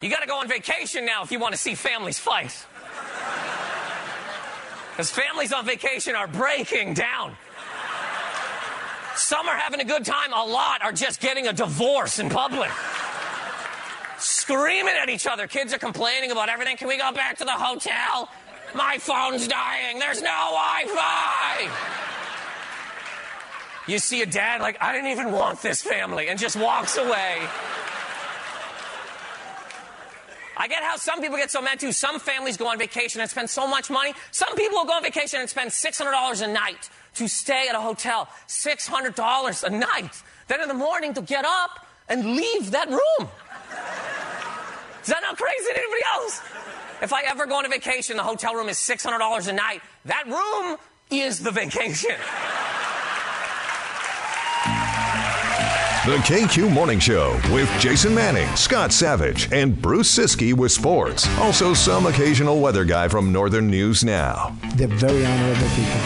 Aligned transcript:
You 0.00 0.08
got 0.10 0.20
to 0.20 0.28
go 0.28 0.38
on 0.38 0.46
vacation 0.46 1.04
now 1.04 1.24
if 1.24 1.32
you 1.32 1.40
want 1.40 1.54
to 1.54 1.58
see 1.58 1.74
families 1.74 2.20
fight. 2.20 2.54
Because 4.92 5.10
families 5.10 5.52
on 5.52 5.66
vacation 5.66 6.14
are 6.14 6.28
breaking 6.28 6.94
down. 6.94 7.34
Some 9.16 9.48
are 9.48 9.56
having 9.56 9.80
a 9.80 9.84
good 9.84 10.04
time, 10.04 10.32
a 10.32 10.44
lot 10.44 10.82
are 10.82 10.92
just 10.92 11.20
getting 11.20 11.48
a 11.48 11.52
divorce 11.52 12.20
in 12.20 12.30
public. 12.30 12.70
Screaming 14.18 14.94
at 15.00 15.08
each 15.08 15.26
other. 15.26 15.48
Kids 15.48 15.74
are 15.74 15.78
complaining 15.78 16.30
about 16.30 16.48
everything. 16.48 16.76
Can 16.76 16.86
we 16.86 16.96
go 16.96 17.10
back 17.10 17.38
to 17.38 17.44
the 17.44 17.50
hotel? 17.50 18.28
My 18.76 18.98
phone's 18.98 19.48
dying. 19.48 19.98
There's 19.98 20.22
no 20.22 20.28
Wi 20.28 20.84
Fi. 20.86 21.68
You 23.88 23.98
see 23.98 24.22
a 24.22 24.26
dad 24.26 24.60
like, 24.60 24.80
I 24.80 24.92
didn't 24.92 25.10
even 25.10 25.32
want 25.32 25.60
this 25.60 25.82
family, 25.82 26.28
and 26.28 26.38
just 26.38 26.54
walks 26.54 26.96
away. 26.96 27.48
I 30.60 30.66
get 30.66 30.82
how 30.82 30.96
some 30.96 31.20
people 31.20 31.36
get 31.36 31.52
so 31.52 31.62
mad 31.62 31.78
too. 31.78 31.92
Some 31.92 32.18
families 32.18 32.56
go 32.56 32.66
on 32.66 32.78
vacation 32.78 33.20
and 33.20 33.30
spend 33.30 33.48
so 33.48 33.66
much 33.68 33.90
money. 33.90 34.12
Some 34.32 34.56
people 34.56 34.78
will 34.78 34.86
go 34.86 34.94
on 34.94 35.04
vacation 35.04 35.40
and 35.40 35.48
spend 35.48 35.70
$600 35.70 36.42
a 36.42 36.52
night 36.52 36.90
to 37.14 37.28
stay 37.28 37.68
at 37.68 37.76
a 37.76 37.80
hotel. 37.80 38.28
$600 38.48 39.62
a 39.62 39.70
night. 39.70 40.22
Then 40.48 40.60
in 40.60 40.68
the 40.68 40.74
morning 40.74 41.14
to 41.14 41.22
get 41.22 41.44
up 41.44 41.86
and 42.08 42.34
leave 42.36 42.72
that 42.72 42.88
room. 42.88 43.28
Is 45.02 45.08
that 45.08 45.22
not 45.22 45.38
crazy 45.38 45.72
to 45.72 45.78
anybody 45.78 46.02
else? 46.12 46.40
If 47.00 47.12
I 47.12 47.22
ever 47.22 47.46
go 47.46 47.56
on 47.56 47.64
a 47.64 47.68
vacation, 47.68 48.16
the 48.16 48.24
hotel 48.24 48.54
room 48.54 48.68
is 48.68 48.78
$600 48.78 49.48
a 49.48 49.52
night. 49.52 49.80
That 50.06 50.26
room 50.26 50.76
is 51.10 51.38
the 51.38 51.52
vacation. 51.52 52.16
The 56.08 56.16
KQ 56.16 56.72
Morning 56.72 56.98
Show 56.98 57.38
with 57.52 57.70
Jason 57.78 58.14
Manning, 58.14 58.48
Scott 58.56 58.94
Savage, 58.94 59.52
and 59.52 59.78
Bruce 59.78 60.10
Siski 60.10 60.54
with 60.54 60.72
sports. 60.72 61.28
Also, 61.36 61.74
some 61.74 62.06
occasional 62.06 62.62
weather 62.62 62.86
guy 62.86 63.08
from 63.08 63.30
Northern 63.30 63.68
News 63.68 64.02
Now. 64.02 64.56
They're 64.76 64.88
very 64.88 65.26
honorable 65.26 65.68
people. 65.74 66.00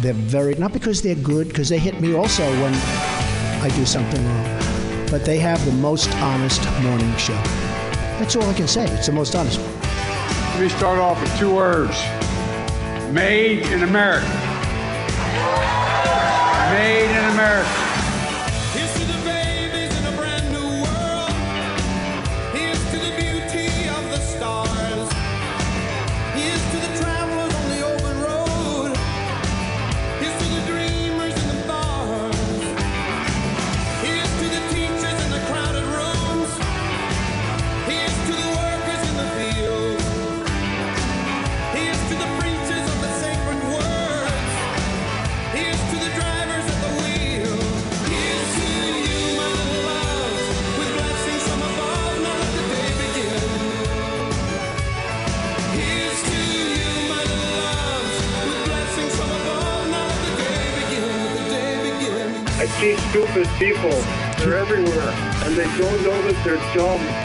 They're 0.00 0.14
very, 0.14 0.54
not 0.54 0.72
because 0.72 1.02
they're 1.02 1.14
good, 1.16 1.48
because 1.48 1.68
they 1.68 1.78
hit 1.78 2.00
me 2.00 2.14
also 2.14 2.42
when 2.62 2.72
I 3.60 3.70
do 3.76 3.84
something 3.84 4.24
wrong, 4.24 5.06
but 5.10 5.26
they 5.26 5.36
have 5.40 5.62
the 5.66 5.72
most 5.72 6.10
honest 6.22 6.64
morning 6.80 7.14
show. 7.18 7.34
That's 8.18 8.36
all 8.36 8.44
I 8.44 8.54
can 8.54 8.66
say. 8.66 8.86
It's 8.92 9.08
the 9.08 9.12
most 9.12 9.34
honest 9.34 9.60
one. 9.60 9.80
Let 10.52 10.60
me 10.60 10.68
start 10.70 10.98
off 10.98 11.20
with 11.20 11.38
two 11.38 11.54
words 11.54 12.02
Made 13.12 13.66
in 13.66 13.82
America. 13.82 14.26
Made 16.72 17.10
in 17.10 17.24
America. 17.34 17.83
Don't 65.76 66.02
know 66.04 66.22
that 66.22 66.44
they're 66.44 66.74
dumb. 66.74 67.23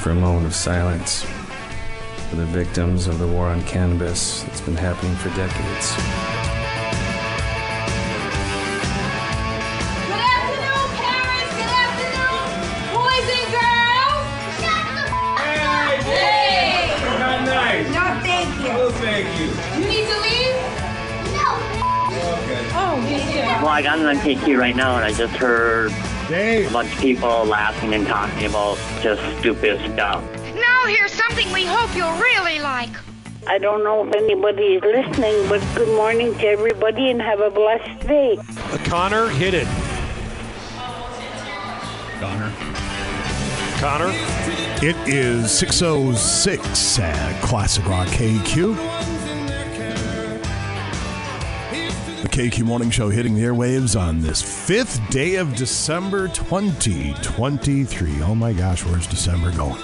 For 0.00 0.10
a 0.10 0.14
moment 0.14 0.46
of 0.46 0.54
silence 0.54 1.24
for 2.28 2.36
the 2.36 2.46
victims 2.46 3.06
of 3.06 3.18
the 3.18 3.26
war 3.26 3.46
on 3.48 3.62
cannabis 3.64 4.42
that's 4.44 4.60
been 4.60 4.76
happening 4.76 5.14
for 5.16 5.28
decades. 5.30 5.94
Good 10.08 10.24
afternoon, 10.24 10.86
parents. 10.96 11.52
Good 11.60 11.74
afternoon, 11.84 12.48
boys 12.96 13.26
and 13.28 13.46
girls. 13.52 14.24
Shut 14.56 14.84
the 14.94 15.04
f- 15.04 15.20
up. 15.68 16.04
Hey. 16.08 17.18
Not 17.18 17.44
nice. 17.44 17.86
No, 17.92 18.04
thank 18.22 18.48
you. 18.62 18.90
Thank 19.04 19.28
you. 19.38 19.46
You 19.80 19.88
need 19.88 20.06
to 20.08 20.16
leave? 20.20 20.56
No. 21.36 21.48
Oh, 22.72 23.06
yeah. 23.08 23.60
Well, 23.60 23.68
I 23.72 23.82
got 23.82 23.98
on 23.98 24.16
KQ 24.16 24.56
right 24.58 24.76
now, 24.76 24.96
and 24.96 25.04
I 25.04 25.12
just 25.12 25.34
heard 25.34 25.90
a 26.30 26.68
bunch 26.72 26.89
of 26.89 26.89
people 27.00 27.44
laughing 27.46 27.94
and 27.94 28.06
talking 28.06 28.44
about 28.44 28.76
just 29.02 29.22
stupid 29.38 29.80
stuff. 29.92 30.22
Now 30.54 30.86
here's 30.86 31.12
something 31.12 31.50
we 31.52 31.64
hope 31.64 31.94
you'll 31.96 32.12
really 32.12 32.58
like. 32.58 32.90
I 33.46 33.56
don't 33.58 33.82
know 33.82 34.06
if 34.06 34.14
anybody 34.14 34.74
is 34.74 34.82
listening, 34.82 35.48
but 35.48 35.66
good 35.74 35.88
morning 35.96 36.34
to 36.34 36.46
everybody 36.46 37.10
and 37.10 37.20
have 37.22 37.40
a 37.40 37.50
blessed 37.50 38.06
day. 38.06 38.36
Uh, 38.38 38.78
Connor 38.84 39.28
hit 39.28 39.54
it. 39.54 39.66
Connor. 42.20 42.52
Connor. 43.78 44.12
It 44.82 44.96
is 45.08 45.50
606 45.58 46.98
at 46.98 47.42
Classic 47.42 47.86
Rock 47.86 48.08
KQ. 48.08 48.76
KQ 52.40 52.64
Morning 52.64 52.88
Show 52.88 53.10
hitting 53.10 53.34
the 53.34 53.42
airwaves 53.42 54.00
on 54.00 54.22
this 54.22 54.40
fifth 54.40 54.98
day 55.10 55.34
of 55.34 55.54
December 55.56 56.26
2023. 56.28 58.22
Oh 58.22 58.34
my 58.34 58.54
gosh, 58.54 58.82
where's 58.82 59.06
December 59.06 59.52
going? 59.52 59.78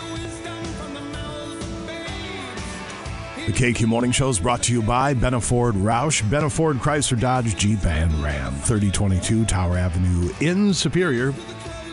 The 3.45 3.53
KQ 3.53 3.85
Morning 3.89 4.11
Show 4.11 4.31
is 4.31 4.41
brought 4.41 4.63
to 4.63 4.73
you 4.73 4.81
by 4.81 5.13
Benaford 5.13 5.73
Roush, 5.73 6.23
Benaford 6.31 6.79
Chrysler 6.79 7.21
Dodge 7.21 7.55
Jeep 7.57 7.85
and 7.85 8.11
Ram, 8.23 8.55
3022 8.55 9.45
Tower 9.45 9.77
Avenue 9.77 10.33
in 10.41 10.73
Superior. 10.73 11.33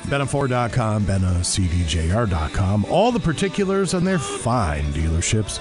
Benaford.com, 0.03 1.03
BenaCDJR.com. 1.03 2.85
All 2.85 3.11
the 3.11 3.19
particulars 3.19 3.93
on 3.93 4.05
their 4.05 4.19
fine 4.19 4.85
dealerships 4.93 5.59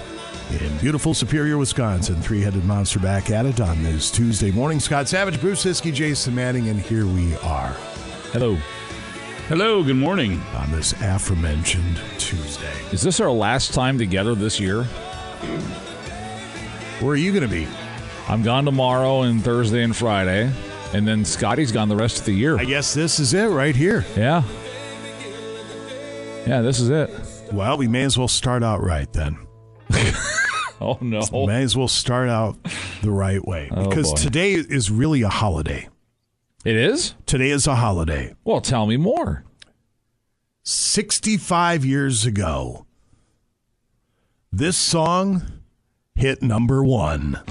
in 0.60 0.76
beautiful 0.78 1.14
Superior, 1.14 1.56
Wisconsin. 1.56 2.16
Three 2.16 2.40
headed 2.40 2.64
monster 2.64 2.98
back 2.98 3.30
at 3.30 3.46
it 3.46 3.60
on 3.60 3.82
this 3.82 4.10
Tuesday 4.10 4.50
morning. 4.50 4.80
Scott 4.80 5.08
Savage, 5.08 5.40
Bruce 5.40 5.64
Hiskey, 5.64 5.94
Jason 5.94 6.34
Manning, 6.34 6.68
and 6.68 6.80
here 6.80 7.06
we 7.06 7.36
are. 7.36 7.72
Hello. 8.32 8.56
Hello, 9.48 9.82
good 9.82 9.96
morning. 9.96 10.40
On 10.56 10.70
this 10.72 10.92
aforementioned 11.00 12.00
Tuesday. 12.18 12.72
Is 12.92 13.02
this 13.02 13.20
our 13.20 13.30
last 13.30 13.72
time 13.72 13.98
together 13.98 14.34
this 14.34 14.58
year? 14.58 14.84
Where 17.00 17.12
are 17.12 17.16
you 17.16 17.32
going 17.32 17.42
to 17.42 17.48
be? 17.48 17.66
I'm 18.28 18.42
gone 18.42 18.64
tomorrow 18.64 19.22
and 19.22 19.42
Thursday 19.42 19.82
and 19.82 19.94
Friday. 19.94 20.52
And 20.94 21.08
then 21.08 21.24
Scotty's 21.24 21.72
gone 21.72 21.88
the 21.88 21.96
rest 21.96 22.20
of 22.20 22.26
the 22.26 22.32
year. 22.32 22.58
I 22.58 22.64
guess 22.64 22.92
this 22.92 23.18
is 23.18 23.34
it 23.34 23.46
right 23.46 23.74
here. 23.74 24.04
Yeah. 24.16 24.42
Yeah, 26.46 26.60
this 26.60 26.80
is 26.80 26.90
it. 26.90 27.10
Well, 27.52 27.76
we 27.76 27.88
may 27.88 28.02
as 28.02 28.18
well 28.18 28.28
start 28.28 28.62
out 28.62 28.82
right 28.82 29.12
then. 29.12 29.38
Oh, 30.92 30.98
no. 31.00 31.46
May 31.46 31.62
as 31.62 31.76
well 31.76 31.86
start 31.88 32.28
out 32.28 32.56
the 33.02 33.10
right 33.10 33.44
way 33.46 33.68
Oh, 33.70 33.88
because 33.88 34.10
boy. 34.10 34.16
today 34.16 34.52
is 34.54 34.90
really 34.90 35.22
a 35.22 35.28
holiday. 35.28 35.88
It 36.64 36.76
is? 36.76 37.14
Today 37.26 37.50
is 37.50 37.66
a 37.66 37.74
holiday. 37.76 38.34
Well, 38.44 38.60
tell 38.60 38.86
me 38.86 38.96
more. 38.96 39.44
65 40.64 41.84
years 41.84 42.24
ago, 42.26 42.86
this 44.52 44.76
song 44.76 45.42
hit 46.14 46.42
number 46.42 46.82
one. 46.84 47.40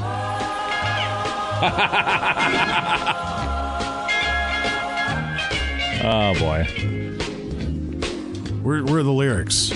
Oh 6.04 6.34
boy. 6.40 6.64
Where, 8.64 8.84
where 8.84 9.00
are 9.00 9.04
the 9.04 9.12
lyrics? 9.14 9.72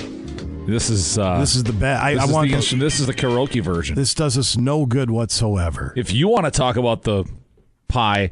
This 0.65 0.89
is 0.89 1.17
uh, 1.17 1.39
This 1.39 1.55
is 1.55 1.63
the 1.63 1.73
best. 1.73 2.03
I, 2.03 2.13
this, 2.15 2.23
I 2.23 2.25
is 2.25 2.31
want 2.31 2.49
the, 2.51 2.57
the- 2.57 2.75
this 2.77 2.99
is 2.99 3.07
the 3.07 3.13
karaoke 3.13 3.61
version. 3.63 3.95
This 3.95 4.13
does 4.13 4.37
us 4.37 4.57
no 4.57 4.85
good 4.85 5.09
whatsoever. 5.11 5.93
If 5.95 6.11
you 6.13 6.27
want 6.27 6.45
to 6.45 6.51
talk 6.51 6.75
about 6.75 7.03
the 7.03 7.25
pie, 7.87 8.31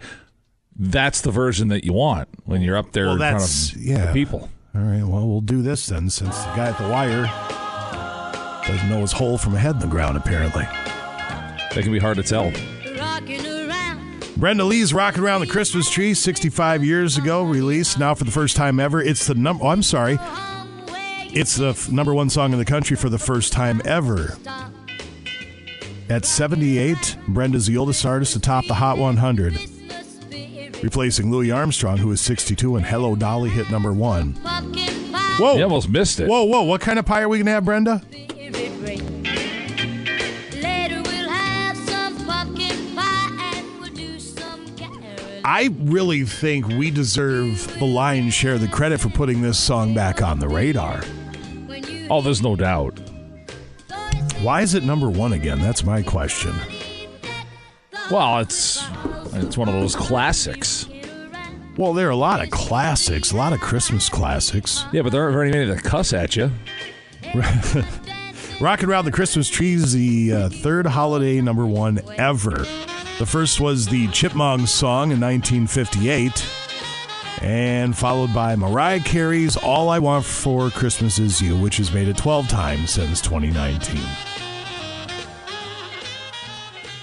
that's 0.75 1.21
the 1.21 1.31
version 1.31 1.67
that 1.67 1.83
you 1.83 1.93
want 1.93 2.27
when 2.45 2.61
you're 2.61 2.77
up 2.77 2.91
there 2.93 3.05
Well, 3.05 3.13
in 3.13 3.19
front 3.19 3.43
of 3.75 3.77
yeah. 3.81 4.05
the 4.07 4.13
people. 4.13 4.49
All 4.75 4.81
right. 4.81 5.03
Well, 5.03 5.27
we'll 5.27 5.41
do 5.41 5.61
this 5.61 5.85
then, 5.85 6.09
since 6.09 6.35
the 6.39 6.55
guy 6.55 6.69
at 6.69 6.77
the 6.79 6.87
wire 6.89 7.29
doesn't 8.65 8.89
know 8.89 9.01
his 9.01 9.11
hole 9.11 9.37
from 9.37 9.53
a 9.53 9.59
head 9.59 9.75
in 9.75 9.79
the 9.79 9.87
ground. 9.87 10.17
Apparently, 10.17 10.63
that 10.63 11.71
can 11.83 11.91
be 11.91 11.99
hard 11.99 12.17
to 12.17 12.23
tell. 12.23 12.51
Brenda 14.37 14.63
Lee's 14.63 14.93
"Rocking 14.93 15.23
Around 15.23 15.41
the 15.41 15.47
Christmas 15.47 15.89
Tree" 15.89 16.13
65 16.13 16.83
years 16.83 17.17
ago, 17.17 17.43
released 17.43 17.99
now 17.99 18.15
for 18.15 18.23
the 18.23 18.31
first 18.31 18.55
time 18.55 18.79
ever. 18.79 18.99
It's 19.01 19.27
the 19.27 19.35
number. 19.35 19.63
Oh, 19.63 19.67
I'm 19.67 19.83
sorry. 19.83 20.17
It's 21.35 21.55
the 21.55 21.69
f- 21.69 21.89
number 21.91 22.13
one 22.13 22.29
song 22.29 22.53
in 22.53 22.59
the 22.59 22.65
country 22.65 22.95
for 22.95 23.09
the 23.09 23.17
first 23.17 23.51
time 23.53 23.81
ever. 23.85 24.37
At 26.09 26.25
78, 26.25 27.17
Brenda's 27.27 27.65
the 27.65 27.77
oldest 27.77 28.05
artist 28.05 28.33
to 28.33 28.39
top 28.39 28.65
the 28.67 28.75
Hot 28.75 28.97
100, 28.99 29.57
replacing 30.83 31.31
Louis 31.31 31.49
Armstrong, 31.49 31.97
who 31.97 32.11
is 32.11 32.21
62, 32.21 32.75
and 32.75 32.85
"Hello 32.85 33.15
Dolly" 33.15 33.49
hit 33.49 33.71
number 33.71 33.93
one. 33.93 34.33
Whoa! 35.39 35.55
You 35.57 35.63
almost 35.63 35.89
missed 35.89 36.19
it. 36.19 36.27
Whoa, 36.29 36.43
whoa! 36.43 36.61
What 36.63 36.81
kind 36.81 36.99
of 36.99 37.05
pie 37.05 37.21
are 37.23 37.29
we 37.29 37.39
gonna 37.39 37.51
have, 37.51 37.65
Brenda? 37.65 38.03
Later 40.61 41.01
we'll 41.01 41.29
have 41.29 41.77
some 41.77 42.15
pumpkin 42.27 42.95
pie 42.95 43.53
and 43.55 43.79
we'll 43.81 43.93
do 43.93 44.19
some 44.19 44.67
carol. 44.75 45.41
I 45.43 45.69
really 45.79 46.25
think 46.25 46.67
we 46.67 46.91
deserve 46.91 47.79
the 47.79 47.85
lion's 47.85 48.35
share 48.35 48.53
of 48.53 48.61
the 48.61 48.67
credit 48.67 48.99
for 48.99 49.09
putting 49.09 49.41
this 49.41 49.57
song 49.57 49.95
back 49.95 50.21
on 50.21 50.37
the 50.39 50.47
radar. 50.47 51.01
Oh, 52.15 52.21
there's 52.21 52.43
no 52.43 52.55
doubt. 52.55 52.99
Why 54.43 54.61
is 54.61 54.75
it 54.75 54.83
number 54.83 55.09
one 55.09 55.33
again? 55.33 55.59
That's 55.59 55.83
my 55.83 56.03
question. 56.03 56.53
Well, 58.11 58.37
it's 58.37 58.85
it's 59.33 59.57
one 59.57 59.67
of 59.67 59.73
those 59.73 59.95
classics. 59.95 60.87
Well, 61.75 61.93
there 61.93 62.07
are 62.07 62.11
a 62.11 62.15
lot 62.15 62.43
of 62.43 62.51
classics, 62.51 63.31
a 63.31 63.35
lot 63.35 63.51
of 63.51 63.61
Christmas 63.61 64.09
classics. 64.09 64.85
Yeah, 64.91 65.01
but 65.01 65.11
there 65.11 65.23
aren't 65.23 65.33
very 65.33 65.49
many 65.49 65.65
that 65.65 65.81
cuss 65.81 66.13
at 66.13 66.35
you. 66.35 66.51
Rockin' 68.61 68.89
Around 68.89 69.05
the 69.05 69.11
Christmas 69.11 69.49
Tree 69.49 69.73
is 69.73 69.93
the 69.93 70.33
uh, 70.33 70.49
third 70.49 70.85
holiday 70.85 71.41
number 71.41 71.65
one 71.65 71.99
ever. 72.17 72.57
The 73.17 73.25
first 73.25 73.59
was 73.59 73.87
the 73.87 74.07
Chipmunks 74.09 74.69
song 74.69 75.09
in 75.09 75.19
1958, 75.19 76.45
and 77.41 77.97
followed 77.97 78.33
by 78.33 78.55
Mariah 78.55 78.99
Carey's 79.01 79.57
All 79.57 79.89
I 79.89 79.99
Want 79.99 80.25
for 80.25 80.69
Christmas 80.69 81.19
Is 81.19 81.41
You, 81.41 81.57
which 81.57 81.77
has 81.77 81.93
made 81.93 82.07
it 82.07 82.17
12 82.17 82.47
times 82.47 82.91
since 82.91 83.21
2019. 83.21 83.99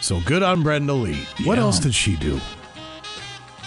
So 0.01 0.21
good 0.25 0.43
on 0.43 0.63
Brenda 0.63 0.93
Lee. 0.95 1.27
What 1.45 1.59
Yeah. 1.59 1.65
else 1.65 1.79
did 1.79 1.95
she 1.95 2.17
do? 2.17 2.41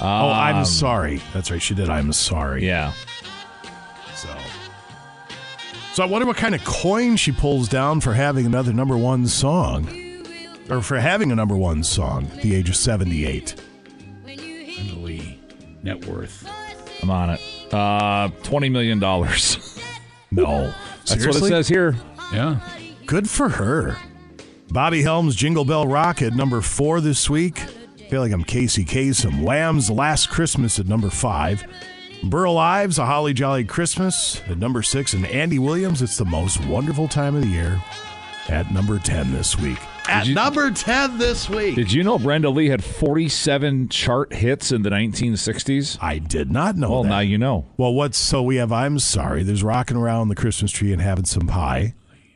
oh, 0.01 0.31
I'm 0.31 0.57
Um, 0.57 0.65
sorry. 0.65 1.21
That's 1.33 1.50
right. 1.51 1.62
She 1.62 1.74
did. 1.74 1.89
I'm 1.89 2.12
sorry. 2.12 2.65
Yeah. 2.65 2.92
So, 4.15 4.30
so 5.94 6.04
I 6.04 6.06
wonder 6.06 6.25
what 6.25 6.38
kind 6.38 6.56
of 6.56 6.63
coin 6.65 7.15
she 7.18 7.31
pulls 7.31 7.69
down 7.69 8.01
for 8.01 8.13
having 8.13 8.45
another 8.45 8.74
number 8.74 8.98
one 8.98 9.27
song, 9.27 9.88
or 10.69 10.81
for 10.81 11.00
having 11.00 11.31
a 11.31 11.36
number 11.36 11.56
one 11.56 11.83
song 11.83 12.27
at 12.36 12.42
the 12.42 12.56
age 12.56 12.69
of 12.69 12.75
78. 12.75 13.56
Brenda 15.83 16.00
Lee, 16.00 16.06
net 16.06 16.06
worth. 16.15 16.50
I'm 17.01 17.09
on 17.09 17.30
it. 17.31 17.41
Uh, 17.74 18.30
twenty 18.44 18.69
million 18.69 19.00
dollars. 19.00 19.69
No, 20.31 20.74
That's 21.06 21.27
what 21.27 21.35
it 21.35 21.44
says 21.45 21.68
here. 21.68 21.95
Yeah. 22.33 22.59
Good 23.06 23.30
for 23.30 23.50
her. 23.50 23.97
Bobby 24.71 25.03
Helms' 25.03 25.35
Jingle 25.35 25.63
Bell 25.63 25.85
Rock 25.85 26.24
at 26.24 26.33
number 26.33 26.59
four 26.62 27.01
this 27.01 27.30
week. 27.30 27.59
feel 28.09 28.21
like 28.21 28.31
I'm 28.31 28.44
Casey 28.44 28.83
Kasem. 28.83 29.44
Wham!'s 29.44 29.91
Last 29.91 30.31
Christmas 30.31 30.80
at 30.80 30.88
number 30.88 31.12
five. 31.12 31.63
Burl 32.24 32.57
Ives, 32.57 32.97
A 32.97 33.06
Holly 33.06 33.33
Jolly 33.36 33.63
Christmas 33.63 34.41
at 34.47 34.57
number 34.57 34.81
six. 34.81 35.13
And 35.13 35.27
Andy 35.27 35.59
Williams, 35.59 36.01
It's 36.01 36.18
the 36.18 36.25
Most 36.25 36.65
Wonderful 36.65 37.07
Time 37.07 37.36
of 37.36 37.44
the 37.44 37.50
Year 37.50 37.79
at 38.50 38.71
number 38.71 38.97
10 38.97 39.33
this 39.33 39.59
week. 39.59 39.77
At 40.09 40.27
you- 40.27 40.35
number 40.35 40.69
10 40.69 41.17
this 41.17 41.50
week. 41.50 41.75
Did 41.75 41.91
you 41.91 42.03
know 42.03 42.19
Brenda 42.19 42.50
Lee 42.50 42.67
had 42.67 42.83
47 42.83 43.89
chart 43.89 44.33
hits 44.33 44.71
in 44.71 44.83
the 44.83 44.89
1960s? 44.89 45.97
I 46.01 46.19
did 46.19 46.51
not 46.51 46.75
know 46.75 46.89
Well, 46.91 47.03
that. 47.03 47.09
now 47.09 47.19
you 47.19 47.38
know. 47.38 47.65
Well, 47.77 47.94
what's 47.94 48.17
so 48.17 48.44
we 48.44 48.57
have 48.57 48.71
I'm 48.71 49.00
sorry. 49.00 49.44
There's 49.44 49.63
rocking 49.63 49.97
around 49.97 50.27
the 50.29 50.35
Christmas 50.35 50.71
tree 50.71 50.91
and 50.91 51.01
having 51.01 51.25
some 51.25 51.47
pie. 51.47 51.94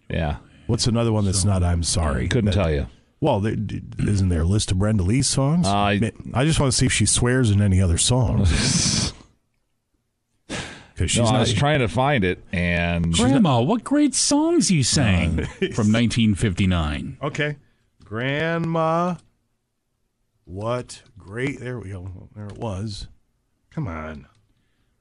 Yeah. 0.09 0.37
What's 0.67 0.87
another 0.87 1.11
one 1.11 1.25
that's 1.25 1.45
not 1.45 1.61
I'm 1.63 1.83
sorry? 1.83 2.27
Couldn't 2.27 2.51
That- 2.51 2.53
tell 2.63 2.71
you. 2.71 2.87
Well, 3.19 3.39
there, 3.39 3.55
isn't 3.99 4.29
there 4.29 4.41
a 4.41 4.45
list 4.45 4.71
of 4.71 4.77
Brenda 4.77 5.01
Lee 5.03 5.23
songs? 5.23 5.67
I- 5.67 6.11
I 6.35 6.45
just 6.45 6.59
want 6.59 6.71
to 6.71 6.77
see 6.77 6.85
if 6.85 6.93
she 6.93 7.05
swears 7.07 7.49
in 7.49 7.61
any 7.61 7.81
other 7.81 7.97
songs. 7.97 9.06
Because 10.97 11.11
she's 11.11 11.21
No, 11.21 11.27
I 11.27 11.31
not. 11.33 11.39
was 11.41 11.53
trying 11.53 11.79
to 11.79 11.87
find 11.87 12.23
it, 12.23 12.43
and 12.51 13.13
Grandma, 13.13 13.61
what 13.61 13.83
great 13.83 14.15
songs 14.15 14.71
you 14.71 14.81
sang 14.81 15.41
uh, 15.41 15.45
from 15.75 15.93
1959. 15.93 17.17
okay, 17.21 17.57
Grandma. 18.03 19.15
What 20.45 21.03
great? 21.17 21.59
There 21.59 21.77
we 21.77 21.89
go. 21.91 22.29
There 22.35 22.47
it 22.47 22.57
was. 22.57 23.07
Come 23.69 23.87
on. 23.87 24.25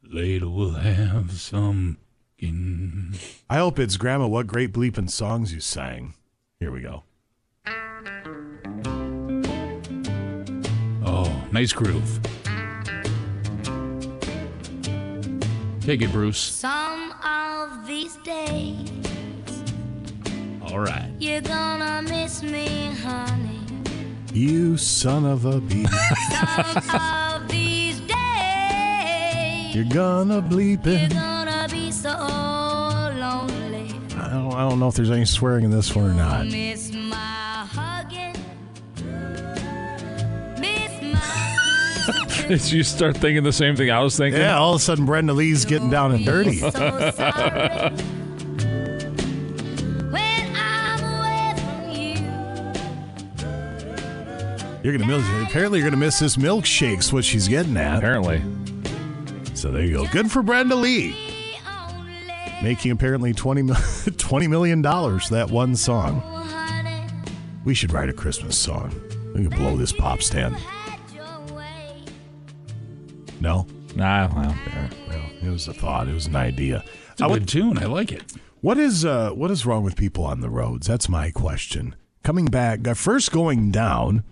Later 0.03 0.49
we'll 0.51 0.73
have 0.73 1.33
some. 1.33 1.97
in- 2.39 3.15
I 3.49 3.57
hope 3.57 3.79
it's 3.79 3.97
Grandma. 3.97 4.27
What 4.27 4.47
great 4.49 4.73
bleeping 4.75 5.09
songs 5.11 5.55
you 5.55 5.61
sang. 5.61 6.13
Here 6.61 6.71
we 6.71 6.83
go. 6.83 7.05
Oh, 11.09 11.47
nice 11.53 11.73
groove. 11.73 12.21
Take 15.87 16.03
it, 16.03 16.11
Bruce. 16.11 16.39
Some 16.41 17.15
of 17.25 17.87
these 17.87 18.17
days 18.25 18.91
All 20.61 20.81
right. 20.81 21.09
you're 21.21 21.41
gonna 21.41 22.03
miss 22.03 22.43
me, 22.43 22.91
honey. 23.05 23.61
You 24.33 24.79
son 24.79 25.25
of 25.25 25.45
a 25.45 25.61
bee. 25.61 25.87
Some 25.87 27.01
of 27.01 27.49
these 27.49 28.01
days 28.01 29.77
You're 29.77 29.85
gonna 29.85 30.43
bleep 30.43 30.85
you're 30.87 31.09
gonna 31.09 31.69
be 31.71 31.93
so 31.93 32.09
lonely. 32.11 33.95
I 34.17 34.29
don't, 34.31 34.55
I 34.55 34.69
don't 34.69 34.81
know 34.81 34.89
if 34.89 34.97
there's 34.97 35.13
any 35.13 35.25
swearing 35.25 35.65
in 35.65 35.71
this 35.71 35.95
one 35.95 36.11
or 36.11 36.15
not. 36.15 36.47
Miss 36.47 36.91
you 42.73 42.83
start 42.83 43.17
thinking 43.17 43.43
the 43.43 43.53
same 43.53 43.75
thing 43.77 43.91
I 43.91 44.01
was 44.01 44.17
thinking? 44.17 44.41
Yeah, 44.41 44.57
all 44.59 44.75
of 44.75 44.81
a 44.81 44.85
sudden 44.85 45.05
Brenda 45.07 45.33
Lee's 45.33 45.65
getting 45.65 45.91
down 45.91 46.13
and 46.13 46.25
dirty. 46.25 46.59
so 46.59 46.69
when 50.11 50.57
I'm 50.57 51.03
away 51.03 51.55
from 51.57 51.91
you. 51.91 52.15
You're 54.83 54.97
gonna 54.99 55.07
miss. 55.19 55.49
Apparently, 55.49 55.81
you're 55.81 55.89
gonna 55.91 55.97
miss 56.01 56.19
this 56.21 56.37
milkshake's 56.37 57.13
what 57.13 57.25
she's 57.25 57.49
getting 57.49 57.77
at. 57.77 57.99
Apparently. 57.99 58.41
So 59.55 59.71
there 59.71 59.83
you 59.83 59.95
go. 59.95 60.07
Good 60.13 60.31
for 60.31 60.43
Brenda 60.43 60.77
Lee, 60.77 61.17
making 62.63 62.91
apparently 62.93 63.33
20, 63.33 63.63
mil- 63.63 63.75
$20 63.77 64.49
million 64.49 64.83
that 64.83 65.49
one 65.51 65.75
song. 65.75 66.23
Oh, 66.25 66.33
we 67.65 67.75
should 67.75 67.93
write 67.93 68.09
a 68.09 68.13
Christmas 68.13 68.57
song. 68.57 68.95
We 69.35 69.49
can 69.49 69.59
blow 69.59 69.77
this 69.77 69.93
pop 69.93 70.23
stand. 70.23 70.57
No, 73.41 73.67
Nah, 73.95 74.29
well, 74.35 74.55
Yeah, 74.67 74.89
well, 75.09 75.23
it 75.43 75.49
was 75.51 75.69
a 75.69 75.73
thought. 75.73 76.09
It 76.09 76.13
was 76.15 76.27
an 76.27 76.37
idea. 76.37 76.85
It's 77.13 77.21
a 77.21 77.25
I 77.25 77.29
good 77.29 77.41
would- 77.41 77.49
tune. 77.49 77.79
I 77.79 77.87
like 77.87 78.13
it. 78.13 78.25
What 78.61 78.79
is 78.79 79.05
uh, 79.05 79.31
what 79.31 79.51
is 79.51 79.65
wrong 79.65 79.85
with 79.85 79.97
people 79.97 80.25
on 80.25 80.41
the 80.41 80.51
roads? 80.51 80.87
That's 80.87 81.09
my 81.09 81.31
question. 81.31 81.95
Coming 82.25 82.47
back, 82.47 82.87
uh, 82.89 82.95
first 82.95 83.31
going 83.33 83.71
down, 83.71 84.25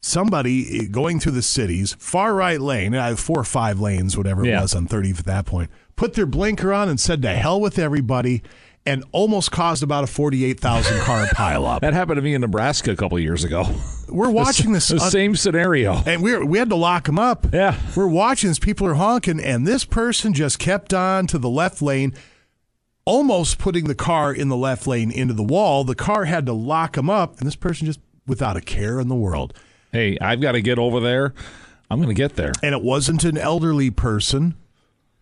somebody 0.00 0.80
uh, 0.80 0.82
going 0.90 1.18
through 1.20 1.32
the 1.32 1.42
cities, 1.42 1.96
far 1.98 2.34
right 2.34 2.60
lane, 2.60 2.94
I 2.94 3.08
have 3.08 3.20
four 3.20 3.38
or 3.40 3.44
five 3.44 3.80
lanes, 3.80 4.16
whatever 4.16 4.44
it 4.44 4.48
Yeah. 4.48 4.62
was 4.62 4.74
on 4.74 4.86
30 4.86 5.10
at 5.10 5.16
that 5.24 5.46
point, 5.46 5.70
put 5.96 6.14
their 6.14 6.26
blinker 6.26 6.72
on 6.72 6.88
and 6.88 7.00
said 7.00 7.22
to 7.22 7.28
hell 7.30 7.60
with 7.60 7.78
everybody, 7.78 8.42
and 8.86 9.02
almost 9.12 9.50
caused 9.50 9.82
about 9.82 10.04
a 10.04 10.06
48,000 10.06 11.00
car 11.00 11.26
pileup. 11.34 11.80
that 11.80 11.94
happened 11.94 12.16
to 12.16 12.22
me 12.22 12.34
in 12.34 12.40
Nebraska 12.42 12.90
a 12.92 12.96
couple 12.96 13.18
years 13.18 13.42
ago. 13.44 13.64
We're 14.08 14.30
watching 14.42 14.72
this. 14.72 14.88
the 14.88 15.00
un- 15.00 15.10
same 15.10 15.36
scenario. 15.36 15.94
and 16.06 16.22
we 16.22 16.36
we 16.44 16.58
had 16.58 16.68
to 16.70 16.76
lock 16.76 17.04
them 17.04 17.18
up. 17.18 17.46
Yeah. 17.52 17.78
We're 17.96 18.06
watching 18.08 18.50
as 18.50 18.58
people 18.58 18.86
are 18.86 18.94
honking, 18.94 19.40
and 19.40 19.66
this 19.66 19.84
person 19.84 20.34
just 20.34 20.58
kept 20.58 20.92
on 20.92 21.26
to 21.28 21.38
the 21.38 21.48
left 21.48 21.80
lane, 21.80 22.12
almost 23.06 23.58
putting 23.58 23.84
the 23.84 23.94
car 23.94 24.32
in 24.34 24.48
the 24.48 24.56
left 24.56 24.86
lane 24.86 25.10
into 25.10 25.34
the 25.34 25.42
wall. 25.42 25.84
The 25.84 25.94
car 25.94 26.24
had 26.26 26.46
to 26.46 26.52
lock 26.52 26.96
him 26.96 27.08
up, 27.08 27.38
and 27.38 27.46
this 27.46 27.56
person 27.56 27.86
just 27.86 28.00
without 28.26 28.56
a 28.56 28.60
care 28.60 29.00
in 29.00 29.08
the 29.08 29.14
world. 29.14 29.54
Hey, 29.92 30.18
I've 30.20 30.40
got 30.40 30.52
to 30.52 30.60
get 30.62 30.78
over 30.78 31.00
there. 31.00 31.32
I'm 31.90 31.98
going 32.02 32.08
to 32.14 32.20
get 32.20 32.36
there. 32.36 32.52
And 32.62 32.74
it 32.74 32.82
wasn't 32.82 33.24
an 33.24 33.36
elderly 33.38 33.90
person. 33.90 34.54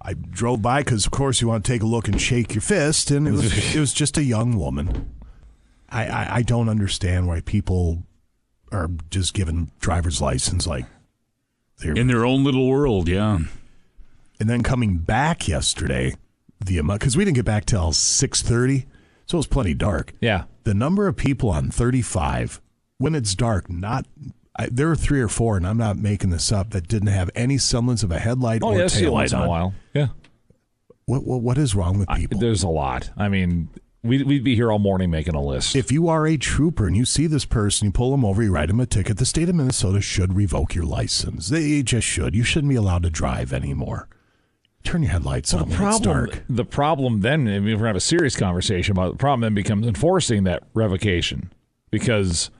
I 0.04 0.14
drove 0.14 0.62
by 0.62 0.80
because, 0.82 1.06
of 1.06 1.12
course, 1.12 1.40
you 1.40 1.48
want 1.48 1.64
to 1.64 1.72
take 1.72 1.82
a 1.82 1.86
look 1.86 2.08
and 2.08 2.20
shake 2.20 2.54
your 2.54 2.62
fist, 2.62 3.10
and 3.10 3.28
it 3.28 3.32
was 3.32 3.74
it 3.76 3.80
was 3.80 3.92
just 3.92 4.18
a 4.18 4.24
young 4.24 4.56
woman. 4.56 5.14
I, 5.88 6.06
I, 6.06 6.34
I 6.36 6.42
don't 6.42 6.68
understand 6.68 7.28
why 7.28 7.40
people 7.40 8.02
are 8.72 8.88
just 9.10 9.34
given 9.34 9.70
driver's 9.78 10.20
license 10.22 10.66
like 10.66 10.86
they're 11.78 11.92
In 11.92 12.06
their 12.06 12.24
own 12.24 12.44
little 12.44 12.68
world, 12.68 13.08
yeah. 13.08 13.38
and 14.40 14.48
then 14.48 14.62
coming 14.62 14.98
back 14.98 15.48
yesterday, 15.48 16.14
the 16.64 16.78
amount 16.78 17.00
because 17.00 17.16
we 17.16 17.24
didn't 17.24 17.36
get 17.36 17.44
back 17.44 17.64
till 17.66 17.92
six 17.92 18.42
thirty, 18.42 18.86
so 19.26 19.36
it 19.36 19.40
was 19.40 19.46
plenty 19.46 19.74
dark. 19.74 20.12
Yeah. 20.20 20.44
The 20.64 20.74
number 20.74 21.06
of 21.08 21.16
people 21.16 21.50
on 21.50 21.70
thirty 21.70 22.02
five 22.02 22.60
when 22.98 23.14
it's 23.14 23.34
dark, 23.34 23.68
not 23.68 24.06
I, 24.56 24.68
there 24.70 24.90
are 24.90 24.96
three 24.96 25.20
or 25.20 25.28
four, 25.28 25.56
and 25.56 25.66
I'm 25.66 25.78
not 25.78 25.96
making 25.96 26.30
this 26.30 26.52
up, 26.52 26.70
that 26.70 26.86
didn't 26.88 27.08
have 27.08 27.30
any 27.34 27.56
semblance 27.58 28.02
of 28.02 28.10
a 28.10 28.18
headlight 28.18 28.62
Oh, 28.62 28.68
or 28.72 28.78
yeah, 28.78 28.84
I 28.84 28.86
see 28.88 29.00
tail 29.02 29.12
light 29.12 29.32
light 29.32 29.40
in 29.40 29.46
a 29.46 29.48
while. 29.48 29.74
Yeah. 29.94 30.08
What, 31.06 31.24
what 31.24 31.40
what 31.42 31.58
is 31.58 31.74
wrong 31.74 31.98
with 31.98 32.08
people? 32.10 32.38
There's 32.38 32.62
a 32.62 32.68
lot. 32.68 33.10
I 33.16 33.28
mean, 33.28 33.68
we'd, 34.02 34.22
we'd 34.26 34.44
be 34.44 34.54
here 34.54 34.70
all 34.70 34.78
morning 34.78 35.10
making 35.10 35.34
a 35.34 35.42
list. 35.42 35.74
If 35.74 35.90
you 35.90 36.08
are 36.08 36.26
a 36.26 36.36
trooper 36.36 36.86
and 36.86 36.96
you 36.96 37.04
see 37.04 37.26
this 37.26 37.44
person, 37.44 37.86
you 37.86 37.92
pull 37.92 38.10
them 38.12 38.24
over, 38.24 38.42
you 38.42 38.52
write 38.52 38.68
them 38.68 38.78
a 38.80 38.86
ticket, 38.86 39.16
the 39.18 39.26
state 39.26 39.48
of 39.48 39.54
Minnesota 39.54 40.00
should 40.00 40.34
revoke 40.34 40.74
your 40.74 40.84
license. 40.84 41.48
They 41.48 41.82
just 41.82 42.06
should. 42.06 42.34
You 42.34 42.44
shouldn't 42.44 42.70
be 42.70 42.76
allowed 42.76 43.02
to 43.02 43.10
drive 43.10 43.52
anymore. 43.52 44.08
Turn 44.84 45.02
your 45.02 45.12
headlights 45.12 45.52
Well, 45.54 45.62
on 45.64 45.68
the 45.70 45.76
when 45.76 45.88
it's 45.88 45.98
problem, 46.00 46.26
dark. 46.26 46.44
the 46.48 46.64
problem 46.64 47.20
then, 47.20 47.40
I 47.48 47.58
mean, 47.58 47.58
if 47.58 47.62
we're 47.62 47.70
going 47.70 47.78
to 47.80 47.86
have 47.88 47.96
a 47.96 48.00
serious 48.00 48.36
conversation 48.36 48.92
about 48.92 49.08
it, 49.08 49.12
the 49.12 49.18
problem 49.18 49.40
then 49.40 49.54
becomes 49.54 49.86
enforcing 49.86 50.44
that 50.44 50.62
revocation 50.74 51.52
because 51.90 52.50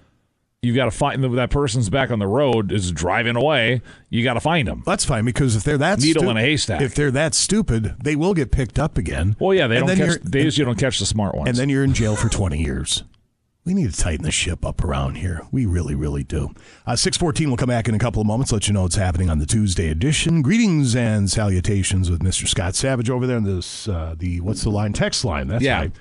you 0.64 0.73
got 0.73 0.85
to 0.85 0.92
find 0.92 1.25
that 1.25 1.50
person's 1.50 1.90
back 1.90 2.12
on 2.12 2.21
the 2.21 2.26
road 2.26 2.71
is 2.71 2.92
driving 2.92 3.35
away. 3.35 3.83
You 4.11 4.23
got 4.23 4.35
to 4.35 4.40
find 4.40 4.69
them. 4.69 4.85
That's 4.87 5.04
fine 5.04 5.25
because 5.25 5.57
if 5.57 5.64
they're 5.64 5.76
that 5.78 5.99
Needle 5.99 6.23
stu- 6.23 6.31
in 6.31 6.37
a 6.37 6.40
haystack. 6.40 6.81
if 6.81 6.95
they're 6.95 7.11
that 7.11 7.35
stupid, 7.35 7.97
they 8.00 8.14
will 8.14 8.33
get 8.33 8.52
picked 8.52 8.78
up 8.78 8.97
again. 8.97 9.35
Well, 9.40 9.52
yeah, 9.54 9.66
they 9.66 9.78
And 9.78 9.88
don't 9.88 9.97
catch. 9.97 10.21
They 10.23 10.42
usually 10.42 10.64
don't 10.64 10.78
catch 10.78 11.00
the 11.00 11.07
smart 11.07 11.35
ones. 11.35 11.49
and 11.49 11.59
then 11.59 11.69
you're 11.69 11.83
in 11.83 11.95
jail 11.95 12.14
for 12.14 12.28
20 12.28 12.62
years. 12.62 13.02
We 13.64 13.75
need 13.75 13.92
to 13.92 14.00
tighten 14.00 14.25
the 14.25 14.31
ship 14.31 14.64
up 14.64 14.85
around 14.85 15.16
here. 15.16 15.42
We 15.50 15.66
really, 15.66 15.97
really 15.97 16.23
do. 16.23 16.50
Uh, 16.87 16.95
614 16.95 17.50
will 17.50 17.57
come 17.57 17.69
back 17.69 17.88
in 17.88 17.95
a 17.97 17.99
couple 17.99 18.21
of 18.21 18.26
moments, 18.28 18.52
let 18.52 18.69
you 18.69 18.75
know 18.75 18.83
what's 18.83 18.95
happening 18.97 19.31
on 19.31 19.38
the 19.40 19.47
Tuesday 19.47 19.88
edition. 19.88 20.42
Greetings 20.42 20.95
and 20.95 21.28
salutations 21.28 22.09
with 22.09 22.21
Mr. 22.21 22.47
Scott 22.47 22.76
Savage 22.76 23.11
over 23.11 23.26
there 23.26 23.37
in 23.38 23.45
this, 23.45 23.88
uh, 23.88 24.14
the, 24.16 24.40
what's 24.40 24.62
the 24.62 24.71
line? 24.71 24.92
Text 24.92 25.25
line. 25.25 25.49
That's 25.49 25.62
Yeah. 25.64 25.78
right. 25.81 25.92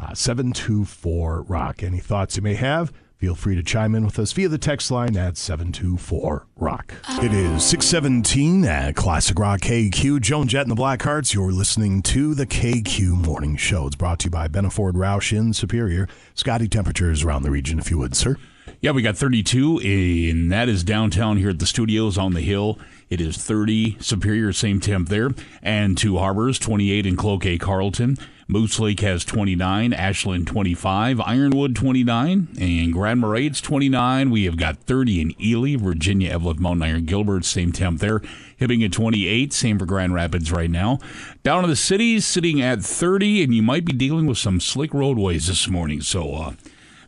Uh, 0.00 0.14
724 0.14 1.42
Rock. 1.42 1.82
Any 1.84 1.98
thoughts 1.98 2.36
you 2.36 2.42
may 2.42 2.54
have? 2.54 2.92
Feel 3.18 3.34
free 3.34 3.56
to 3.56 3.64
chime 3.64 3.96
in 3.96 4.04
with 4.04 4.16
us 4.20 4.32
via 4.32 4.48
the 4.48 4.58
text 4.58 4.92
line 4.92 5.16
at 5.16 5.36
724 5.36 6.46
Rock. 6.54 6.94
It 7.20 7.32
is 7.32 7.64
617 7.64 8.64
at 8.64 8.94
Classic 8.94 9.36
Rock 9.36 9.62
KQ. 9.62 10.20
Joan 10.20 10.46
Jett 10.46 10.68
and 10.68 10.70
the 10.70 10.80
Blackhearts. 10.80 11.34
You're 11.34 11.50
listening 11.50 12.00
to 12.02 12.36
the 12.36 12.46
KQ 12.46 13.26
Morning 13.26 13.56
Show. 13.56 13.88
It's 13.88 13.96
brought 13.96 14.20
to 14.20 14.26
you 14.26 14.30
by 14.30 14.46
Benaford 14.46 14.92
Roush 14.92 15.36
in 15.36 15.52
Superior. 15.52 16.06
Scotty 16.34 16.68
temperatures 16.68 17.24
around 17.24 17.42
the 17.42 17.50
region, 17.50 17.80
if 17.80 17.90
you 17.90 17.98
would, 17.98 18.14
sir. 18.14 18.36
Yeah, 18.80 18.92
we 18.92 19.02
got 19.02 19.16
32, 19.16 19.80
and 19.80 20.52
that 20.52 20.68
is 20.68 20.84
downtown 20.84 21.38
here 21.38 21.50
at 21.50 21.58
the 21.58 21.66
studios 21.66 22.16
on 22.16 22.34
the 22.34 22.40
hill. 22.40 22.78
It 23.10 23.20
is 23.20 23.36
30 23.36 23.96
Superior, 23.98 24.52
same 24.52 24.78
temp 24.78 25.08
there. 25.08 25.30
And 25.60 25.98
Two 25.98 26.18
Harbors, 26.18 26.56
28 26.60 27.04
in 27.04 27.16
Cloquet, 27.16 27.58
Carlton. 27.58 28.16
Moose 28.50 28.80
Lake 28.80 29.00
has 29.00 29.26
29, 29.26 29.92
Ashland 29.92 30.46
25, 30.46 31.20
Ironwood 31.20 31.76
29, 31.76 32.48
and 32.58 32.92
Grand 32.94 33.20
Marais 33.20 33.50
29. 33.50 34.30
We 34.30 34.46
have 34.46 34.56
got 34.56 34.78
30 34.78 35.20
in 35.20 35.42
Ely, 35.42 35.76
Virginia, 35.76 36.30
Evelyn, 36.30 36.62
Mount 36.62 36.82
Iron, 36.82 37.04
Gilbert, 37.04 37.44
same 37.44 37.72
temp 37.72 38.00
there. 38.00 38.20
Hibbing 38.58 38.82
at 38.86 38.92
28, 38.92 39.52
same 39.52 39.78
for 39.78 39.84
Grand 39.84 40.14
Rapids 40.14 40.50
right 40.50 40.70
now. 40.70 40.98
Down 41.42 41.62
in 41.62 41.68
the 41.68 41.76
cities, 41.76 42.24
sitting 42.24 42.62
at 42.62 42.82
30, 42.82 43.42
and 43.42 43.54
you 43.54 43.62
might 43.62 43.84
be 43.84 43.92
dealing 43.92 44.24
with 44.24 44.38
some 44.38 44.60
slick 44.60 44.94
roadways 44.94 45.48
this 45.48 45.68
morning. 45.68 46.00
So 46.00 46.32
uh, 46.32 46.52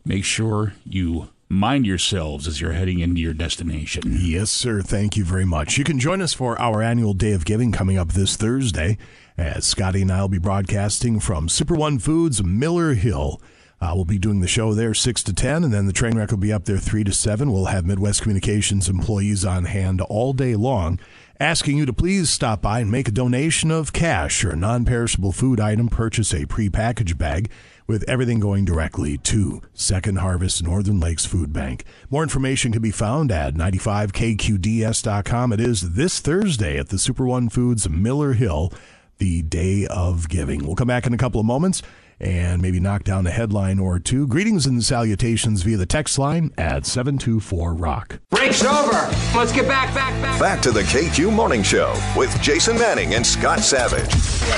make 0.04 0.26
sure 0.26 0.74
you 0.84 1.30
mind 1.48 1.86
yourselves 1.86 2.46
as 2.46 2.60
you're 2.60 2.72
heading 2.72 3.00
into 3.00 3.20
your 3.20 3.34
destination. 3.34 4.02
Yes, 4.06 4.50
sir. 4.50 4.82
Thank 4.82 5.16
you 5.16 5.24
very 5.24 5.46
much. 5.46 5.78
You 5.78 5.84
can 5.84 5.98
join 5.98 6.20
us 6.20 6.34
for 6.34 6.60
our 6.60 6.82
annual 6.82 7.14
Day 7.14 7.32
of 7.32 7.46
Giving 7.46 7.72
coming 7.72 7.96
up 7.96 8.12
this 8.12 8.36
Thursday, 8.36 8.98
as 9.40 9.66
Scotty 9.66 10.02
and 10.02 10.12
I 10.12 10.20
will 10.20 10.28
be 10.28 10.38
broadcasting 10.38 11.18
from 11.18 11.48
Super 11.48 11.74
One 11.74 11.98
Foods, 11.98 12.44
Miller 12.44 12.92
Hill. 12.92 13.40
Uh, 13.80 13.92
we'll 13.94 14.04
be 14.04 14.18
doing 14.18 14.40
the 14.40 14.46
show 14.46 14.74
there 14.74 14.92
6 14.92 15.22
to 15.22 15.32
10, 15.32 15.64
and 15.64 15.72
then 15.72 15.86
the 15.86 15.92
train 15.92 16.18
wreck 16.18 16.30
will 16.30 16.36
be 16.36 16.52
up 16.52 16.66
there 16.66 16.76
3 16.76 17.02
to 17.04 17.12
7. 17.12 17.50
We'll 17.50 17.64
have 17.66 17.86
Midwest 17.86 18.20
Communications 18.20 18.90
employees 18.90 19.44
on 19.44 19.64
hand 19.64 20.02
all 20.02 20.34
day 20.34 20.54
long, 20.54 21.00
asking 21.40 21.78
you 21.78 21.86
to 21.86 21.92
please 21.92 22.28
stop 22.28 22.60
by 22.60 22.80
and 22.80 22.90
make 22.90 23.08
a 23.08 23.12
donation 23.12 23.70
of 23.70 23.94
cash 23.94 24.44
or 24.44 24.50
a 24.50 24.56
non 24.56 24.84
perishable 24.84 25.32
food 25.32 25.58
item, 25.58 25.88
purchase 25.88 26.34
a 26.34 26.44
prepackaged 26.44 27.16
bag 27.16 27.50
with 27.86 28.04
everything 28.08 28.38
going 28.38 28.64
directly 28.66 29.16
to 29.18 29.62
Second 29.72 30.18
Harvest 30.18 30.62
Northern 30.62 31.00
Lakes 31.00 31.24
Food 31.24 31.52
Bank. 31.52 31.82
More 32.10 32.22
information 32.22 32.70
can 32.70 32.82
be 32.82 32.92
found 32.92 33.32
at 33.32 33.54
95kqds.com. 33.54 35.52
It 35.52 35.60
is 35.60 35.94
this 35.94 36.20
Thursday 36.20 36.78
at 36.78 36.90
the 36.90 36.98
Super 36.98 37.26
One 37.26 37.48
Foods 37.48 37.88
Miller 37.88 38.34
Hill, 38.34 38.72
the 39.20 39.42
day 39.42 39.86
of 39.86 40.28
giving. 40.28 40.66
We'll 40.66 40.74
come 40.74 40.88
back 40.88 41.06
in 41.06 41.14
a 41.14 41.18
couple 41.18 41.40
of 41.40 41.46
moments 41.46 41.82
and 42.18 42.60
maybe 42.60 42.80
knock 42.80 43.04
down 43.04 43.26
a 43.26 43.30
headline 43.30 43.78
or 43.78 43.98
two. 43.98 44.26
Greetings 44.26 44.66
and 44.66 44.82
salutations 44.82 45.62
via 45.62 45.76
the 45.76 45.86
text 45.86 46.18
line 46.18 46.50
at 46.58 46.84
724 46.84 47.74
Rock. 47.74 48.18
Break's 48.30 48.64
over. 48.64 49.08
Let's 49.36 49.52
get 49.52 49.68
back, 49.68 49.94
back, 49.94 50.20
back. 50.22 50.40
Back 50.40 50.62
to 50.62 50.72
the 50.72 50.82
KQ 50.82 51.32
Morning 51.32 51.62
Show 51.62 51.94
with 52.16 52.30
Jason 52.42 52.76
Manning 52.76 53.14
and 53.14 53.26
Scott 53.26 53.60
Savage. 53.60 54.12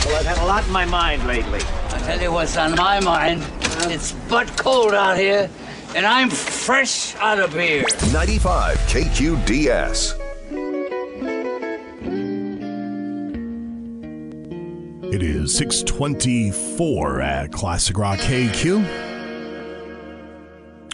Well, 0.06 0.18
I've 0.18 0.26
had 0.26 0.38
a 0.38 0.46
lot 0.46 0.64
in 0.66 0.72
my 0.72 0.84
mind 0.84 1.26
lately. 1.26 1.60
I 1.60 1.98
tell 2.04 2.20
you 2.20 2.32
what's 2.32 2.56
on 2.56 2.74
my 2.74 3.00
mind. 3.00 3.44
It's 3.90 4.12
butt 4.28 4.48
cold 4.56 4.94
out 4.94 5.18
here, 5.18 5.50
and 5.94 6.06
I'm 6.06 6.30
fresh 6.30 7.14
out 7.16 7.38
of 7.38 7.52
beer. 7.52 7.84
95 8.12 8.78
KQDS. 8.78 10.21
It 15.12 15.22
is 15.22 15.54
624 15.58 17.20
at 17.20 17.52
Classic 17.52 17.98
Rock 17.98 18.18
KQ. 18.20 18.82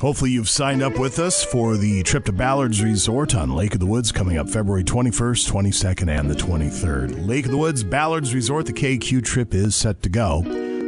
Hopefully, 0.01 0.33
you've 0.33 0.49
signed 0.49 0.83
up 0.83 0.99
with 0.99 1.21
us 1.21 1.45
for 1.45 1.77
the 1.77 2.03
trip 2.03 2.25
to 2.25 2.33
Ballard's 2.33 2.83
Resort 2.83 3.37
on 3.37 3.55
Lake 3.55 3.75
of 3.75 3.81
the 3.81 3.87
Woods 3.87 4.11
coming 4.11 4.37
up 4.37 4.49
February 4.49 4.83
21st, 4.83 5.49
22nd, 5.49 6.11
and 6.19 6.29
the 6.29 6.35
23rd. 6.35 7.29
Lake 7.29 7.45
of 7.45 7.53
the 7.53 7.57
Woods, 7.57 7.85
Ballard's 7.85 8.35
Resort, 8.35 8.67
the 8.67 8.73
KQ 8.73 9.25
trip 9.25 9.55
is 9.55 9.77
set 9.77 10.03
to 10.03 10.09
go. 10.09 10.43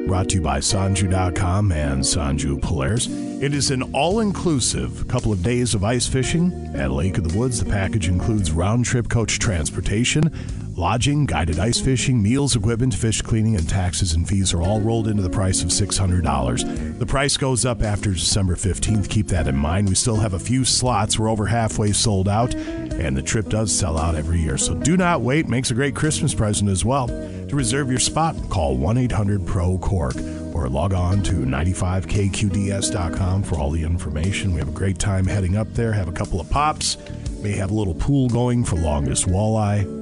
Brought 0.09 0.31
to 0.31 0.37
you 0.37 0.43
by 0.43 0.59
Sanju.com 0.59 1.71
and 1.71 2.03
Sanju 2.03 2.61
Polaris. 2.61 3.07
It 3.41 3.55
is 3.55 3.71
an 3.71 3.95
all 3.95 4.19
inclusive 4.19 5.07
couple 5.07 5.31
of 5.31 5.41
days 5.45 5.75
of 5.75 5.85
ice 5.85 6.09
fishing 6.09 6.73
at 6.75 6.91
Lake 6.91 7.17
of 7.17 7.31
the 7.31 7.39
Woods. 7.39 7.63
The 7.63 7.71
package 7.71 8.09
includes 8.09 8.51
round 8.51 8.87
trip 8.87 9.09
coach 9.09 9.39
transportation, 9.39 10.33
lodging, 10.81 11.27
guided 11.27 11.59
ice 11.59 11.79
fishing, 11.79 12.23
meals, 12.23 12.57
equipment, 12.57 12.95
fish 12.95 13.21
cleaning, 13.21 13.55
and 13.55 13.69
taxes 13.69 14.15
and 14.15 14.27
fees 14.27 14.55
are 14.55 14.63
all 14.63 14.81
rolled 14.81 15.09
into 15.09 15.23
the 15.23 15.29
price 15.29 15.63
of 15.63 15.69
$600. 15.69 16.99
The 16.99 17.05
price 17.05 17.37
goes 17.37 17.67
up 17.67 17.83
after 17.83 18.13
December 18.13 18.57
15th. 18.57 19.11
Keep 19.11 19.27
that 19.29 19.47
in 19.47 19.57
mind. 19.57 19.91
We 19.91 19.95
still 19.95 20.17
have 20.17 20.33
a 20.33 20.39
few 20.39 20.65
slots. 20.65 21.19
We're 21.19 21.29
over 21.29 21.45
halfway 21.45 21.93
sold 21.93 22.31
out, 22.31 22.55
and 22.55 23.15
the 23.15 23.21
trip 23.21 23.51
does 23.51 23.71
sell 23.71 23.99
out 23.99 24.15
every 24.15 24.41
year. 24.41 24.57
So 24.57 24.75
do 24.75 24.97
not 24.97 25.21
wait. 25.21 25.49
Makes 25.49 25.71
a 25.71 25.75
great 25.75 25.95
Christmas 25.95 26.35
present 26.35 26.71
as 26.71 26.83
well. 26.83 27.09
To 27.09 27.55
reserve 27.55 27.91
your 27.91 28.01
spot, 28.01 28.35
call 28.49 28.79
1 28.79 28.97
800 28.97 29.47
PRO 29.47 29.77
CORK 29.77 30.17
or 30.55 30.71
log 30.71 30.95
on 30.95 31.23
to 31.25 31.35
95kqds.com 31.35 33.43
for 33.43 33.59
all 33.59 33.71
the 33.71 33.85
information. 33.85 34.55
We 34.55 34.61
have 34.61 34.71
a 34.71 34.73
great 34.73 34.99
time 34.99 35.27
heading 35.27 35.59
up 35.59 35.71
there, 35.75 35.93
have 35.93 36.09
a 36.09 36.13
couple 36.13 36.41
of 36.41 36.49
pops, 36.49 36.97
may 37.43 37.53
have 37.53 37.71
a 37.71 37.75
little 37.75 37.95
pool 37.95 38.31
going 38.31 38.65
for 38.65 38.77
longest 38.77 39.27
walleye. 39.27 40.00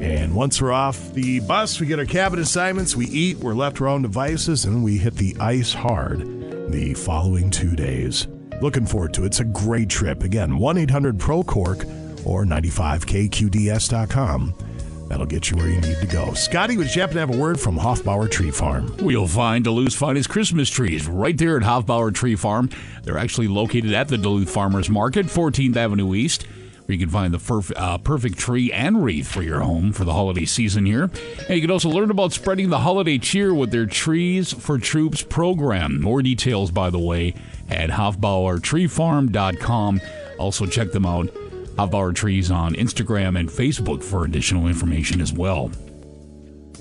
And 0.00 0.34
once 0.34 0.62
we're 0.62 0.72
off 0.72 1.12
the 1.12 1.40
bus, 1.40 1.78
we 1.78 1.86
get 1.86 1.98
our 1.98 2.06
cabin 2.06 2.38
assignments, 2.38 2.96
we 2.96 3.06
eat, 3.06 3.36
we're 3.38 3.54
left 3.54 3.80
our 3.80 3.88
own 3.88 4.02
devices, 4.02 4.64
and 4.64 4.82
we 4.82 4.96
hit 4.96 5.16
the 5.16 5.36
ice 5.38 5.74
hard 5.74 6.20
the 6.72 6.94
following 6.94 7.50
two 7.50 7.76
days. 7.76 8.28
Looking 8.62 8.86
forward 8.86 9.12
to 9.14 9.24
it. 9.24 9.26
It's 9.26 9.40
a 9.40 9.44
great 9.44 9.90
trip. 9.90 10.22
Again, 10.22 10.56
1 10.58 10.78
800 10.78 11.18
PRO 11.18 11.42
CORK 11.42 11.84
or 12.24 12.44
95kqds.com. 12.44 14.54
That'll 15.08 15.26
get 15.26 15.50
you 15.50 15.56
where 15.56 15.68
you 15.68 15.80
need 15.80 15.98
to 15.98 16.06
go. 16.06 16.32
Scotty, 16.34 16.76
would 16.76 16.94
you 16.94 17.00
happen 17.00 17.14
to 17.14 17.20
have 17.20 17.34
a 17.34 17.36
word 17.36 17.58
from 17.58 17.76
Hofbauer 17.76 18.30
Tree 18.30 18.52
Farm? 18.52 18.94
We'll 19.00 19.26
find 19.26 19.64
Duluth's 19.64 19.96
finest 19.96 20.28
Christmas 20.28 20.70
trees 20.70 21.08
right 21.08 21.36
there 21.36 21.56
at 21.56 21.64
Hofbauer 21.64 22.14
Tree 22.14 22.36
Farm. 22.36 22.70
They're 23.02 23.18
actually 23.18 23.48
located 23.48 23.92
at 23.92 24.06
the 24.06 24.16
Duluth 24.16 24.48
Farmers 24.48 24.88
Market, 24.88 25.26
14th 25.26 25.76
Avenue 25.76 26.14
East, 26.14 26.46
where 26.90 26.96
you 26.96 27.06
can 27.06 27.08
find 27.08 27.32
the 27.32 27.38
perf- 27.38 27.72
uh, 27.76 27.98
perfect 27.98 28.36
tree 28.36 28.72
and 28.72 29.04
wreath 29.04 29.28
for 29.28 29.42
your 29.42 29.60
home 29.60 29.92
for 29.92 30.02
the 30.02 30.12
holiday 30.12 30.44
season 30.44 30.84
here. 30.84 31.04
And 31.04 31.50
you 31.50 31.60
can 31.60 31.70
also 31.70 31.88
learn 31.88 32.10
about 32.10 32.32
spreading 32.32 32.68
the 32.68 32.80
holiday 32.80 33.16
cheer 33.16 33.54
with 33.54 33.70
their 33.70 33.86
Trees 33.86 34.52
for 34.52 34.76
Troops 34.76 35.22
program. 35.22 36.02
More 36.02 36.20
details, 36.20 36.72
by 36.72 36.90
the 36.90 36.98
way, 36.98 37.36
at 37.68 37.90
hofbauertreefarm.com. 37.90 40.00
Also, 40.40 40.66
check 40.66 40.90
them 40.90 41.06
out. 41.06 41.28
Hofbauer 41.76 42.12
Trees 42.12 42.50
on 42.50 42.74
Instagram 42.74 43.38
and 43.38 43.48
Facebook 43.48 44.02
for 44.02 44.24
additional 44.24 44.66
information 44.66 45.20
as 45.20 45.32
well. 45.32 45.70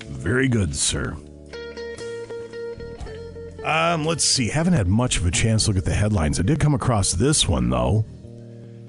Very 0.08 0.48
good, 0.48 0.76
sir. 0.76 1.16
Um, 3.64 4.06
let's 4.06 4.24
see. 4.24 4.50
Haven't 4.50 4.74
had 4.74 4.88
much 4.88 5.18
of 5.18 5.28
a 5.28 5.32
chance 5.32 5.66
to 5.66 5.70
look 5.70 5.78
at 5.78 5.86
the 5.86 5.94
headlines. 5.94 6.40
I 6.40 6.42
did 6.42 6.60
come 6.60 6.74
across 6.74 7.12
this 7.12 7.48
one 7.48 7.70
though. 7.70 8.06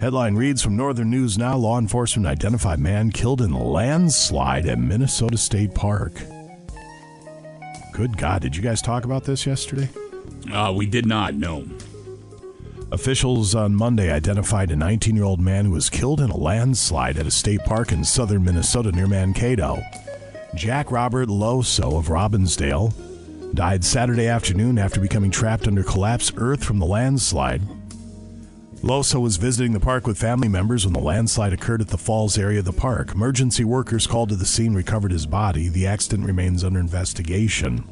Headline 0.01 0.35
reads 0.35 0.63
from 0.63 0.77
Northern 0.77 1.11
News 1.11 1.37
Now: 1.37 1.59
Law 1.59 1.79
enforcement 1.79 2.27
identified 2.27 2.79
man 2.79 3.11
killed 3.11 3.43
in 3.43 3.53
landslide 3.53 4.65
at 4.65 4.79
Minnesota 4.79 5.37
State 5.37 5.75
Park. 5.75 6.15
Good 7.93 8.17
God! 8.17 8.41
Did 8.41 8.57
you 8.57 8.63
guys 8.63 8.81
talk 8.81 9.05
about 9.05 9.25
this 9.25 9.45
yesterday? 9.45 9.91
Uh, 10.51 10.73
we 10.75 10.87
did 10.87 11.05
not. 11.05 11.35
No. 11.35 11.67
Officials 12.91 13.55
on 13.55 13.75
Monday 13.75 14.11
identified 14.11 14.71
a 14.71 14.77
19 14.77 15.15
year 15.15 15.25
old 15.25 15.39
man 15.39 15.67
who 15.67 15.73
was 15.73 15.91
killed 15.91 16.23
in 16.23 16.31
a 16.31 16.37
landslide 16.37 17.19
at 17.19 17.27
a 17.27 17.31
state 17.31 17.61
park 17.67 17.93
in 17.93 18.03
southern 18.03 18.43
Minnesota 18.43 18.93
near 18.93 19.07
Mankato. 19.07 19.83
Jack 20.55 20.91
Robert 20.91 21.29
Loso 21.29 21.99
of 21.99 22.07
Robbinsdale 22.09 22.95
died 23.55 23.85
Saturday 23.85 24.29
afternoon 24.29 24.79
after 24.79 24.99
becoming 24.99 25.31
trapped 25.31 25.69
under 25.69 25.83
collapsed 25.83 26.33
earth 26.39 26.65
from 26.65 26.79
the 26.79 26.87
landslide. 26.87 27.61
Loso 28.83 29.21
was 29.21 29.37
visiting 29.37 29.73
the 29.75 29.81
park 29.81 30.07
with 30.07 30.19
family 30.19 30.49
members 30.49 30.87
when 30.87 30.95
the 30.95 31.01
landslide 31.01 31.53
occurred 31.53 31.83
at 31.83 31.89
the 31.89 31.99
falls 31.99 32.39
area 32.39 32.61
of 32.61 32.65
the 32.65 32.73
park. 32.73 33.13
Emergency 33.13 33.63
workers 33.63 34.07
called 34.07 34.31
to 34.31 34.37
the 34.37 34.47
scene 34.47 34.73
recovered 34.73 35.13
his 35.13 35.27
body. 35.27 35.69
The 35.69 35.87
accident 35.87 36.27
remains 36.27 36.65
under 36.65 36.81
investigation. 36.81 37.85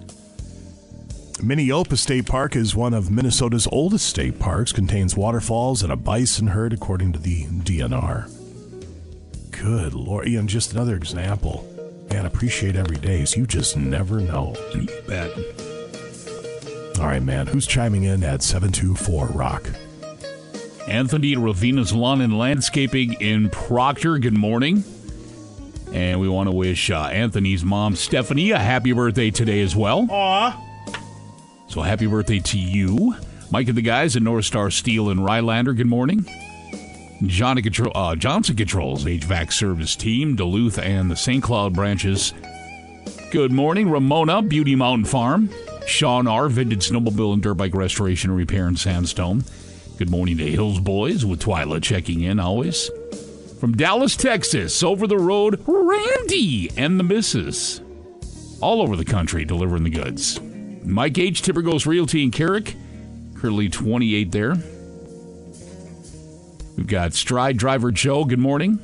Minneopa 1.41 1.99
State 1.99 2.27
Park 2.27 2.57
is 2.57 2.75
one 2.75 2.95
of 2.95 3.11
Minnesota's 3.11 3.69
oldest 3.71 4.07
state 4.07 4.39
parks, 4.39 4.73
contains 4.73 5.15
waterfalls 5.15 5.83
and 5.83 5.93
a 5.93 5.97
bison 5.97 6.49
herd, 6.49 6.73
according 6.73 7.13
to 7.13 7.19
the 7.19 7.45
DNR. 7.45 8.31
Good 9.51 9.93
lord, 9.93 10.27
Ian, 10.27 10.49
just 10.49 10.73
another 10.73 10.97
example. 10.97 11.69
Man, 12.11 12.25
appreciate 12.25 12.77
every 12.77 12.97
day, 12.97 13.27
so 13.27 13.41
you 13.41 13.47
just 13.47 13.77
never 13.77 14.21
know. 14.21 14.57
You 14.75 14.89
bet. 15.07 15.31
All 16.99 17.07
right, 17.07 17.23
man, 17.23 17.47
who's 17.47 17.67
chiming 17.67 18.05
in 18.05 18.25
at 18.25 18.43
724 18.43 19.27
Rock? 19.27 19.69
Anthony 20.89 21.37
Ravina's 21.37 21.93
Lawn 21.93 22.23
and 22.23 22.39
Landscaping 22.39 23.15
in 23.21 23.51
Proctor. 23.51 24.19
Good 24.19 24.37
morning. 24.37 24.83
And 25.93 26.19
we 26.19 26.29
want 26.29 26.49
to 26.49 26.53
wish 26.53 26.91
uh, 26.91 27.05
Anthony's 27.13 27.63
mom, 27.63 27.95
Stephanie, 27.95 28.53
a 28.53 28.59
happy 28.59 28.93
birthday 28.93 29.31
today 29.31 29.61
as 29.61 29.77
well. 29.77 30.07
Aw. 30.11 30.65
So 31.69 31.83
happy 31.83 32.07
birthday 32.07 32.39
to 32.41 32.59
you. 32.59 33.15
Mike 33.51 33.69
and 33.69 33.77
the 33.77 33.83
guys 33.83 34.17
at 34.17 34.23
North 34.23 34.47
Star 34.47 34.71
Steel 34.71 35.11
in 35.11 35.19
Rylander, 35.19 35.77
good 35.77 35.87
morning. 35.87 36.27
Johnny 37.27 37.63
Control, 37.63 37.93
uh, 37.95 38.15
Johnson 38.17 38.57
Controls 38.57 39.05
HVAC 39.05 39.53
service 39.53 39.95
team, 39.95 40.37
Duluth 40.37 40.79
and 40.79 41.11
the 41.11 41.17
St. 41.17 41.43
Cloud 41.43 41.75
branches. 41.75 42.33
Good 43.31 43.53
morning, 43.53 43.91
Ramona, 43.91 44.41
Beauty 44.41 44.75
Mountain 44.75 45.05
Farm. 45.05 45.51
Sean 45.87 46.27
R., 46.27 46.49
Vintage 46.49 46.89
Snowmobile 46.89 47.33
and 47.35 47.43
Dirt 47.43 47.55
Bike 47.55 47.75
Restoration 47.75 48.31
and 48.31 48.39
Repair 48.39 48.69
in 48.69 48.77
Sandstone. 48.77 49.45
Good 49.99 50.11
morning 50.11 50.39
to 50.39 50.49
Hills 50.49 50.79
Boys 50.79 51.27
with 51.27 51.41
Twyla 51.41 51.83
checking 51.83 52.21
in 52.21 52.39
always. 52.39 52.89
From 53.59 53.77
Dallas, 53.77 54.15
Texas, 54.15 54.85
over 54.85 55.09
the 55.09 55.19
road, 55.19 55.61
Randy 55.67 56.71
and 56.77 57.01
the 57.01 57.03
missus. 57.03 57.81
All 58.61 58.81
over 58.81 58.95
the 58.95 59.05
country 59.05 59.45
delivering 59.45 59.83
the 59.83 59.91
goods. 59.91 60.41
Mike 60.85 61.19
H. 61.19 61.43
Tipper 61.43 61.63
Ghost 61.63 61.85
Realty 61.85 62.23
in 62.23 62.31
Carrick, 62.31 62.77
currently 63.35 63.69
28 63.69 64.31
there. 64.31 64.55
We've 66.77 66.87
got 66.87 67.13
Stride 67.13 67.57
Driver 67.57 67.91
Joe, 67.91 68.25
good 68.25 68.39
morning. 68.39 68.79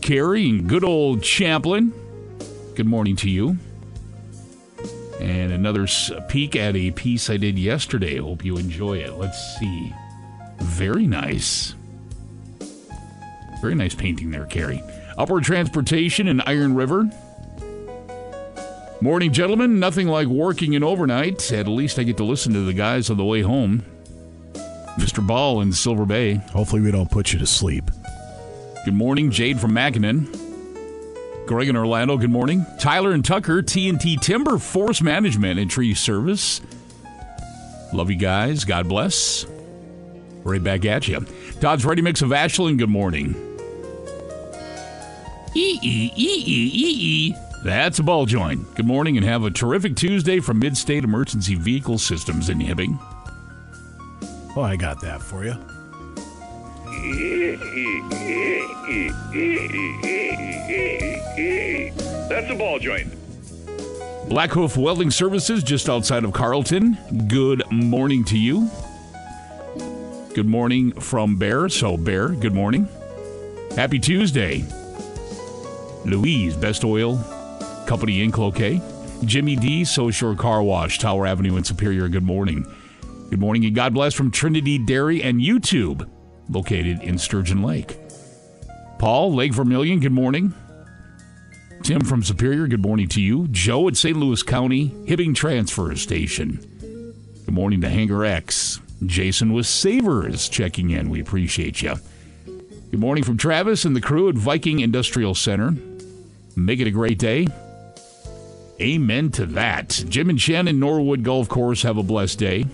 Carrie 0.00 0.48
and 0.48 0.66
good 0.66 0.82
old 0.82 1.22
Champlin, 1.22 1.92
good 2.74 2.86
morning 2.86 3.16
to 3.16 3.28
you. 3.28 3.58
And 5.20 5.52
another 5.52 5.86
peek 6.28 6.56
at 6.56 6.74
a 6.74 6.90
piece 6.92 7.28
I 7.28 7.36
did 7.36 7.58
yesterday. 7.58 8.16
Hope 8.16 8.46
you 8.46 8.56
enjoy 8.56 8.96
it. 9.00 9.12
Let's 9.18 9.58
see. 9.58 9.92
Very 10.58 11.06
nice. 11.06 11.74
Very 13.60 13.74
nice 13.74 13.94
painting 13.94 14.30
there, 14.30 14.46
Carrie. 14.46 14.82
Upward 15.16 15.44
Transportation 15.44 16.28
in 16.28 16.40
Iron 16.42 16.74
River. 16.74 17.10
Morning, 19.00 19.32
gentlemen. 19.32 19.78
Nothing 19.78 20.08
like 20.08 20.28
working 20.28 20.72
in 20.72 20.82
overnight. 20.82 21.52
At 21.52 21.68
least 21.68 21.98
I 21.98 22.02
get 22.02 22.16
to 22.18 22.24
listen 22.24 22.52
to 22.54 22.60
the 22.60 22.72
guys 22.72 23.10
on 23.10 23.16
the 23.16 23.24
way 23.24 23.42
home. 23.42 23.84
Mr. 24.98 25.26
Ball 25.26 25.60
in 25.60 25.72
Silver 25.72 26.06
Bay. 26.06 26.34
Hopefully, 26.34 26.80
we 26.80 26.90
don't 26.90 27.10
put 27.10 27.32
you 27.32 27.38
to 27.38 27.46
sleep. 27.46 27.90
Good 28.84 28.94
morning, 28.94 29.30
Jade 29.30 29.60
from 29.60 29.74
Mackinnon. 29.74 30.30
Greg 31.46 31.68
in 31.68 31.76
Orlando, 31.76 32.16
good 32.16 32.30
morning. 32.30 32.64
Tyler 32.78 33.12
and 33.12 33.24
Tucker, 33.24 33.62
TNT 33.62 34.18
Timber 34.20 34.58
Force 34.58 35.02
Management 35.02 35.58
and 35.58 35.70
Tree 35.70 35.94
Service. 35.94 36.60
Love 37.92 38.10
you 38.10 38.16
guys. 38.16 38.64
God 38.64 38.88
bless. 38.88 39.46
Right 40.44 40.62
back 40.62 40.84
at 40.84 41.08
you. 41.08 41.24
Todd's 41.60 41.84
Ready 41.84 42.02
Mix 42.02 42.20
of 42.22 42.32
Ashland, 42.32 42.78
good 42.78 42.90
morning. 42.90 43.34
E 45.54 45.78
E 45.82 46.12
E 46.14 46.44
E 46.46 46.70
E 46.74 47.30
E. 47.30 47.34
That's 47.64 47.98
a 47.98 48.02
ball 48.02 48.26
joint. 48.26 48.74
Good 48.74 48.86
morning 48.86 49.16
and 49.16 49.24
have 49.24 49.44
a 49.44 49.50
terrific 49.50 49.96
Tuesday 49.96 50.40
from 50.40 50.60
Midstate 50.60 51.02
Emergency 51.02 51.54
Vehicle 51.54 51.96
Systems 51.96 52.50
in 52.50 52.58
Hibbing. 52.58 52.98
Oh, 54.54 54.60
I 54.60 54.76
got 54.76 55.00
that 55.00 55.22
for 55.22 55.44
you. 55.44 55.54
That's 62.28 62.50
a 62.50 62.54
ball 62.54 62.78
joint. 62.78 63.10
Blackhoof 64.28 64.76
Welding 64.76 65.10
Services 65.10 65.62
just 65.62 65.88
outside 65.88 66.24
of 66.24 66.32
Carlton. 66.32 66.98
Good 67.28 67.62
morning 67.70 68.24
to 68.24 68.38
you. 68.38 68.68
Good 70.34 70.46
morning 70.46 70.90
from 70.90 71.36
Bear. 71.36 71.68
So, 71.68 71.96
Bear, 71.96 72.30
good 72.30 72.52
morning. 72.52 72.88
Happy 73.76 74.00
Tuesday. 74.00 74.64
Louise, 76.04 76.56
Best 76.56 76.84
Oil 76.84 77.18
Company 77.86 78.20
in 78.20 78.32
Cloquet. 78.32 78.80
Jimmy 79.24 79.54
D, 79.54 79.84
So 79.84 80.10
Shore 80.10 80.34
Car 80.34 80.60
Wash, 80.60 80.98
Tower 80.98 81.24
Avenue 81.24 81.56
in 81.56 81.62
Superior. 81.62 82.08
Good 82.08 82.24
morning. 82.24 82.66
Good 83.30 83.38
morning 83.38 83.64
and 83.64 83.76
God 83.76 83.94
bless 83.94 84.12
from 84.12 84.32
Trinity 84.32 84.76
Dairy 84.76 85.22
and 85.22 85.40
YouTube, 85.40 86.10
located 86.48 87.00
in 87.04 87.16
Sturgeon 87.16 87.62
Lake. 87.62 87.96
Paul, 88.98 89.34
Lake 89.34 89.54
Vermilion, 89.54 90.00
good 90.00 90.10
morning. 90.10 90.52
Tim 91.84 92.00
from 92.00 92.24
Superior, 92.24 92.66
good 92.66 92.82
morning 92.82 93.06
to 93.10 93.20
you. 93.20 93.46
Joe 93.52 93.86
at 93.86 93.96
St. 93.96 94.16
Louis 94.16 94.42
County, 94.42 94.88
Hibbing 95.06 95.36
Transfer 95.36 95.94
Station. 95.94 96.58
Good 96.80 97.54
morning 97.54 97.80
to 97.82 97.88
Hanger 97.88 98.24
X. 98.24 98.80
Jason 99.08 99.52
with 99.52 99.66
Savers 99.66 100.48
checking 100.48 100.90
in. 100.90 101.10
We 101.10 101.20
appreciate 101.20 101.82
you. 101.82 101.94
Good 102.90 103.00
morning 103.00 103.24
from 103.24 103.36
Travis 103.36 103.84
and 103.84 103.96
the 103.96 104.00
crew 104.00 104.28
at 104.28 104.34
Viking 104.34 104.80
Industrial 104.80 105.34
Center. 105.34 105.74
Make 106.56 106.80
it 106.80 106.86
a 106.86 106.92
great 106.92 107.18
day. 107.18 107.46
Amen 108.80 109.30
to 109.32 109.46
that. 109.46 110.04
Jim 110.08 110.30
and 110.30 110.40
Shannon 110.40 110.78
Norwood 110.78 111.22
Golf 111.22 111.48
Course 111.48 111.82
have 111.82 111.96
a 111.96 112.02
blessed 112.02 112.38
day. 112.38 112.66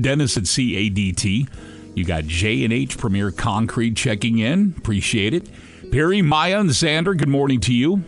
Dennis 0.00 0.36
at 0.36 0.44
CADT. 0.44 1.48
You 1.94 2.04
got 2.04 2.24
J 2.24 2.64
and 2.64 2.72
H 2.72 2.96
Premier 2.96 3.30
Concrete 3.30 3.96
checking 3.96 4.38
in. 4.38 4.74
Appreciate 4.78 5.34
it. 5.34 5.48
Perry, 5.90 6.22
Maya, 6.22 6.60
and 6.60 6.70
Xander, 6.70 7.16
good 7.16 7.28
morning 7.28 7.60
to 7.60 7.74
you. 7.74 8.02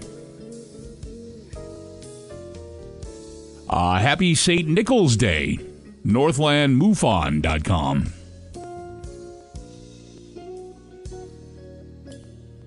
Uh, 3.68 3.98
happy 3.98 4.34
St. 4.34 4.68
Nicholas 4.68 5.16
Day. 5.16 5.58
NorthlandMufon.com. 6.04 8.12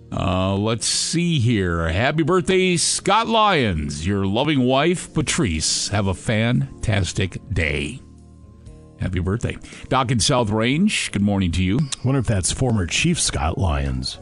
Uh, 0.09 0.55
let's 0.55 0.87
see 0.87 1.37
here. 1.39 1.89
Happy 1.89 2.23
birthday, 2.23 2.77
Scott 2.77 3.27
Lyons. 3.27 4.07
Your 4.07 4.25
loving 4.25 4.61
wife, 4.61 5.13
Patrice. 5.13 5.89
Have 5.89 6.07
a 6.07 6.13
fantastic 6.13 7.37
day. 7.53 7.99
Happy 8.99 9.19
birthday. 9.19 9.57
Doc 9.89 10.11
in 10.11 10.19
South 10.19 10.49
Range, 10.49 11.11
good 11.11 11.21
morning 11.21 11.51
to 11.51 11.63
you. 11.63 11.79
Wonder 12.03 12.19
if 12.19 12.25
that's 12.25 12.51
former 12.51 12.87
Chief 12.87 13.19
Scott 13.19 13.59
Lyons. 13.59 14.17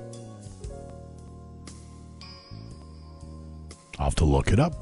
I'll 3.97 4.05
have 4.05 4.15
to 4.15 4.25
look 4.25 4.51
it 4.51 4.59
up. 4.59 4.73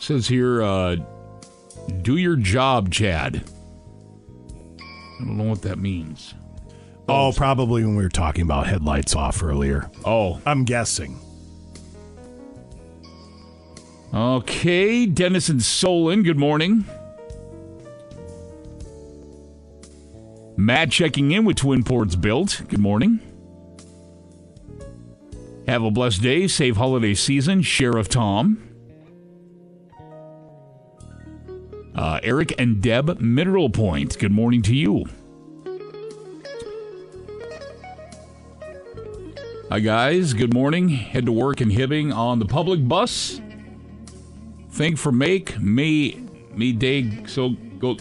Says 0.00 0.26
here, 0.26 0.62
uh, 0.62 0.96
do 2.02 2.16
your 2.16 2.36
job, 2.36 2.90
Chad. 2.90 3.44
I 4.78 5.24
don't 5.24 5.36
know 5.36 5.44
what 5.44 5.62
that 5.62 5.78
means. 5.78 6.34
Oh, 7.08 7.32
probably 7.34 7.84
when 7.84 7.96
we 7.96 8.02
were 8.02 8.08
talking 8.08 8.42
about 8.42 8.66
headlights 8.66 9.14
off 9.14 9.42
earlier. 9.42 9.90
Oh. 10.04 10.40
I'm 10.46 10.64
guessing. 10.64 11.18
Okay, 14.14 15.06
Dennis 15.06 15.48
and 15.48 15.62
Solon, 15.62 16.22
good 16.22 16.38
morning. 16.38 16.84
Matt 20.56 20.90
checking 20.90 21.32
in 21.32 21.44
with 21.44 21.56
Twin 21.56 21.82
Ports 21.82 22.14
Built. 22.14 22.62
Good 22.68 22.78
morning. 22.78 23.20
Have 25.66 25.82
a 25.82 25.90
blessed 25.90 26.22
day. 26.22 26.46
Safe 26.46 26.76
holiday 26.76 27.14
season. 27.14 27.62
Sheriff 27.62 28.08
Tom. 28.08 28.71
Uh, 31.94 32.20
Eric 32.22 32.54
and 32.58 32.80
Deb 32.80 33.20
Mineral 33.20 33.68
Point, 33.68 34.18
good 34.18 34.32
morning 34.32 34.62
to 34.62 34.74
you. 34.74 35.04
Hi, 39.68 39.80
guys. 39.80 40.34
Good 40.34 40.52
morning. 40.52 40.88
Head 40.88 41.26
to 41.26 41.32
work 41.32 41.60
in 41.60 41.70
Hibbing 41.70 42.14
on 42.14 42.38
the 42.38 42.44
public 42.44 42.86
bus. 42.86 43.40
Think 44.70 44.98
for 44.98 45.12
make 45.12 45.58
me 45.60 46.26
me 46.54 46.72
dig 46.72 47.28
so 47.28 47.50
go. 47.78 47.96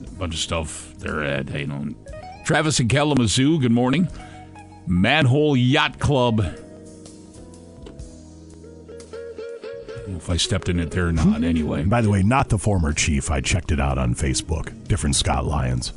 A 0.00 0.10
bunch 0.18 0.34
of 0.34 0.40
stuff 0.40 0.94
there 0.98 1.22
at 1.22 1.50
you 1.50 1.66
know. 1.68 1.88
Travis 2.44 2.80
and 2.80 2.90
Kalamazoo. 2.90 3.60
Good 3.60 3.72
morning. 3.72 4.08
Manhole 4.86 5.56
Yacht 5.56 5.98
Club. 6.00 6.44
If 10.16 10.30
I 10.30 10.36
stepped 10.36 10.68
in 10.68 10.78
it 10.80 10.90
there 10.90 11.08
or 11.08 11.12
not. 11.12 11.42
Anyway, 11.44 11.84
By 11.84 12.00
the 12.00 12.10
way, 12.10 12.22
not 12.22 12.48
the 12.48 12.58
former 12.58 12.92
chief. 12.92 13.30
I 13.30 13.40
checked 13.40 13.72
it 13.72 13.80
out 13.80 13.98
on 13.98 14.14
Facebook. 14.14 14.86
Different 14.88 15.16
Scott 15.16 15.44
Lyons. 15.46 15.92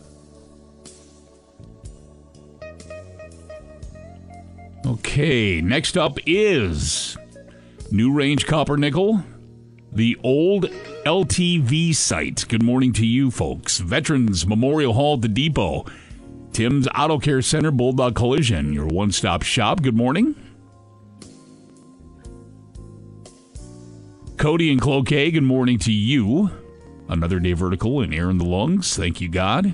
Okay, 4.85 5.61
next 5.61 5.97
up 5.97 6.17
is 6.25 7.17
New 7.89 8.13
Range 8.13 8.45
Copper 8.45 8.75
Nickel, 8.75 9.23
the 9.93 10.17
old 10.23 10.65
LTV 11.05 11.95
site. 11.95 12.45
Good 12.49 12.63
morning 12.63 12.91
to 12.93 13.05
you, 13.05 13.31
folks. 13.31 13.77
Veterans 13.77 14.45
Memorial 14.45 14.93
Hall 14.93 15.15
at 15.15 15.21
the 15.21 15.29
Depot, 15.29 15.85
Tim's 16.51 16.87
Auto 16.95 17.17
Care 17.17 17.41
Center, 17.41 17.71
Bulldog 17.71 18.13
Collision, 18.15 18.73
your 18.73 18.85
one 18.85 19.11
stop 19.13 19.43
shop. 19.43 19.81
Good 19.81 19.95
morning. 19.95 20.35
Cody 24.43 24.73
and 24.73 24.81
Cloquet, 24.81 25.31
good 25.31 25.43
morning 25.43 25.79
to 25.79 25.91
you. 25.93 26.51
Another 27.07 27.39
day 27.39 27.53
vertical 27.53 28.01
and 28.01 28.13
air 28.13 28.29
in 28.29 28.39
the 28.39 28.43
lungs. 28.43 28.93
Thank 28.93 29.21
you, 29.21 29.29
God. 29.29 29.73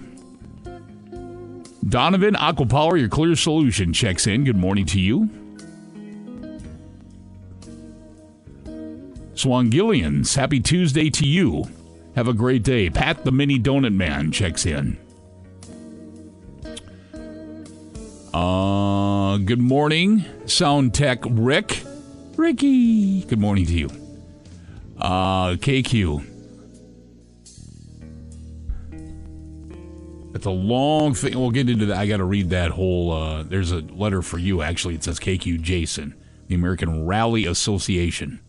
Donovan 1.89 2.35
Aquapower, 2.35 2.99
your 2.99 3.09
clear 3.09 3.35
solution, 3.35 3.93
checks 3.93 4.27
in. 4.27 4.43
Good 4.43 4.57
morning 4.57 4.85
to 4.85 4.99
you. 4.99 5.27
Swan 9.33 9.71
Gillians, 9.71 10.35
happy 10.35 10.59
Tuesday 10.59 11.09
to 11.09 11.25
you. 11.25 11.65
Have 12.15 12.27
a 12.27 12.33
great 12.33 12.61
day. 12.61 12.91
Pat 12.91 13.25
the 13.25 13.31
Mini 13.31 13.57
Donut 13.57 13.95
Man 13.95 14.31
checks 14.31 14.67
in. 14.67 14.99
Uh, 18.31 19.37
good 19.37 19.61
morning, 19.61 20.25
Sound 20.45 20.93
Tech 20.93 21.23
Rick. 21.25 21.81
Ricky, 22.35 23.23
good 23.23 23.39
morning 23.39 23.65
to 23.65 23.73
you. 23.73 24.08
Uh, 24.99 25.55
KQ. 25.55 26.25
It's 30.35 30.45
a 30.45 30.51
long 30.51 31.13
thing. 31.15 31.37
We'll 31.37 31.51
get 31.51 31.69
into 31.69 31.87
that. 31.87 31.97
I 31.97 32.07
got 32.07 32.17
to 32.17 32.23
read 32.23 32.51
that 32.51 32.71
whole. 32.71 33.11
Uh, 33.11 33.43
there's 33.43 33.71
a 33.71 33.79
letter 33.79 34.21
for 34.21 34.37
you, 34.37 34.61
actually. 34.61 34.95
It 34.95 35.03
says 35.03 35.19
KQ 35.19 35.61
Jason, 35.61 36.15
the 36.47 36.55
American 36.55 37.05
Rally 37.05 37.45
Association. 37.45 38.39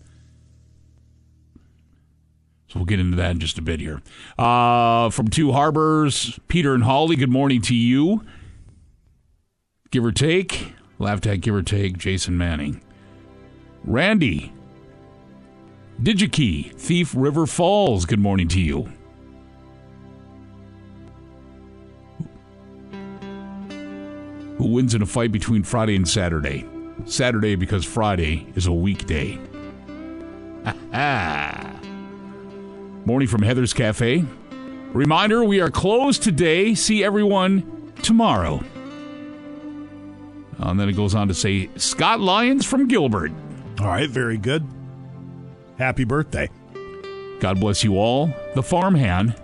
So 2.68 2.78
we'll 2.78 2.86
get 2.86 3.00
into 3.00 3.16
that 3.16 3.32
in 3.32 3.40
just 3.40 3.58
a 3.58 3.62
bit 3.62 3.80
here. 3.80 4.00
Uh, 4.38 5.10
from 5.10 5.28
Two 5.28 5.50
Harbors, 5.50 6.38
Peter 6.46 6.74
and 6.74 6.84
Holly, 6.84 7.16
good 7.16 7.30
morning 7.30 7.60
to 7.62 7.74
you. 7.74 8.24
Give 9.90 10.04
or 10.04 10.12
take, 10.12 10.74
laugh 11.00 11.20
tag, 11.20 11.40
give 11.40 11.54
or 11.54 11.62
take, 11.62 11.98
Jason 11.98 12.38
Manning. 12.38 12.80
Randy, 13.82 14.52
Digikey, 16.02 16.72
Thief 16.76 17.12
River 17.14 17.46
Falls, 17.46 18.06
good 18.06 18.20
morning 18.20 18.48
to 18.48 18.60
you. 18.60 18.90
Who 24.56 24.68
wins 24.68 24.94
in 24.94 25.02
a 25.02 25.06
fight 25.06 25.30
between 25.30 25.62
Friday 25.62 25.96
and 25.96 26.08
Saturday? 26.08 26.66
Saturday 27.04 27.54
because 27.54 27.84
Friday 27.84 28.46
is 28.54 28.66
a 28.66 28.72
weekday. 28.72 29.38
Ah. 30.92 31.78
Morning 33.04 33.28
from 33.28 33.42
Heather's 33.42 33.74
Cafe. 33.74 34.24
Reminder 34.92 35.44
we 35.44 35.60
are 35.60 35.70
closed 35.70 36.22
today. 36.22 36.74
See 36.74 37.04
everyone 37.04 37.92
tomorrow. 38.02 38.64
And 40.58 40.80
then 40.80 40.88
it 40.88 40.94
goes 40.94 41.14
on 41.14 41.28
to 41.28 41.34
say 41.34 41.68
Scott 41.76 42.20
Lyons 42.20 42.64
from 42.64 42.88
Gilbert. 42.88 43.32
All 43.80 43.86
right, 43.86 44.08
very 44.08 44.38
good. 44.38 44.66
Happy 45.80 46.04
birthday. 46.04 46.50
God 47.40 47.58
bless 47.58 47.82
you 47.82 47.96
all. 47.96 48.30
The 48.54 48.62
farmhand. 48.62 49.34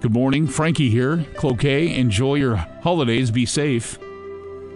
Good 0.00 0.14
morning. 0.14 0.48
Frankie 0.48 0.88
here. 0.88 1.26
Cloquet. 1.36 1.94
Enjoy 1.94 2.36
your 2.36 2.56
holidays. 2.56 3.30
Be 3.30 3.44
safe. 3.44 3.98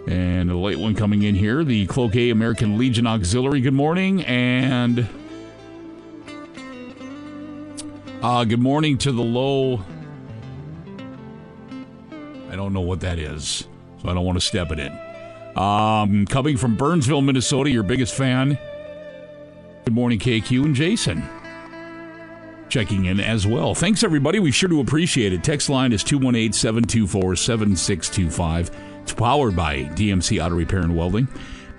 And 0.05 0.51
a 0.51 0.55
late 0.55 0.77
one 0.77 0.93
coming 0.93 1.23
in 1.23 1.33
here. 1.33 1.63
The 1.63 1.87
Cloquet 1.87 2.29
American 2.29 2.77
Legion 2.77 3.07
Auxiliary. 3.07 3.59
Good 3.59 3.73
morning. 3.73 4.21
And 4.25 5.09
uh, 8.21 8.43
good 8.43 8.61
morning 8.61 8.99
to 8.99 9.11
the 9.11 9.23
low. 9.23 9.83
I 12.51 12.55
don't 12.55 12.71
know 12.71 12.81
what 12.81 12.99
that 12.99 13.17
is, 13.17 13.67
so 13.99 14.09
I 14.09 14.13
don't 14.13 14.25
want 14.25 14.39
to 14.39 14.45
step 14.45 14.71
it 14.71 14.77
in. 14.77 14.95
Um, 15.57 16.27
coming 16.27 16.55
from 16.55 16.75
Burnsville, 16.75 17.23
Minnesota, 17.23 17.71
your 17.71 17.81
biggest 17.81 18.13
fan. 18.13 18.59
Good 19.89 19.95
morning, 19.95 20.19
KQ 20.19 20.65
and 20.65 20.75
Jason. 20.75 21.23
Checking 22.69 23.05
in 23.05 23.19
as 23.19 23.47
well. 23.47 23.73
Thanks, 23.73 24.03
everybody. 24.03 24.37
We 24.37 24.51
sure 24.51 24.69
do 24.69 24.81
appreciate 24.81 25.33
it. 25.33 25.43
Text 25.43 25.67
line 25.67 25.93
is 25.93 26.03
218 26.03 26.53
724 26.53 27.35
7625. 27.35 28.69
It's 29.01 29.13
powered 29.13 29.55
by 29.55 29.85
DMC 29.85 30.45
Auto 30.45 30.53
Repair 30.53 30.81
and 30.81 30.95
Welding. 30.95 31.27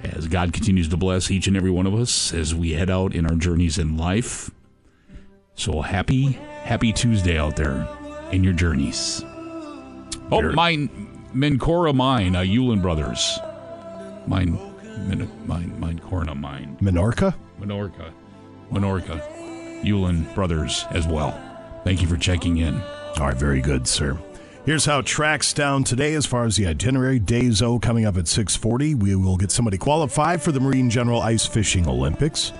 As 0.03 0.27
God 0.27 0.53
continues 0.53 0.89
to 0.89 0.97
bless 0.97 1.31
each 1.31 1.47
and 1.47 1.57
every 1.57 1.71
one 1.71 1.87
of 1.87 1.95
us 1.95 2.35
as 2.35 2.53
we 2.53 2.73
head 2.73 2.91
out 2.91 3.15
in 3.15 3.27
our 3.27 3.37
journeys 3.37 3.79
in 3.79 3.97
life. 3.97 4.51
So 5.55 5.81
happy, 5.81 6.33
happy 6.65 6.93
Tuesday 6.93 7.39
out 7.39 7.55
there 7.55 7.87
in 8.33 8.43
your 8.43 8.55
journeys. 8.55 9.23
Oh, 10.33 10.51
mine, 10.53 10.89
Mencora 11.33 11.95
Mine, 11.95 12.35
uh, 12.35 12.41
Yulin 12.41 12.83
Brothers. 12.83 13.39
Mine, 14.27 14.59
Min, 15.07 15.31
mine, 15.47 15.79
mine, 15.79 16.01
Corna 16.01 16.35
Mine. 16.35 16.77
Minorca? 16.81 17.37
Minorca. 17.61 18.13
Minorca. 18.73 19.21
Yulin 19.83 20.33
Brothers 20.35 20.87
as 20.91 21.07
well. 21.07 21.39
Thank 21.85 22.03
you 22.03 22.09
for 22.09 22.17
checking 22.17 22.59
in. 22.59 22.81
All 23.19 23.27
right, 23.27 23.37
very 23.37 23.61
good, 23.61 23.87
sir. 23.87 24.19
Here's 24.67 24.85
how 24.85 25.01
tracks 25.01 25.53
down 25.53 25.85
today 25.85 26.15
as 26.15 26.27
far 26.27 26.45
as 26.45 26.57
the 26.57 26.67
itinerary. 26.67 27.19
Days 27.19 27.63
O 27.63 27.79
coming 27.79 28.05
up 28.05 28.17
at 28.17 28.29
640. 28.29 28.95
We 28.97 29.17
will 29.17 29.37
get 29.37 29.51
somebody 29.51 29.79
qualified 29.79 30.43
for 30.43 30.53
the 30.53 30.61
Marine 30.61 30.91
General 30.91 31.23
Ice 31.23 31.47
Fishing 31.47 31.89
Olympics. 31.89 32.53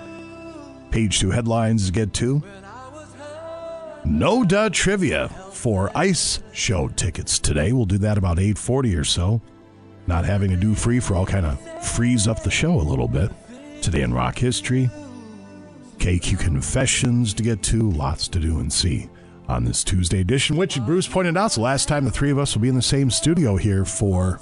Page 0.89 1.19
two 1.19 1.29
headlines 1.29 1.91
get 1.91 2.13
to. 2.15 2.43
No 4.03 4.43
duh 4.43 4.69
trivia 4.69 5.29
for 5.51 5.91
ice 5.95 6.41
show 6.53 6.87
tickets 6.87 7.37
today. 7.37 7.71
We'll 7.71 7.85
do 7.85 7.99
that 7.99 8.17
about 8.17 8.39
840 8.39 8.95
or 8.95 9.03
so. 9.03 9.41
Not 10.07 10.25
having 10.25 10.51
a 10.53 10.57
do 10.57 10.73
free 10.73 10.99
for 10.99 11.15
all 11.15 11.25
kind 11.25 11.45
of 11.45 11.87
freeze 11.87 12.27
up 12.27 12.41
the 12.41 12.49
show 12.49 12.73
a 12.73 12.81
little 12.81 13.07
bit. 13.07 13.31
Today 13.81 14.03
in 14.03 14.13
rock 14.13 14.37
history. 14.37 14.91
KQ 15.97 16.39
confessions 16.39 17.33
to 17.33 17.41
get 17.41 17.63
to. 17.63 17.89
Lots 17.89 18.27
to 18.27 18.39
do 18.39 18.59
and 18.59 18.71
see 18.71 19.09
on 19.47 19.65
this 19.65 19.83
Tuesday 19.83 20.21
edition, 20.21 20.55
which 20.55 20.79
Bruce 20.81 21.07
pointed 21.07 21.35
out 21.35 21.47
is 21.47 21.55
the 21.55 21.61
last 21.61 21.87
time 21.87 22.05
the 22.05 22.11
three 22.11 22.29
of 22.29 22.37
us 22.37 22.55
will 22.55 22.61
be 22.61 22.69
in 22.69 22.75
the 22.75 22.81
same 22.81 23.09
studio 23.09 23.57
here 23.57 23.83
for, 23.83 24.39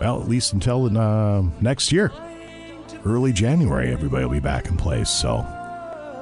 well, 0.00 0.20
at 0.20 0.28
least 0.28 0.52
until 0.52 0.96
uh, 0.98 1.42
next 1.60 1.92
year. 1.92 2.12
Early 3.04 3.32
January, 3.32 3.92
everybody 3.92 4.24
will 4.24 4.32
be 4.32 4.40
back 4.40 4.66
in 4.66 4.76
place. 4.76 5.08
So 5.08 5.46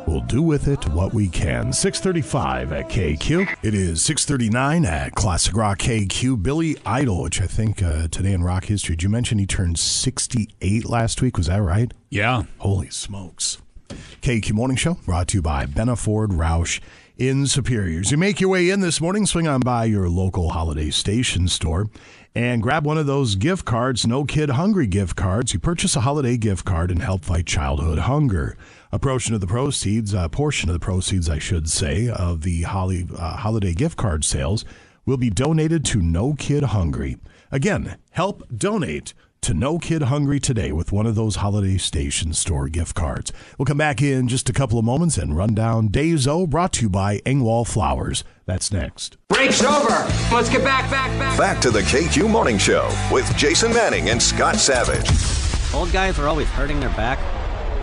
we'll 0.07 0.21
do 0.21 0.43
with 0.43 0.69
it 0.69 0.87
what 0.89 1.13
we 1.15 1.29
can. 1.29 1.73
635 1.73 2.73
at 2.73 2.89
KQ. 2.89 3.57
It 3.63 3.75
is 3.75 4.03
639 4.03 4.85
at 4.85 5.13
Classic 5.13 5.55
Rock 5.55 5.79
KQ. 5.79 6.43
Billy 6.43 6.77
Idol, 6.85 7.23
which 7.23 7.41
I 7.41 7.47
think 7.47 7.83
uh, 7.83 8.09
today 8.09 8.33
in 8.33 8.43
rock 8.43 8.65
history, 8.65 8.97
did 8.97 9.03
you 9.03 9.09
mention 9.09 9.39
he 9.39 9.47
turned 9.47 9.79
68 9.79 10.89
last 10.89 11.23
week? 11.23 11.37
Was 11.37 11.47
that 11.47 11.63
right? 11.63 11.93
Yeah. 12.11 12.45
Holy 12.59 12.91
smokes. 12.91 13.59
KQ 14.23 14.53
Morning 14.53 14.77
Show 14.77 14.95
brought 15.05 15.29
to 15.29 15.39
you 15.39 15.43
by 15.43 15.67
Benaford 15.67 16.29
Roush 16.29 16.81
in 17.17 17.47
Superiors. 17.47 18.11
You 18.11 18.17
make 18.17 18.41
your 18.41 18.51
way 18.51 18.71
in 18.71 18.81
this 18.81 19.01
morning, 19.01 19.27
swing 19.27 19.49
on 19.49 19.61
by 19.61 19.85
your 19.85 20.09
local 20.09 20.51
holiday 20.51 20.91
station 20.91 21.49
store 21.49 21.89
and 22.35 22.63
grab 22.63 22.87
one 22.87 22.97
of 22.99 23.07
those 23.07 23.35
gift 23.35 23.65
cards, 23.65 24.07
No 24.07 24.25
Kid 24.25 24.51
Hungry 24.51 24.87
gift 24.87 25.17
cards. 25.17 25.53
You 25.53 25.59
purchase 25.59 25.97
a 25.97 26.01
holiday 26.01 26.37
gift 26.37 26.65
card 26.65 26.91
and 26.91 27.03
help 27.03 27.25
fight 27.25 27.47
childhood 27.47 27.99
hunger. 28.01 28.57
A 28.93 28.99
portion 28.99 29.35
of 29.37 29.41
the 29.41 29.47
proceeds, 29.47 30.13
a 30.15 30.29
portion 30.29 30.69
of 30.69 30.73
the 30.73 30.81
proceeds, 30.81 31.31
I 31.31 31.39
should 31.39 31.71
say, 31.71 32.09
of 32.09 32.43
the 32.43 32.63
holly, 32.63 33.07
uh, 33.17 33.37
holiday 33.37 33.73
gift 33.73 33.97
card 33.97 34.25
sales 34.25 34.65
will 35.07 35.17
be 35.17 35.31
donated 35.31 35.85
to 35.87 36.03
No 36.03 36.35
Kid 36.35 36.65
Hungry. 36.65 37.17
Again, 37.53 37.99
help 38.11 38.43
donate 38.53 39.15
to 39.43 39.55
No 39.55 39.79
Kid 39.79 40.03
Hungry 40.03 40.41
today 40.41 40.73
with 40.73 40.91
one 40.91 41.07
of 41.07 41.15
those 41.15 41.37
holiday 41.37 41.79
station 41.79 42.33
store 42.33 42.69
gift 42.69 42.97
cards. 42.97 43.33
We'll 43.57 43.67
come 43.67 43.79
back 43.79 44.03
in 44.03 44.27
just 44.27 44.51
a 44.51 44.53
couple 44.53 44.77
of 44.77 44.85
moments 44.85 45.19
and 45.19 45.37
run 45.37 45.55
down 45.55 45.87
Days 45.87 46.27
O 46.27 46.49
brought 46.49 46.73
to 46.73 46.83
you 46.83 46.91
by 46.91 47.19
Engwall 47.19 47.65
Flowers. 47.65 48.25
That's 48.45 48.73
next. 48.73 49.17
Break's 49.29 49.63
over. 49.63 50.05
Let's 50.33 50.51
get 50.51 50.65
back, 50.65 50.91
back, 50.91 51.17
back. 51.17 51.39
Back 51.39 51.61
to 51.61 51.71
the 51.71 51.83
KQ 51.83 52.29
Morning 52.29 52.59
Show 52.59 52.91
with 53.13 53.37
Jason 53.37 53.73
Manning 53.73 54.11
and 54.11 54.21
Scott 54.21 54.57
Savage. 54.57 55.09
Old 55.73 55.93
guys 55.93 56.19
are 56.19 56.27
always 56.27 56.49
hurting 56.49 56.81
their 56.81 56.91
back. 56.91 57.21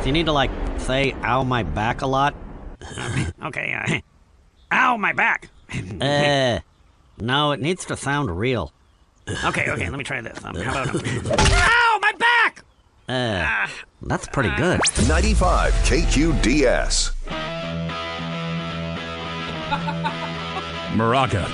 So 0.01 0.07
you 0.07 0.11
need 0.11 0.25
to 0.25 0.33
like 0.33 0.51
say 0.79 1.13
"ow 1.23 1.43
my 1.43 1.63
back" 1.63 2.01
a 2.01 2.07
lot. 2.07 2.35
Okay, 3.43 3.73
uh, 3.73 3.99
ow, 4.75 4.97
my 4.97 5.13
back. 5.13 5.49
Uh, 6.01 6.59
no, 7.19 7.51
it 7.51 7.61
needs 7.61 7.85
to 7.85 7.95
sound 7.95 8.37
real. 8.37 8.71
Okay, 9.45 9.69
okay, 9.69 9.89
let 9.89 9.97
me 9.97 10.03
try 10.03 10.21
this. 10.21 10.43
Um, 10.43 10.55
how 10.55 10.83
about, 10.83 10.95
ow, 10.95 11.99
my 12.01 12.11
back! 12.17 12.63
Uh, 13.09 13.67
that's 14.01 14.27
pretty 14.27 14.53
good. 14.57 14.81
95 15.07 15.73
KQDS. 15.73 17.11
Maraca. 20.97 21.45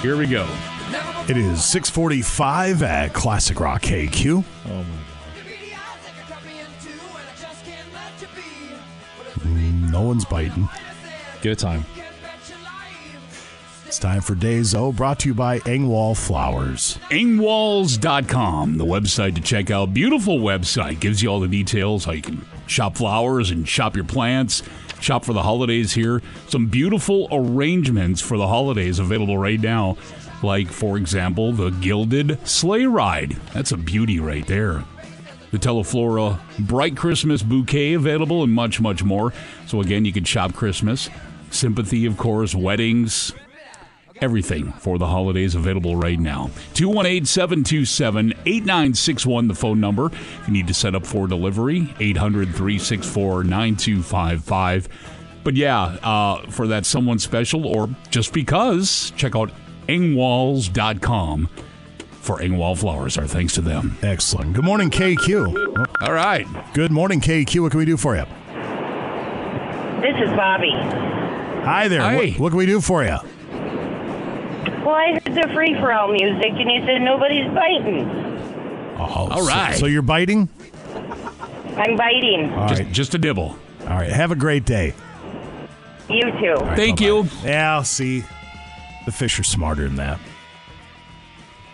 Here 0.00 0.16
we 0.16 0.26
go. 0.26 0.48
It 1.28 1.36
is 1.36 1.64
645 1.64 2.82
at 2.82 3.12
Classic 3.12 3.58
Rock 3.60 3.82
KQ. 3.82 4.44
Oh, 4.66 4.68
my 4.68 5.01
No 9.44 10.02
one's 10.02 10.24
biting. 10.24 10.68
Give 11.40 11.52
it 11.52 11.58
time. 11.58 11.84
It's 13.86 13.98
time 13.98 14.22
for 14.22 14.34
Days 14.34 14.74
O, 14.74 14.90
brought 14.90 15.18
to 15.18 15.28
you 15.28 15.34
by 15.34 15.58
Engwall 15.60 16.16
Flowers. 16.16 16.98
Engwalls.com, 17.10 18.78
the 18.78 18.86
website 18.86 19.34
to 19.34 19.42
check 19.42 19.70
out. 19.70 19.92
Beautiful 19.92 20.38
website. 20.38 20.98
Gives 20.98 21.22
you 21.22 21.28
all 21.28 21.40
the 21.40 21.48
details 21.48 22.06
how 22.06 22.12
you 22.12 22.22
can 22.22 22.42
shop 22.66 22.96
flowers 22.96 23.50
and 23.50 23.68
shop 23.68 23.94
your 23.94 24.06
plants, 24.06 24.62
shop 25.00 25.26
for 25.26 25.34
the 25.34 25.42
holidays 25.42 25.92
here. 25.92 26.22
Some 26.48 26.68
beautiful 26.68 27.28
arrangements 27.30 28.22
for 28.22 28.38
the 28.38 28.48
holidays 28.48 28.98
available 28.98 29.36
right 29.36 29.60
now. 29.60 29.98
Like, 30.42 30.68
for 30.68 30.96
example, 30.96 31.52
the 31.52 31.68
Gilded 31.68 32.38
Sleigh 32.48 32.86
Ride. 32.86 33.32
That's 33.52 33.72
a 33.72 33.76
beauty 33.76 34.20
right 34.20 34.46
there. 34.46 34.84
The 35.52 35.58
Teleflora 35.58 36.40
Bright 36.58 36.96
Christmas 36.96 37.42
Bouquet 37.42 37.92
available 37.92 38.42
and 38.42 38.52
much, 38.52 38.80
much 38.80 39.04
more. 39.04 39.32
So, 39.66 39.80
again, 39.80 40.04
you 40.04 40.12
can 40.12 40.24
shop 40.24 40.54
Christmas. 40.54 41.10
Sympathy, 41.50 42.06
of 42.06 42.16
course, 42.16 42.54
weddings, 42.54 43.32
everything 44.22 44.72
for 44.72 44.96
the 44.96 45.06
holidays 45.06 45.54
available 45.54 45.94
right 45.94 46.18
now. 46.18 46.50
218 46.72 47.26
727 47.26 48.32
8961, 48.46 49.48
the 49.48 49.54
phone 49.54 49.78
number. 49.78 50.06
If 50.06 50.44
you 50.46 50.54
need 50.54 50.68
to 50.68 50.74
set 50.74 50.94
up 50.94 51.04
for 51.04 51.26
delivery, 51.26 51.94
800 52.00 52.48
364 52.48 53.44
9255. 53.44 54.88
But 55.44 55.56
yeah, 55.56 55.82
uh, 56.02 56.50
for 56.50 56.68
that 56.68 56.86
someone 56.86 57.18
special 57.18 57.66
or 57.66 57.90
just 58.10 58.32
because, 58.32 59.12
check 59.16 59.36
out 59.36 59.50
engwalls.com 59.86 61.48
for 62.22 62.38
Engwall 62.38 62.78
Flowers. 62.78 63.18
Our 63.18 63.26
thanks 63.26 63.54
to 63.54 63.60
them. 63.60 63.98
Excellent. 64.00 64.52
Good 64.54 64.64
morning, 64.64 64.90
KQ. 64.90 65.86
All 66.00 66.12
right. 66.12 66.46
Good 66.72 66.92
morning, 66.92 67.20
KQ. 67.20 67.60
What 67.62 67.72
can 67.72 67.78
we 67.78 67.84
do 67.84 67.96
for 67.96 68.14
you? 68.14 68.22
This 70.00 70.16
is 70.20 70.30
Bobby. 70.36 70.70
Hi 71.64 71.88
there. 71.88 72.00
Hi. 72.00 72.14
What, 72.30 72.40
what 72.40 72.48
can 72.50 72.58
we 72.58 72.66
do 72.66 72.80
for 72.80 73.02
you? 73.04 73.16
Well, 74.84 74.94
I 74.96 75.12
heard 75.12 75.34
the 75.34 75.48
free 75.54 75.74
for 75.80 75.92
all 75.92 76.12
music, 76.12 76.50
and 76.50 76.70
you 76.70 76.84
said 76.86 77.02
nobody's 77.02 77.46
biting. 77.54 78.08
Oh, 78.98 79.28
All 79.30 79.42
so- 79.44 79.48
right. 79.48 79.76
So, 79.76 79.86
you're 79.86 80.02
biting? 80.02 80.48
I'm 81.76 81.96
biting. 81.96 82.52
All 82.52 82.68
just, 82.68 82.82
right. 82.82 82.92
just 82.92 83.14
a 83.14 83.18
dibble. 83.18 83.56
All 83.82 83.88
right. 83.96 84.10
Have 84.10 84.30
a 84.30 84.36
great 84.36 84.64
day. 84.64 84.94
You 86.08 86.22
too. 86.40 86.54
All 86.58 86.66
right, 86.66 86.76
Thank 86.76 86.98
bye-bye. 86.98 87.06
you. 87.06 87.28
Yeah, 87.44 87.74
I'll 87.76 87.84
see. 87.84 88.24
The 89.06 89.12
fish 89.12 89.38
are 89.40 89.44
smarter 89.44 89.84
than 89.84 89.96
that. 89.96 90.20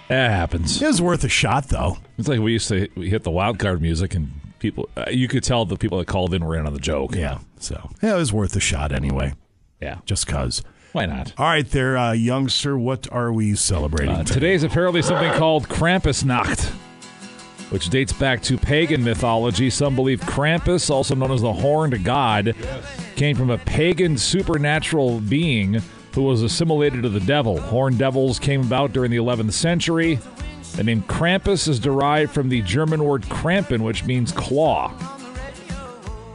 That 0.08 0.30
happens. 0.30 0.80
It 0.80 0.86
was 0.86 1.02
worth 1.02 1.22
a 1.24 1.28
shot, 1.28 1.68
though. 1.68 1.98
It's 2.16 2.28
like 2.28 2.40
we 2.40 2.52
used 2.52 2.68
to 2.68 2.88
we 2.94 3.10
hit 3.10 3.24
the 3.24 3.30
wild 3.30 3.58
card 3.58 3.82
music, 3.82 4.14
and 4.14 4.30
people, 4.58 4.88
uh, 4.96 5.06
you 5.10 5.28
could 5.28 5.44
tell 5.44 5.64
the 5.64 5.76
people 5.76 5.98
that 5.98 6.06
called 6.06 6.34
in 6.34 6.44
were 6.44 6.56
in 6.56 6.66
on 6.66 6.72
the 6.72 6.80
joke. 6.80 7.14
Yeah. 7.14 7.38
So, 7.58 7.90
yeah, 8.02 8.14
it 8.14 8.18
was 8.18 8.32
worth 8.32 8.56
a 8.56 8.60
shot 8.60 8.92
anyway. 8.92 9.34
Yeah. 9.80 9.98
Just 10.06 10.26
because. 10.26 10.62
Why 10.92 11.04
not? 11.06 11.34
All 11.36 11.46
right, 11.46 11.68
there, 11.70 11.98
uh, 11.98 12.12
youngster. 12.12 12.78
What 12.78 13.06
are 13.12 13.30
we 13.30 13.54
celebrating? 13.54 14.14
Uh, 14.14 14.24
today? 14.24 14.34
today's 14.34 14.62
apparently 14.62 15.02
something 15.02 15.30
called 15.34 15.68
Krampusnacht, 15.68 16.64
which 17.70 17.90
dates 17.90 18.14
back 18.14 18.42
to 18.44 18.56
pagan 18.56 19.04
mythology. 19.04 19.68
Some 19.68 19.94
believe 19.94 20.20
Krampus, 20.20 20.88
also 20.88 21.14
known 21.14 21.30
as 21.32 21.42
the 21.42 21.52
Horned 21.52 22.02
God, 22.02 22.54
came 23.16 23.36
from 23.36 23.50
a 23.50 23.58
pagan 23.58 24.16
supernatural 24.16 25.20
being 25.20 25.82
who 26.14 26.22
was 26.22 26.42
assimilated 26.42 27.02
to 27.02 27.08
the 27.08 27.20
devil. 27.20 27.60
Horned 27.60 27.98
devils 27.98 28.38
came 28.38 28.60
about 28.62 28.92
during 28.92 29.10
the 29.10 29.16
11th 29.18 29.52
century. 29.52 30.18
The 30.76 30.84
name 30.84 31.02
Krampus 31.02 31.66
is 31.68 31.78
derived 31.80 32.32
from 32.32 32.48
the 32.48 32.62
German 32.62 33.02
word 33.04 33.22
Krampen, 33.22 33.80
which 33.82 34.04
means 34.04 34.32
claw. 34.32 34.92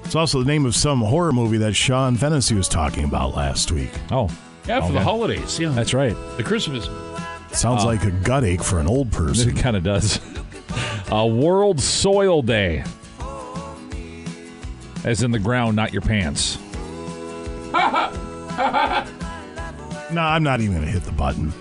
It's 0.05 0.15
also 0.15 0.39
the 0.39 0.45
name 0.45 0.65
of 0.65 0.75
some 0.75 0.99
horror 1.01 1.31
movie 1.31 1.57
that 1.59 1.73
Sean 1.75 2.15
Fennessy 2.17 2.53
was 2.55 2.67
talking 2.67 3.03
about 3.03 3.35
last 3.35 3.71
week. 3.71 3.91
Oh, 4.11 4.29
Yeah, 4.67 4.85
for 4.85 4.93
the 4.93 5.01
holidays. 5.01 5.59
Yeah. 5.59 5.69
that's 5.69 5.93
right. 5.93 6.15
the 6.37 6.43
Christmas. 6.43 6.85
Sounds 7.51 7.83
Oh. 7.83 7.87
like 7.87 8.03
a 8.03 8.11
gut 8.11 8.43
ache 8.43 8.63
for 8.63 8.79
an 8.79 8.87
old 8.87 9.11
person. 9.11 9.49
It 9.55 9.61
kind 9.61 9.75
of 9.75 9.83
does. 9.83 10.19
Uh, 11.11 11.25
World 11.25 11.79
Soil 11.79 12.41
Day. 12.41 12.83
As 15.03 15.21
in 15.21 15.31
the 15.31 15.39
ground, 15.39 15.75
not 15.75 15.93
your 15.93 16.01
pants. 16.01 16.57
No, 20.11 20.21
I'm 20.21 20.43
not 20.43 20.61
even 20.61 20.75
going 20.75 20.85
to 20.85 20.91
hit 20.91 21.03
the 21.03 21.11
button. 21.11 21.53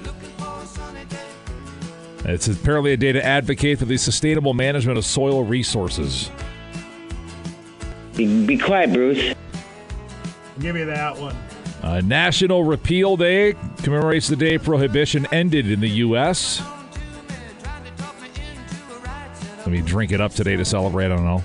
It's 2.25 2.47
apparently 2.47 2.93
a 2.93 2.97
day 2.97 3.13
to 3.13 3.25
advocate 3.25 3.79
for 3.79 3.85
the 3.85 3.97
sustainable 3.97 4.55
management 4.55 4.99
of 4.99 5.05
soil 5.05 5.43
resources. 5.43 6.31
Be, 8.17 8.47
be 8.47 8.59
quiet, 8.59 8.93
Bruce. 8.93 9.35
Give 10.61 10.75
me 10.75 10.85
that 10.85 11.19
one. 11.19 11.37
Uh, 11.83 12.01
National 12.05 12.63
Repeal 12.63 13.17
Day 13.17 13.55
commemorates 13.83 14.29
the 14.29 14.37
day 14.37 14.57
prohibition 14.57 15.27
ended 15.33 15.69
in 15.69 15.81
the 15.81 15.89
U.S. 15.89 16.63
Let 19.59 19.69
me 19.69 19.81
drink 19.81 20.13
it 20.13 20.21
up 20.21 20.33
today 20.33 20.57
to 20.57 20.65
celebrate. 20.65 21.07
I 21.07 21.09
don't 21.09 21.25
know. 21.25 21.43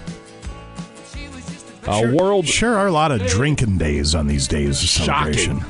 Uh, 1.87 1.99
sure, 2.01 2.15
World 2.15 2.47
Sure 2.47 2.75
are 2.75 2.87
a 2.87 2.91
lot 2.91 3.11
of 3.11 3.25
drinking 3.27 3.77
days 3.77 4.13
on 4.13 4.27
these 4.27 4.47
days 4.47 4.83
of 4.83 4.89
celebration. 4.89 5.63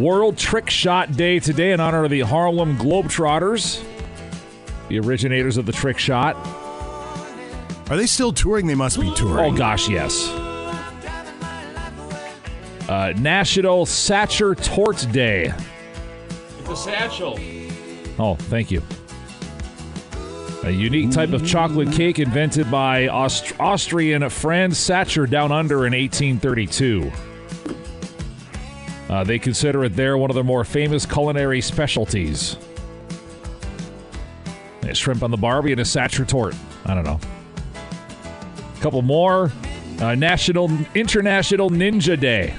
World 0.00 0.36
Trick 0.36 0.68
Shot 0.70 1.12
Day 1.12 1.38
today 1.38 1.72
in 1.72 1.80
honor 1.80 2.04
of 2.04 2.10
the 2.10 2.20
Harlem 2.20 2.76
Globetrotters, 2.76 3.82
the 4.88 4.98
originators 5.00 5.56
of 5.56 5.66
the 5.66 5.72
trick 5.72 5.98
shot. 5.98 6.36
Are 7.88 7.96
they 7.96 8.06
still 8.06 8.32
touring? 8.32 8.66
They 8.66 8.74
must 8.74 9.00
be 9.00 9.12
touring. 9.14 9.54
Oh 9.54 9.56
gosh, 9.56 9.88
yes. 9.88 10.28
Uh, 12.88 13.12
National 13.16 13.86
Sacher 13.86 14.54
Torte 14.54 15.10
Day. 15.12 15.52
The 16.64 16.74
satchel. 16.74 17.38
Oh, 18.18 18.36
thank 18.36 18.70
you. 18.70 18.82
A 20.64 20.70
unique 20.70 21.10
type 21.10 21.32
of 21.32 21.46
chocolate 21.46 21.92
cake 21.92 22.18
invented 22.18 22.70
by 22.70 23.06
Aust- 23.08 23.52
Austrian 23.60 24.28
Franz 24.30 24.78
Sacher 24.78 25.26
down 25.26 25.52
under 25.52 25.86
in 25.86 25.92
1832. 25.92 27.12
Uh, 29.16 29.24
they 29.24 29.38
consider 29.38 29.82
it 29.82 29.96
there 29.96 30.18
one 30.18 30.28
of 30.30 30.34
their 30.34 30.44
more 30.44 30.62
famous 30.62 31.06
culinary 31.06 31.62
specialties. 31.62 32.58
A 34.82 34.94
shrimp 34.94 35.22
on 35.22 35.30
the 35.30 35.38
Barbie 35.38 35.72
and 35.72 35.80
a 35.80 35.84
tort. 36.26 36.54
I 36.84 36.94
don't 36.94 37.04
know. 37.04 37.18
A 38.76 38.80
couple 38.82 39.00
more. 39.00 39.50
Uh, 40.00 40.14
National 40.16 40.70
International 40.94 41.70
Ninja 41.70 42.20
Day. 42.20 42.54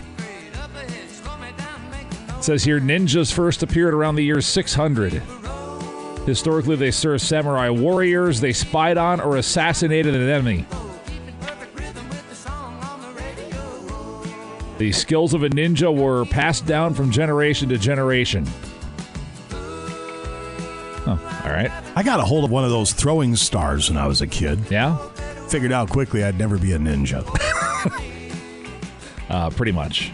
It 2.36 2.43
says 2.43 2.63
here 2.63 2.80
ninjas 2.80 3.32
first 3.32 3.62
appeared 3.62 3.93
around 3.93 4.15
the 4.15 4.24
year 4.24 4.41
600. 4.41 5.22
Historically, 6.26 6.76
they 6.76 6.89
served 6.89 7.22
samurai 7.22 7.70
warriors, 7.70 8.41
they 8.41 8.52
spied 8.52 8.98
on 8.98 9.22
or 9.22 9.38
assassinated 9.38 10.15
an 10.15 10.28
enemy. 10.28 10.65
The 14.78 14.92
skills 14.92 15.34
of 15.34 15.44
a 15.44 15.50
ninja 15.50 15.96
were 15.96 16.26
passed 16.26 16.66
down 16.66 16.94
from 16.94 17.12
generation 17.12 17.70
to 17.70 17.78
generation. 17.78 18.46
Oh, 21.10 21.42
all 21.46 21.52
right. 21.52 21.72
I 21.96 22.04
got 22.04 22.20
a 22.20 22.24
hold 22.24 22.44
of 22.44 22.52
one 22.52 22.63
of 22.63 22.70
those 22.70 22.94
throwing 22.94 23.36
stars 23.36 23.90
when 23.90 23.98
I 23.98 24.08
was 24.08 24.22
a 24.22 24.28
kid. 24.28 24.60
Yeah? 24.70 24.98
Figured 25.48 25.72
out 25.72 25.90
quickly 25.90 26.24
I'd 26.24 26.38
never 26.38 26.58
be 26.58 26.74
a 26.74 26.78
ninja. 26.78 27.24
Uh, 29.30 29.50
pretty 29.50 29.74
much. 29.74 30.12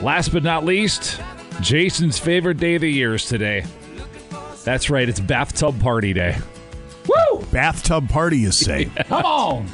Last 0.00 0.32
but 0.32 0.42
not 0.42 0.64
least, 0.64 1.20
Jason's 1.60 2.18
favorite 2.18 2.56
day 2.56 2.76
of 2.76 2.80
the 2.80 2.90
year 2.90 3.14
is 3.14 3.26
today. 3.26 3.62
That's 4.64 4.88
right. 4.88 5.06
It's 5.06 5.20
bathtub 5.20 5.78
party 5.78 6.14
day. 6.14 6.38
Bathtub 7.52 8.08
party, 8.10 8.38
you 8.38 8.52
say? 8.52 8.84
Come 9.06 9.24
on. 9.24 9.66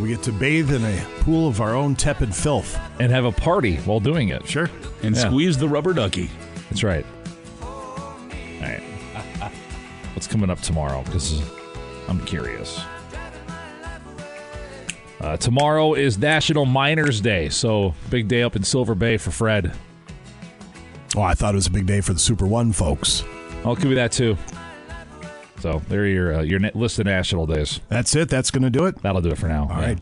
We 0.00 0.08
get 0.08 0.22
to 0.24 0.32
bathe 0.32 0.72
in 0.72 0.84
a 0.84 1.04
pool 1.20 1.46
of 1.48 1.60
our 1.60 1.74
own 1.74 1.94
tepid 1.94 2.34
filth. 2.34 2.78
And 2.98 3.12
have 3.12 3.24
a 3.24 3.32
party 3.32 3.76
while 3.78 4.00
doing 4.00 4.28
it. 4.30 4.46
Sure. 4.46 4.68
And 5.02 5.14
Yeah. 5.14 5.28
squeeze 5.28 5.56
the 5.58 5.68
rubber 5.68 5.92
ducky. 5.92 6.30
That's 6.68 6.82
right. 6.82 7.06
All 7.62 8.18
right. 8.60 8.82
What's 10.14 10.26
coming 10.26 10.50
up 10.50 10.60
tomorrow? 10.60 11.02
Because 11.04 11.42
I'm 12.08 12.24
curious. 12.24 12.80
Uh, 15.20 15.36
tomorrow 15.36 15.94
is 15.94 16.18
National 16.18 16.64
Miners 16.66 17.20
Day, 17.20 17.48
so 17.48 17.94
big 18.10 18.26
day 18.26 18.42
up 18.42 18.56
in 18.56 18.64
Silver 18.64 18.96
Bay 18.96 19.16
for 19.16 19.30
Fred. 19.30 19.72
Oh, 21.16 21.22
I 21.22 21.34
thought 21.34 21.54
it 21.54 21.56
was 21.56 21.68
a 21.68 21.70
big 21.70 21.86
day 21.86 22.00
for 22.00 22.12
the 22.12 22.18
Super 22.18 22.46
One 22.46 22.72
folks. 22.72 23.22
Oh, 23.64 23.72
it 23.72 23.76
could 23.76 23.88
be 23.90 23.94
that 23.94 24.10
too. 24.10 24.36
So 25.62 25.80
there 25.88 26.02
are 26.02 26.06
your 26.06 26.34
uh, 26.34 26.42
your 26.42 26.58
list 26.74 26.98
of 26.98 27.06
national 27.06 27.46
days. 27.46 27.78
That's 27.88 28.16
it. 28.16 28.28
That's 28.28 28.50
going 28.50 28.64
to 28.64 28.70
do 28.70 28.84
it. 28.86 29.00
That'll 29.00 29.22
do 29.22 29.30
it 29.30 29.38
for 29.38 29.46
now. 29.46 29.68
All 29.70 29.80
right. 29.80 29.98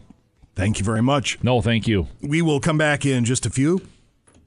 Thank 0.56 0.78
you 0.78 0.84
very 0.86 1.02
much. 1.02 1.38
No, 1.42 1.60
thank 1.60 1.86
you. 1.86 2.08
We 2.22 2.40
will 2.40 2.60
come 2.60 2.78
back 2.78 3.04
in 3.04 3.26
just 3.26 3.44
a 3.44 3.50
few. 3.50 3.82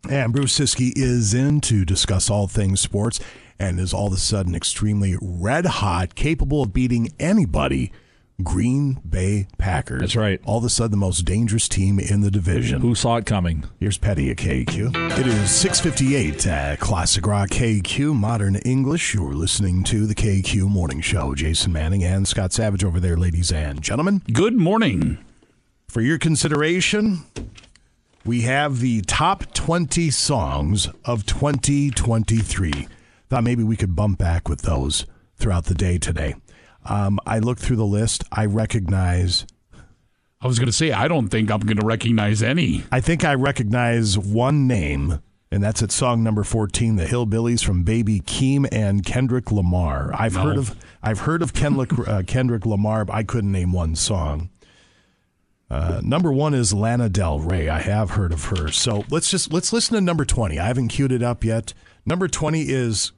And 0.10 0.34
Bruce 0.34 0.60
Siskey 0.60 0.92
is 0.96 1.36
in 1.36 1.62
to 1.62 1.86
discuss 1.86 2.32
all 2.32 2.48
things 2.48 2.82
sports 2.82 3.20
and 3.60 3.80
is 3.80 3.94
all 3.94 4.08
of 4.08 4.14
a 4.14 4.18
sudden 4.18 4.56
extremely 4.56 5.16
red 5.22 5.66
hot, 5.68 6.16
capable 6.16 6.64
of 6.64 6.74
beating 6.74 7.10
anybody. 7.20 7.92
Green 8.42 9.00
Bay 9.08 9.48
Packers. 9.58 10.00
That's 10.00 10.16
right. 10.16 10.42
All 10.46 10.58
of 10.58 10.64
a 10.64 10.70
sudden, 10.70 10.92
the 10.92 10.98
most 10.98 11.22
dangerous 11.22 11.68
team 11.68 12.00
in 12.00 12.22
the 12.22 12.32
division. 12.32 12.82
Who 12.82 12.96
saw 12.96 13.18
it 13.18 13.26
coming? 13.26 13.66
Here's 13.80 13.98
Petty 13.98 14.32
at 14.32 14.38
KQ. 14.38 15.20
It 15.20 15.28
is 15.28 15.52
658 15.52 16.48
at 16.48 16.80
Classic 16.80 17.26
Rock 17.26 17.50
KQ, 17.50 18.16
Modern 18.16 18.56
English. 18.58 19.14
You're 19.14 19.34
listening 19.34 19.84
to 19.86 20.08
the 20.08 20.16
KQ 20.16 20.68
Morning 20.68 21.02
Show. 21.02 21.36
Jason 21.36 21.72
Manning 21.72 22.04
and 22.04 22.28
Scott 22.28 22.54
Savage 22.54 22.84
over 22.84 23.00
there, 23.00 23.18
ladies 23.18 23.52
and 23.52 23.82
gentlemen. 23.82 24.22
Good 24.32 24.56
morning. 24.56 25.20
For 25.88 26.02
your 26.02 26.18
consideration, 26.18 27.24
we 28.26 28.42
have 28.42 28.80
the 28.80 29.02
top 29.02 29.54
20 29.54 30.10
songs 30.10 30.90
of 31.06 31.26
2023. 31.26 32.88
Thought 33.30 33.44
maybe 33.44 33.64
we 33.64 33.76
could 33.76 33.96
bump 33.96 34.18
back 34.18 34.50
with 34.50 34.62
those 34.64 35.06
throughout 35.38 35.66
the 35.66 35.76
day 35.76 35.98
today. 35.98 36.36
Um, 36.86 37.20
I 37.26 37.40
looked 37.40 37.62
through 37.62 37.78
the 37.78 37.86
list. 37.86 38.24
I 38.32 38.46
recognize. 38.46 39.46
I 40.42 40.48
was 40.48 40.60
going 40.60 40.68
to 40.68 40.74
say, 40.74 40.92
I 40.92 41.08
don't 41.08 41.30
think 41.30 41.50
I'm 41.50 41.62
going 41.62 41.78
to 41.80 41.86
recognize 41.86 42.44
any. 42.44 42.84
I 42.92 43.00
think 43.00 43.24
I 43.24 43.34
recognize 43.34 44.18
one 44.18 44.68
name, 44.68 45.22
and 45.50 45.64
that's 45.64 45.82
at 45.82 45.90
song 45.92 46.22
number 46.22 46.44
14, 46.44 46.98
The 46.98 47.06
Hillbillies 47.06 47.64
from 47.64 47.84
Baby 47.84 48.20
Keem 48.20 48.68
and 48.70 49.06
Kendrick 49.06 49.52
Lamar. 49.54 50.12
I've 50.14 50.34
No. 50.36 50.42
heard 50.44 50.58
of 50.58 50.76
I've 51.02 51.20
heard 51.22 51.42
of 51.42 51.54
Kendrick, 51.54 51.98
uh, 52.08 52.24
Kendrick 52.28 52.66
Lamar, 52.66 53.06
but 53.06 53.14
I 53.16 53.24
couldn't 53.24 53.52
name 53.54 53.72
one 53.72 53.96
song. 53.96 54.50
Uh, 55.70 56.02
number 56.04 56.32
one 56.32 56.54
is 56.54 56.74
Lana 56.74 57.10
Del 57.10 57.40
Rey. 57.40 57.68
I 57.70 57.80
have 57.80 58.12
heard 58.12 58.32
of 58.34 58.46
her. 58.46 58.70
So 58.70 59.06
let's 59.10 59.32
just 59.32 59.52
let's 59.52 59.72
listen 59.74 59.96
to 59.96 60.02
number 60.02 60.24
20. 60.26 60.60
I 60.60 60.68
haven't 60.68 60.90
queued 60.90 61.12
it 61.12 61.24
up 61.24 61.44
yet. 61.44 61.74
Number 62.06 62.28
20 62.28 62.64
is 62.64 63.12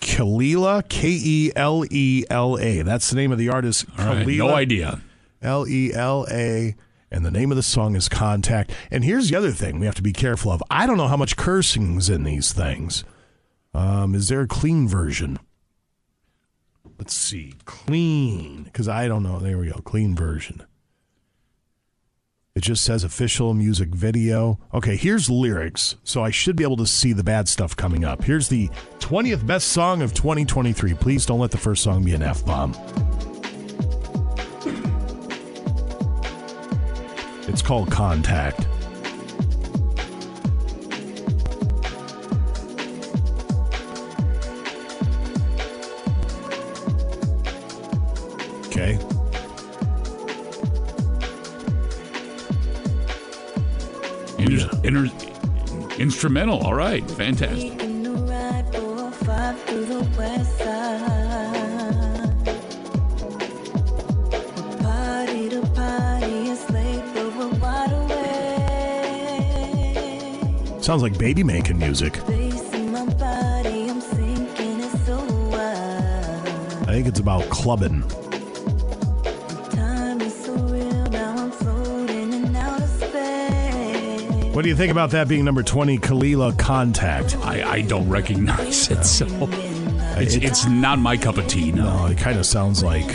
Kelela, 0.00 0.86
K 0.88 1.08
E 1.08 1.52
L 1.54 1.84
E 1.90 2.24
L 2.30 2.58
A. 2.58 2.82
That's 2.82 3.10
the 3.10 3.16
name 3.16 3.32
of 3.32 3.38
the 3.38 3.48
artist. 3.50 3.86
Right, 3.98 4.26
no 4.26 4.54
idea. 4.54 5.00
L 5.42 5.66
E 5.68 5.92
L 5.94 6.26
A, 6.30 6.74
and 7.10 7.24
the 7.24 7.30
name 7.30 7.50
of 7.50 7.56
the 7.56 7.62
song 7.62 7.96
is 7.96 8.08
Contact. 8.08 8.72
And 8.90 9.04
here's 9.04 9.30
the 9.30 9.36
other 9.36 9.50
thing 9.52 9.78
we 9.78 9.86
have 9.86 9.94
to 9.96 10.02
be 10.02 10.12
careful 10.12 10.52
of. 10.52 10.62
I 10.70 10.86
don't 10.86 10.96
know 10.96 11.08
how 11.08 11.16
much 11.16 11.36
cursing's 11.36 12.08
in 12.08 12.24
these 12.24 12.52
things. 12.52 13.04
Um, 13.72 14.14
is 14.14 14.28
there 14.28 14.40
a 14.40 14.48
clean 14.48 14.88
version? 14.88 15.38
Let's 16.98 17.14
see. 17.14 17.54
Clean. 17.64 18.64
Because 18.64 18.88
I 18.88 19.08
don't 19.08 19.22
know. 19.22 19.38
There 19.38 19.58
we 19.58 19.68
go. 19.68 19.80
Clean 19.80 20.14
version. 20.14 20.62
It 22.60 22.64
just 22.64 22.84
says 22.84 23.04
official 23.04 23.54
music 23.54 23.88
video. 23.88 24.58
Okay, 24.74 24.94
here's 24.94 25.30
lyrics. 25.30 25.96
So 26.04 26.22
I 26.22 26.28
should 26.28 26.56
be 26.56 26.62
able 26.62 26.76
to 26.76 26.86
see 26.86 27.14
the 27.14 27.24
bad 27.24 27.48
stuff 27.48 27.74
coming 27.74 28.04
up. 28.04 28.22
Here's 28.22 28.48
the 28.48 28.68
20th 28.98 29.46
best 29.46 29.68
song 29.68 30.02
of 30.02 30.12
2023. 30.12 30.92
Please 30.92 31.24
don't 31.24 31.40
let 31.40 31.52
the 31.52 31.56
first 31.56 31.82
song 31.82 32.04
be 32.04 32.12
an 32.12 32.22
F 32.22 32.44
bomb. 32.44 32.74
It's 37.48 37.62
called 37.62 37.90
Contact. 37.90 38.66
Okay. 48.66 48.98
Inter- 54.50 54.80
inter- 54.84 55.96
instrumental. 55.98 56.58
All 56.60 56.74
right. 56.74 57.08
Fantastic. 57.12 57.78
Sounds 70.82 71.02
like 71.02 71.16
baby 71.18 71.44
making 71.44 71.78
music. 71.78 72.18
I 76.88 76.92
think 76.92 77.06
it's 77.06 77.20
about 77.20 77.48
clubbing. 77.50 78.02
What 84.60 84.64
do 84.64 84.68
you 84.68 84.76
think 84.76 84.92
about 84.92 85.12
that 85.12 85.26
being 85.26 85.46
number 85.46 85.62
20, 85.62 85.96
Kelela 86.00 86.54
Contact? 86.58 87.34
I, 87.38 87.62
I 87.62 87.80
don't 87.80 88.06
recognize 88.10 88.90
it, 88.90 89.04
so 89.04 89.26
it's, 90.18 90.34
it's 90.34 90.66
not 90.66 90.98
my 90.98 91.16
cup 91.16 91.38
of 91.38 91.48
tea. 91.48 91.72
No. 91.72 91.84
No, 91.84 92.06
it 92.08 92.18
kind 92.18 92.38
of 92.38 92.44
sounds 92.44 92.84
like 92.84 93.06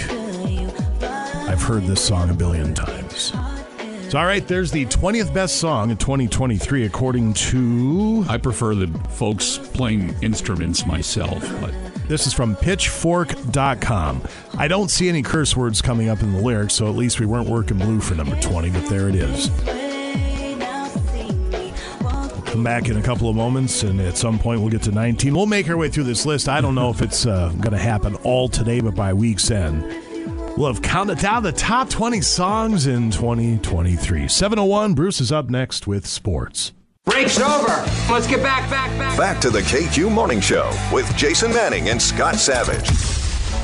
I've 1.48 1.62
heard 1.62 1.84
this 1.84 2.04
song 2.04 2.32
a 2.32 2.34
billion 2.34 2.74
times. 2.74 3.32
So, 4.10 4.18
all 4.18 4.26
right, 4.26 4.48
there's 4.48 4.72
the 4.72 4.88
20th 4.88 5.36
best 5.36 5.58
song 5.58 5.92
in 5.92 5.98
2023, 5.98 6.84
according 6.84 7.36
to. 7.36 8.26
I 8.28 8.40
prefer 8.40 8.74
the 8.74 8.88
folks 9.10 9.60
playing 9.60 10.16
instruments 10.24 10.88
myself, 10.88 11.48
but 11.62 11.76
This 12.08 12.26
is 12.26 12.34
from 12.34 12.56
pitchfork.com. 12.56 14.24
I 14.58 14.68
don't 14.68 14.90
see 14.90 15.10
any 15.10 15.22
curse 15.22 15.56
words 15.56 15.80
coming 15.80 16.10
up 16.10 16.24
in 16.24 16.34
the 16.34 16.42
lyrics, 16.42 16.74
so 16.74 16.88
at 16.88 16.96
least 16.96 17.20
we 17.20 17.28
weren't 17.28 17.48
working 17.48 17.78
blue 17.78 18.02
for 18.02 18.16
number 18.16 18.42
20, 18.42 18.72
but 18.72 18.90
there 18.90 19.10
it 19.10 19.16
is. 19.16 19.52
Come 22.56 22.64
back 22.64 22.88
in 22.88 22.96
a 22.96 23.02
couple 23.02 23.28
of 23.28 23.36
moments, 23.36 23.84
and 23.84 24.00
at 24.00 24.16
some 24.16 24.40
point 24.40 24.62
we'll 24.62 24.70
get 24.70 24.82
to 24.84 24.92
19. 24.92 25.36
We'll 25.36 25.46
make 25.46 25.70
our 25.70 25.76
way 25.76 25.90
through 25.90 26.06
this 26.06 26.26
list. 26.26 26.48
I 26.48 26.62
don't 26.62 26.74
know 26.74 26.90
if 26.90 27.02
it's 27.02 27.26
uh, 27.26 27.50
going 27.50 27.74
to 27.74 27.78
happen 27.78 28.16
all 28.24 28.48
today, 28.48 28.80
but 28.80 28.96
by 28.96 29.12
week's 29.12 29.52
end, 29.52 29.84
we'll 30.56 30.72
have 30.72 30.82
counted 30.82 31.18
down 31.18 31.44
the 31.44 31.52
top 31.52 31.90
20 31.90 32.22
songs 32.22 32.88
in 32.88 33.12
2023. 33.12 34.30
701, 34.30 34.94
Bruce 34.94 35.20
is 35.20 35.34
up 35.34 35.50
next 35.50 35.86
with 35.86 36.08
sports. 36.08 36.72
Break's 37.04 37.42
over. 37.42 37.86
Let's 38.10 38.26
get 38.26 38.42
back, 38.42 38.70
back, 38.70 38.90
back. 38.98 39.18
Back 39.18 39.42
to 39.42 39.50
the 39.50 39.60
KQ 39.60 40.10
Morning 40.10 40.40
Show 40.40 40.72
with 40.94 41.14
Jason 41.18 41.52
Manning 41.52 41.90
and 41.90 42.02
Scott 42.02 42.36
Savage. 42.36 42.90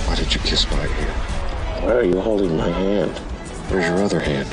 Why 0.05 0.15
did 0.15 0.33
you 0.33 0.41
kiss 0.41 0.69
my 0.69 0.85
hand? 0.85 1.85
Why 1.85 1.93
are 1.93 2.03
you 2.03 2.19
holding 2.19 2.57
my 2.57 2.67
hand? 2.67 3.17
Where's 3.69 3.85
your 3.85 4.03
other 4.03 4.19
hand? 4.19 4.49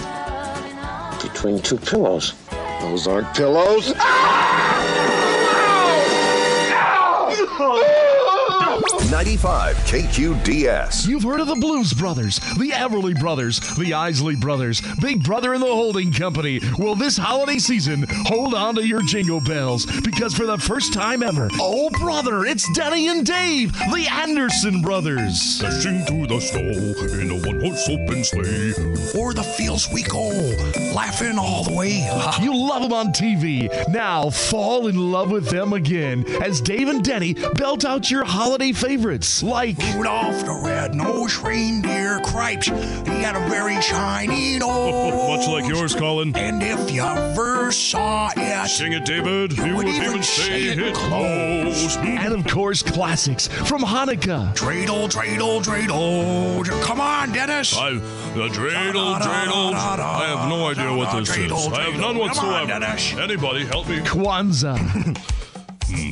Between 1.20 1.60
two 1.60 1.78
pillows. 1.78 2.34
Those 2.80 3.06
aren't 3.06 3.34
pillows. 3.34 3.92
Ah! 3.96 4.74
95 9.10 9.76
KQDS. 9.76 11.06
You've 11.06 11.22
heard 11.22 11.40
of 11.40 11.46
the 11.46 11.54
Blues 11.54 11.92
Brothers, 11.94 12.38
the 12.58 12.72
Everly 12.72 13.18
Brothers, 13.18 13.58
the 13.76 13.94
Isley 13.94 14.36
Brothers, 14.36 14.82
Big 15.00 15.22
Brother 15.22 15.54
and 15.54 15.62
the 15.62 15.66
Holding 15.66 16.12
Company. 16.12 16.60
Well, 16.78 16.94
this 16.94 17.16
holiday 17.16 17.58
season, 17.58 18.04
hold 18.26 18.54
on 18.54 18.74
to 18.74 18.86
your 18.86 19.00
jingle 19.02 19.40
bells 19.40 19.86
because 20.02 20.34
for 20.34 20.44
the 20.44 20.58
first 20.58 20.92
time 20.92 21.22
ever, 21.22 21.48
oh 21.54 21.88
brother, 22.00 22.44
it's 22.44 22.70
Denny 22.74 23.08
and 23.08 23.24
Dave, 23.24 23.72
the 23.72 24.06
Anderson 24.10 24.82
Brothers. 24.82 25.60
Dashing 25.60 26.04
through 26.04 26.26
the 26.26 26.40
snow 26.40 27.20
in 27.20 27.30
a 27.30 27.46
one-horse 27.46 27.88
open 27.88 28.24
sleigh. 28.24 28.74
O'er 29.18 29.32
the 29.32 29.42
fields 29.56 29.88
we 29.90 30.02
go, 30.02 30.28
laughing 30.94 31.38
all 31.38 31.64
the 31.64 31.74
way. 31.74 31.88
You 32.38 32.54
love 32.54 32.82
them 32.82 32.92
on 32.92 33.08
TV. 33.08 33.68
Now 33.88 34.30
fall 34.30 34.86
in 34.86 34.96
love 35.10 35.30
with 35.30 35.48
them 35.48 35.72
again 35.72 36.24
as 36.42 36.60
Dave 36.60 36.88
and 36.88 37.02
Denny 37.02 37.34
belt 37.54 37.84
out 37.84 38.10
your 38.10 38.24
holiday 38.24 38.48
holiday 38.48 38.72
favorites 38.88 39.42
like 39.42 39.76
Rudolph 39.94 40.46
the 40.46 40.62
red-nosed 40.64 41.36
reindeer 41.42 42.20
cripes. 42.20 42.68
He 42.68 43.20
had 43.22 43.36
a 43.36 43.46
very 43.50 43.78
shiny 43.82 44.58
nose. 44.64 45.28
Much 45.28 45.46
like 45.46 45.68
yours, 45.68 45.94
Colin. 45.94 46.34
And 46.34 46.62
if 46.62 46.90
you 46.90 47.02
ever 47.02 47.70
saw 47.70 48.30
it, 48.34 48.68
Sing 48.70 48.94
it, 48.94 49.04
David. 49.04 49.58
You 49.58 49.76
would 49.76 49.88
even 49.88 50.22
say 50.22 50.62
it 50.68 50.94
close. 50.94 51.98
and 51.98 52.32
of 52.32 52.46
course 52.46 52.82
classics 52.82 53.48
from 53.48 53.82
Hanukkah. 53.82 54.54
dreidel, 54.56 55.06
dreidel, 55.10 55.62
dreidel. 55.62 56.82
Come 56.82 57.02
on, 57.02 57.30
Dennis. 57.32 57.76
I, 57.76 57.90
the 57.92 58.48
dreidel, 58.48 59.18
dreidel. 59.20 59.74
I 59.74 60.34
have 60.34 60.48
no 60.48 60.66
idea 60.66 60.96
what 60.96 61.14
this 61.20 61.36
is. 61.36 61.52
I 61.52 61.82
have 61.90 62.00
none 62.00 62.16
whatsoever. 62.16 62.72
Anybody 63.20 63.66
help 63.66 63.86
me? 63.86 63.98
Kwanzaa. 63.98 64.78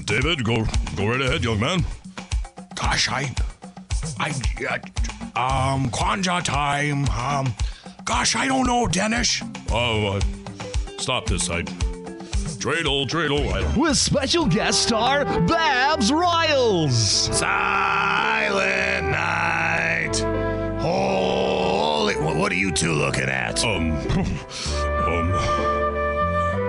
David, 0.04 0.44
go 0.44 0.64
go 0.94 1.06
right 1.06 1.20
ahead, 1.22 1.42
young 1.42 1.60
man. 1.60 1.84
Gosh, 2.76 3.08
I, 3.10 3.34
I, 4.20 4.30
uh, 4.68 5.72
um, 5.74 5.90
Kwanzaa 5.90 6.44
time. 6.44 7.06
Um, 7.08 7.52
gosh, 8.04 8.36
I 8.36 8.46
don't 8.46 8.66
know, 8.66 8.86
Dennis. 8.86 9.42
Oh, 9.70 10.16
uh, 10.16 10.20
stop 10.98 11.26
this. 11.26 11.48
I 11.50 11.62
dreidel, 11.62 13.06
dreidel. 13.08 13.50
I 13.52 13.62
don't. 13.62 13.76
with 13.76 13.96
special 13.96 14.46
guest 14.46 14.82
star 14.82 15.24
Babs 15.46 16.12
Riles. 16.12 16.96
Silent 17.36 19.08
night. 19.08 20.18
Holy, 20.80 22.14
what 22.16 22.52
are 22.52 22.56
you 22.56 22.70
two 22.70 22.92
looking 22.92 23.24
at? 23.30 23.64
Um, 23.64 23.92
um, 25.06 25.65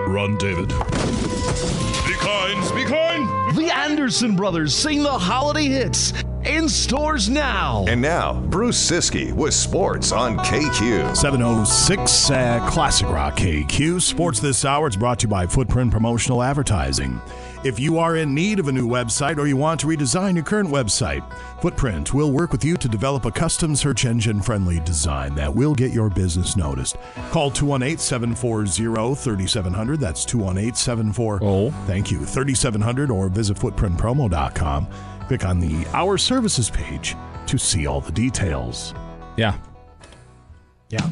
run, 0.07 0.37
David. 0.37 0.69
Be 0.69 2.13
kind, 2.19 2.75
be 2.75 2.85
kind. 2.85 3.55
The 3.57 3.71
Anderson 3.73 4.35
brothers 4.35 4.75
sing 4.75 5.03
the 5.03 5.11
holiday 5.11 5.65
hits 5.65 6.13
in 6.45 6.69
stores 6.69 7.29
now. 7.29 7.85
And 7.87 8.01
now, 8.01 8.33
Bruce 8.33 8.77
Siski 8.77 9.33
with 9.33 9.53
sports 9.53 10.11
on 10.11 10.37
KQ. 10.37 11.15
706 11.15 12.31
uh, 12.31 12.67
Classic 12.69 13.07
Rock 13.07 13.37
KQ. 13.37 14.01
Sports 14.01 14.39
this 14.39 14.65
hour 14.65 14.87
is 14.87 14.95
brought 14.95 15.19
to 15.19 15.23
you 15.25 15.29
by 15.29 15.45
Footprint 15.45 15.91
Promotional 15.91 16.41
Advertising. 16.41 17.19
If 17.67 17.81
you 17.81 17.99
are 17.99 18.15
in 18.15 18.33
need 18.33 18.59
of 18.59 18.69
a 18.69 18.71
new 18.71 18.87
website 18.87 19.37
or 19.37 19.45
you 19.45 19.57
want 19.57 19.81
to 19.81 19.87
redesign 19.87 20.35
your 20.35 20.45
current 20.45 20.69
website, 20.69 21.21
Footprint 21.61 22.13
will 22.13 22.31
work 22.31 22.53
with 22.53 22.63
you 22.63 22.77
to 22.77 22.87
develop 22.87 23.25
a 23.25 23.31
custom 23.31 23.75
search 23.75 24.05
engine 24.05 24.41
friendly 24.41 24.79
design 24.79 25.35
that 25.35 25.53
will 25.53 25.75
get 25.75 25.91
your 25.91 26.09
business 26.09 26.55
noticed. 26.55 26.95
Call 27.29 27.51
218 27.51 27.97
740 27.97 29.15
3700. 29.15 29.99
That's 29.99 30.23
218 30.23 30.75
740. 30.75 31.71
Thank 31.87 32.09
you. 32.09 32.19
3700 32.19 33.11
or 33.11 33.27
visit 33.27 33.57
footprintpromo.com. 33.57 34.87
Click 35.27 35.43
on 35.43 35.59
the 35.59 35.85
Our 35.91 36.17
Services 36.17 36.69
page 36.69 37.17
to 37.47 37.57
see 37.57 37.85
all 37.85 37.99
the 37.99 38.13
details. 38.13 38.93
Yeah. 39.35 39.57
Yeah. 40.87 41.05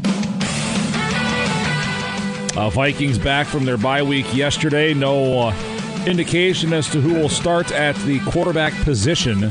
Uh, 2.55 2.69
Vikings 2.69 3.19
back 3.19 3.45
from 3.45 3.65
their 3.65 3.75
bye 3.75 4.03
week 4.03 4.33
yesterday. 4.33 4.93
No 4.93 5.49
uh, 5.49 5.74
indication 6.07 6.73
as 6.73 6.89
to 6.89 7.01
who 7.01 7.13
will 7.13 7.29
start 7.29 7.71
at 7.71 7.95
the 8.05 8.19
quarterback 8.21 8.73
position, 8.83 9.49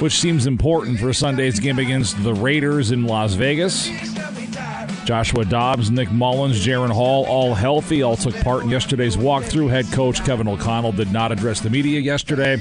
which 0.00 0.18
seems 0.18 0.46
important 0.46 0.98
for 0.98 1.12
Sunday's 1.12 1.60
game 1.60 1.78
against 1.78 2.22
the 2.22 2.34
Raiders 2.34 2.90
in 2.90 3.04
Las 3.04 3.34
Vegas. 3.34 3.88
Joshua 5.04 5.44
Dobbs, 5.44 5.90
Nick 5.90 6.10
Mullens, 6.10 6.64
Jaren 6.64 6.90
Hall, 6.90 7.24
all 7.26 7.54
healthy, 7.54 8.02
all 8.02 8.16
took 8.16 8.34
part 8.40 8.64
in 8.64 8.68
yesterday's 8.68 9.16
walkthrough. 9.16 9.70
Head 9.70 9.86
coach 9.92 10.22
Kevin 10.24 10.46
O'Connell 10.46 10.92
did 10.92 11.12
not 11.12 11.32
address 11.32 11.60
the 11.60 11.70
media 11.70 11.98
yesterday 11.98 12.60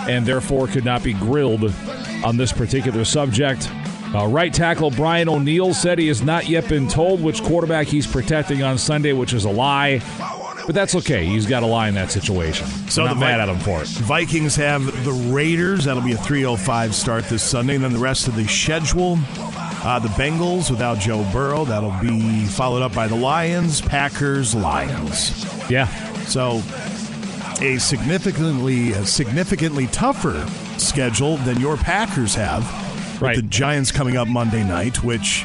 and 0.00 0.26
therefore 0.26 0.66
could 0.66 0.84
not 0.84 1.02
be 1.02 1.14
grilled 1.14 1.72
on 2.24 2.36
this 2.36 2.52
particular 2.52 3.04
subject. 3.04 3.70
Uh, 4.14 4.26
right 4.26 4.52
tackle 4.52 4.90
Brian 4.90 5.28
O'Neill 5.28 5.72
said 5.72 5.98
he 5.98 6.08
has 6.08 6.20
not 6.20 6.48
yet 6.48 6.68
been 6.68 6.88
told 6.88 7.22
which 7.22 7.42
quarterback 7.42 7.86
he's 7.86 8.06
protecting 8.06 8.62
on 8.62 8.76
Sunday, 8.76 9.12
which 9.12 9.32
is 9.32 9.44
a 9.44 9.50
lie. 9.50 10.02
But 10.66 10.74
that's 10.74 10.94
okay. 10.96 11.24
He's 11.26 11.46
got 11.46 11.62
a 11.62 11.66
lie 11.66 11.88
in 11.88 11.94
that 11.94 12.10
situation. 12.10 12.66
So 12.88 13.04
not 13.04 13.14
the 13.14 13.20
mad 13.20 13.36
Vi- 13.36 13.42
at 13.42 13.48
him 13.48 13.58
for 13.60 13.82
it. 13.82 13.88
Vikings 13.88 14.56
have 14.56 15.04
the 15.04 15.12
Raiders. 15.12 15.84
That'll 15.84 16.02
be 16.02 16.12
a 16.12 16.16
3:05 16.16 16.94
start 16.94 17.24
this 17.28 17.42
Sunday. 17.42 17.74
And 17.74 17.84
then 17.84 17.92
the 17.92 17.98
rest 17.98 18.28
of 18.28 18.36
the 18.36 18.46
schedule: 18.46 19.18
uh, 19.84 19.98
the 19.98 20.08
Bengals 20.10 20.70
without 20.70 20.98
Joe 20.98 21.26
Burrow. 21.32 21.64
That'll 21.64 21.94
be 22.00 22.44
followed 22.46 22.82
up 22.82 22.94
by 22.94 23.08
the 23.08 23.16
Lions, 23.16 23.80
Packers, 23.80 24.54
Lions. 24.54 25.44
Yeah. 25.70 25.86
So 26.24 26.62
a 27.60 27.78
significantly 27.78 28.92
a 28.92 29.04
significantly 29.04 29.86
tougher 29.88 30.46
schedule 30.78 31.36
than 31.38 31.60
your 31.60 31.76
Packers 31.76 32.34
have. 32.34 32.62
With 33.20 33.36
the 33.36 33.42
Giants 33.42 33.92
coming 33.92 34.16
up 34.16 34.28
Monday 34.28 34.64
night, 34.64 35.02
which. 35.04 35.44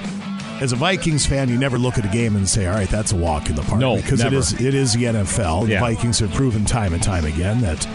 As 0.61 0.71
a 0.71 0.75
Vikings 0.75 1.25
fan, 1.25 1.49
you 1.49 1.57
never 1.57 1.77
look 1.77 1.97
at 1.97 2.05
a 2.05 2.09
game 2.09 2.35
and 2.35 2.47
say, 2.47 2.65
"All 2.65 2.73
right, 2.75 2.89
that's 2.89 3.11
a 3.11 3.15
walk 3.15 3.49
in 3.49 3.55
the 3.55 3.61
park." 3.63 3.81
No, 3.81 3.97
because 3.97 4.19
never. 4.23 4.35
it 4.35 4.39
is 4.39 4.53
it 4.53 4.73
is 4.73 4.93
the 4.93 5.03
NFL. 5.05 5.67
Yeah. 5.67 5.75
The 5.75 5.79
Vikings 5.93 6.19
have 6.19 6.33
proven 6.33 6.63
time 6.65 6.93
and 6.93 7.03
time 7.03 7.25
again 7.25 7.59
that 7.61 7.85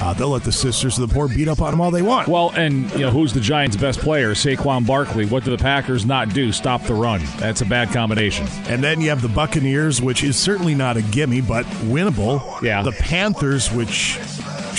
uh, 0.00 0.12
they'll 0.12 0.28
let 0.28 0.44
the 0.44 0.52
sisters 0.52 0.98
of 0.98 1.08
the 1.08 1.12
poor 1.14 1.26
beat 1.26 1.48
up 1.48 1.60
on 1.60 1.70
them 1.72 1.80
all 1.80 1.90
they 1.90 2.02
want. 2.02 2.28
Well, 2.28 2.52
and 2.54 2.90
you 2.92 2.98
know 3.00 3.10
who's 3.10 3.32
the 3.32 3.40
Giants' 3.40 3.76
best 3.76 3.98
player? 3.98 4.32
Saquon 4.34 4.86
Barkley. 4.86 5.26
What 5.26 5.44
do 5.44 5.50
the 5.50 5.58
Packers 5.62 6.04
not 6.06 6.28
do? 6.32 6.52
Stop 6.52 6.82
the 6.84 6.94
run. 6.94 7.22
That's 7.38 7.60
a 7.62 7.64
bad 7.66 7.90
combination. 7.90 8.46
And 8.68 8.84
then 8.84 9.00
you 9.00 9.08
have 9.08 9.22
the 9.22 9.28
Buccaneers, 9.28 10.00
which 10.00 10.22
is 10.22 10.36
certainly 10.36 10.74
not 10.74 10.96
a 10.96 11.02
gimme, 11.02 11.40
but 11.40 11.64
winnable. 11.90 12.60
Yeah. 12.62 12.82
The 12.82 12.92
Panthers, 12.92 13.72
which 13.72 14.18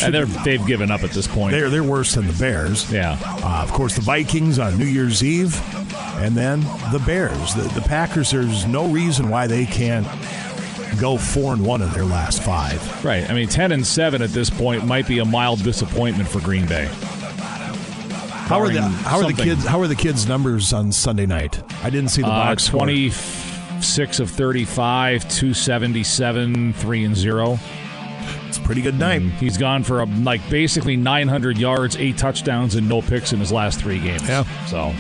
And 0.04 0.14
they're 0.14 0.26
they've 0.26 0.66
given 0.66 0.92
up 0.92 1.04
at 1.04 1.10
this 1.12 1.28
point. 1.28 1.52
they're 1.52 1.70
they're 1.70 1.84
worse 1.84 2.14
than 2.14 2.28
the 2.28 2.34
Bears. 2.34 2.90
Yeah. 2.92 3.18
Uh, 3.24 3.64
of 3.64 3.72
course, 3.74 3.96
the 3.96 4.02
Vikings 4.02 4.60
on 4.60 4.78
New 4.78 4.86
Year's 4.86 5.24
Eve, 5.24 5.60
and 6.18 6.36
then 6.36 6.62
the 6.92 7.02
Bears. 7.06 7.54
The, 7.56 7.64
the 7.80 7.82
Packers. 7.82 8.32
There's 8.32 8.66
no 8.66 8.88
reason 8.88 9.30
why 9.30 9.48
they 9.48 9.66
can't 9.66 10.06
go 11.00 11.18
four 11.18 11.54
and 11.54 11.66
one 11.66 11.82
in 11.82 11.90
their 11.92 12.06
last 12.06 12.42
five. 12.44 13.06
Right. 13.06 13.30
I 13.30 13.34
mean, 13.34 13.48
ten 13.48 13.72
and 13.72 13.86
seven 13.86 14.22
at 14.22 14.30
this 14.32 14.50
point 14.50 14.86
might 14.86 15.08
be 15.08 15.20
a 15.20 15.26
mild 15.26 15.64
disappointment 15.64 16.28
for 16.30 16.40
Green 16.42 16.66
Bay. 16.66 16.86
How 18.48 18.60
are 18.62 18.70
the 18.70 18.82
how 18.82 19.18
are 19.20 19.26
the 19.32 19.34
kids 19.44 19.66
how 19.66 19.80
are 19.82 19.88
the 19.88 19.96
kids 19.96 20.26
numbers 20.28 20.72
on 20.74 20.92
Sunday 20.92 21.26
night? 21.26 21.62
I 21.84 21.90
didn't 21.90 22.10
see 22.10 22.22
the 22.22 22.30
Uh, 22.30 22.46
box 22.46 22.66
26 22.68 24.20
of 24.22 24.32
35, 24.32 25.28
277, 25.30 26.74
3 26.74 27.04
and 27.04 27.16
0. 27.16 27.60
It's 28.48 28.58
a 28.58 28.62
pretty 28.62 28.82
good 28.82 28.98
night. 28.98 29.22
He's 29.22 29.58
gone 29.58 29.84
for 29.84 30.00
a, 30.02 30.06
like 30.06 30.48
basically 30.50 30.96
900 30.96 31.58
yards, 31.58 31.98
eight 31.98 32.18
touchdowns, 32.18 32.76
and 32.76 32.88
no 32.88 33.02
picks 33.02 33.34
in 33.34 33.40
his 33.40 33.52
last 33.52 33.80
three 33.82 34.00
games. 34.00 34.24
Yeah. 34.28 34.44
So 34.68 34.94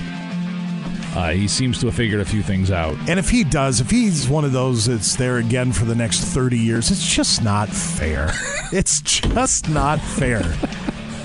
uh, 1.17 1.31
he 1.31 1.47
seems 1.47 1.79
to 1.79 1.87
have 1.87 1.95
figured 1.95 2.21
a 2.21 2.25
few 2.25 2.43
things 2.43 2.69
out. 2.69 2.95
And 3.09 3.17
if 3.17 3.29
he 3.29 3.43
does, 3.43 3.81
if 3.81 3.89
he's 3.89 4.29
one 4.29 4.45
of 4.45 4.51
those 4.51 4.85
that's 4.85 5.15
there 5.15 5.37
again 5.37 5.71
for 5.71 5.85
the 5.85 5.95
next 5.95 6.19
30 6.25 6.57
years, 6.59 6.91
it's 6.91 7.05
just 7.07 7.43
not 7.43 7.69
fair. 7.69 8.29
it's 8.71 9.01
just 9.01 9.67
not 9.67 9.99
fair. 9.99 10.43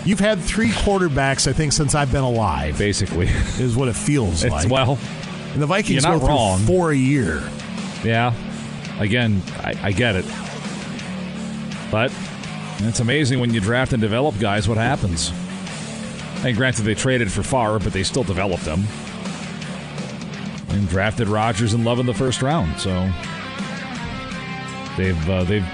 You've 0.06 0.18
had 0.18 0.40
three 0.40 0.70
quarterbacks, 0.70 1.46
I 1.46 1.52
think, 1.52 1.72
since 1.72 1.94
I've 1.94 2.10
been 2.10 2.24
alive. 2.24 2.78
Basically, 2.78 3.26
is 3.58 3.76
what 3.76 3.88
it 3.88 3.94
feels 3.96 4.42
It's- 4.44 4.64
like. 4.64 4.72
well, 4.72 4.98
and 5.52 5.60
the 5.60 5.66
Vikings 5.66 6.06
go 6.06 6.18
through 6.18 6.28
wrong. 6.28 6.60
four 6.60 6.90
a 6.92 6.96
year. 6.96 7.42
Yeah. 8.02 8.32
Again, 8.98 9.42
I, 9.58 9.74
I 9.82 9.92
get 9.92 10.16
it. 10.16 10.24
But 11.90 12.10
it's 12.78 13.00
amazing 13.00 13.40
when 13.40 13.52
you 13.52 13.60
draft 13.60 13.92
and 13.92 14.00
develop 14.00 14.38
guys 14.38 14.66
what 14.66 14.78
happens. 14.78 15.30
And 16.44 16.56
granted, 16.56 16.82
they 16.84 16.94
traded 16.94 17.30
for 17.30 17.42
Favre, 17.42 17.78
but 17.78 17.92
they 17.92 18.02
still 18.02 18.24
developed 18.24 18.64
them. 18.64 18.84
And 20.72 20.88
drafted 20.88 21.28
Rodgers 21.28 21.74
and 21.74 21.84
Love 21.84 21.98
in 21.98 22.06
the 22.06 22.14
first 22.14 22.42
round. 22.42 22.78
So 22.80 22.90
they've 24.96 25.30
uh, 25.30 25.44
they've 25.44 25.66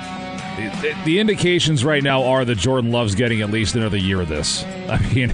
the, 0.58 0.96
the 1.04 1.18
indications 1.20 1.84
right 1.84 2.02
now 2.02 2.24
are 2.24 2.44
that 2.44 2.58
Jordan 2.58 2.90
Love's 2.90 3.14
getting 3.14 3.42
at 3.42 3.50
least 3.50 3.76
another 3.76 3.96
year 3.96 4.20
of 4.20 4.28
this. 4.28 4.64
I 4.88 4.98
mean, 5.14 5.32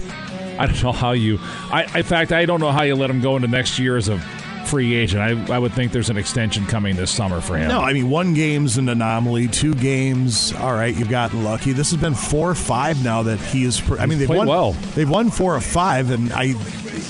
I 0.59 0.67
don't 0.67 0.83
know 0.83 0.91
how 0.91 1.11
you. 1.11 1.39
I 1.71 1.85
in 1.97 2.03
fact, 2.03 2.31
I 2.31 2.45
don't 2.45 2.59
know 2.59 2.71
how 2.71 2.83
you 2.83 2.95
let 2.95 3.09
him 3.09 3.21
go 3.21 3.35
into 3.35 3.47
next 3.47 3.79
year 3.79 3.97
as 3.97 4.09
a 4.09 4.17
free 4.65 4.95
agent. 4.95 5.21
I, 5.21 5.55
I 5.55 5.59
would 5.59 5.73
think 5.73 5.91
there's 5.91 6.09
an 6.09 6.17
extension 6.17 6.65
coming 6.65 6.95
this 6.95 7.11
summer 7.11 7.41
for 7.41 7.57
him. 7.57 7.69
No, 7.69 7.81
I 7.81 7.93
mean 7.93 8.09
one 8.09 8.33
game's 8.33 8.77
an 8.77 8.89
anomaly. 8.89 9.47
Two 9.47 9.73
games, 9.75 10.53
all 10.53 10.73
right, 10.73 10.95
you've 10.95 11.09
gotten 11.09 11.43
lucky. 11.43 11.71
This 11.71 11.91
has 11.91 11.99
been 11.99 12.15
four 12.15 12.49
or 12.49 12.55
five 12.55 13.03
now 13.03 13.23
that 13.23 13.39
he 13.39 13.63
is. 13.63 13.81
I 13.91 14.05
mean, 14.05 14.19
they've 14.19 14.29
won 14.29 14.47
well. 14.47 14.71
They've 14.93 15.09
won 15.09 15.29
four 15.29 15.55
or 15.55 15.61
five, 15.61 16.11
and 16.11 16.31
I 16.33 16.55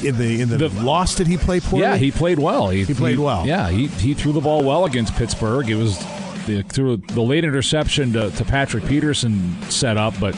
in 0.03 0.18
the 0.18 0.41
in 0.41 0.49
the, 0.49 0.70
loss 0.84 1.16
did 1.16 1.28
he 1.28 1.38
play 1.38 1.60
poorly? 1.60 1.86
Yeah, 1.86 1.97
he 1.97 2.12
played 2.12 2.39
well. 2.39 2.70
He, 2.70 2.86
played 2.86 3.20
well. 3.20 3.45
Yeah, 3.45 3.70
he, 3.70 3.88
he 3.88 4.14
threw 4.14 4.32
the 4.32 4.41
ball 4.41 4.64
well 4.64 4.86
against 4.86 5.16
Pittsburgh. 5.16 5.70
It 5.70 5.76
was 5.76 5.97
the, 6.45 6.64
through 6.64 6.97
the 6.97 7.22
late 7.22 7.43
interception 7.43 8.14
to, 8.14 8.32
to 8.32 8.45
Patrick 8.45 8.86
Peterson 8.86 9.62
set 9.64 9.97
up, 9.97 10.14
but 10.20 10.36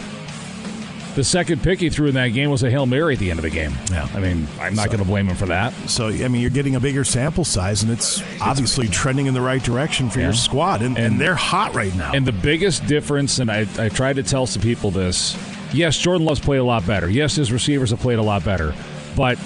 the 1.17 1.23
second 1.23 1.63
pick 1.63 1.79
he 1.79 1.89
threw 1.89 2.07
in 2.07 2.13
that 2.13 2.27
game 2.27 2.51
was 2.51 2.61
a 2.61 2.69
hail 2.69 2.85
mary 2.85 3.13
at 3.15 3.19
the 3.19 3.31
end 3.31 3.39
of 3.39 3.43
the 3.43 3.49
game. 3.49 3.73
Yeah, 3.91 4.07
I 4.13 4.19
mean, 4.19 4.47
I'm 4.61 4.75
not 4.75 4.83
So- 4.83 4.91
going 4.91 4.99
to 4.99 5.05
blame 5.05 5.27
him 5.27 5.35
for 5.35 5.47
that. 5.47 5.73
So 5.89 6.09
I 6.09 6.27
mean, 6.27 6.41
you're 6.41 6.51
getting 6.51 6.75
a 6.75 6.79
bigger 6.79 7.03
sample 7.03 7.43
size, 7.43 7.81
and 7.81 7.91
it's 7.91 8.21
obviously 8.39 8.87
trending 8.87 9.25
in 9.25 9.33
the 9.33 9.41
right 9.41 9.61
direction 9.63 10.11
for 10.11 10.19
Yeah. 10.19 10.25
your 10.27 10.33
squad, 10.35 10.83
and, 10.83 10.95
and, 10.95 11.19
they're 11.19 11.33
hot 11.33 11.73
right 11.73 11.93
now. 11.95 12.11
And 12.13 12.23
the 12.23 12.31
biggest 12.31 12.85
difference, 12.85 13.39
and 13.39 13.49
I, 13.49 13.65
I 13.79 13.89
tried 13.89 14.17
to 14.17 14.23
tell 14.23 14.45
some 14.45 14.61
people 14.61 14.91
this, 14.91 15.35
Yes, 15.73 15.97
Jordan 15.97 16.25
Love's 16.25 16.39
played 16.39 16.59
a 16.59 16.63
lot 16.63 16.85
better. 16.85 17.09
Yes, 17.09 17.35
his 17.35 17.51
receivers 17.51 17.89
have 17.89 17.99
played 17.99 18.19
a 18.19 18.23
lot 18.23 18.45
better. 18.45 18.73
But 19.15 19.37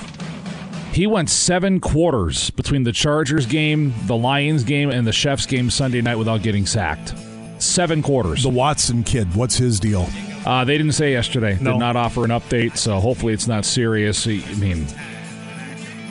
he 0.91 1.07
went 1.07 1.29
seven 1.29 1.79
quarters 1.79 2.49
between 2.51 2.83
the 2.83 2.91
Chargers 2.91 3.45
game, 3.45 3.93
the 4.07 4.15
Lions 4.17 4.63
game, 4.65 4.89
and 4.91 5.07
the 5.07 5.13
Chefs 5.13 5.45
game 5.45 5.69
Sunday 5.71 6.01
night 6.01 6.17
without 6.17 6.43
getting 6.43 6.65
sacked. 6.65 7.13
Seven 7.59 8.01
quarters. 8.03 8.43
The 8.43 8.49
Watson 8.49 9.03
kid, 9.03 9.33
what's 9.35 9.55
his 9.57 9.79
deal? 9.79 10.07
Uh, 10.45 10.63
they 10.65 10.77
didn't 10.77 10.93
say 10.93 11.11
yesterday. 11.11 11.57
No. 11.61 11.73
Did 11.73 11.79
not 11.79 11.95
offer 11.95 12.23
an 12.23 12.31
update, 12.31 12.77
so 12.77 12.99
hopefully 12.99 13.33
it's 13.33 13.47
not 13.47 13.65
serious. 13.65 14.25
I 14.27 14.39
mean, 14.59 14.87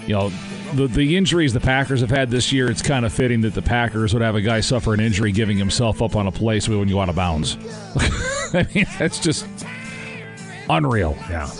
you 0.06 0.14
know, 0.14 0.30
the 0.74 0.86
the 0.86 1.16
injuries 1.16 1.52
the 1.52 1.60
Packers 1.60 2.00
have 2.00 2.10
had 2.10 2.30
this 2.30 2.52
year, 2.52 2.70
it's 2.70 2.82
kind 2.82 3.04
of 3.04 3.12
fitting 3.12 3.40
that 3.42 3.54
the 3.54 3.62
Packers 3.62 4.12
would 4.12 4.22
have 4.22 4.36
a 4.36 4.40
guy 4.40 4.60
suffer 4.60 4.94
an 4.94 5.00
injury 5.00 5.32
giving 5.32 5.58
himself 5.58 6.00
up 6.00 6.16
on 6.16 6.26
a 6.26 6.32
play 6.32 6.60
so 6.60 6.72
he 6.72 6.78
wouldn't 6.78 6.94
go 6.94 7.00
out 7.00 7.08
of 7.08 7.16
bounds. 7.16 7.56
I 8.54 8.66
mean, 8.74 8.86
that's 8.98 9.18
just 9.18 9.46
unreal. 10.68 11.16
Yeah. 11.28 11.50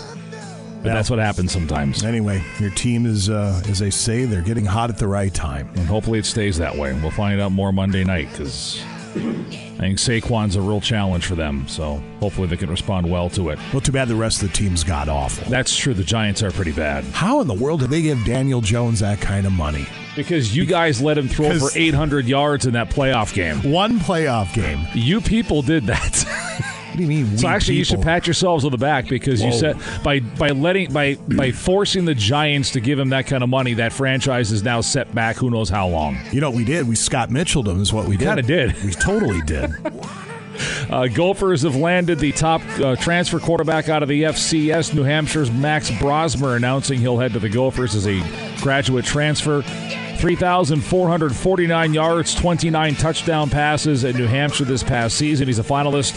But 0.83 0.93
that's 0.93 1.11
what 1.11 1.19
happens 1.19 1.51
sometimes. 1.51 2.03
Anyway, 2.03 2.43
your 2.59 2.71
team 2.71 3.05
is, 3.05 3.29
uh, 3.29 3.61
as 3.69 3.77
they 3.77 3.91
say, 3.91 4.25
they're 4.25 4.41
getting 4.41 4.65
hot 4.65 4.89
at 4.89 4.97
the 4.97 5.07
right 5.07 5.31
time. 5.31 5.69
And 5.75 5.85
hopefully 5.85 6.17
it 6.17 6.25
stays 6.25 6.57
that 6.57 6.75
way. 6.75 6.91
We'll 6.99 7.11
find 7.11 7.39
out 7.39 7.51
more 7.51 7.71
Monday 7.71 8.03
night 8.03 8.29
because 8.31 8.81
I 9.15 9.85
think 9.85 9.97
Saquon's 9.97 10.55
a 10.55 10.61
real 10.61 10.81
challenge 10.81 11.25
for 11.25 11.35
them. 11.35 11.67
So 11.67 12.01
hopefully 12.19 12.47
they 12.47 12.57
can 12.57 12.69
respond 12.69 13.09
well 13.09 13.29
to 13.31 13.49
it. 13.49 13.59
Well, 13.71 13.81
too 13.81 13.91
bad 13.91 14.07
the 14.07 14.15
rest 14.15 14.41
of 14.41 14.49
the 14.49 14.57
team's 14.57 14.83
got 14.83 15.09
awful. 15.09 15.49
That's 15.49 15.75
true. 15.75 15.93
The 15.93 16.03
Giants 16.03 16.43
are 16.43 16.51
pretty 16.51 16.71
bad. 16.71 17.03
How 17.05 17.41
in 17.41 17.47
the 17.47 17.53
world 17.53 17.81
did 17.81 17.89
they 17.89 18.01
give 18.01 18.23
Daniel 18.25 18.61
Jones 18.61 18.99
that 18.99 19.19
kind 19.21 19.45
of 19.45 19.53
money? 19.53 19.87
Because 20.15 20.55
you 20.55 20.65
guys 20.65 21.01
let 21.01 21.17
him 21.17 21.27
throw 21.27 21.57
for 21.57 21.69
800 21.73 22.25
yards 22.25 22.65
in 22.65 22.73
that 22.73 22.89
playoff 22.89 23.33
game. 23.33 23.71
One 23.71 23.99
playoff 23.99 24.53
game. 24.53 24.85
You 24.93 25.21
people 25.21 25.61
did 25.61 25.85
that. 25.87 26.67
What 26.91 26.97
do 26.97 27.03
you 27.03 27.09
mean? 27.09 27.37
so 27.37 27.47
actually, 27.47 27.77
you 27.77 27.85
should 27.85 28.01
pat 28.01 28.27
yourselves 28.27 28.65
on 28.65 28.71
the 28.71 28.77
back 28.77 29.07
because 29.07 29.41
you 29.41 29.53
said 29.53 29.77
by 30.03 30.19
by 30.19 30.49
letting 30.49 30.91
by 30.91 31.15
by 31.15 31.51
forcing 31.51 32.03
the 32.03 32.13
Giants 32.13 32.71
to 32.71 32.81
give 32.81 32.99
him 32.99 33.09
that 33.09 33.27
kind 33.27 33.43
of 33.43 33.49
money, 33.49 33.73
that 33.75 33.93
franchise 33.93 34.51
is 34.51 34.61
now 34.61 34.81
set 34.81 35.13
back. 35.15 35.37
Who 35.37 35.49
knows 35.49 35.69
how 35.69 35.87
long? 35.87 36.17
You 36.33 36.41
know 36.41 36.49
what 36.49 36.57
we 36.57 36.65
did? 36.65 36.89
We 36.89 36.95
Scott 36.95 37.29
Mitchelled 37.31 37.69
him 37.69 37.79
is 37.81 37.93
what 37.93 38.07
we 38.07 38.17
did. 38.17 38.25
Kind 38.25 38.39
of 38.41 38.45
did. 38.45 38.83
We 38.83 38.91
totally 38.91 39.41
did. 39.41 39.71
Uh, 40.91 41.07
Gophers 41.07 41.63
have 41.63 41.75
landed 41.75 42.19
the 42.19 42.31
top 42.33 42.61
uh, 42.79 42.95
transfer 42.97 43.39
quarterback 43.39 43.89
out 43.89 44.03
of 44.03 44.09
the 44.09 44.23
FCS. 44.23 44.93
New 44.93 45.03
Hampshire's 45.03 45.49
Max 45.49 45.89
Brosmer 45.89 46.55
announcing 46.55 46.99
he'll 46.99 47.17
head 47.17 47.33
to 47.33 47.39
the 47.39 47.49
Gophers 47.49 47.95
as 47.95 48.05
a 48.05 48.21
graduate 48.61 49.05
transfer. 49.05 49.63
3,449 50.21 51.93
yards, 51.95 52.35
29 52.35 52.93
touchdown 52.93 53.49
passes 53.49 54.05
at 54.05 54.13
New 54.13 54.27
Hampshire 54.27 54.65
this 54.65 54.83
past 54.83 55.17
season. 55.17 55.47
He's 55.47 55.57
a 55.57 55.63
finalist 55.63 56.11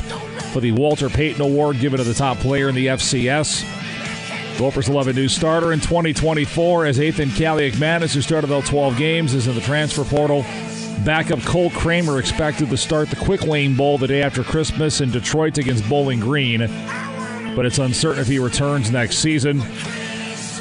for 0.52 0.60
the 0.60 0.72
Walter 0.72 1.08
Payton 1.08 1.40
Award 1.40 1.80
given 1.80 1.96
to 1.96 2.04
the 2.04 2.12
top 2.12 2.36
player 2.36 2.68
in 2.68 2.74
the 2.74 2.88
FCS. 2.88 3.62
Gophers 4.58 4.90
will 4.90 4.98
have 4.98 5.08
a 5.08 5.14
new 5.14 5.26
starter 5.26 5.72
in 5.72 5.80
2024 5.80 6.84
as 6.84 7.00
Ethan 7.00 7.30
Kaliakmanis, 7.30 8.14
who 8.14 8.20
started 8.20 8.50
all 8.50 8.60
12 8.60 8.98
games, 8.98 9.32
is 9.32 9.46
in 9.46 9.54
the 9.54 9.62
transfer 9.62 10.04
portal. 10.04 10.44
Backup 11.02 11.40
Cole 11.40 11.70
Kramer 11.70 12.18
expected 12.18 12.68
to 12.68 12.76
start 12.76 13.08
the 13.08 13.16
Quick 13.16 13.44
Lane 13.44 13.74
Bowl 13.74 13.96
the 13.96 14.06
day 14.06 14.20
after 14.20 14.44
Christmas 14.44 15.00
in 15.00 15.12
Detroit 15.12 15.56
against 15.56 15.88
Bowling 15.88 16.20
Green, 16.20 16.60
but 17.56 17.64
it's 17.64 17.78
uncertain 17.78 18.20
if 18.20 18.28
he 18.28 18.38
returns 18.38 18.90
next 18.90 19.20
season. 19.20 19.62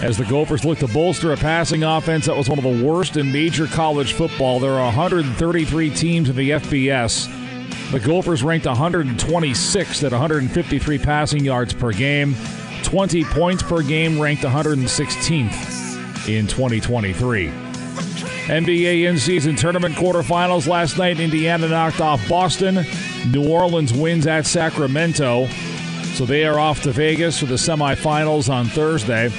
As 0.01 0.17
the 0.17 0.25
Gophers 0.25 0.65
look 0.65 0.79
to 0.79 0.87
bolster 0.87 1.31
a 1.31 1.37
passing 1.37 1.83
offense 1.83 2.25
that 2.25 2.35
was 2.35 2.49
one 2.49 2.57
of 2.57 2.63
the 2.63 2.85
worst 2.85 3.15
in 3.15 3.31
major 3.31 3.67
college 3.67 4.13
football, 4.13 4.59
there 4.59 4.73
are 4.73 4.85
133 4.85 5.89
teams 5.91 6.29
in 6.29 6.35
the 6.35 6.49
FBS. 6.51 7.29
The 7.91 7.99
Gophers 7.99 8.43
ranked 8.43 8.65
126th 8.65 10.03
at 10.03 10.11
153 10.11 10.97
passing 10.97 11.45
yards 11.45 11.73
per 11.73 11.91
game, 11.91 12.35
20 12.83 13.23
points 13.25 13.63
per 13.63 13.81
game, 13.81 14.19
ranked 14.19 14.43
116th 14.43 16.27
in 16.27 16.47
2023. 16.47 17.47
NBA 18.47 19.07
in-season 19.07 19.55
tournament 19.55 19.95
quarterfinals 19.95 20.67
last 20.67 20.97
night. 20.97 21.19
Indiana 21.19 21.69
knocked 21.69 22.01
off 22.01 22.27
Boston. 22.27 22.85
New 23.31 23.47
Orleans 23.47 23.93
wins 23.93 24.27
at 24.27 24.45
Sacramento, 24.45 25.47
so 26.15 26.25
they 26.25 26.43
are 26.43 26.59
off 26.59 26.81
to 26.81 26.91
Vegas 26.91 27.39
for 27.39 27.45
the 27.45 27.55
semifinals 27.55 28.53
on 28.53 28.65
Thursday. 28.65 29.31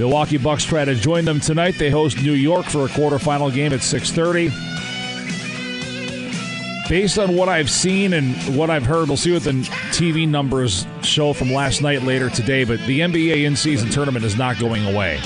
Milwaukee 0.00 0.38
Bucks 0.38 0.64
try 0.64 0.82
to 0.86 0.94
join 0.94 1.26
them 1.26 1.40
tonight. 1.40 1.74
They 1.78 1.90
host 1.90 2.22
New 2.22 2.32
York 2.32 2.64
for 2.64 2.86
a 2.86 2.88
quarterfinal 2.88 3.52
game 3.52 3.74
at 3.74 3.80
6:30. 3.80 4.50
Based 6.88 7.18
on 7.18 7.36
what 7.36 7.50
I've 7.50 7.70
seen 7.70 8.14
and 8.14 8.34
what 8.56 8.70
I've 8.70 8.86
heard, 8.86 9.08
we'll 9.08 9.18
see 9.18 9.30
what 9.30 9.44
the 9.44 9.52
TV 9.92 10.26
numbers 10.26 10.86
show 11.02 11.34
from 11.34 11.52
last 11.52 11.82
night 11.82 12.02
later 12.02 12.30
today. 12.30 12.64
But 12.64 12.80
the 12.86 13.00
NBA 13.00 13.44
in-season 13.44 13.90
tournament 13.90 14.24
is 14.24 14.38
not 14.38 14.58
going 14.58 14.86
away. 14.86 15.20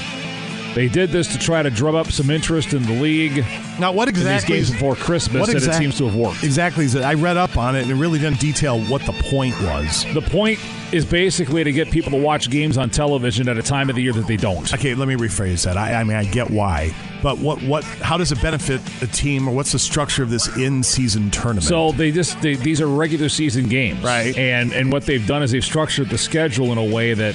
They 0.74 0.88
did 0.88 1.10
this 1.10 1.28
to 1.32 1.38
try 1.38 1.62
to 1.62 1.70
drum 1.70 1.94
up 1.94 2.10
some 2.10 2.30
interest 2.30 2.72
in 2.72 2.82
the 2.82 2.92
league. 3.00 3.44
Now, 3.78 3.92
what 3.92 4.08
exactly? 4.08 4.12
these 4.12 4.26
exactly 4.42 4.56
games 4.56 4.70
before 4.72 4.96
Christmas, 4.96 5.40
what 5.40 5.48
and 5.50 5.58
it 5.62 5.74
seems 5.74 5.96
to 5.98 6.06
have 6.06 6.16
worked. 6.16 6.42
Exactly. 6.42 6.84
is 6.84 6.94
it- 6.94 7.02
I 7.02 7.14
read 7.14 7.36
up 7.36 7.56
on 7.56 7.76
it 7.76 7.82
and 7.82 7.90
it 7.90 7.94
really 7.94 8.18
didn't 8.18 8.40
detail 8.40 8.80
what 8.86 9.02
the 9.06 9.12
point 9.12 9.54
was. 9.62 10.04
The 10.14 10.20
point 10.22 10.58
is 10.92 11.04
basically 11.04 11.64
to 11.64 11.72
get 11.72 11.90
people 11.90 12.10
to 12.12 12.16
watch 12.16 12.50
games 12.50 12.76
on 12.76 12.90
television 12.90 13.48
at 13.48 13.56
a 13.58 13.62
time 13.62 13.88
of 13.88 13.96
the 13.96 14.02
year 14.02 14.12
that 14.12 14.26
they 14.26 14.36
don't. 14.36 14.72
Okay, 14.74 14.94
let 14.94 15.08
me 15.08 15.14
rephrase 15.14 15.64
that. 15.64 15.76
I, 15.76 15.94
I 15.94 16.04
mean, 16.04 16.16
I 16.16 16.24
get 16.24 16.50
why, 16.50 16.94
but 17.22 17.38
what, 17.38 17.60
what, 17.62 17.82
how 17.84 18.16
does 18.16 18.30
it 18.32 18.40
benefit 18.42 18.80
a 19.02 19.06
team, 19.06 19.48
or 19.48 19.54
what's 19.54 19.72
the 19.72 19.78
structure 19.78 20.22
of 20.22 20.30
this 20.30 20.56
in-season 20.56 21.30
tournament? 21.30 21.64
So 21.64 21.92
they 21.92 22.12
just 22.12 22.40
they, 22.42 22.54
these 22.54 22.80
are 22.80 22.86
regular 22.86 23.28
season 23.28 23.68
games, 23.68 24.02
Right. 24.04 24.36
And 24.36 24.72
and 24.72 24.92
what 24.92 25.06
they've 25.06 25.26
done 25.26 25.42
is 25.42 25.50
they've 25.50 25.64
structured 25.64 26.10
the 26.10 26.18
schedule 26.18 26.70
in 26.70 26.78
a 26.78 26.84
way 26.84 27.14
that 27.14 27.34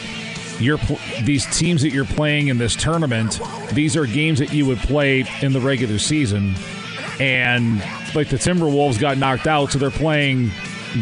you're 0.60 0.78
pl- 0.78 0.99
these 1.24 1.45
teams 1.57 1.82
that 1.82 1.91
you're 1.91 2.05
playing 2.05 2.47
in 2.47 2.57
this 2.57 2.76
tournament. 2.76 3.39
These 3.74 3.95
are 3.95 4.05
games 4.05 4.39
that 4.39 4.53
you 4.53 4.66
would 4.66 4.80
play 4.80 5.26
in 5.41 5.53
the 5.53 5.62
regular 5.62 5.99
season, 5.99 6.55
and 7.20 7.80
like 8.16 8.30
the 8.30 8.38
Timberwolves 8.38 8.99
got 8.99 9.18
knocked 9.18 9.47
out, 9.47 9.72
so 9.72 9.80
they're 9.80 9.89
playing 9.91 10.51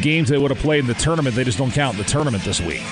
games 0.01 0.29
they 0.29 0.37
would 0.37 0.51
have 0.51 0.59
played 0.59 0.81
in 0.81 0.87
the 0.87 0.93
tournament. 0.95 1.35
They 1.35 1.43
just 1.43 1.57
don't 1.57 1.71
count 1.71 1.97
in 1.97 2.03
the 2.03 2.09
tournament 2.09 2.43
this 2.43 2.61
week. 2.61 2.83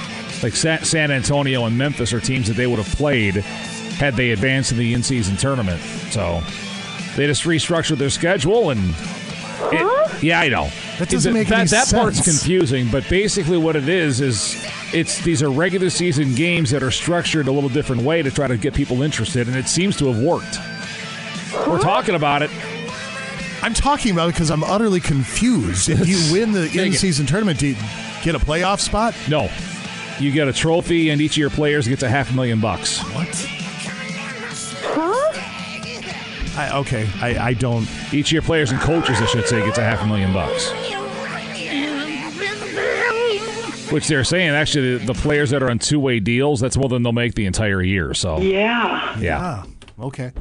Like 0.42 0.56
Sa- 0.56 0.84
San 0.84 1.12
Antonio 1.12 1.66
and 1.66 1.78
Memphis 1.78 2.14
are 2.14 2.20
teams 2.20 2.48
that 2.48 2.54
they 2.54 2.68
would 2.68 2.80
have 2.80 2.96
played 2.96 3.36
had 3.36 4.16
they 4.16 4.32
advanced 4.32 4.72
in 4.72 4.78
the 4.78 4.94
in-season 4.94 5.38
tournament. 5.38 5.82
So 6.12 6.42
they 7.16 7.28
just 7.28 7.44
restructured 7.44 7.98
their 7.98 8.10
schedule 8.10 8.70
and. 8.70 8.94
It, 9.72 10.24
yeah, 10.24 10.42
I 10.42 10.50
know. 10.50 10.70
That 11.00 11.10
doesn't 11.10 11.34
make 11.34 11.48
that, 11.48 11.60
any 11.60 11.70
that 11.70 11.90
part's 11.90 12.22
confusing, 12.22 12.90
but 12.92 13.08
basically 13.10 13.58
what 13.58 13.76
it 13.76 13.88
is 13.88 14.20
is 14.20 14.54
it's 14.94 15.24
these 15.24 15.42
are 15.42 15.50
regular 15.50 15.90
season 15.90 16.36
games 16.36 16.72
that 16.72 16.84
are 16.84 16.92
structured 16.92 17.48
a 17.48 17.52
little 17.52 17.70
different 17.70 18.04
way 18.04 18.22
to 18.22 18.32
try 18.32 18.48
to 18.48 18.58
get 18.58 18.74
people 18.74 19.02
interested, 19.02 19.48
and 19.48 19.56
it 19.56 19.68
seems 19.68 19.98
to 19.98 20.12
have 20.12 20.22
worked. 20.22 20.58
We're 21.68 21.80
talking 21.80 22.16
about 22.16 22.42
it. 22.42 22.52
I'm 23.62 23.74
talking 23.74 24.12
about 24.12 24.30
it 24.30 24.34
because 24.34 24.52
I'm 24.52 24.64
utterly 24.64 25.00
confused. 25.00 25.90
If 25.90 26.08
you 26.08 26.32
win 26.32 26.52
the 26.52 26.66
in-season 26.86 27.26
tournament, 27.26 27.60
do 27.60 27.68
you 27.68 27.76
get 28.22 28.36
a 28.36 28.40
playoff 28.40 28.80
spot? 28.80 29.16
No, 29.30 29.50
you 30.20 30.32
get 30.32 30.48
a 30.48 30.54
trophy, 30.54 31.10
and 31.10 31.22
each 31.22 31.34
of 31.34 31.38
your 31.38 31.50
players 31.50 31.88
gets 31.88 32.04
a 32.04 32.10
half 32.10 32.32
a 32.32 32.36
million 32.36 32.60
bucks. 32.60 33.00
What? 33.14 33.52
I, 36.58 36.78
okay, 36.80 37.08
I, 37.22 37.48
I 37.48 37.54
don't. 37.54 37.86
Each 38.14 38.30
of 38.30 38.32
your 38.32 38.42
players 38.42 38.72
and 38.72 38.80
coaches, 38.80 39.20
I 39.20 39.26
should 39.26 39.46
say, 39.46 39.60
gets 39.66 39.78
a 39.78 39.84
half 39.84 40.02
a 40.02 40.08
million 40.08 40.32
bucks. 40.32 40.72
Which 43.92 44.08
they're 44.08 44.24
saying 44.24 44.50
actually 44.50 44.98
the, 44.98 45.06
the 45.08 45.14
players 45.14 45.52
that 45.52 45.62
are 45.62 45.70
on 45.70 45.80
two 45.80 46.00
way 46.00 46.20
deals, 46.20 46.60
that's 46.60 46.76
more 46.78 46.90
than 46.90 47.04
they'll 47.04 47.12
make 47.14 47.36
the 47.36 47.46
entire 47.46 47.82
year. 47.82 48.14
So 48.14 48.40
Yeah. 48.40 49.18
yeah. 49.20 49.40
Ah, 49.42 49.66
okay. 50.06 50.32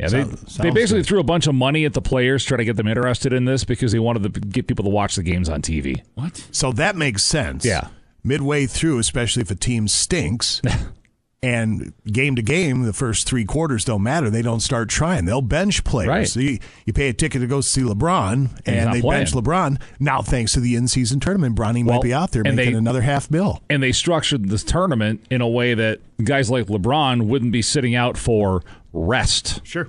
Yeah, 0.00 0.08
they, 0.08 0.22
Sounds- 0.24 0.56
they 0.58 0.70
basically 0.70 1.00
good. 1.00 1.06
threw 1.08 1.20
a 1.20 1.24
bunch 1.24 1.46
of 1.48 1.54
money 1.54 1.84
at 1.84 1.92
the 1.92 2.00
players, 2.00 2.44
trying 2.44 2.58
to 2.58 2.64
get 2.64 2.76
them 2.76 2.86
interested 2.86 3.32
in 3.32 3.44
this 3.46 3.64
because 3.64 3.90
they 3.92 3.98
wanted 3.98 4.32
to 4.32 4.40
get 4.40 4.66
people 4.68 4.84
to 4.84 4.90
watch 4.90 5.16
the 5.16 5.22
games 5.24 5.48
on 5.48 5.60
TV. 5.60 6.00
What? 6.14 6.36
So 6.52 6.70
that 6.72 6.94
makes 6.96 7.24
sense. 7.24 7.64
Yeah. 7.64 7.88
Midway 8.24 8.66
through, 8.66 8.98
especially 9.00 9.42
if 9.42 9.50
a 9.50 9.54
team 9.56 9.88
stinks, 9.88 10.62
and 11.42 11.92
game 12.04 12.34
to 12.36 12.42
game, 12.42 12.82
the 12.82 12.92
first 12.92 13.26
three 13.28 13.44
quarters 13.44 13.84
don't 13.84 14.02
matter. 14.02 14.28
They 14.28 14.42
don't 14.42 14.60
start 14.60 14.88
trying. 14.88 15.24
They'll 15.24 15.40
bench 15.42 15.84
players. 15.84 16.08
Right. 16.08 16.28
So 16.28 16.40
you, 16.40 16.58
you 16.84 16.92
pay 16.92 17.08
a 17.08 17.12
ticket 17.12 17.40
to 17.42 17.46
go 17.46 17.60
see 17.60 17.82
LeBron, 17.82 18.48
he's 18.48 18.58
and 18.66 18.92
they 18.92 19.00
playing. 19.00 19.20
bench 19.24 19.32
LeBron. 19.32 19.80
Now, 20.00 20.20
thanks 20.22 20.52
to 20.54 20.60
the 20.60 20.74
in-season 20.74 21.20
tournament, 21.20 21.54
Bronny 21.56 21.84
Well, 21.84 21.96
might 21.96 22.02
be 22.02 22.12
out 22.12 22.32
there 22.32 22.42
making 22.42 22.56
they- 22.72 22.78
another 22.78 23.02
half 23.02 23.28
bill. 23.30 23.62
And 23.70 23.82
they 23.82 23.92
structured 23.92 24.48
this 24.48 24.64
tournament 24.64 25.24
in 25.30 25.40
a 25.40 25.48
way 25.48 25.74
that 25.74 26.00
guys 26.24 26.50
like 26.50 26.66
LeBron 26.66 27.22
wouldn't 27.28 27.52
be 27.52 27.62
sitting 27.62 27.94
out 27.94 28.18
for 28.18 28.62
rest. 28.92 29.60
Sure. 29.64 29.88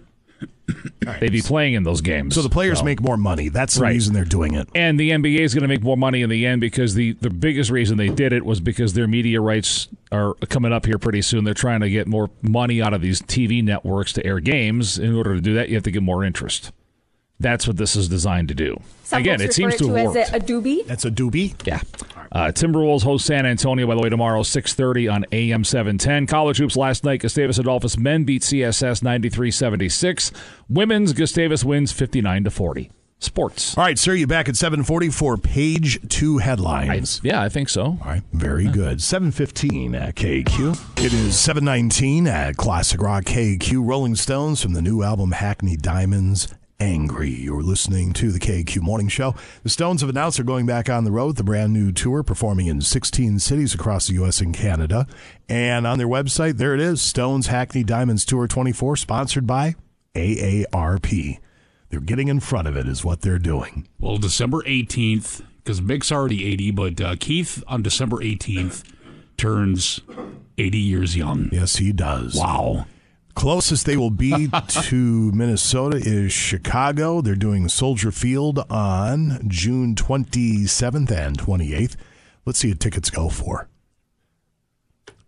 They'd 1.19 1.31
be 1.31 1.41
playing 1.41 1.73
in 1.73 1.83
those 1.83 2.01
games. 2.01 2.35
So 2.35 2.41
the 2.41 2.49
players 2.49 2.79
So- 2.79 2.85
make 2.85 3.01
more 3.01 3.17
money. 3.17 3.49
That's 3.49 3.75
the 3.75 3.81
Right. 3.81 3.93
reason 3.93 4.13
they're 4.13 4.23
doing 4.23 4.53
it. 4.53 4.69
And 4.75 4.99
the 4.99 5.11
NBA 5.11 5.39
is 5.41 5.53
going 5.53 5.63
to 5.63 5.67
make 5.67 5.81
more 5.83 5.97
money 5.97 6.21
in 6.21 6.29
the 6.29 6.45
end 6.45 6.61
because 6.61 6.93
the, 6.95 7.13
the 7.21 7.29
biggest 7.29 7.71
reason 7.71 7.97
they 7.97 8.09
did 8.09 8.31
it 8.33 8.45
was 8.45 8.59
because 8.59 8.93
their 8.93 9.07
media 9.07 9.41
rights 9.41 9.87
are 10.11 10.35
coming 10.49 10.71
up 10.71 10.85
here 10.85 10.97
pretty 10.99 11.21
soon. 11.23 11.43
They're 11.43 11.53
trying 11.53 11.81
to 11.81 11.89
get 11.89 12.07
more 12.07 12.29
money 12.41 12.81
out 12.81 12.93
of 12.93 13.01
these 13.01 13.21
TV 13.21 13.63
networks 13.63 14.13
to 14.13 14.25
air 14.25 14.39
games. 14.39 14.97
In 14.99 15.15
order 15.15 15.35
to 15.35 15.41
do 15.41 15.53
that, 15.55 15.69
you 15.69 15.75
have 15.75 15.83
to 15.83 15.91
get 15.91 16.03
more 16.03 16.23
interest. 16.23 16.71
That's 17.39 17.65
what 17.67 17.77
this 17.77 17.95
is 17.95 18.07
designed 18.07 18.47
to 18.49 18.53
do. 18.55 18.79
Some 19.09 19.21
Again, 19.21 19.41
it 19.41 19.53
seems 19.55 19.73
refer 19.73 19.85
to 19.85 19.93
have 19.95 20.05
worked. 20.13 20.17
as 20.17 20.33
a, 20.33 20.35
a 20.35 20.39
doobie. 20.39 20.85
That's 20.85 21.03
a 21.03 21.09
doobie. 21.09 21.55
Yeah. 21.65 21.81
Uh, 22.31 22.51
Timberwolves 22.51 23.01
host 23.01 23.25
San 23.25 23.47
Antonio, 23.47 23.87
by 23.87 23.95
the 23.95 24.01
way, 24.01 24.09
tomorrow, 24.09 24.43
6.30 24.43 25.11
on 25.11 25.25
AM 25.31 25.63
710. 25.63 26.27
College 26.27 26.59
hoops 26.59 26.77
last 26.77 27.03
night, 27.03 27.21
Gustavus 27.21 27.57
Adolphus 27.57 27.97
men 27.97 28.23
beat 28.23 28.43
CSS 28.43 29.01
93-76. 29.01 30.31
Women's, 30.69 31.13
Gustavus 31.13 31.63
wins 31.63 31.91
59 31.91 32.43
to 32.43 32.51
40. 32.51 32.91
Sports. 33.21 33.77
All 33.77 33.83
right, 33.83 33.97
sir, 33.97 34.13
you 34.13 34.27
back 34.27 34.47
at 34.47 34.55
740 34.55 35.09
for 35.09 35.35
page 35.37 35.99
two 36.07 36.37
headlines. 36.37 37.19
yeah, 37.23 37.41
I 37.41 37.49
think 37.49 37.67
so. 37.67 37.83
All 37.83 37.97
right, 38.05 38.21
very 38.31 38.67
good. 38.67 39.01
715 39.01 39.93
at 39.95 40.15
KQ. 40.15 41.03
It 41.03 41.11
is 41.13 41.37
719 41.37 42.27
at 42.27 42.55
Classic 42.57 43.01
Rock 43.01 43.25
KQ. 43.25 43.85
Rolling 43.85 44.15
Stones 44.15 44.61
from 44.61 44.73
the 44.73 44.81
new 44.81 45.01
album 45.01 45.31
Hackney 45.31 45.75
Diamonds. 45.75 46.47
Angry. 46.79 47.29
You're 47.29 47.61
listening 47.61 48.13
to 48.13 48.31
the 48.31 48.39
KQ 48.39 48.81
Morning 48.81 49.09
Show. 49.09 49.35
The 49.63 49.69
Stones 49.69 49.99
have 50.01 50.09
announced 50.09 50.37
they're 50.37 50.45
going 50.45 50.65
back 50.65 50.89
on 50.89 51.03
the 51.03 51.11
road, 51.11 51.35
the 51.35 51.43
brand 51.43 51.73
new 51.73 51.91
tour, 51.91 52.23
performing 52.23 52.67
in 52.67 52.79
16 52.79 53.39
cities 53.39 53.73
across 53.73 54.07
the 54.07 54.13
U.S. 54.13 54.39
and 54.39 54.53
Canada. 54.53 55.05
And 55.49 55.85
on 55.85 55.97
their 55.97 56.07
website, 56.07 56.57
there 56.57 56.73
it 56.73 56.79
is 56.79 57.01
Stones 57.01 57.47
Hackney 57.47 57.83
Diamonds 57.83 58.23
Tour 58.23 58.47
24, 58.47 58.95
sponsored 58.95 59.45
by 59.45 59.75
AARP. 60.15 61.39
They're 61.89 61.99
getting 61.99 62.29
in 62.29 62.39
front 62.39 62.67
of 62.67 62.77
it, 62.77 62.87
is 62.87 63.03
what 63.03 63.21
they're 63.21 63.39
doing. 63.39 63.87
Well, 63.99 64.17
December 64.17 64.61
18th, 64.61 65.43
because 65.57 65.81
Mick's 65.81 66.11
already 66.11 66.45
80, 66.45 66.71
but 66.71 67.01
uh, 67.01 67.15
Keith 67.19 67.61
on 67.67 67.81
December 67.81 68.17
18th 68.17 68.89
turns 69.35 69.99
80 70.57 70.77
years 70.77 71.17
young. 71.17 71.49
Yes, 71.51 71.77
he 71.77 71.91
does. 71.91 72.35
Wow. 72.35 72.85
Closest 73.35 73.85
they 73.85 73.95
will 73.95 74.09
be 74.09 74.49
to 74.67 75.31
Minnesota 75.31 75.97
is 75.97 76.33
Chicago. 76.33 77.21
They're 77.21 77.35
doing 77.35 77.69
Soldier 77.69 78.11
Field 78.11 78.59
on 78.69 79.39
June 79.47 79.95
27th 79.95 81.11
and 81.11 81.37
28th. 81.37 81.95
Let's 82.45 82.59
see 82.59 82.69
what 82.69 82.79
tickets 82.79 83.09
go 83.09 83.29
for. 83.29 83.69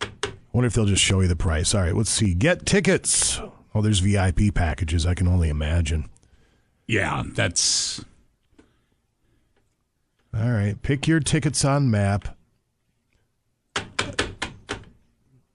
I 0.02 0.08
wonder 0.52 0.68
if 0.68 0.74
they'll 0.74 0.86
just 0.86 1.04
show 1.04 1.22
you 1.22 1.28
the 1.28 1.36
price. 1.36 1.74
All 1.74 1.82
right, 1.82 1.96
let's 1.96 2.10
see. 2.10 2.34
Get 2.34 2.66
tickets. 2.66 3.40
Oh, 3.74 3.82
there's 3.82 4.00
VIP 4.00 4.54
packages. 4.54 5.06
I 5.06 5.14
can 5.14 5.28
only 5.28 5.48
imagine. 5.48 6.10
Yeah, 6.88 7.24
that's. 7.26 8.04
All 10.36 10.52
right, 10.52 10.82
pick 10.82 11.08
your 11.08 11.22
tickets 11.22 11.64
on 11.64 11.90
map. 11.90 12.38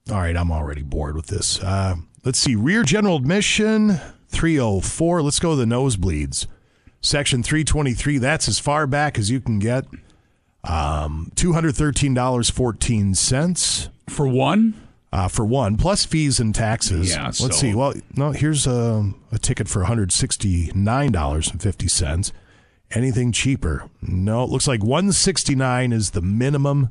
All 0.09 0.19
right, 0.21 0.37
I'm 0.37 0.51
already 0.51 0.83
bored 0.83 1.15
with 1.15 1.27
this. 1.27 1.61
Uh, 1.61 1.97
let's 2.27 2.37
see. 2.39 2.55
Rear 2.55 2.83
general 2.83 3.15
admission 3.15 3.99
304. 4.27 5.21
Let's 5.21 5.39
go 5.39 5.51
to 5.51 5.55
the 5.55 5.63
nosebleeds. 5.63 6.45
Section 6.99 7.41
323. 7.41 8.17
That's 8.17 8.49
as 8.49 8.59
far 8.59 8.85
back 8.85 9.17
as 9.17 9.31
you 9.31 9.39
can 9.39 9.59
get. 9.59 9.85
Um, 10.65 11.31
$213.14. 11.35 13.89
For 14.09 14.27
one? 14.27 14.73
Uh, 15.09 15.29
for 15.29 15.45
one, 15.45 15.77
plus 15.77 16.03
fees 16.03 16.37
and 16.41 16.53
taxes. 16.53 17.11
Yeah, 17.11 17.27
Let's 17.27 17.37
so- 17.37 17.47
see. 17.49 17.73
Well, 17.73 17.93
no, 18.17 18.31
here's 18.31 18.67
a, 18.67 19.09
a 19.31 19.39
ticket 19.39 19.69
for 19.69 19.85
$169.50. 19.85 22.31
Anything 22.91 23.31
cheaper? 23.31 23.85
No, 24.01 24.43
it 24.43 24.49
looks 24.49 24.67
like 24.67 24.83
169 24.83 25.93
is 25.93 26.11
the 26.11 26.21
minimum 26.21 26.89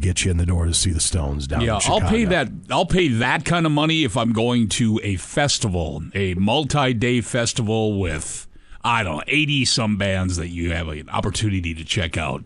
to 0.00 0.06
get 0.06 0.24
you 0.24 0.30
in 0.30 0.36
the 0.36 0.46
door 0.46 0.66
to 0.66 0.74
see 0.74 0.90
the 0.90 1.00
Stones 1.00 1.46
down 1.46 1.62
yeah, 1.62 1.74
in 1.74 1.80
Chicago. 1.80 2.04
I'll 2.04 2.10
pay 2.10 2.24
that. 2.26 2.48
I'll 2.70 2.86
pay 2.86 3.08
that 3.08 3.44
kind 3.44 3.66
of 3.66 3.72
money 3.72 4.04
if 4.04 4.16
I'm 4.16 4.32
going 4.32 4.68
to 4.70 5.00
a 5.02 5.16
festival, 5.16 6.02
a 6.14 6.34
multi-day 6.34 7.20
festival 7.20 7.98
with 7.98 8.46
I 8.84 9.02
don't 9.02 9.16
know 9.16 9.22
eighty 9.26 9.64
some 9.64 9.96
bands 9.96 10.36
that 10.36 10.48
you 10.48 10.72
have 10.72 10.88
an 10.88 11.08
opportunity 11.08 11.74
to 11.74 11.84
check 11.84 12.16
out, 12.16 12.44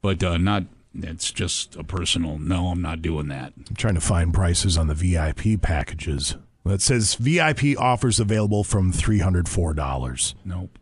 but 0.00 0.22
uh, 0.22 0.36
not. 0.36 0.64
It's 0.94 1.30
just 1.30 1.74
a 1.76 1.84
personal. 1.84 2.38
No, 2.38 2.66
I'm 2.66 2.82
not 2.82 3.00
doing 3.00 3.28
that. 3.28 3.54
I'm 3.56 3.76
trying 3.76 3.94
to 3.94 4.00
find 4.02 4.34
prices 4.34 4.76
on 4.76 4.88
the 4.88 4.94
VIP 4.94 5.62
packages. 5.62 6.36
It 6.66 6.82
says 6.82 7.14
VIP 7.14 7.78
offers 7.78 8.20
available 8.20 8.62
from 8.62 8.92
$304. 8.92 10.34
Nope. 10.44 10.78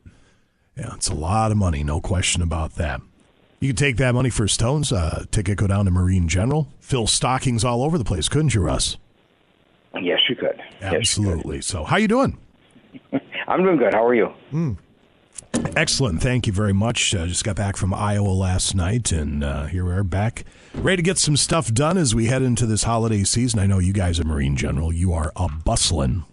Yeah, 0.76 0.94
it's 0.94 1.08
a 1.08 1.14
lot 1.14 1.52
of 1.52 1.58
money, 1.58 1.84
no 1.84 2.00
question 2.00 2.42
about 2.42 2.74
that. 2.74 3.00
You 3.61 3.68
could 3.68 3.76
take 3.76 3.98
that 3.98 4.14
money 4.14 4.30
for 4.30 4.48
Stones 4.48 4.90
uh, 4.90 5.26
ticket, 5.30 5.58
go 5.58 5.66
down 5.66 5.84
to 5.84 5.90
Marine 5.90 6.28
General, 6.28 6.66
fill 6.80 7.06
stockings 7.06 7.62
all 7.62 7.82
over 7.82 7.98
the 7.98 8.04
place, 8.04 8.26
couldn't 8.26 8.54
you, 8.54 8.62
Russ? 8.62 8.96
Yes, 10.00 10.20
you 10.30 10.36
could. 10.36 10.62
Absolutely. 10.80 11.61
So, 11.61 11.84
how 11.84 11.98
you 11.98 12.08
doing? 12.08 12.38
I'm 13.48 13.62
doing 13.62 13.76
good. 13.76 13.92
How 13.92 14.06
are 14.06 14.14
you? 14.14 14.32
Excellent. 15.76 16.22
Thank 16.22 16.46
you 16.46 16.54
very 16.54 16.72
much. 16.72 17.14
Uh, 17.14 17.26
just 17.26 17.44
got 17.44 17.56
back 17.56 17.76
from 17.76 17.92
Iowa 17.92 18.30
last 18.30 18.74
night, 18.74 19.12
and 19.12 19.44
uh, 19.44 19.66
here 19.66 19.84
we 19.84 19.92
are 19.92 20.04
back, 20.04 20.44
ready 20.74 20.96
to 20.96 21.02
get 21.02 21.18
some 21.18 21.36
stuff 21.36 21.70
done 21.74 21.98
as 21.98 22.14
we 22.14 22.26
head 22.26 22.40
into 22.40 22.64
this 22.64 22.84
holiday 22.84 23.24
season. 23.24 23.61
I 23.61 23.66
know 23.66 23.78
you 23.78 23.92
guys 23.92 24.18
are 24.18 24.24
Marine 24.24 24.56
General. 24.56 24.90
You 24.90 25.12
are 25.12 25.32
a 25.36 25.48
bustling. 25.48 26.24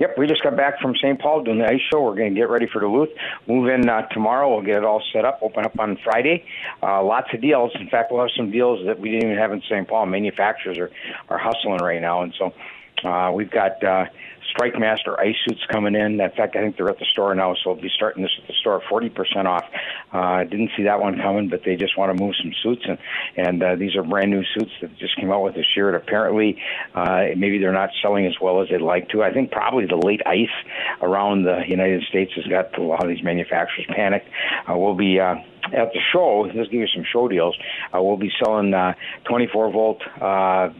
Yep, 0.00 0.16
we 0.16 0.26
just 0.26 0.42
got 0.42 0.56
back 0.56 0.80
from 0.80 0.94
St. 0.96 1.20
Paul 1.20 1.44
doing 1.44 1.58
the 1.58 1.66
ice 1.66 1.80
show. 1.92 2.00
We're 2.00 2.16
going 2.16 2.34
to 2.34 2.40
get 2.40 2.48
ready 2.48 2.66
for 2.66 2.80
Duluth. 2.80 3.10
Move 3.46 3.68
in 3.68 3.86
uh, 3.86 4.08
tomorrow. 4.08 4.50
We'll 4.50 4.64
get 4.64 4.78
it 4.78 4.84
all 4.84 5.02
set 5.12 5.26
up. 5.26 5.40
Open 5.42 5.66
up 5.66 5.78
on 5.78 5.98
Friday. 6.02 6.46
Uh, 6.82 7.04
lots 7.04 7.28
of 7.34 7.42
deals. 7.42 7.70
In 7.78 7.86
fact, 7.90 8.10
we'll 8.10 8.22
have 8.22 8.30
some 8.34 8.50
deals 8.50 8.84
that 8.86 8.98
we 8.98 9.10
didn't 9.10 9.26
even 9.26 9.38
have 9.38 9.52
in 9.52 9.60
St. 9.68 9.86
Paul. 9.86 10.06
Manufacturers 10.06 10.78
are 10.78 10.90
are 11.28 11.38
hustling 11.38 11.80
right 11.82 12.00
now, 12.00 12.22
and 12.22 12.34
so 12.38 12.52
uh, 13.08 13.30
we've 13.30 13.50
got. 13.50 13.82
Uh, 13.84 14.06
Strike 14.50 14.78
Master 14.78 15.18
ice 15.18 15.36
suits 15.46 15.60
coming 15.70 15.94
in. 15.94 16.20
In 16.20 16.30
fact, 16.30 16.56
I 16.56 16.60
think 16.60 16.76
they're 16.76 16.88
at 16.88 16.98
the 16.98 17.06
store 17.12 17.34
now, 17.34 17.54
so 17.54 17.72
we'll 17.72 17.82
be 17.82 17.90
starting 17.94 18.22
this 18.22 18.32
at 18.40 18.46
the 18.46 18.54
store, 18.54 18.82
forty 18.88 19.08
percent 19.08 19.46
off. 19.46 19.64
Uh, 20.12 20.44
didn't 20.44 20.70
see 20.76 20.84
that 20.84 21.00
one 21.00 21.16
coming, 21.16 21.48
but 21.48 21.62
they 21.64 21.76
just 21.76 21.96
want 21.96 22.16
to 22.16 22.22
move 22.22 22.34
some 22.40 22.52
suits, 22.62 22.82
and 22.86 22.98
and 23.36 23.62
uh, 23.62 23.76
these 23.76 23.96
are 23.96 24.02
brand 24.02 24.30
new 24.30 24.42
suits 24.54 24.72
that 24.80 24.96
just 24.98 25.16
came 25.16 25.30
out 25.30 25.42
with 25.42 25.54
this 25.54 25.66
year. 25.76 25.88
And 25.88 25.96
apparently, 25.96 26.60
uh, 26.94 27.26
maybe 27.36 27.58
they're 27.58 27.72
not 27.72 27.90
selling 28.02 28.26
as 28.26 28.34
well 28.40 28.62
as 28.62 28.68
they'd 28.68 28.80
like 28.80 29.08
to. 29.10 29.22
I 29.22 29.32
think 29.32 29.50
probably 29.50 29.86
the 29.86 29.96
late 29.96 30.22
ice 30.26 30.48
around 31.00 31.44
the 31.44 31.62
United 31.66 32.02
States 32.04 32.32
has 32.34 32.46
got 32.46 32.76
a 32.78 32.82
lot 32.82 33.02
of 33.02 33.08
these 33.08 33.22
manufacturers 33.22 33.86
panicked. 33.88 34.28
Uh, 34.68 34.76
we'll 34.76 34.96
be. 34.96 35.20
Uh, 35.20 35.36
at 35.72 35.92
the 35.92 36.00
show, 36.12 36.50
let's 36.54 36.68
give 36.70 36.80
you 36.80 36.86
some 36.88 37.04
show 37.12 37.28
deals. 37.28 37.56
Uh, 37.94 38.02
we'll 38.02 38.16
be 38.16 38.32
selling 38.42 38.74
uh, 38.74 38.94
24 39.28 39.70
volt 39.70 40.02
uh, 40.20 40.70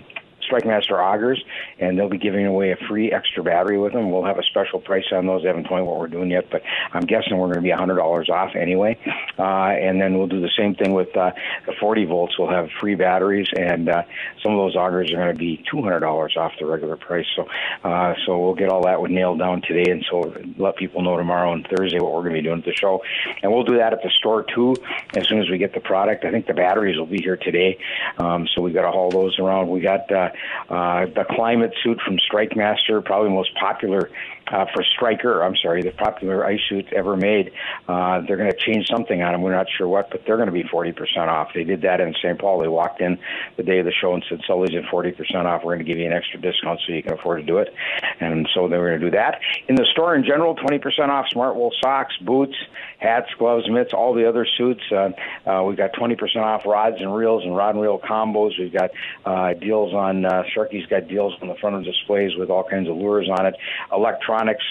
Strike 0.51 0.67
Master 0.67 1.01
augers, 1.01 1.39
and 1.79 1.97
they'll 1.97 2.09
be 2.09 2.19
giving 2.19 2.45
away 2.45 2.73
a 2.73 2.77
free 2.89 3.13
extra 3.13 3.45
battery 3.45 3.79
with 3.79 3.93
them. 3.93 4.11
We'll 4.11 4.25
have 4.25 4.39
a 4.39 4.43
special 4.43 4.81
price 4.81 5.05
on 5.13 5.27
those. 5.27 5.43
They 5.43 5.49
haven't 5.49 5.65
told 5.65 5.81
me 5.81 5.87
what 5.87 6.01
we're 6.01 6.09
doing 6.09 6.31
yet, 6.31 6.51
but 6.51 6.63
I'm 6.93 7.07
guessing 7.07 7.39
we're 7.39 7.53
going 7.53 7.57
to 7.57 7.61
be 7.63 7.71
$100 7.71 8.29
off 8.29 8.57
anyway. 8.57 8.99
Uh, 9.39 9.43
and 9.43 10.01
then 10.01 10.19
we'll 10.19 10.27
do 10.27 10.41
the 10.41 10.51
same 10.59 10.75
thing 10.75 10.93
with 10.93 11.17
uh, 11.17 11.31
the 11.67 11.73
40 11.79 12.05
volts. 12.07 12.37
We'll 12.37 12.51
have 12.51 12.69
free 12.81 12.97
batteries, 12.97 13.47
and 13.57 13.89
uh, 13.89 14.03
some 14.43 14.53
of 14.53 14.59
those 14.59 14.75
augers 14.75 15.13
are 15.13 15.17
going 15.17 15.33
to 15.33 15.39
be 15.39 15.65
$200 15.73 16.37
off 16.37 16.53
the 16.59 16.67
regular 16.67 16.97
price. 16.97 17.27
So, 17.37 17.47
uh, 17.85 18.15
so 18.27 18.39
we'll 18.39 18.57
get 18.57 18.71
all 18.71 18.83
that 18.83 19.01
nailed 19.09 19.39
down 19.39 19.63
today, 19.63 19.91
and 19.91 20.05
so 20.11 20.35
let 20.59 20.77
people 20.77 21.03
know 21.03 21.17
tomorrow 21.17 21.53
and 21.53 21.67
Thursday 21.67 22.01
what 22.01 22.13
we're 22.13 22.23
going 22.23 22.35
to 22.35 22.43
be 22.43 22.49
doing 22.49 22.59
at 22.59 22.65
the 22.65 22.75
show. 22.75 23.03
And 23.43 23.53
we'll 23.53 23.65
do 23.65 23.77
that 23.77 23.93
at 23.93 24.03
the 24.03 24.11
store 24.19 24.45
too 24.53 24.75
as 25.17 25.29
soon 25.29 25.41
as 25.41 25.49
we 25.49 25.59
get 25.59 25.75
the 25.75 25.81
product. 25.81 26.25
I 26.25 26.33
think 26.33 26.47
the 26.47 26.55
batteries 26.55 26.99
will 26.99 27.07
be 27.07 27.23
here 27.23 27.37
today, 27.37 27.79
um, 28.19 28.49
so 28.53 28.63
we've 28.63 28.75
got 28.75 28.83
to 28.83 28.91
haul 28.91 29.11
those 29.11 29.39
around. 29.39 29.69
We 29.69 29.81
got 29.81 30.11
uh, 30.11 30.31
uh, 30.69 31.07
the 31.07 31.25
climate 31.31 31.73
suit 31.83 32.01
from 32.05 32.19
Strike 32.19 32.57
Master, 32.57 33.01
probably 33.01 33.29
the 33.29 33.35
most 33.35 33.55
popular 33.55 34.11
uh, 34.51 34.67
for 34.75 34.83
Striker. 34.97 35.43
I'm 35.43 35.57
sorry, 35.57 35.83
the 35.83 35.93
popular 35.93 36.45
ice 36.45 36.61
suit 36.69 36.93
ever 36.93 37.17
made. 37.17 37.53
Uh, 37.89 38.21
they're 38.27 38.37
going 38.37 38.51
to 38.51 38.57
change 38.57 38.87
something 38.89 39.23
on 39.23 39.33
them. 39.33 39.43
We're 39.43 39.55
not 39.55 39.67
sure 39.77 39.89
what, 39.89 40.11
but 40.11 40.23
they're 40.27 40.37
going 40.37 40.49
to 40.49 40.53
be 40.53 40.65
40% 40.65 40.95
off. 41.29 41.51
They 41.55 41.65
did 41.65 41.83
that 41.83 42.01
in 42.01 42.15
St. 42.15 42.39
Paul. 42.39 42.61
They 42.61 42.69
walked 42.69 43.01
in 43.01 43.19
the 43.57 43.63
day 43.63 43.79
of 43.79 43.87
the 43.87 43.93
show 43.93 44.15
and 44.15 44.25
said, 44.29 44.41
Sully's 44.47 44.75
at 44.75 44.85
40% 44.85 45.45
off. 45.45 45.63
We're 45.65 45.75
going 45.75 45.79
to 45.79 45.85
give 45.85 45.99
you 45.99 46.07
an 46.07 46.13
extra 46.13 46.41
discount 46.41 46.81
so 46.87 46.93
you 46.93 47.03
can 47.03 47.13
afford 47.13 47.41
to 47.41 47.47
do 47.47 47.59
it. 47.59 47.73
And 48.21 48.49
so 48.55 48.69
they 48.69 48.77
were 48.77 48.89
going 48.89 49.01
to 49.01 49.07
do 49.11 49.17
that. 49.17 49.41
In 49.69 49.75
the 49.75 49.87
store 49.93 50.15
in 50.15 50.25
general, 50.25 50.55
20% 50.57 51.09
off 51.09 51.27
smart 51.31 51.57
wool 51.57 51.73
socks, 51.81 52.17
boots, 52.19 52.57
hats, 52.99 53.29
gloves, 53.39 53.69
mitts, 53.71 53.93
all 53.93 54.15
the 54.15 54.29
other 54.29 54.47
suits. 54.59 54.83
Uh, 54.93 55.11
uh, 55.47 55.63
we've 55.65 55.77
got 55.77 55.93
20% 55.93 56.19
off 56.37 56.67
rods 56.67 56.97
and 57.01 57.15
reels 57.15 57.43
and 57.45 57.57
rod 57.57 57.75
and 57.75 57.83
reel 57.83 57.99
combos. 57.99 58.59
We've 58.59 58.73
got 58.73 58.91
uh, 59.25 59.55
deals 59.55 59.95
on, 59.95 60.25
uh, 60.25 60.43
Sharky's 60.55 60.87
got 60.87 61.09
deals 61.09 61.35
on 61.41 61.49
the 61.49 61.55
front 61.57 61.77
of 61.77 61.85
displays 61.85 62.37
with 62.37 62.51
all 62.51 62.65
kinds 62.65 62.89
of 62.89 62.97
lures 62.97 63.29
on 63.31 63.47
it. 63.47 63.55
Electronics, 64.41 64.65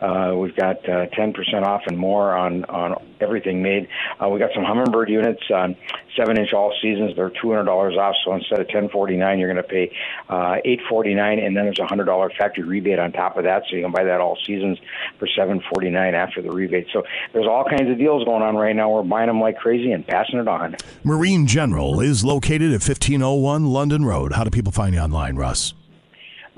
uh, 0.00 0.04
uh, 0.04 0.36
we've 0.36 0.56
got 0.56 0.76
uh, 0.88 1.06
10% 1.06 1.64
off 1.64 1.82
and 1.86 1.96
more 1.96 2.36
on, 2.36 2.64
on 2.66 2.94
everything 3.20 3.62
made. 3.62 3.88
Uh, 4.22 4.28
we 4.28 4.38
got 4.38 4.50
some 4.54 4.64
Humminbird 4.64 5.08
units 5.08 5.42
on 5.52 5.76
seven 6.16 6.38
inch 6.38 6.52
all 6.52 6.74
seasons. 6.82 7.16
They're 7.16 7.30
$200 7.30 7.68
off. 7.98 8.14
So 8.24 8.34
instead 8.34 8.60
of 8.60 8.66
1049 8.66 9.38
you're 9.38 9.52
going 9.52 9.62
to 9.62 9.68
pay 9.68 9.96
uh, 10.28 10.56
849 10.64 11.38
and 11.38 11.56
then 11.56 11.64
there's 11.64 11.78
a 11.78 11.86
$100 11.86 12.36
factory 12.36 12.64
rebate 12.64 12.98
on 12.98 13.12
top 13.12 13.36
of 13.36 13.44
that. 13.44 13.62
So 13.68 13.76
you 13.76 13.82
can 13.82 13.92
buy 13.92 14.04
that 14.04 14.20
all 14.20 14.36
seasons 14.46 14.78
for 15.18 15.26
749 15.26 16.14
after 16.14 16.42
the 16.42 16.50
rebate. 16.50 16.88
So 16.92 17.04
there's 17.32 17.46
all 17.46 17.64
kinds 17.64 17.90
of 17.90 17.98
deals 17.98 18.24
going 18.24 18.42
on 18.42 18.56
right 18.56 18.76
now. 18.76 18.90
We're 18.90 19.02
buying 19.02 19.28
them 19.28 19.40
like 19.40 19.58
crazy 19.58 19.92
and 19.92 20.06
passing 20.06 20.38
it 20.38 20.48
on. 20.48 20.76
Marine 21.02 21.46
General 21.46 22.00
is 22.00 22.24
located 22.24 22.68
at 22.68 22.82
1501 22.82 23.66
London 23.66 24.04
Road. 24.04 24.32
How 24.32 24.44
do 24.44 24.50
people 24.50 24.72
find 24.72 24.94
you 24.94 25.00
online, 25.00 25.36
Russ? 25.36 25.74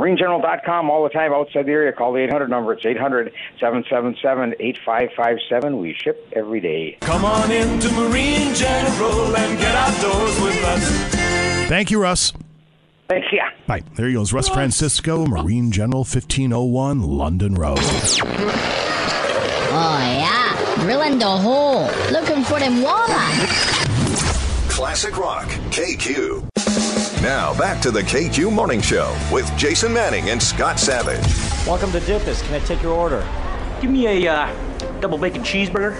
MarineGeneral.com 0.00 0.88
all 0.88 1.02
the 1.04 1.10
time 1.10 1.34
outside 1.34 1.66
the 1.66 1.72
area. 1.72 1.92
Call 1.92 2.14
the 2.14 2.20
800 2.20 2.48
number. 2.48 2.72
It's 2.72 2.86
800 2.86 3.34
777 3.60 4.54
8557. 4.58 5.78
We 5.78 5.94
ship 5.94 6.26
every 6.32 6.60
day. 6.60 6.96
Come 7.02 7.26
on 7.26 7.52
into 7.52 7.92
Marine 7.92 8.54
General 8.54 9.36
and 9.36 9.58
get 9.58 9.74
outdoors 9.74 10.40
with 10.40 10.64
us. 10.64 11.68
Thank 11.68 11.90
you, 11.90 12.00
Russ. 12.00 12.32
Thanks, 13.08 13.28
yeah. 13.30 13.50
Bye. 13.66 13.82
There 13.94 14.06
he 14.06 14.14
goes, 14.14 14.32
Russ 14.32 14.48
Francisco, 14.48 15.26
Marine 15.26 15.70
General, 15.70 16.00
1501 16.00 17.02
London 17.02 17.54
Road. 17.56 17.78
Oh, 19.72 19.98
yeah. 20.00 20.76
Drilling 20.76 21.18
the 21.18 21.26
hole. 21.26 21.90
Looking 22.10 22.42
for 22.44 22.58
them 22.58 22.82
walleye. 22.82 24.70
Classic 24.70 25.16
Rock, 25.18 25.48
KQ. 25.70 26.49
Now 27.22 27.52
back 27.58 27.82
to 27.82 27.90
the 27.90 28.00
KQ 28.00 28.50
Morning 28.50 28.80
Show 28.80 29.14
with 29.30 29.54
Jason 29.54 29.92
Manning 29.92 30.30
and 30.30 30.42
Scott 30.42 30.80
Savage. 30.80 31.22
Welcome 31.66 31.92
to 31.92 32.00
Dippus. 32.00 32.42
Can 32.44 32.54
I 32.54 32.64
take 32.64 32.82
your 32.82 32.94
order? 32.94 33.20
Give 33.82 33.90
me 33.90 34.06
a 34.24 34.32
uh, 34.32 35.00
double 35.00 35.18
bacon 35.18 35.42
cheeseburger. 35.42 35.94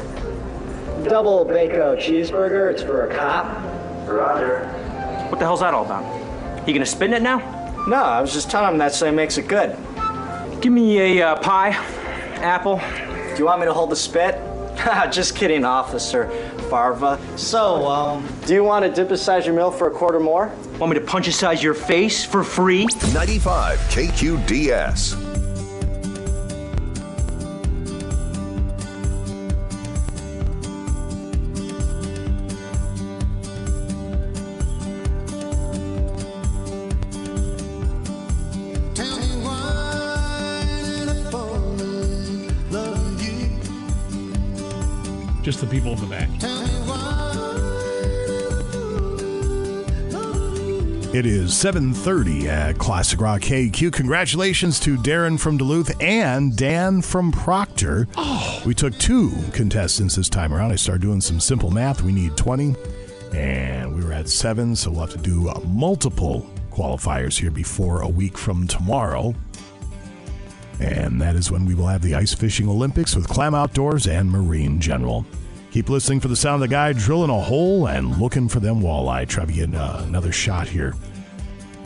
Double 1.06 1.44
bacon 1.44 1.98
cheeseburger. 1.98 2.72
It's 2.72 2.82
for 2.82 3.06
a 3.06 3.14
cop. 3.14 3.44
Roger. 4.08 4.66
What 5.28 5.38
the 5.38 5.44
hell's 5.44 5.60
that 5.60 5.74
all 5.74 5.84
about? 5.84 6.66
You 6.66 6.72
gonna 6.72 6.86
spin 6.86 7.12
it 7.12 7.20
now? 7.20 7.36
No, 7.86 7.96
I 7.96 8.22
was 8.22 8.32
just 8.32 8.50
telling 8.50 8.72
him 8.72 8.78
that 8.78 8.94
so 8.94 9.04
he 9.04 9.12
makes 9.12 9.36
it 9.36 9.46
good. 9.46 9.76
Give 10.62 10.72
me 10.72 11.18
a 11.18 11.32
uh, 11.32 11.36
pie, 11.36 11.72
apple. 12.36 12.80
Do 13.32 13.36
you 13.36 13.44
want 13.44 13.60
me 13.60 13.66
to 13.66 13.74
hold 13.74 13.90
the 13.90 13.96
spit? 13.96 14.40
just 15.10 15.36
kidding, 15.36 15.66
Officer 15.66 16.32
Farva. 16.70 17.20
So, 17.36 17.86
um, 17.86 18.26
do 18.46 18.54
you 18.54 18.62
want 18.62 18.84
to 18.84 19.04
dip 19.04 19.16
size 19.18 19.44
your 19.44 19.56
meal 19.56 19.72
for 19.72 19.88
a 19.88 19.90
quarter 19.90 20.20
more? 20.20 20.52
Want 20.78 20.92
me 20.92 20.98
to 20.98 21.04
punch 21.04 21.26
a 21.26 21.32
size 21.32 21.62
your 21.62 21.74
face 21.74 22.24
for 22.24 22.44
free? 22.44 22.86
95 23.12 23.78
KQDS. 23.90 25.30
Just 45.42 45.62
the 45.62 45.66
people 45.66 45.92
in 45.94 46.00
the 46.00 46.06
back. 46.06 46.49
It 51.12 51.26
is 51.26 51.52
7:30 51.54 52.46
at 52.46 52.78
Classic 52.78 53.20
Rock 53.20 53.40
KQ. 53.40 53.90
Congratulations 53.90 54.78
to 54.78 54.96
Darren 54.96 55.40
from 55.40 55.56
Duluth 55.56 56.00
and 56.00 56.54
Dan 56.54 57.02
from 57.02 57.32
Proctor. 57.32 58.06
Oh. 58.16 58.62
We 58.64 58.74
took 58.74 58.96
two 58.96 59.32
contestants 59.52 60.14
this 60.14 60.28
time 60.28 60.52
around. 60.52 60.70
I 60.70 60.76
started 60.76 61.02
doing 61.02 61.20
some 61.20 61.40
simple 61.40 61.72
math. 61.72 62.00
We 62.00 62.12
need 62.12 62.36
20 62.36 62.76
and 63.34 63.92
we 63.92 64.04
were 64.04 64.12
at 64.12 64.28
7, 64.28 64.76
so 64.76 64.92
we'll 64.92 65.00
have 65.00 65.11
to 65.11 65.18
do 65.18 65.52
multiple 65.66 66.48
qualifiers 66.70 67.36
here 67.36 67.50
before 67.50 68.02
a 68.02 68.08
week 68.08 68.38
from 68.38 68.68
tomorrow. 68.68 69.34
And 70.78 71.20
that 71.20 71.34
is 71.34 71.50
when 71.50 71.64
we 71.66 71.74
will 71.74 71.88
have 71.88 72.02
the 72.02 72.14
Ice 72.14 72.34
Fishing 72.34 72.68
Olympics 72.68 73.16
with 73.16 73.26
Clam 73.26 73.52
Outdoors 73.52 74.06
and 74.06 74.30
Marine 74.30 74.78
General. 74.78 75.26
Keep 75.70 75.88
listening 75.88 76.18
for 76.18 76.26
the 76.26 76.34
sound 76.34 76.62
of 76.62 76.68
the 76.68 76.74
guy 76.74 76.92
drilling 76.92 77.30
a 77.30 77.40
hole 77.40 77.86
and 77.86 78.18
looking 78.18 78.48
for 78.48 78.58
them 78.58 78.80
walleye. 78.80 79.28
Try 79.28 79.44
to 79.44 79.52
get 79.52 79.72
uh, 79.72 80.02
another 80.04 80.32
shot 80.32 80.66
here 80.66 80.94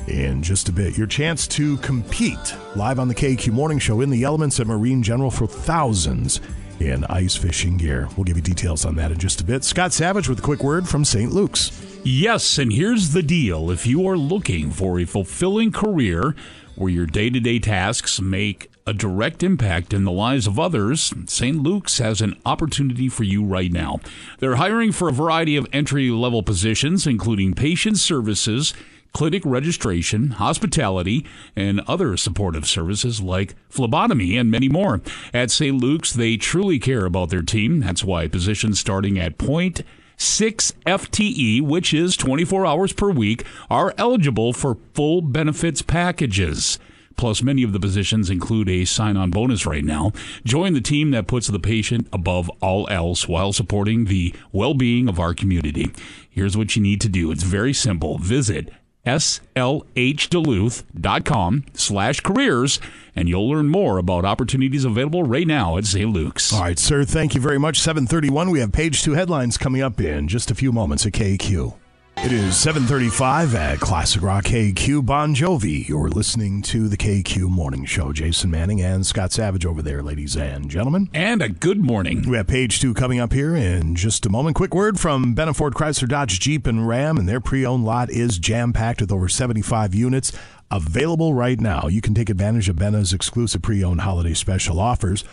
in 0.09 0.43
just 0.43 0.71
a 0.71 0.73
bit. 0.73 0.97
Your 0.97 1.07
chance 1.07 1.47
to 1.49 1.77
compete 1.79 2.55
live 2.77 2.99
on 2.99 3.09
the 3.09 3.15
KQ 3.15 3.53
Morning 3.53 3.79
Show 3.79 4.01
in 4.01 4.09
the 4.09 4.25
elements 4.25 4.59
at 4.59 4.67
Marine 4.67 5.03
General 5.03 5.31
for 5.31 5.47
thousands 5.47 6.41
in 6.81 7.05
ice 7.05 7.37
fishing 7.37 7.77
gear. 7.77 8.09
We'll 8.17 8.25
give 8.25 8.37
you 8.37 8.43
details 8.43 8.87
on 8.87 8.97
that 8.97 9.13
in 9.13 9.19
just 9.19 9.43
a 9.43 9.45
bit. 9.45 9.65
Scott 9.65 9.93
Savage 9.93 10.31
with 10.31 10.39
a 10.39 10.43
quick 10.43 10.65
word 10.65 10.89
from 10.89 11.05
St. 11.05 11.31
Luke's. 11.31 11.71
Yes, 12.05 12.59
and 12.59 12.73
here's 12.73 13.13
the 13.13 13.23
deal. 13.23 13.71
If 13.71 13.87
you 13.87 14.09
are 14.09 14.17
looking 14.17 14.71
for 14.71 14.99
a 14.99 15.05
fulfilling 15.05 15.73
career 15.73 16.35
where 16.75 16.91
your 16.91 17.07
day 17.07 17.29
to 17.29 17.39
day 17.39 17.59
tasks 17.59 18.21
make 18.21 18.71
a 18.87 18.93
direct 18.93 19.43
impact 19.43 19.95
in 19.95 20.05
the 20.05 20.13
lives 20.13 20.47
of 20.47 20.59
others, 20.59 21.13
St. 21.27 21.57
Luke's 21.57 21.99
has 21.99 22.21
an 22.21 22.39
opportunity 22.45 23.09
for 23.09 23.25
you 23.25 23.43
right 23.43 23.73
now. 23.73 23.99
They're 24.41 24.57
hiring 24.57 24.93
for 24.93 25.09
a 25.09 25.13
variety 25.13 25.57
of 25.57 25.67
entry 25.73 26.11
level 26.11 26.43
positions, 26.43 27.07
including 27.07 27.55
patient 27.55 27.99
services, 27.99 28.75
clinic 29.15 29.43
registration, 29.47 30.33
hospitality, 30.33 31.25
and 31.57 31.81
other 31.87 32.17
supportive 32.19 32.67
services 32.67 33.23
like 33.23 33.55
phlebotomy 33.71 34.37
and 34.37 34.51
many 34.51 34.69
more. 34.69 35.01
At 35.33 35.51
St. 35.51 35.81
Luke's, 35.81 36.13
they 36.13 36.37
truly 36.37 36.79
care 36.79 37.07
about 37.07 37.31
their 37.31 37.43
team. 37.43 37.81
That's 37.81 38.05
why 38.05 38.29
positions 38.29 38.81
starting 38.81 39.19
at 39.19 39.39
point. 39.39 39.83
6 40.17 40.73
FTE, 40.87 41.63
which 41.63 41.95
is 41.95 42.17
24 42.19 42.67
hours 42.67 42.93
per 42.93 43.11
week, 43.11 43.45
are 43.71 43.95
eligible 43.97 44.53
for 44.53 44.77
full 44.93 45.23
benefits 45.23 45.81
packages. 45.81 46.79
Plus, 47.17 47.43
many 47.43 47.63
of 47.63 47.73
the 47.73 47.81
positions 47.81 48.31
include 48.31 48.69
a 48.69 48.85
sign 48.85 49.17
on 49.17 49.31
bonus 49.31 49.67
right 49.67 49.85
now. 49.85 50.13
Join 50.45 50.75
the 50.75 50.81
team 50.81 51.11
that 51.13 51.27
puts 51.27 51.49
the 51.49 51.59
patient 51.59 52.07
above 52.13 52.51
all 52.61 52.89
else 52.91 53.29
while 53.29 53.53
supporting 53.53 54.07
the 54.07 54.35
well 54.53 54.75
being 54.75 55.09
of 55.09 55.21
our 55.21 55.35
community. 55.35 55.93
Here's 56.29 56.57
what 56.57 56.77
you 56.77 56.83
need 56.83 57.01
to 57.03 57.09
do 57.09 57.31
it's 57.31 57.43
very 57.43 57.73
simple. 57.73 58.19
Visit 58.19 58.71
slhduluth.com 59.07 61.65
slash 61.75 62.21
careers 62.21 62.81
and 63.15 63.29
you'll 63.29 63.49
learn 63.49 63.69
more 63.69 63.99
about 63.99 64.25
opportunities 64.25 64.85
available 64.85 65.23
right 65.23 65.47
now 65.47 65.77
at 65.77 65.85
St. 65.85 66.11
Luke's. 66.11 66.53
All 66.53 66.63
right, 66.63 66.79
sir. 66.79 67.05
Thank 67.05 67.35
you 67.35 67.41
very 67.41 67.59
much. 67.59 67.81
731. 67.81 68.51
We 68.51 68.61
have 68.61 68.73
page 68.73 69.03
two 69.03 69.13
headlines 69.13 69.59
coming 69.59 69.83
up 69.83 70.01
in 70.01 70.29
just 70.29 70.51
a 70.51 70.55
few 70.55 70.73
moments 70.73 71.07
at 71.07 71.13
KQ. 71.13 71.75
It 72.19 72.33
is 72.33 72.57
735 72.57 73.55
at 73.55 73.81
Classic 73.81 74.23
Rock 74.23 74.45
KQ 74.45 75.05
Bon 75.05 75.35
Jovi. 75.35 75.87
You're 75.87 76.09
listening 76.09 76.63
to 76.63 76.89
the 76.89 76.97
KQ 76.97 77.51
Morning 77.51 77.85
Show. 77.85 78.15
Jason 78.15 78.51
Manning 78.51 78.81
and 78.81 79.05
Scott 79.05 79.31
Savage 79.31 79.67
over 79.67 79.83
there, 79.83 80.03
ladies 80.03 80.35
and 80.35 80.71
gentlemen. 80.71 81.11
And 81.13 81.43
a 81.43 81.51
good 81.51 81.81
morning. 81.85 82.27
We 82.27 82.39
have 82.39 82.47
page 82.47 82.81
two 82.81 82.95
coming 82.95 83.21
up 83.21 83.35
here 83.35 83.55
in 83.55 83.95
just 83.95 84.25
a 84.25 84.31
moment. 84.31 84.57
Quick 84.57 84.75
word 84.75 84.99
from 84.99 85.35
Benaford 85.35 85.73
Chrysler 85.73 86.09
Dodge 86.09 86.41
Jeep 86.41 86.67
and 86.67 86.89
Ram, 86.89 87.19
and 87.19 87.29
their 87.29 87.41
pre-owned 87.41 87.85
lot 87.85 88.09
is 88.09 88.39
jam-packed 88.39 89.03
with 89.03 89.13
over 89.13 89.29
75 89.29 89.95
units 89.95 90.33
available 90.71 91.35
right 91.35 91.61
now. 91.61 91.89
You 91.89 92.01
can 92.01 92.15
take 92.15 92.31
advantage 92.31 92.71
of 92.71 92.77
Bena's 92.77 93.13
exclusive 93.13 93.61
pre-owned 93.61 94.01
holiday 94.01 94.33
special 94.33 94.81
offers. 94.81 95.25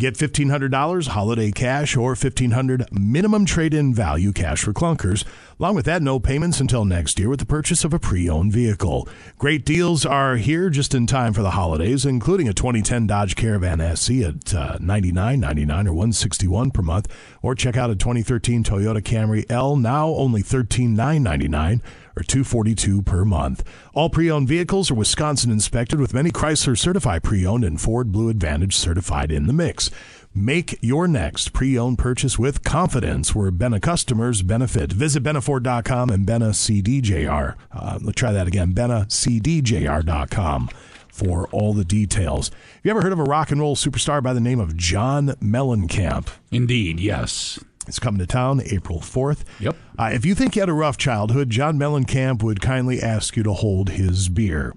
Get 0.00 0.14
$1,500 0.14 1.08
holiday 1.08 1.50
cash 1.50 1.94
or 1.94 2.12
1,500 2.12 2.86
minimum 2.90 3.44
trade 3.44 3.74
in 3.74 3.92
value 3.92 4.32
cash 4.32 4.62
for 4.62 4.72
clunkers. 4.72 5.26
Along 5.58 5.74
with 5.74 5.84
that, 5.84 6.00
no 6.00 6.18
payments 6.18 6.58
until 6.58 6.86
next 6.86 7.18
year 7.18 7.28
with 7.28 7.38
the 7.38 7.44
purchase 7.44 7.84
of 7.84 7.92
a 7.92 7.98
pre 7.98 8.26
owned 8.26 8.50
vehicle. 8.50 9.06
Great 9.36 9.62
deals 9.66 10.06
are 10.06 10.36
here 10.36 10.70
just 10.70 10.94
in 10.94 11.06
time 11.06 11.34
for 11.34 11.42
the 11.42 11.50
holidays, 11.50 12.06
including 12.06 12.48
a 12.48 12.54
2010 12.54 13.06
Dodge 13.06 13.36
Caravan 13.36 13.82
SE 13.82 14.24
at 14.24 14.54
uh, 14.54 14.78
$99.99 14.78 15.68
or 15.86 15.92
161 15.92 16.70
per 16.70 16.80
month. 16.80 17.06
Or 17.42 17.54
check 17.54 17.76
out 17.76 17.90
a 17.90 17.94
2013 17.94 18.64
Toyota 18.64 19.02
Camry 19.02 19.44
L, 19.50 19.76
now 19.76 20.08
only 20.08 20.42
$13,999 20.42 21.82
or 22.20 22.24
242 22.24 23.02
per 23.02 23.24
month. 23.24 23.64
All 23.94 24.10
pre-owned 24.10 24.46
vehicles 24.46 24.90
are 24.90 24.94
Wisconsin 24.94 25.50
inspected 25.50 25.98
with 25.98 26.14
many 26.14 26.30
Chrysler 26.30 26.78
certified 26.78 27.22
pre-owned 27.22 27.64
and 27.64 27.80
Ford 27.80 28.12
Blue 28.12 28.28
Advantage 28.28 28.76
certified 28.76 29.32
in 29.32 29.46
the 29.46 29.52
mix. 29.52 29.90
Make 30.32 30.78
your 30.80 31.08
next 31.08 31.52
pre-owned 31.52 31.98
purchase 31.98 32.38
with 32.38 32.62
confidence 32.62 33.34
where 33.34 33.50
Bena 33.50 33.80
customers 33.80 34.42
benefit. 34.42 34.92
Visit 34.92 35.24
Benaford.com 35.24 36.10
and 36.10 36.24
Bena 36.24 36.50
CDJR. 36.50 37.56
Uh, 37.72 37.98
let's 38.00 38.16
try 38.16 38.30
that 38.30 38.46
again. 38.46 38.72
BenaCDJR.com 38.72 40.68
for 41.08 41.48
all 41.48 41.72
the 41.72 41.84
details. 41.84 42.50
Have 42.50 42.80
you 42.84 42.90
ever 42.92 43.02
heard 43.02 43.12
of 43.12 43.18
a 43.18 43.24
rock 43.24 43.50
and 43.50 43.60
roll 43.60 43.74
superstar 43.74 44.22
by 44.22 44.32
the 44.32 44.40
name 44.40 44.60
of 44.60 44.76
John 44.76 45.28
Mellencamp? 45.42 46.28
Indeed, 46.52 47.00
yes. 47.00 47.58
It's 47.90 47.98
coming 47.98 48.20
to 48.20 48.26
town 48.26 48.62
April 48.66 49.00
4th. 49.00 49.42
Yep. 49.58 49.76
Uh, 49.98 50.10
if 50.12 50.24
you 50.24 50.36
think 50.36 50.54
you 50.54 50.62
had 50.62 50.68
a 50.68 50.72
rough 50.72 50.96
childhood, 50.96 51.50
John 51.50 51.76
Mellencamp 51.76 52.40
would 52.40 52.60
kindly 52.60 53.02
ask 53.02 53.36
you 53.36 53.42
to 53.42 53.52
hold 53.52 53.90
his 53.90 54.28
beer 54.28 54.76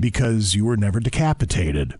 because 0.00 0.54
you 0.54 0.64
were 0.64 0.78
never 0.78 1.00
decapitated. 1.00 1.98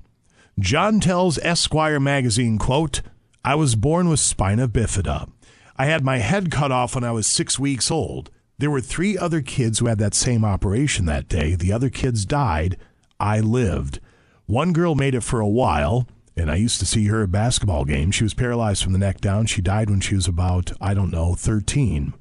John 0.59 0.99
tells 0.99 1.37
Esquire 1.41 2.01
magazine, 2.01 2.57
quote, 2.57 3.03
I 3.45 3.55
was 3.55 3.75
born 3.75 4.09
with 4.09 4.19
spina 4.19 4.67
bifida. 4.67 5.31
I 5.77 5.85
had 5.85 6.07
my 6.07 6.21
head 6.21 6.51
cut 6.51 6.73
off 6.73 6.95
when 6.95 7.05
I 7.05 7.13
was 7.13 7.27
six 7.27 7.59
weeks 7.59 7.91
old. 7.91 8.31
There 8.57 8.71
were 8.71 8.81
three 8.81 9.19
other 9.19 9.43
kids 9.43 9.79
who 9.79 9.89
had 9.89 9.99
that 9.99 10.15
same 10.15 10.43
operation 10.43 11.05
that 11.05 11.29
day. 11.29 11.55
The 11.55 11.71
other 11.71 11.91
kids 11.91 12.25
died. 12.25 12.79
I 13.21 13.41
lived. 13.41 14.01
One 14.47 14.73
girl 14.73 14.95
made 14.95 15.15
it 15.15 15.23
for 15.23 15.41
a 15.41 15.47
while, 15.47 16.09
and 16.37 16.51
I 16.51 16.57
used 16.57 16.79
to 16.81 16.87
see 16.87 17.07
her 17.07 17.23
at 17.25 17.31
basketball 17.33 17.85
games. 17.85 18.15
She 18.15 18.25
was 18.25 18.35
paralyzed 18.35 18.83
from 18.83 18.93
the 18.93 18.99
neck 18.99 19.21
down. 19.21 19.47
She 19.47 19.61
died 19.61 19.91
when 19.91 20.01
she 20.01 20.15
was 20.15 20.27
about, 20.29 20.73
I 20.81 20.95
don't 20.95 21.11
know, 21.11 21.35
13. 21.35 22.15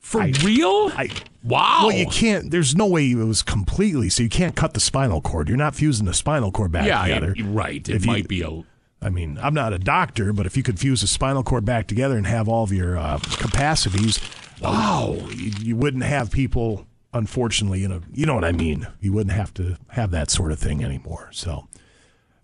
For 0.00 0.20
real? 0.44 0.90
I 0.94 1.08
wow. 1.42 1.86
Well, 1.86 1.96
you 1.96 2.06
can't. 2.06 2.50
There's 2.50 2.76
no 2.76 2.86
way 2.86 3.10
it 3.10 3.14
was 3.14 3.42
completely. 3.42 4.10
So 4.10 4.22
you 4.22 4.28
can't 4.28 4.54
cut 4.54 4.74
the 4.74 4.80
spinal 4.80 5.22
cord. 5.22 5.48
You're 5.48 5.56
not 5.56 5.74
fusing 5.74 6.04
the 6.04 6.12
spinal 6.12 6.52
cord 6.52 6.72
back 6.72 6.86
yeah, 6.86 7.02
together. 7.02 7.34
it- 7.36 7.42
right. 7.44 7.88
It 7.88 7.94
If 7.94 8.04
you- 8.04 8.12
might 8.12 8.28
be 8.28 8.42
a. 8.42 8.62
I 9.00 9.10
mean, 9.10 9.38
I'm 9.42 9.52
not 9.54 9.72
a 9.74 9.78
doctor, 9.78 10.32
but 10.32 10.46
if 10.46 10.56
you 10.56 10.62
could 10.62 10.78
fuse 10.78 11.02
the 11.02 11.06
spinal 11.06 11.42
cord 11.42 11.64
back 11.66 11.86
together 11.86 12.16
and 12.16 12.26
have 12.26 12.48
all 12.48 12.64
of 12.64 12.72
your 12.72 12.96
uh, 12.96 13.18
capacities, 13.18 14.18
wow, 14.62 15.14
you, 15.34 15.52
you 15.60 15.76
wouldn't 15.76 16.04
have 16.04 16.30
people. 16.30 16.86
Unfortunately, 17.12 17.80
you 17.80 17.88
know, 17.88 18.00
you 18.14 18.24
know 18.24 18.34
what 18.34 18.44
I 18.46 18.52
mean. 18.52 18.86
You 19.00 19.12
wouldn't 19.12 19.36
have 19.36 19.52
to 19.54 19.76
have 19.88 20.10
that 20.12 20.30
sort 20.30 20.52
of 20.52 20.58
thing 20.58 20.82
anymore. 20.82 21.28
So 21.32 21.68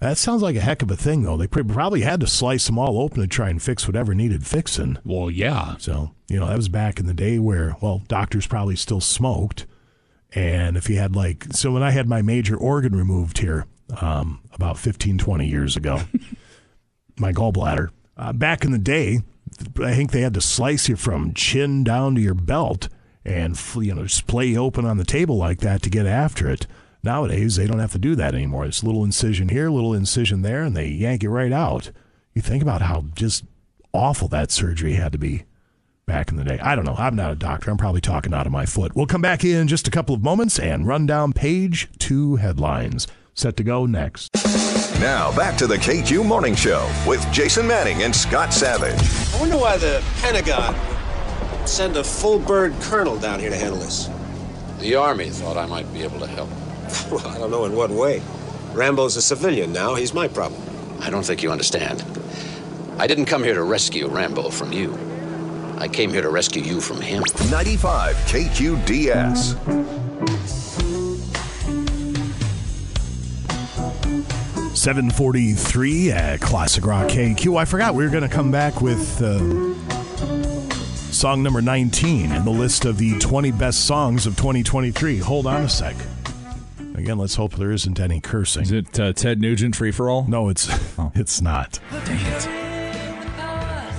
that 0.01 0.19
sounds 0.19 0.43
like 0.43 0.57
a 0.57 0.61
heck 0.61 0.83
of 0.83 0.91
a 0.91 0.97
thing, 0.97 1.23
though. 1.23 1.37
They 1.37 1.47
probably 1.47 2.03
had 2.03 2.21
to 2.21 2.27
slice 2.27 2.67
them 2.67 2.79
all 2.79 3.01
open 3.01 3.21
to 3.21 3.27
try 3.27 3.51
and 3.51 3.63
fix 3.63 3.87
whatever 3.87 4.15
needed 4.15 4.47
fixing. 4.47 4.99
Well, 5.05 5.31
yeah. 5.31 5.77
So 5.79 6.15
you 6.31 6.39
know, 6.39 6.47
that 6.47 6.57
was 6.57 6.69
back 6.69 7.01
in 7.01 7.07
the 7.07 7.13
day 7.13 7.41
where, 7.41 7.77
well, 7.81 8.03
doctors 8.07 8.47
probably 8.47 8.77
still 8.77 9.01
smoked. 9.01 9.67
And 10.33 10.77
if 10.77 10.89
you 10.89 10.97
had 10.97 11.17
like, 11.17 11.45
so 11.51 11.73
when 11.73 11.83
I 11.83 11.91
had 11.91 12.09
my 12.09 12.23
major 12.23 12.57
organ 12.57 12.95
removed 12.95 13.39
here 13.39 13.67
um, 14.01 14.41
about 14.53 14.79
15, 14.79 15.19
20 15.19 15.45
years 15.45 15.77
ago, 15.77 16.03
my 17.19 17.33
gallbladder, 17.33 17.89
uh, 18.17 18.33
back 18.33 18.65
in 18.65 18.71
the 18.71 18.79
day, 18.79 19.23
I 19.83 19.93
think 19.93 20.13
they 20.13 20.21
had 20.21 20.35
to 20.35 20.41
slice 20.41 20.89
you 20.89 20.95
from 20.95 21.35
chin 21.35 21.83
down 21.83 22.15
to 22.15 22.21
your 22.21 22.35
belt 22.35 22.89
and, 23.25 23.61
you 23.75 23.93
know, 23.93 24.07
splay 24.07 24.47
you 24.47 24.59
open 24.59 24.85
on 24.85 24.99
the 24.99 25.05
table 25.05 25.37
like 25.37 25.59
that 25.59 25.83
to 25.83 25.91
get 25.91 26.07
after 26.07 26.49
it. 26.49 26.69
Nowadays, 27.03 27.57
they 27.57 27.67
don't 27.67 27.79
have 27.79 27.93
to 27.93 27.99
do 27.99 28.15
that 28.17 28.35
anymore. 28.35 28.67
It's 28.67 28.83
a 28.83 28.87
little 28.87 29.05
incision 29.05 29.49
here, 29.49 29.69
a 29.69 29.73
little 29.73 29.95
incision 29.95 30.43
there, 30.43 30.63
and 30.63 30.77
they 30.77 30.89
yank 30.89 31.25
it 31.25 31.31
right 31.31 31.53
out. 31.53 31.91
You 32.35 32.43
think 32.43 32.63
about 32.63 32.83
how 32.83 33.05
just 33.15 33.45
awful 33.93 34.29
that 34.29 34.51
surgery 34.51 34.95
had 34.95 35.13
to 35.13 35.19
be 35.19 35.45
back 36.07 36.31
in 36.31 36.37
the 36.37 36.45
day. 36.45 36.59
I 36.59 36.75
don't 36.75 36.85
know. 36.85 36.97
I'm 36.97 37.17
not 37.17 37.33
a 37.33 37.37
doctor. 37.37 37.71
I'm 37.71 37.77
probably 37.77 38.01
talking 38.01 38.35
out 38.35 38.47
of 38.47 38.53
my 38.53 38.67
foot. 38.67 38.95
We'll 38.95 39.07
come 39.07 39.23
back 39.23 39.45
in 39.45 39.69
just 39.69 39.89
a 39.89 39.91
couple 39.91 40.15
of 40.15 40.23
moments 40.23 40.59
and 40.59 40.87
run 40.87 41.07
down 41.07 41.33
page 41.33 41.89
two 41.99 42.37
headlines. 42.37 43.07
Set 43.33 43.57
to 43.57 43.63
go 43.63 43.87
next. 43.87 44.35
Now 45.01 45.35
back 45.35 45.57
to 45.59 45.67
the 45.67 45.77
KQ 45.77 46.27
Morning 46.27 46.55
Show 46.55 46.91
with 47.07 47.25
Jason 47.33 47.67
Manning 47.67 48.03
and 48.03 48.15
Scott 48.15 48.53
Savage. 48.53 49.01
I 49.35 49.41
wonder 49.41 49.57
why 49.57 49.77
the 49.79 50.03
Pentagon 50.21 50.75
sent 51.67 51.97
a 51.97 52.05
full 52.05 52.39
bird 52.39 52.75
colonel 52.81 53.17
down 53.17 53.41
here 53.41 53.51
to 53.51 53.57
handle 53.57 53.79
this. 53.79 54.11
The 54.81 54.97
Army 54.97 55.31
thought 55.31 55.57
I 55.57 55.67
might 55.67 55.91
be 55.93 56.03
able 56.03 56.19
to 56.21 56.27
help. 56.27 56.51
Well, 57.11 57.27
I 57.27 57.39
don't 57.39 57.51
know 57.51 57.65
in 57.65 57.75
what 57.75 57.91
way. 57.91 58.23
Rambo's 58.73 59.17
a 59.17 59.23
civilian 59.23 59.73
now. 59.73 59.95
He's 59.95 60.15
my 60.15 60.29
problem. 60.29 60.63
I 61.01 61.11
don't 61.11 61.25
think 61.25 61.43
you 61.43 61.51
understand. 61.51 62.05
I 62.99 63.07
didn't 63.07 63.27
come 63.27 63.43
here 63.43 63.55
to 63.55 63.63
rescue 63.63 64.07
Rambo 64.09 64.51
from 64.51 64.73
you. 64.73 64.97
I 65.79 65.89
came 65.89 66.11
here 66.11 66.23
to 66.23 66.29
rescue 66.29 66.63
you 66.63 66.81
from 66.81 67.01
him. 67.01 67.23
95 67.51 68.15
KQDS. 68.17 69.57
743 74.81 76.13
at 76.13 76.41
Classic 76.41 76.85
Rock 76.87 77.09
KQ. 77.09 77.59
I 77.59 77.65
forgot 77.65 77.95
we 77.95 78.05
were 78.05 78.11
going 78.11 78.23
to 78.23 78.35
come 78.35 78.51
back 78.51 78.81
with 78.81 79.21
uh, 79.21 79.39
song 81.13 81.43
number 81.43 81.61
19 81.61 82.33
in 82.33 82.45
the 82.45 82.51
list 82.51 82.87
of 82.87 82.97
the 82.97 83.19
20 83.19 83.51
best 83.53 83.85
songs 83.87 84.27
of 84.27 84.37
2023. 84.37 85.19
Hold 85.19 85.47
on 85.47 85.63
a 85.63 85.69
sec. 85.69 85.97
Again, 87.01 87.17
let's 87.17 87.37
hope 87.37 87.55
there 87.55 87.73
isn't 87.73 87.99
any 87.99 88.21
cursing. 88.21 88.63
Is 88.63 88.73
it 88.73 89.01
uh, 89.01 89.15
Ted 89.15 89.41
Nugent 89.41 89.75
Free 89.75 89.91
for 89.91 90.11
All? 90.11 90.27
No, 90.29 90.51
it's 90.51 90.69
it's 91.15 91.41
not. 91.41 91.79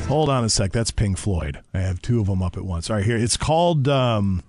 Hold 0.08 0.30
on 0.30 0.44
a 0.44 0.50
sec. 0.50 0.72
That's 0.72 0.92
Pink 0.92 1.18
Floyd. 1.18 1.62
I 1.74 1.80
have 1.80 2.00
two 2.00 2.22
of 2.22 2.28
them 2.28 2.44
up 2.44 2.58
at 2.58 2.64
once. 2.64 2.92
All 2.92 2.98
right, 2.98 3.06
here. 3.06 3.18
It's 3.18 3.38
called 3.38 3.88
um, 3.88 4.44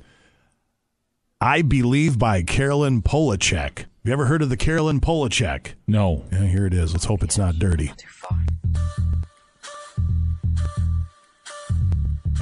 I 1.40 1.62
Believe 1.62 2.18
by 2.18 2.42
Carolyn 2.42 3.00
Polachek. 3.00 3.78
Have 3.78 3.86
you 4.04 4.12
ever 4.12 4.26
heard 4.26 4.42
of 4.42 4.50
the 4.50 4.58
Carolyn 4.58 5.00
Polachek? 5.00 5.72
No. 5.86 6.26
Yeah, 6.30 6.44
here 6.44 6.66
it 6.66 6.74
is. 6.74 6.92
Let's 6.92 7.06
hope 7.06 7.22
it's 7.22 7.38
not 7.38 7.58
dirty. 7.58 7.90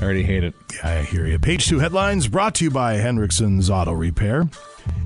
I 0.00 0.02
already 0.02 0.24
hate 0.24 0.42
it. 0.42 0.54
Yeah, 0.74 0.88
I 0.88 1.02
hear 1.02 1.26
you. 1.26 1.38
Page 1.38 1.68
two 1.68 1.78
headlines 1.78 2.26
brought 2.26 2.56
to 2.56 2.64
you 2.64 2.70
by 2.72 2.94
Hendrickson's 2.96 3.70
Auto 3.70 3.92
Repair. 3.92 4.48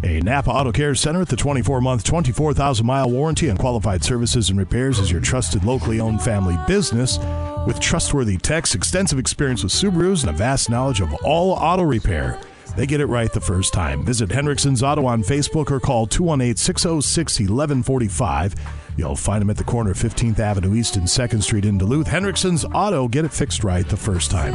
A 0.03 0.21
Napa 0.21 0.51
Auto 0.51 0.71
Care 0.71 0.95
Center 0.95 1.21
with 1.21 1.31
the 1.31 1.37
24 1.37 1.81
month, 1.81 2.05
24,000 2.05 2.85
mile 2.85 3.11
warranty 3.11 3.49
on 3.51 3.57
qualified 3.57 4.05
services 4.05 4.51
and 4.51 4.59
repairs 4.59 4.99
is 4.99 5.11
your 5.11 5.21
trusted 5.21 5.65
locally 5.65 5.99
owned 5.99 6.23
family 6.23 6.59
business 6.67 7.19
with 7.67 7.81
trustworthy 7.81 8.37
techs, 8.37 8.75
extensive 8.75 9.19
experience 9.19 9.63
with 9.63 9.73
Subarus, 9.73 10.21
and 10.21 10.31
a 10.31 10.35
vast 10.35 10.69
knowledge 10.69 11.01
of 11.01 11.13
all 11.25 11.53
auto 11.53 11.83
repair. 11.83 12.39
They 12.77 12.87
get 12.87 13.01
it 13.01 13.07
right 13.07 13.33
the 13.33 13.41
first 13.41 13.73
time. 13.73 14.05
Visit 14.05 14.31
Hendrickson's 14.31 14.83
Auto 14.83 15.07
on 15.07 15.23
Facebook 15.23 15.71
or 15.71 15.81
call 15.81 16.07
218 16.07 16.57
606 16.57 17.41
1145. 17.41 18.55
You'll 18.97 19.17
find 19.17 19.41
them 19.41 19.51
at 19.51 19.57
the 19.57 19.65
corner 19.65 19.93
of 19.93 19.97
15th 19.97 20.39
Avenue 20.39 20.75
East 20.75 20.97
and 20.97 21.07
2nd 21.07 21.43
Street 21.43 21.65
in 21.65 21.79
Duluth. 21.79 22.09
Hendrickson's 22.09 22.65
Auto, 22.75 23.09
get 23.09 23.25
it 23.25 23.33
fixed 23.33 23.65
right 23.65 23.89
the 23.89 23.97
first 23.97 24.31
time. 24.31 24.53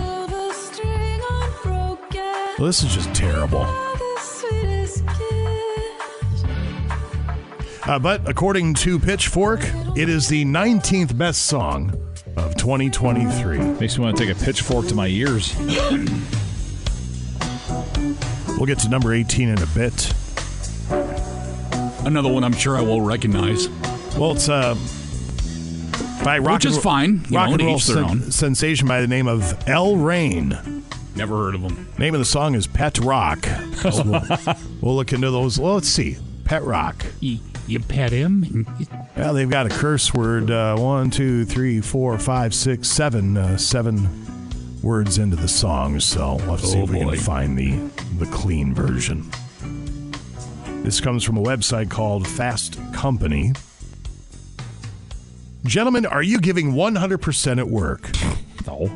Well, 2.58 2.68
this 2.68 2.84
is 2.84 2.94
just 2.94 3.14
terrible. 3.16 3.89
Uh, 7.90 7.98
but 7.98 8.30
according 8.30 8.76
to 8.76 9.00
Pitchfork, 9.00 9.62
it 9.98 10.10
is 10.10 10.28
the 10.28 10.46
19th 10.46 11.18
best 11.18 11.48
song 11.48 11.90
of 12.38 12.56
2023. 12.56 13.58
Makes 13.58 13.98
me 13.98 14.04
want 14.04 14.16
to 14.16 14.24
take 14.28 14.38
a 14.40 14.40
pitchfork 14.46 14.86
to 14.90 14.94
my 14.94 15.08
ears. 15.08 15.56
We'll 18.48 18.68
get 18.68 18.78
to 18.82 18.90
number 18.90 19.12
18 19.12 19.50
in 19.50 19.60
a 19.60 19.66
bit. 19.66 20.14
Another 22.06 22.32
one 22.32 22.44
I'm 22.44 22.54
sure 22.54 22.78
I 22.78 22.82
will 22.82 23.02
recognize. 23.02 23.68
Well, 24.16 24.34
it's 24.34 24.50
uh, 24.50 24.76
by 26.24 26.38
rock 26.38 26.58
Which 26.58 26.66
is 26.66 26.76
ro- 26.76 26.82
fine. 26.84 27.26
You 27.32 27.38
rock 27.38 27.48
know, 27.50 27.54
and 27.56 27.64
roll 27.64 27.80
sen- 27.80 28.04
own. 28.04 28.32
sensation 28.32 28.88
by 28.88 29.02
the 29.02 29.08
name 29.08 29.28
of 29.28 29.68
L'Rain. 29.68 30.84
Never 31.16 31.38
heard 31.38 31.56
of 31.56 31.64
them. 31.64 31.92
Name 31.98 32.14
of 32.14 32.20
the 32.20 32.26
song 32.26 32.54
is 32.54 32.68
Pet 32.68 33.00
Rock. 33.00 33.44
So 33.78 34.04
we'll, 34.06 34.56
we'll 34.80 34.96
look 34.96 35.12
into 35.12 35.32
those. 35.32 35.58
Well, 35.58 35.74
let's 35.74 35.88
see. 35.90 36.18
Pet 36.46 36.64
Rock. 36.64 37.04
You 37.70 37.80
pet 37.80 38.12
him. 38.12 38.66
Well, 39.16 39.34
they've 39.34 39.50
got 39.50 39.66
a 39.66 39.70
curse 39.70 40.14
word. 40.14 40.50
Uh, 40.52 40.76
one, 40.78 41.10
two, 41.12 41.46
three, 41.46 41.82
four, 41.82 42.18
five, 42.18 42.54
six, 42.54 42.88
seven, 42.88 43.38
uh, 43.38 43.58
seven 43.58 44.08
words 44.82 45.18
into 45.18 45.36
the 45.36 45.48
song. 45.48 46.00
So 46.00 46.36
let's 46.48 46.64
see 46.72 46.80
Oh, 46.80 46.84
if 46.84 46.90
we 46.90 47.00
can 47.00 47.16
find 47.18 47.58
the 47.58 47.78
the 48.18 48.26
clean 48.32 48.74
version. 48.74 49.30
This 50.84 51.02
comes 51.02 51.24
from 51.24 51.38
a 51.38 51.42
website 51.42 51.90
called 51.90 52.28
Fast 52.28 52.80
Company. 52.94 53.54
Gentlemen, 55.66 56.06
are 56.06 56.24
you 56.24 56.40
giving 56.40 56.72
100% 56.74 57.58
at 57.60 57.68
work? 57.70 58.10
No. 58.68 58.92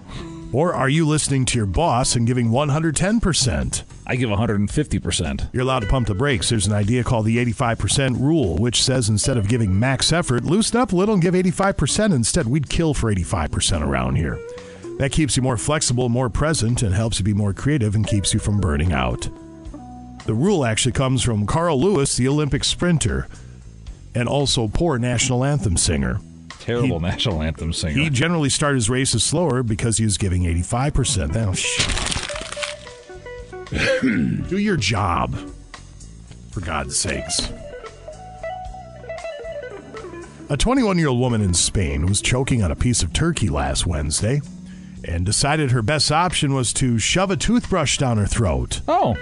Or 0.51 0.73
are 0.73 0.89
you 0.89 1.07
listening 1.07 1.45
to 1.45 1.57
your 1.57 1.65
boss 1.65 2.15
and 2.15 2.27
giving 2.27 2.49
110%? 2.49 3.83
I 4.05 4.15
give 4.17 4.29
150%. 4.29 5.53
You're 5.53 5.63
allowed 5.63 5.79
to 5.79 5.87
pump 5.87 6.07
the 6.07 6.15
brakes. 6.15 6.49
There's 6.49 6.67
an 6.67 6.73
idea 6.73 7.03
called 7.03 7.25
the 7.25 7.37
85% 7.37 8.19
rule, 8.19 8.57
which 8.57 8.83
says 8.83 9.07
instead 9.07 9.37
of 9.37 9.47
giving 9.47 9.79
max 9.79 10.11
effort, 10.11 10.43
loosen 10.43 10.79
up 10.79 10.91
a 10.91 10.95
little 10.95 11.13
and 11.13 11.23
give 11.23 11.33
85%. 11.33 12.13
Instead, 12.13 12.47
we'd 12.47 12.69
kill 12.69 12.93
for 12.93 13.13
85% 13.13 13.81
around 13.81 14.17
here. 14.17 14.39
That 14.97 15.11
keeps 15.11 15.37
you 15.37 15.43
more 15.43 15.57
flexible, 15.57 16.09
more 16.09 16.29
present, 16.29 16.83
and 16.83 16.93
helps 16.93 17.19
you 17.19 17.25
be 17.25 17.33
more 17.33 17.53
creative 17.53 17.95
and 17.95 18.05
keeps 18.05 18.33
you 18.33 18.39
from 18.39 18.59
burning 18.59 18.91
out. 18.91 19.27
The 20.25 20.33
rule 20.33 20.65
actually 20.65 20.91
comes 20.91 21.23
from 21.23 21.45
Carl 21.45 21.79
Lewis, 21.79 22.15
the 22.15 22.27
Olympic 22.27 22.63
sprinter, 22.63 23.27
and 24.15 24.29
also 24.29 24.67
poor 24.67 24.97
national 24.97 25.43
anthem 25.43 25.77
singer. 25.77 26.19
Terrible 26.59 26.99
national 26.99 27.41
anthem 27.41 27.73
singer. 27.73 28.01
He 28.03 28.09
generally 28.09 28.49
started 28.49 28.75
his 28.75 28.89
races 28.89 29.23
slower 29.23 29.63
because 29.63 29.97
he 29.97 30.05
was 30.05 30.17
giving 30.17 30.43
85%. 30.43 31.33
Now, 31.33 31.53
shit. 31.53 32.12
Do 34.01 34.57
your 34.57 34.77
job, 34.77 35.35
for 36.51 36.61
God's 36.61 36.97
sakes. 36.97 37.49
A 40.49 40.57
21 40.57 40.99
year 40.99 41.07
old 41.07 41.19
woman 41.19 41.41
in 41.41 41.53
Spain 41.53 42.05
was 42.05 42.21
choking 42.21 42.61
on 42.61 42.71
a 42.71 42.75
piece 42.75 43.01
of 43.01 43.13
turkey 43.13 43.49
last 43.49 43.87
Wednesday 43.87 44.41
and 45.07 45.25
decided 45.25 45.71
her 45.71 45.81
best 45.81 46.11
option 46.11 46.53
was 46.53 46.71
to 46.73 46.99
shove 46.99 47.31
a 47.31 47.37
toothbrush 47.37 47.97
down 47.97 48.17
her 48.17 48.27
throat. 48.27 48.81
Oh. 48.87 49.15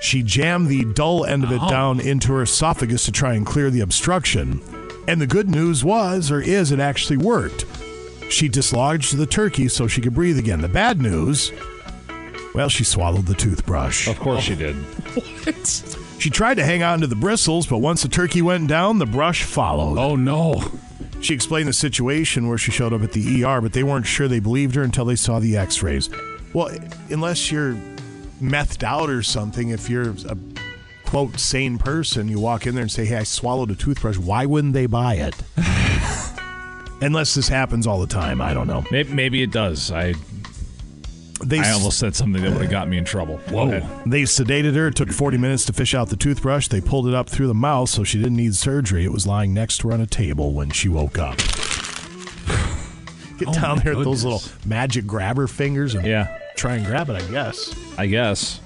She 0.00 0.22
jammed 0.22 0.68
the 0.68 0.84
dull 0.84 1.24
end 1.24 1.42
of 1.44 1.50
it 1.52 1.60
Oh. 1.62 1.70
down 1.70 2.00
into 2.00 2.32
her 2.34 2.42
esophagus 2.42 3.04
to 3.06 3.12
try 3.12 3.34
and 3.34 3.46
clear 3.46 3.70
the 3.70 3.80
obstruction. 3.80 4.60
And 5.08 5.20
the 5.20 5.26
good 5.26 5.48
news 5.48 5.82
was, 5.82 6.30
or 6.30 6.40
is, 6.40 6.70
it 6.70 6.80
actually 6.80 7.16
worked. 7.16 7.64
She 8.28 8.48
dislodged 8.48 9.16
the 9.16 9.26
turkey 9.26 9.68
so 9.68 9.86
she 9.88 10.02
could 10.02 10.14
breathe 10.14 10.38
again. 10.38 10.60
The 10.60 10.68
bad 10.68 11.00
news, 11.00 11.50
well, 12.54 12.68
she 12.68 12.84
swallowed 12.84 13.26
the 13.26 13.34
toothbrush. 13.34 14.08
Of 14.08 14.18
course 14.18 14.44
she 14.44 14.54
did. 14.54 14.76
What? 14.76 15.96
She 16.18 16.30
tried 16.30 16.54
to 16.54 16.64
hang 16.64 16.82
on 16.82 17.00
to 17.00 17.06
the 17.06 17.14
bristles, 17.14 17.66
but 17.66 17.78
once 17.78 18.02
the 18.02 18.08
turkey 18.08 18.42
went 18.42 18.68
down, 18.68 18.98
the 18.98 19.06
brush 19.06 19.44
followed. 19.44 19.98
Oh, 19.98 20.16
no. 20.16 20.62
She 21.20 21.34
explained 21.34 21.68
the 21.68 21.72
situation 21.72 22.48
where 22.48 22.58
she 22.58 22.70
showed 22.70 22.92
up 22.92 23.02
at 23.02 23.12
the 23.12 23.44
ER, 23.44 23.60
but 23.60 23.72
they 23.72 23.82
weren't 23.82 24.06
sure 24.06 24.28
they 24.28 24.40
believed 24.40 24.74
her 24.74 24.82
until 24.82 25.04
they 25.04 25.16
saw 25.16 25.38
the 25.38 25.56
x 25.56 25.82
rays. 25.82 26.10
Well, 26.52 26.70
unless 27.10 27.52
you're 27.52 27.74
methed 28.40 28.82
out 28.82 29.10
or 29.10 29.22
something, 29.22 29.70
if 29.70 29.90
you're 29.90 30.10
a 30.10 30.36
quote 31.06 31.38
sane 31.38 31.78
person, 31.78 32.28
you 32.28 32.38
walk 32.40 32.66
in 32.66 32.74
there 32.74 32.82
and 32.82 32.90
say, 32.90 33.04
"Hey, 33.04 33.16
I 33.16 33.22
swallowed 33.24 33.70
a 33.70 33.74
toothbrush." 33.74 34.16
Why 34.16 34.46
wouldn't 34.46 34.74
they 34.74 34.86
buy 34.86 35.14
it? 35.14 35.34
Unless 37.00 37.34
this 37.34 37.48
happens 37.48 37.86
all 37.86 38.00
the 38.00 38.06
time, 38.06 38.40
I 38.40 38.54
don't 38.54 38.66
know. 38.66 38.84
Maybe, 38.90 39.12
maybe 39.12 39.42
it 39.42 39.52
does. 39.52 39.90
I 39.92 40.14
They 41.44 41.60
I 41.60 41.70
almost 41.72 41.98
said 41.98 42.16
something 42.16 42.42
that 42.42 42.52
would 42.52 42.62
have 42.62 42.70
got 42.70 42.88
me 42.88 42.98
in 42.98 43.04
trouble. 43.04 43.36
Whoa. 43.50 43.80
Oh. 43.82 44.02
They 44.06 44.22
sedated 44.22 44.74
her. 44.74 44.88
It 44.88 44.96
took 44.96 45.10
40 45.12 45.38
minutes 45.38 45.64
to 45.66 45.72
fish 45.72 45.94
out 45.94 46.08
the 46.08 46.16
toothbrush. 46.16 46.68
They 46.68 46.80
pulled 46.80 47.06
it 47.06 47.14
up 47.14 47.28
through 47.30 47.46
the 47.46 47.54
mouth 47.54 47.88
so 47.90 48.02
she 48.04 48.18
didn't 48.18 48.36
need 48.36 48.54
surgery. 48.56 49.04
It 49.04 49.12
was 49.12 49.26
lying 49.26 49.54
next 49.54 49.78
to 49.78 49.88
her 49.88 49.94
on 49.94 50.00
a 50.00 50.06
table 50.06 50.52
when 50.52 50.70
she 50.70 50.88
woke 50.88 51.18
up. 51.18 51.36
Get 53.38 53.48
Oh, 53.48 53.52
down 53.52 53.78
there 53.84 53.94
with 53.96 54.04
those 54.04 54.24
little 54.24 54.42
magic 54.66 55.06
grabber 55.06 55.46
fingers 55.46 55.94
and 55.94 56.04
Yeah. 56.04 56.36
try 56.56 56.74
and 56.74 56.84
grab 56.84 57.08
it, 57.08 57.22
I 57.22 57.30
guess. 57.30 57.72
I 57.96 58.06
guess. 58.06 58.60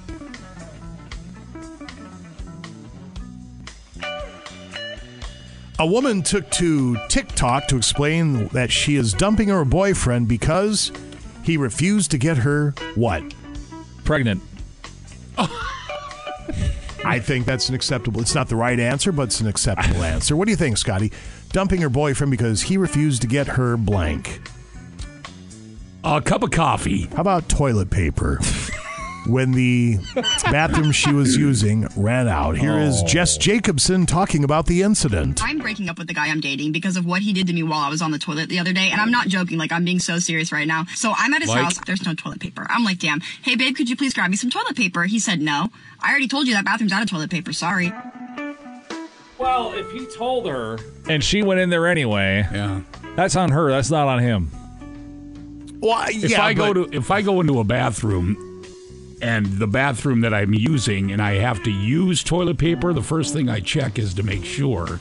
A 5.79 5.87
woman 5.87 6.23
took 6.23 6.49
to 6.53 6.97
TikTok 7.09 7.67
to 7.69 7.77
explain 7.77 8.49
that 8.49 8.71
she 8.71 8.97
is 8.97 9.13
dumping 9.13 9.49
her 9.49 9.65
boyfriend 9.65 10.29
because 10.29 10.93
he 11.45 11.57
refused 11.57 12.11
to 12.13 12.19
get 12.19 12.39
her 12.39 12.75
what? 12.95 13.23
Pregnant. 14.05 14.43
I 17.05 17.19
think 17.19 17.47
that's 17.47 17.69
an 17.69 17.75
acceptable. 17.75 18.21
It's 18.21 18.35
not 18.35 18.49
the 18.49 18.57
right 18.57 18.79
answer, 18.79 19.11
but 19.13 19.25
it's 19.25 19.41
an 19.41 19.49
acceptable 19.49 20.05
answer. 20.05 20.37
What 20.37 20.45
do 20.47 20.53
you 20.53 20.57
think, 20.57 20.79
Scotty? 20.79 21.13
Dumping 21.51 21.81
her 21.81 21.89
boyfriend 21.89 22.31
because 22.31 22.63
he 22.63 22.77
refused 22.77 23.23
to 23.23 23.29
get 23.29 23.49
her 23.49 23.77
blank. 23.77 24.41
A 26.05 26.21
cup 26.21 26.43
of 26.43 26.51
coffee. 26.51 27.03
How 27.07 27.21
about 27.21 27.49
toilet 27.49 27.91
paper? 27.91 28.41
when 29.27 29.53
the 29.53 29.99
bathroom 30.51 30.91
she 30.93 31.13
was 31.13 31.37
using 31.37 31.87
ran 31.97 32.29
out. 32.29 32.57
Here 32.59 32.79
is 32.79 33.03
Oh. 33.03 33.07
Jess 33.07 33.37
Jacobson 33.37 34.05
talking 34.07 34.43
about 34.45 34.67
the 34.67 34.83
incident. 34.83 35.41
I'm 35.43 35.59
breaking 35.59 35.89
up 35.89 35.99
with 35.99 36.09
the 36.09 36.15
guy 36.15 36.29
I'm 36.29 36.41
dating 36.41 36.73
because 36.73 36.97
of 36.97 37.07
what 37.07 37.23
he 37.23 37.33
did 37.33 37.47
to 37.47 37.53
me 37.53 37.63
while 37.63 37.81
I 37.81 37.89
was 37.89 38.03
on 38.03 38.11
the 38.11 38.19
toilet 38.19 38.49
the 38.49 38.59
other 38.59 38.73
day. 38.73 38.89
And 38.91 39.01
I'm 39.01 39.11
not 39.11 39.29
joking. 39.29 39.59
Like, 39.59 39.71
I'm 39.73 39.85
being 39.85 40.01
so 40.01 40.19
serious 40.19 40.51
right 40.53 40.67
now. 40.67 40.87
So 40.95 41.13
I'm 41.17 41.33
at 41.35 41.41
his 41.43 41.51
Like? 41.51 41.63
house. 41.65 41.79
There's 41.87 42.05
no 42.05 42.15
toilet 42.15 42.41
paper. 42.41 42.67
I'm 42.69 42.85
like, 42.85 42.99
damn. 42.99 43.21
Hey, 43.43 43.55
babe, 43.57 43.77
could 43.77 43.89
you 43.89 43.97
please 43.97 44.13
grab 44.15 44.31
me 44.31 44.37
some 44.37 44.51
toilet 44.51 44.77
paper? 44.77 45.05
He 45.05 45.19
said 45.19 45.41
no. 45.41 45.69
I 46.01 46.11
already 46.11 46.29
told 46.29 46.47
you 46.49 46.55
that 46.55 46.65
bathroom's 46.65 46.93
out 46.93 47.03
of 47.03 47.09
toilet 47.11 47.31
paper. 47.31 47.53
Sorry. 47.53 47.93
Well, 49.39 49.73
if 49.73 49.91
he 49.91 50.07
told 50.07 50.47
her 50.47 50.79
and 51.09 51.23
she 51.23 51.43
went 51.43 51.59
in 51.61 51.69
there 51.71 51.87
anyway, 51.89 52.47
yeah, 52.53 52.83
that's 53.17 53.35
on 53.35 53.51
her. 53.51 53.71
That's 53.71 53.91
not 53.91 54.07
on 54.07 54.21
him. 54.21 54.51
Well, 55.81 56.07
if 56.09 56.39
I 56.39 56.55
go 56.55 56.73
to 56.73 56.89
if 56.97 57.11
I 57.11 57.23
go 57.23 57.41
into 57.41 57.59
a 57.59 57.65
bathroom 57.65 58.37
and 59.23 59.47
the 59.47 59.67
bathroom 59.69 60.21
that 60.23 60.35
I'm 60.35 60.53
using 60.53 61.13
and 61.13 61.23
I 61.23 61.35
have 61.35 61.63
to 61.63 61.71
use 61.71 62.23
toilet 62.25 62.59
paper, 62.59 62.93
the 62.93 63.03
first 63.03 63.33
thing 63.33 63.49
I 63.49 63.61
check 63.61 63.99
is 63.99 64.13
to 64.15 64.23
make 64.23 64.45
sure 64.45 65.01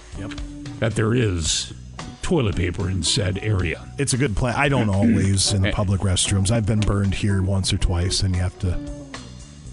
that 0.80 0.96
there 0.96 1.14
is 1.14 1.74
toilet 2.22 2.56
paper 2.56 2.90
in 2.90 3.04
said 3.04 3.40
area. 3.42 3.86
It's 3.98 4.14
a 4.14 4.18
good 4.18 4.36
plan. 4.38 4.56
I 4.56 4.70
don't 4.70 4.90
always 4.90 5.52
in 5.54 5.64
the 5.64 5.72
public 5.74 6.02
restrooms. 6.02 6.52
I've 6.52 6.66
been 6.66 6.80
burned 6.80 7.16
here 7.16 7.42
once 7.42 7.74
or 7.74 7.78
twice, 7.78 8.22
and 8.22 8.36
you 8.36 8.42
have 8.42 8.58
to. 8.60 8.80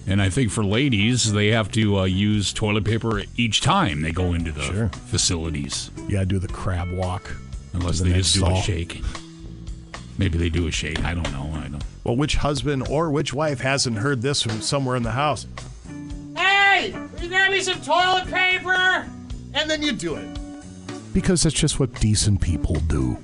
And 0.06 0.22
I 0.22 0.30
think 0.30 0.50
for 0.50 0.64
ladies, 0.64 1.32
they 1.34 1.48
have 1.48 1.70
to 1.72 1.98
uh, 1.98 2.04
use 2.04 2.52
toilet 2.54 2.84
paper 2.84 3.22
each 3.36 3.60
time 3.60 4.00
they 4.00 4.12
go 4.12 4.32
into 4.32 4.50
the 4.52 4.88
facilities. 5.08 5.90
Yeah, 6.08 6.24
do 6.24 6.38
the 6.38 6.48
crab 6.48 6.90
walk. 6.90 7.30
Unless 7.74 7.98
To 7.98 8.04
they 8.04 8.14
just 8.14 8.34
do 8.34 8.40
next 8.40 8.60
a 8.60 8.62
shake. 8.62 9.02
Maybe 10.18 10.36
they 10.36 10.48
do 10.48 10.66
a 10.66 10.70
shake. 10.72 11.02
I 11.04 11.14
don't 11.14 11.30
know. 11.32 11.50
I 11.54 11.68
don't. 11.68 11.82
Well, 12.04 12.16
which 12.16 12.36
husband 12.36 12.86
or 12.88 13.10
which 13.10 13.32
wife 13.32 13.60
hasn't 13.60 13.98
heard 13.98 14.20
this 14.22 14.42
from 14.42 14.60
somewhere 14.60 14.96
in 14.96 15.02
the 15.04 15.12
house? 15.12 15.46
Hey, 16.36 16.92
will 16.92 17.22
you 17.22 17.28
grab 17.28 17.50
me 17.52 17.60
some 17.60 17.80
toilet 17.80 18.26
paper? 18.26 19.08
And 19.54 19.70
then 19.70 19.82
you 19.82 19.92
do 19.92 20.16
it. 20.16 20.38
Because 21.14 21.42
that's 21.42 21.54
just 21.54 21.80
what 21.80 21.94
decent 22.00 22.40
people 22.40 22.74
do. 22.80 23.16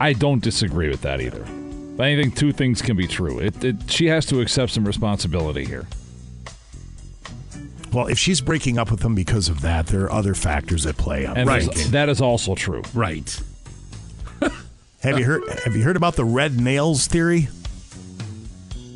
I 0.00 0.12
don't 0.12 0.42
disagree 0.42 0.88
with 0.88 1.02
that 1.02 1.20
either. 1.20 1.44
But 1.96 2.06
I 2.06 2.16
think 2.20 2.36
two 2.36 2.52
things 2.52 2.80
can 2.82 2.96
be 2.96 3.06
true. 3.06 3.38
It, 3.38 3.62
it, 3.64 3.90
she 3.90 4.06
has 4.06 4.24
to 4.26 4.40
accept 4.40 4.72
some 4.72 4.84
responsibility 4.84 5.64
here. 5.64 5.86
Well, 7.92 8.06
if 8.06 8.18
she's 8.18 8.40
breaking 8.40 8.78
up 8.78 8.90
with 8.90 9.02
him 9.02 9.14
because 9.14 9.48
of 9.50 9.60
that, 9.60 9.86
there 9.88 10.04
are 10.04 10.12
other 10.12 10.34
factors 10.34 10.86
at 10.86 10.96
play. 10.96 11.26
I'm 11.26 11.36
And 11.36 11.48
there's- 11.48 11.88
that 11.90 12.08
is 12.08 12.20
also 12.22 12.54
true. 12.54 12.82
Right. 12.94 13.38
Have 15.02 15.18
you 15.18 15.24
heard? 15.24 15.42
Have 15.64 15.74
you 15.74 15.82
heard 15.82 15.96
about 15.96 16.14
the 16.14 16.24
red 16.24 16.60
nails 16.60 17.06
theory? 17.08 17.48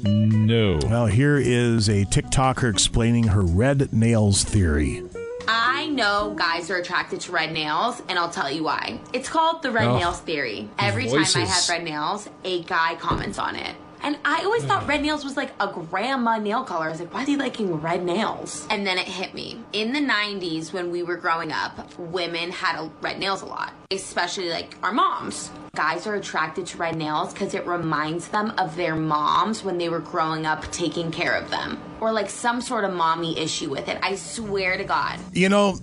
No. 0.04 0.78
Well, 0.84 1.06
here 1.06 1.36
is 1.36 1.88
a 1.88 2.04
TikToker 2.04 2.70
explaining 2.70 3.24
her 3.24 3.42
red 3.42 3.92
nails 3.92 4.44
theory. 4.44 5.02
I 5.48 5.86
know 5.88 6.34
guys 6.38 6.70
are 6.70 6.76
attracted 6.76 7.20
to 7.22 7.32
red 7.32 7.52
nails, 7.52 8.02
and 8.08 8.18
I'll 8.18 8.30
tell 8.30 8.50
you 8.50 8.62
why. 8.62 9.00
It's 9.12 9.28
called 9.28 9.62
the 9.62 9.70
red 9.72 9.88
Oh. 9.88 9.98
Nails 9.98 10.20
theory. 10.20 10.68
Every 10.78 11.08
time 11.08 11.24
I 11.34 11.40
have 11.40 11.68
red 11.68 11.82
nails, 11.84 12.28
a 12.44 12.62
guy 12.64 12.94
comments 12.96 13.38
on 13.38 13.56
it. 13.56 13.74
And 14.02 14.16
I 14.24 14.44
always 14.44 14.62
thought 14.62 14.86
red 14.86 15.02
nails 15.02 15.24
was 15.24 15.36
like 15.36 15.50
a 15.58 15.66
grandma 15.66 16.38
nail 16.38 16.62
color. 16.62 16.86
I 16.86 16.90
was 16.90 17.00
like, 17.00 17.12
why 17.12 17.22
is 17.22 17.28
he 17.28 17.36
liking 17.36 17.74
red 17.80 18.04
nails? 18.04 18.66
And 18.70 18.86
then 18.86 18.98
it 18.98 19.08
hit 19.08 19.34
me. 19.34 19.58
In 19.72 19.92
the 19.92 20.00
90s, 20.00 20.72
when 20.72 20.90
we 20.92 21.02
were 21.02 21.16
growing 21.16 21.50
up, 21.50 21.98
women 21.98 22.50
had 22.52 22.78
a, 22.78 22.90
red 23.00 23.18
nails 23.18 23.42
a 23.42 23.46
lot, 23.46 23.72
especially 23.90 24.50
like 24.50 24.76
our 24.82 24.92
moms. 24.92 25.50
Guys 25.76 26.06
are 26.06 26.14
attracted 26.14 26.64
to 26.66 26.78
red 26.78 26.96
nails 26.96 27.34
because 27.34 27.52
it 27.52 27.66
reminds 27.66 28.28
them 28.28 28.50
of 28.56 28.74
their 28.76 28.96
moms 28.96 29.62
when 29.62 29.76
they 29.76 29.90
were 29.90 30.00
growing 30.00 30.46
up 30.46 30.62
taking 30.72 31.10
care 31.10 31.34
of 31.36 31.50
them. 31.50 31.78
Or 32.00 32.12
like 32.12 32.30
some 32.30 32.62
sort 32.62 32.84
of 32.84 32.94
mommy 32.94 33.38
issue 33.38 33.68
with 33.68 33.86
it. 33.88 33.98
I 34.02 34.14
swear 34.14 34.78
to 34.78 34.84
God. 34.84 35.20
You 35.34 35.50
know, 35.50 35.78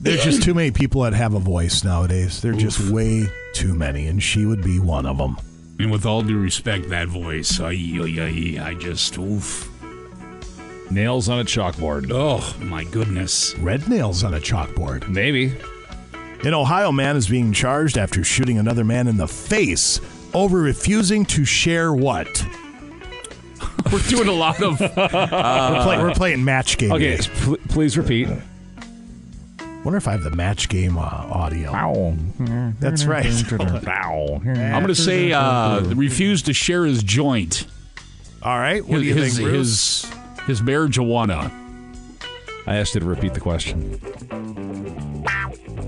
there's 0.00 0.24
just 0.24 0.42
too 0.42 0.54
many 0.54 0.70
people 0.70 1.02
that 1.02 1.12
have 1.12 1.34
a 1.34 1.38
voice 1.38 1.84
nowadays. 1.84 2.40
There 2.40 2.52
are 2.52 2.56
just 2.56 2.90
way 2.90 3.26
too 3.52 3.74
many, 3.74 4.06
and 4.06 4.22
she 4.22 4.46
would 4.46 4.64
be 4.64 4.80
one 4.80 5.04
of 5.04 5.18
them. 5.18 5.36
And 5.78 5.92
with 5.92 6.06
all 6.06 6.22
due 6.22 6.38
respect, 6.38 6.88
that 6.88 7.08
voice, 7.08 7.60
ay, 7.60 7.76
ay, 8.00 8.16
ay, 8.18 8.66
I 8.66 8.74
just 8.74 9.18
oof. 9.18 9.68
Nails 10.90 11.28
on 11.28 11.38
a 11.38 11.44
chalkboard. 11.44 12.10
Oh 12.10 12.56
my 12.64 12.84
goodness. 12.84 13.54
Red 13.58 13.88
nails 13.90 14.24
on 14.24 14.32
a 14.32 14.40
chalkboard. 14.40 15.06
Maybe. 15.08 15.52
An 16.44 16.54
Ohio 16.54 16.90
man 16.90 17.16
is 17.16 17.28
being 17.28 17.52
charged 17.52 17.96
after 17.96 18.24
shooting 18.24 18.58
another 18.58 18.84
man 18.84 19.06
in 19.06 19.16
the 19.16 19.28
face 19.28 20.00
over 20.34 20.58
refusing 20.58 21.24
to 21.26 21.44
share 21.44 21.92
what? 21.92 22.44
We're 23.92 24.00
doing 24.00 24.28
a 24.28 24.32
lot 24.32 24.60
of. 24.62 24.80
we're, 24.80 24.88
play, 24.88 25.98
we're 25.98 26.14
playing 26.14 26.44
match 26.44 26.78
game. 26.78 26.92
Okay, 26.92 27.18
pl- 27.20 27.58
please 27.68 27.98
repeat. 27.98 28.28
Wonder 29.84 29.96
if 29.96 30.08
I 30.08 30.12
have 30.12 30.22
the 30.22 30.30
match 30.30 30.68
game 30.68 30.96
uh, 30.96 31.02
audio. 31.02 32.16
That's 32.80 33.04
right. 33.04 33.24
Bow. 33.84 34.40
I'm 34.44 34.72
going 34.82 34.86
to 34.86 34.94
say 34.94 35.32
uh, 35.32 35.80
refused 35.94 36.46
to 36.46 36.52
share 36.52 36.86
his 36.86 37.02
joint. 37.02 37.66
All 38.42 38.58
right. 38.58 38.84
What 38.84 38.98
do 38.98 39.04
you 39.04 39.14
his, 39.14 39.36
think, 39.36 39.48
Bruce? 39.48 40.04
His, 40.04 40.12
his 40.46 40.60
marijuana. 40.62 41.50
I 42.66 42.76
asked 42.76 42.94
you 42.94 43.00
to 43.00 43.06
repeat 43.06 43.34
the 43.34 43.40
question. 43.40 44.00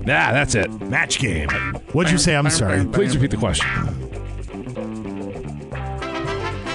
Yeah, 0.05 0.31
that's 0.31 0.55
it. 0.55 0.69
Match 0.81 1.19
game. 1.19 1.49
What'd 1.93 2.11
you 2.11 2.17
say? 2.17 2.35
I'm 2.35 2.49
sorry. 2.49 2.85
Please 2.85 3.15
repeat 3.15 3.31
the 3.31 3.37
question. 3.37 3.67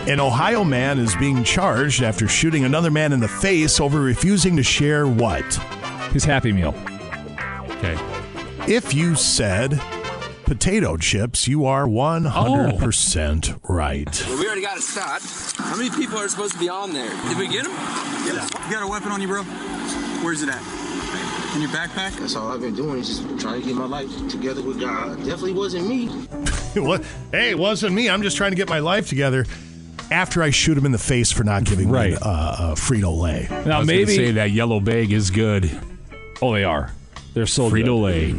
An 0.09 0.19
Ohio 0.19 0.65
man 0.65 0.99
is 0.99 1.15
being 1.17 1.45
charged 1.45 2.03
after 2.03 2.27
shooting 2.27 2.65
another 2.65 2.91
man 2.91 3.13
in 3.13 3.21
the 3.21 3.29
face 3.29 3.79
over 3.79 4.01
refusing 4.01 4.57
to 4.57 4.63
share 4.63 5.07
what? 5.07 5.45
His 6.13 6.25
Happy 6.25 6.53
Meal. 6.53 6.75
Okay. 7.69 7.97
If 8.67 8.93
you 8.93 9.15
said 9.15 9.81
potato 10.45 10.97
chips, 10.97 11.47
you 11.47 11.65
are 11.67 11.87
100% 11.87 13.61
right. 13.69 14.27
Well, 14.27 14.39
we 14.39 14.47
already 14.47 14.63
got 14.63 14.79
a 14.79 14.83
start. 14.83 15.23
How 15.57 15.77
many 15.77 15.91
people 15.91 16.19
are 16.19 16.29
supposed 16.29 16.55
to 16.55 16.59
be 16.59 16.69
on 16.69 16.93
there? 16.93 17.11
Did 17.29 17.39
we 17.39 17.47
get 17.47 17.63
them? 17.65 17.73
Yeah. 18.27 18.49
You 18.67 18.73
got 18.73 18.83
a 18.83 18.89
weapon 18.89 19.13
on 19.13 19.21
you, 19.23 19.29
bro? 19.29 19.45
Where's 20.25 20.43
it 20.43 20.49
at? 20.49 20.80
In 21.55 21.63
your 21.63 21.71
backpack? 21.71 22.17
That's 22.19 22.37
all 22.37 22.53
I've 22.53 22.61
been 22.61 22.75
doing 22.77 23.01
is 23.01 23.09
just 23.19 23.41
trying 23.41 23.61
to 23.61 23.67
get 23.67 23.75
my 23.77 23.85
life 23.87 24.09
together 24.29 24.63
with 24.63 24.79
God. 24.81 25.17
Definitely 25.19 25.55
wasn't 25.55 25.89
me. 25.89 26.07
what? 26.81 27.05
Hey, 27.33 27.51
it 27.51 27.59
wasn't 27.59 27.95
me. 27.95 28.09
I'm 28.09 28.23
just 28.23 28.37
trying 28.37 28.53
to 28.53 28.57
get 28.57 28.69
my 28.69 28.79
life 28.79 29.09
together. 29.09 29.45
After 30.13 30.43
I 30.43 30.51
shoot 30.51 30.79
him 30.79 30.87
in 30.87 30.93
the 30.93 30.99
face 30.99 31.31
for 31.33 31.43
not 31.45 31.65
giving 31.65 31.89
Right. 31.89 32.13
me 32.13 32.19
uh, 32.23 32.29
uh, 32.29 32.75
Frito 32.77 33.17
Lay. 33.21 33.47
I 33.51 33.51
Now 33.51 33.57
was 33.59 33.67
gonna 33.67 33.85
maybe 33.87 34.15
say 34.17 34.31
that 34.33 34.51
yellow 34.53 34.79
bag 34.81 35.13
is 35.13 35.31
good. 35.31 35.71
Oh, 36.41 36.53
they 36.53 36.65
are. 36.65 36.93
They're 37.35 37.47
so 37.47 37.69
good. 37.69 37.85
Frito 37.85 38.01
Lay. 38.03 38.35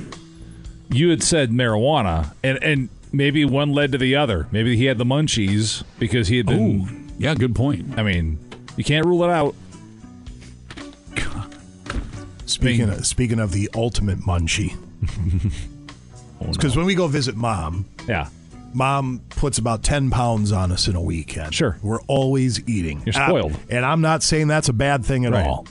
You 0.89 1.09
had 1.09 1.22
said 1.24 1.51
marijuana, 1.51 2.34
and 2.43 2.62
and 2.64 2.89
maybe 3.14 3.43
one 3.45 3.72
led 3.74 3.91
to 3.93 3.97
the 3.97 4.16
other. 4.16 4.47
Maybe 4.51 4.76
he 4.78 4.86
had 4.86 4.97
the 4.97 5.05
munchies 5.05 5.84
because 5.99 6.28
he 6.30 6.38
had 6.38 6.45
been. 6.45 7.12
yeah, 7.18 7.34
good 7.36 7.55
point. 7.55 7.97
I 7.97 8.03
mean, 8.03 8.38
you 8.78 8.84
can't 8.84 9.05
rule 9.05 9.24
it 9.24 9.30
out. 9.30 9.55
Speaking 12.52 12.89
of, 12.89 13.06
speaking 13.06 13.39
of 13.39 13.52
the 13.52 13.70
ultimate 13.74 14.20
munchie, 14.20 14.76
because 16.52 16.76
when 16.76 16.86
we 16.86 16.95
go 16.95 17.08
visit 17.08 17.36
mom, 17.36 17.86
Yeah. 18.08 18.28
Mom 18.74 19.20
puts 19.32 19.58
about 19.58 19.84
10 19.84 20.10
pounds 20.12 20.54
on 20.54 20.72
us 20.72 20.88
in 20.88 20.95
a 20.95 21.02
weekend. 21.02 21.54
Sure. 21.54 21.78
We're 21.82 21.99
always 22.04 22.66
eating. 22.70 23.02
You're 23.06 23.22
Uh, 23.22 23.28
spoiled. 23.28 23.58
and 23.70 23.84
I'm 23.86 23.99
not 23.99 24.24
saying 24.24 24.47
that's 24.47 24.70
a 24.70 24.74
bad 24.74 25.04
thing 25.06 25.26
at 25.26 25.34
Right. 25.34 25.45
all. 25.45 25.68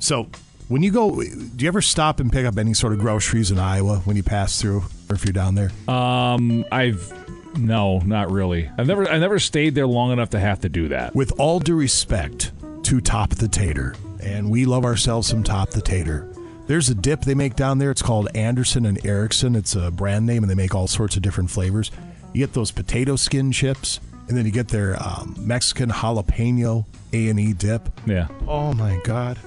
So, 0.00 0.26
when 0.68 0.82
you 0.82 0.90
go, 0.90 1.22
do 1.22 1.28
you 1.58 1.68
ever 1.68 1.80
stop 1.80 2.20
and 2.20 2.30
pick 2.30 2.44
up 2.44 2.58
any 2.58 2.74
sort 2.74 2.92
of 2.92 2.98
groceries 2.98 3.50
in 3.50 3.58
Iowa 3.58 4.02
when 4.04 4.16
you 4.16 4.22
pass 4.22 4.60
through, 4.60 4.84
or 5.08 5.16
if 5.16 5.24
you're 5.24 5.32
down 5.32 5.54
there? 5.54 5.70
Um, 5.88 6.64
I've 6.70 7.10
no, 7.58 8.00
not 8.00 8.30
really. 8.30 8.68
I've 8.76 8.86
never, 8.86 9.08
I 9.08 9.18
never 9.18 9.38
stayed 9.38 9.74
there 9.74 9.86
long 9.86 10.10
enough 10.12 10.30
to 10.30 10.40
have 10.40 10.60
to 10.60 10.68
do 10.68 10.88
that. 10.88 11.14
With 11.14 11.32
all 11.38 11.58
due 11.58 11.76
respect 11.76 12.52
to 12.84 13.00
Top 13.00 13.30
the 13.30 13.48
Tater, 13.48 13.94
and 14.24 14.50
we 14.50 14.64
love 14.64 14.84
ourselves 14.84 15.28
some 15.28 15.42
Top 15.42 15.70
the 15.70 15.80
Tater. 15.80 16.28
There's 16.66 16.88
a 16.88 16.94
dip 16.94 17.20
they 17.22 17.34
make 17.34 17.56
down 17.56 17.78
there. 17.78 17.90
It's 17.90 18.02
called 18.02 18.28
Anderson 18.34 18.86
and 18.86 19.04
Erickson. 19.04 19.54
It's 19.54 19.76
a 19.76 19.90
brand 19.90 20.24
name, 20.24 20.42
and 20.42 20.50
they 20.50 20.54
make 20.54 20.74
all 20.74 20.86
sorts 20.86 21.14
of 21.16 21.22
different 21.22 21.50
flavors. 21.50 21.90
You 22.32 22.40
get 22.40 22.54
those 22.54 22.70
potato 22.70 23.16
skin 23.16 23.52
chips, 23.52 24.00
and 24.28 24.36
then 24.36 24.46
you 24.46 24.50
get 24.50 24.68
their 24.68 24.96
um, 25.02 25.36
Mexican 25.38 25.90
jalapeno 25.90 26.86
A 27.12 27.28
and 27.28 27.38
E 27.38 27.52
dip. 27.52 27.88
Yeah. 28.06 28.28
Oh 28.48 28.72
my 28.72 28.98
God! 29.04 29.38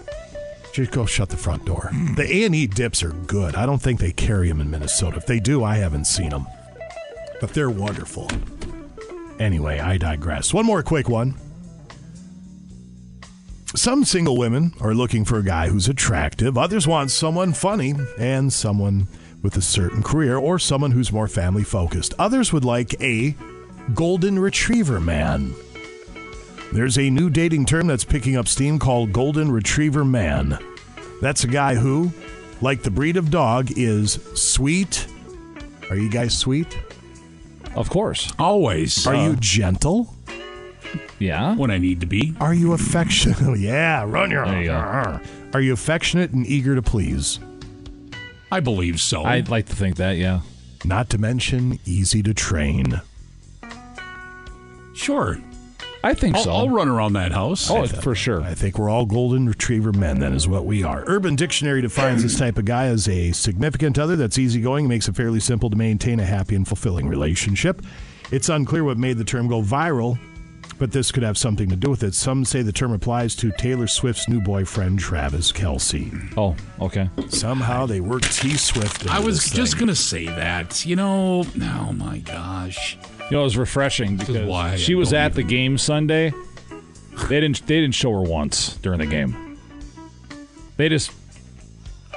Just 0.73 0.91
go 0.91 1.07
shut 1.07 1.29
the 1.29 1.37
front 1.37 1.65
door. 1.65 1.89
The 2.15 2.27
A 2.31 2.45
and 2.45 2.53
E 2.53 2.67
dips 2.67 3.01
are 3.01 3.11
good. 3.11 3.55
I 3.55 3.65
don't 3.65 3.81
think 3.81 3.99
they 3.99 4.11
carry 4.11 4.47
them 4.47 4.61
in 4.61 4.69
Minnesota. 4.69 5.17
If 5.17 5.25
they 5.25 5.39
do, 5.39 5.63
I 5.63 5.77
haven't 5.77 6.05
seen 6.05 6.29
them, 6.29 6.45
but 7.41 7.49
they're 7.49 7.71
wonderful. 7.71 8.29
Anyway, 9.39 9.79
I 9.79 9.97
digress. 9.97 10.53
One 10.53 10.65
more 10.65 10.83
quick 10.83 11.09
one. 11.09 11.33
Some 13.77 14.05
single 14.05 14.37
women 14.37 14.73
are 14.81 14.95
looking 14.95 15.23
for 15.23 15.37
a 15.37 15.43
guy 15.43 15.69
who's 15.69 15.87
attractive. 15.87 16.57
Others 16.57 16.87
want 16.87 17.11
someone 17.11 17.53
funny 17.53 17.93
and 18.17 18.51
someone 18.51 19.07
with 19.43 19.55
a 19.55 19.61
certain 19.61 20.01
career 20.01 20.35
or 20.35 20.57
someone 20.57 20.89
who's 20.91 21.11
more 21.11 21.27
family 21.27 21.63
focused. 21.63 22.15
Others 22.17 22.51
would 22.51 22.65
like 22.65 22.99
a 23.01 23.35
golden 23.93 24.39
retriever 24.39 24.99
man. 24.99 25.53
There's 26.73 26.97
a 26.97 27.11
new 27.11 27.29
dating 27.29 27.65
term 27.65 27.85
that's 27.85 28.03
picking 28.03 28.35
up 28.35 28.47
steam 28.47 28.79
called 28.79 29.13
golden 29.13 29.51
retriever 29.51 30.03
man. 30.03 30.57
That's 31.21 31.43
a 31.43 31.47
guy 31.47 31.75
who, 31.75 32.11
like 32.61 32.81
the 32.81 32.91
breed 32.91 33.15
of 33.15 33.29
dog, 33.29 33.69
is 33.77 34.13
sweet. 34.33 35.05
Are 35.91 35.95
you 35.95 36.09
guys 36.09 36.35
sweet? 36.35 36.75
Of 37.75 37.91
course. 37.91 38.33
Always. 38.39 39.05
Are 39.05 39.13
Uh, 39.15 39.27
you 39.29 39.35
gentle? 39.35 40.15
Yeah. 41.19 41.55
When 41.55 41.71
I 41.71 41.77
need 41.77 41.99
to 42.01 42.05
be. 42.05 42.35
Are 42.39 42.53
you 42.53 42.73
affectionate? 42.73 43.37
Oh, 43.47 43.53
yeah, 43.53 44.03
run 44.05 44.31
your. 44.31 44.45
There 44.45 44.61
you 44.61 44.67
go. 44.67 45.19
Are 45.53 45.61
you 45.61 45.73
affectionate 45.73 46.31
and 46.31 46.45
eager 46.45 46.75
to 46.75 46.81
please? 46.81 47.39
I 48.51 48.59
believe 48.59 48.99
so. 48.99 49.23
I'd 49.23 49.49
like 49.49 49.65
to 49.67 49.75
think 49.75 49.97
that. 49.97 50.17
Yeah. 50.17 50.41
Not 50.85 51.09
to 51.11 51.17
mention 51.17 51.79
easy 51.85 52.23
to 52.23 52.33
train. 52.33 53.01
Sure. 54.93 55.37
I 56.03 56.13
think 56.13 56.35
I'll, 56.35 56.43
so. 56.43 56.51
I'll 56.51 56.69
run 56.69 56.87
around 56.87 57.13
that 57.13 57.31
house. 57.31 57.69
Oh, 57.69 57.85
for 57.85 58.15
sure. 58.15 58.41
I 58.41 58.53
think 58.53 58.77
we're 58.77 58.89
all 58.89 59.05
golden 59.05 59.47
retriever 59.47 59.91
men, 59.91 60.19
then, 60.19 60.33
is 60.33 60.47
what 60.47 60.65
we 60.65 60.83
are. 60.83 61.03
Urban 61.07 61.35
Dictionary 61.35 61.81
defines 61.81 62.23
this 62.23 62.37
type 62.37 62.57
of 62.57 62.65
guy 62.65 62.85
as 62.85 63.07
a 63.09 63.31
significant 63.31 63.97
other 63.99 64.15
that's 64.15 64.37
easygoing 64.37 64.85
and 64.85 64.89
makes 64.89 65.07
it 65.07 65.15
fairly 65.15 65.39
simple 65.39 65.69
to 65.69 65.75
maintain 65.75 66.19
a 66.19 66.25
happy 66.25 66.55
and 66.55 66.67
fulfilling 66.67 67.07
relationship. 67.07 67.81
It's 68.31 68.49
unclear 68.49 68.83
what 68.83 68.97
made 68.97 69.17
the 69.17 69.23
term 69.23 69.47
go 69.47 69.61
viral, 69.61 70.19
but 70.77 70.91
this 70.91 71.11
could 71.11 71.23
have 71.23 71.37
something 71.37 71.69
to 71.69 71.75
do 71.75 71.89
with 71.89 72.03
it. 72.03 72.13
Some 72.13 72.45
say 72.45 72.61
the 72.61 72.71
term 72.71 72.91
applies 72.93 73.35
to 73.37 73.51
Taylor 73.51 73.87
Swift's 73.87 74.29
new 74.29 74.41
boyfriend, 74.41 74.99
Travis 74.99 75.51
Kelce. 75.51 76.33
Oh, 76.37 76.55
okay. 76.83 77.09
Somehow 77.29 77.85
they 77.85 77.99
worked 77.99 78.31
T 78.33 78.55
Swift. 78.57 79.07
I 79.07 79.19
was 79.19 79.43
this 79.43 79.51
just 79.51 79.73
thing. 79.73 79.79
going 79.79 79.89
to 79.89 79.95
say 79.95 80.25
that. 80.25 80.85
You 80.85 80.95
know, 80.95 81.45
oh 81.61 81.93
my 81.93 82.19
gosh. 82.19 82.97
You 83.29 83.37
know, 83.37 83.41
it 83.41 83.45
was 83.45 83.57
refreshing 83.57 84.17
because 84.17 84.47
why 84.47 84.75
she 84.75 84.95
was 84.95 85.11
don't 85.11 85.19
at 85.19 85.33
the 85.33 85.43
game 85.43 85.77
Sunday. 85.77 86.31
They 87.27 87.39
didn't. 87.41 87.65
They 87.65 87.81
didn't 87.81 87.95
show 87.95 88.11
her 88.11 88.21
once 88.21 88.77
during 88.77 88.99
the 88.99 89.07
game. 89.07 89.57
They 90.77 90.87
just 90.89 91.11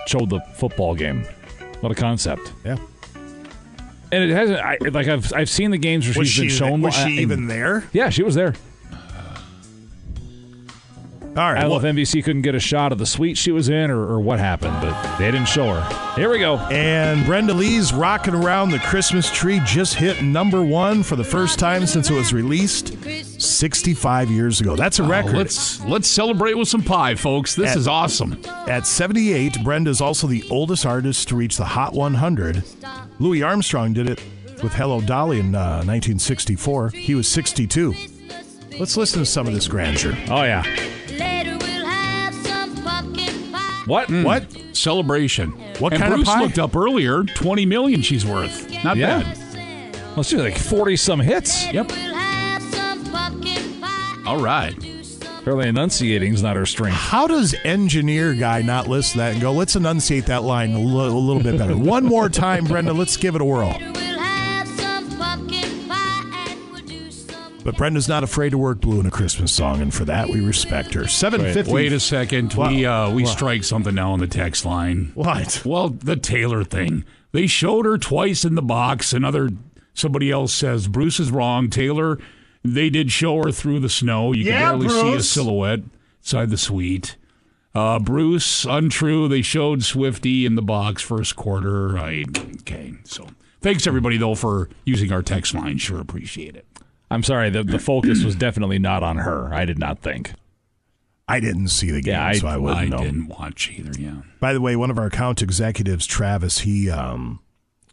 showed 0.06 0.28
the 0.30 0.40
football 0.54 0.94
game. 0.94 1.24
What 1.80 1.90
a 1.90 1.94
concept! 1.94 2.52
Yeah. 2.64 2.76
And 4.12 4.24
it 4.24 4.30
hasn't. 4.30 4.58
I, 4.58 4.78
like 4.90 5.06
I've 5.08 5.32
I've 5.32 5.48
seen 5.50 5.70
the 5.70 5.78
games 5.78 6.06
where 6.06 6.18
Was 6.18 6.28
she's 6.28 6.40
been 6.40 6.48
she- 6.50 6.56
shown. 6.56 6.82
was 6.82 6.94
she 6.94 7.18
I- 7.18 7.22
even 7.22 7.46
there? 7.46 7.84
Yeah, 7.92 8.10
she 8.10 8.22
was 8.22 8.34
there. 8.34 8.54
All 11.36 11.36
right. 11.36 11.58
I 11.58 11.60
don't 11.60 11.70
well- 11.70 11.80
know 11.80 11.88
if 11.88 11.94
NBC 11.94 12.24
couldn't 12.24 12.42
get 12.42 12.54
a 12.56 12.60
shot 12.60 12.90
of 12.90 12.98
the 12.98 13.06
suite 13.06 13.38
she 13.38 13.52
was 13.52 13.68
in 13.68 13.90
or, 13.90 14.00
or 14.00 14.20
what 14.20 14.38
happened, 14.40 14.76
but 14.80 15.16
they 15.18 15.30
didn't 15.30 15.46
show 15.46 15.72
her. 15.74 16.12
Here 16.16 16.28
we 16.28 16.40
go. 16.40 16.56
And 16.56 17.24
Brenda 17.24 17.54
Lee's 17.54 17.92
Rocking 17.92 18.34
Around 18.34 18.70
the 18.70 18.80
Christmas 18.80 19.30
Tree 19.30 19.60
just 19.64 19.94
hit 19.94 20.22
number 20.22 20.62
one 20.62 21.02
for 21.04 21.14
the 21.14 21.22
first 21.24 21.58
time 21.60 21.86
since 21.86 22.10
it 22.10 22.14
was 22.14 22.32
released 22.32 22.96
65 23.40 24.28
years 24.30 24.60
ago. 24.60 24.74
That's 24.74 24.98
a 24.98 25.04
record. 25.04 25.34
let's 25.36 25.80
let's 25.84 26.08
celebrate 26.08 26.54
with 26.54 26.68
some 26.68 26.82
pie, 26.82 27.14
folks. 27.14 27.54
This 27.54 27.70
At- 27.70 27.76
is 27.78 27.86
awesome. 27.88 28.40
At 28.66 28.86
78, 28.86 29.62
Brenda 29.62 29.90
is 29.90 30.00
also 30.00 30.26
the 30.26 30.44
oldest 30.50 30.84
artist 30.84 31.28
to 31.28 31.36
reach 31.36 31.56
the 31.56 31.64
Hot 31.64 31.94
100. 31.94 32.64
Louis 33.20 33.42
Armstrong 33.42 33.92
did 33.92 34.08
it 34.10 34.20
with 34.62 34.72
Hello 34.74 35.00
Dolly 35.00 35.38
in 35.38 35.54
uh, 35.54 35.84
1964. 35.84 36.90
He 36.90 37.14
was 37.14 37.28
62. 37.28 37.94
Let's 38.78 38.96
listen 38.96 39.20
to 39.20 39.26
some 39.26 39.46
of 39.46 39.54
this 39.54 39.68
grandeur. 39.68 40.16
Oh 40.28 40.42
yeah. 40.42 40.64
What? 43.90 44.08
Mm. 44.08 44.24
What? 44.24 44.44
Celebration. 44.76 45.50
What 45.80 45.92
and 45.92 46.00
kind 46.00 46.14
of 46.14 46.24
pie? 46.24 46.40
looked 46.40 46.60
up 46.60 46.76
earlier. 46.76 47.24
Twenty 47.24 47.66
million 47.66 48.02
she's 48.02 48.24
worth. 48.24 48.70
Not 48.84 48.96
Yeah. 48.96 49.22
bad. 49.22 50.16
Let's 50.16 50.30
do 50.30 50.38
like 50.38 50.56
forty 50.56 50.96
some 50.96 51.18
hits. 51.18 51.66
Yep. 51.72 51.90
All 54.26 54.40
right. 54.40 54.74
Fairly 55.44 55.68
is 55.68 56.42
not 56.42 56.54
her 56.54 56.66
strength. 56.66 56.96
How 56.96 57.26
does 57.26 57.54
engineer 57.64 58.34
guy 58.34 58.62
not 58.62 58.86
listen 58.86 59.12
to 59.12 59.18
that 59.18 59.32
and 59.32 59.40
go, 59.40 59.52
let's 59.52 59.74
enunciate 59.74 60.26
that 60.26 60.44
line 60.44 60.72
a 60.74 60.78
li- 60.78 61.06
a 61.06 61.10
little 61.10 61.42
bit 61.42 61.58
better? 61.58 61.76
One 61.76 62.04
more 62.04 62.28
time, 62.28 62.66
Brenda. 62.66 62.92
Let's 62.92 63.16
give 63.16 63.34
it 63.34 63.40
a 63.40 63.44
whirl. 63.44 63.74
But 67.62 67.76
Brenda's 67.76 68.08
not 68.08 68.24
afraid 68.24 68.50
to 68.50 68.58
work 68.58 68.80
blue 68.80 69.00
in 69.00 69.06
a 69.06 69.10
Christmas 69.10 69.52
song, 69.52 69.82
and 69.82 69.92
for 69.92 70.04
that 70.06 70.28
we 70.30 70.40
respect 70.40 70.94
her. 70.94 71.06
Seven 71.06 71.40
fifty. 71.52 71.70
Wait 71.72 71.92
a 71.92 72.00
second. 72.00 72.54
We 72.54 72.86
uh, 72.86 73.10
we 73.10 73.26
strike 73.26 73.64
something 73.64 73.94
now 73.94 74.12
on 74.12 74.18
the 74.18 74.26
text 74.26 74.64
line. 74.64 75.12
What? 75.14 75.62
Well, 75.64 75.90
the 75.90 76.16
Taylor 76.16 76.64
thing. 76.64 77.04
They 77.32 77.46
showed 77.46 77.84
her 77.86 77.98
twice 77.98 78.44
in 78.44 78.54
the 78.54 78.62
box. 78.62 79.12
Another 79.12 79.50
somebody 79.94 80.30
else 80.30 80.52
says 80.54 80.88
Bruce 80.88 81.20
is 81.20 81.30
wrong. 81.30 81.68
Taylor, 81.68 82.18
they 82.64 82.88
did 82.88 83.12
show 83.12 83.36
her 83.44 83.52
through 83.52 83.80
the 83.80 83.88
snow. 83.90 84.32
You 84.32 84.44
Yeah, 84.44 84.72
could 84.72 84.80
barely 84.80 84.88
see 84.88 85.14
a 85.14 85.22
silhouette 85.22 85.80
inside 86.22 86.50
the 86.50 86.56
suite. 86.58 87.16
Uh, 87.74 87.98
Bruce, 88.00 88.64
untrue. 88.64 89.28
They 89.28 89.42
showed 89.42 89.84
Swifty 89.84 90.44
in 90.46 90.54
the 90.56 90.62
box 90.62 91.02
first 91.02 91.36
quarter. 91.36 91.96
I 91.98 92.24
okay. 92.62 92.94
So 93.04 93.28
thanks 93.60 93.86
everybody 93.86 94.16
though 94.16 94.34
for 94.34 94.68
using 94.84 95.12
our 95.12 95.22
text 95.22 95.54
line. 95.54 95.78
Sure 95.78 96.00
appreciate 96.00 96.56
it. 96.56 96.66
I'm 97.10 97.22
sorry. 97.22 97.50
The 97.50 97.62
the 97.64 97.78
focus 97.78 98.22
was 98.24 98.36
definitely 98.36 98.78
not 98.78 99.02
on 99.02 99.18
her. 99.18 99.52
I 99.52 99.64
did 99.64 99.78
not 99.78 100.00
think. 100.00 100.32
I 101.28 101.38
didn't 101.40 101.68
see 101.68 101.90
the 101.92 102.00
game, 102.02 102.14
Yeah, 102.14 102.26
I- 102.26 102.32
so 102.38 102.48
I 102.48 102.56
wouldn't 102.56 102.80
I 102.80 102.84
know. 102.86 102.98
didn't 103.04 103.28
watch 103.28 103.70
either. 103.76 103.92
Yeah. 104.00 104.22
By 104.40 104.52
the 104.52 104.60
way, 104.60 104.74
one 104.74 104.90
of 104.90 104.98
our 104.98 105.06
account 105.06 105.42
executives, 105.42 106.04
Travis, 106.04 106.60
he 106.60 106.90
um, 106.90 107.38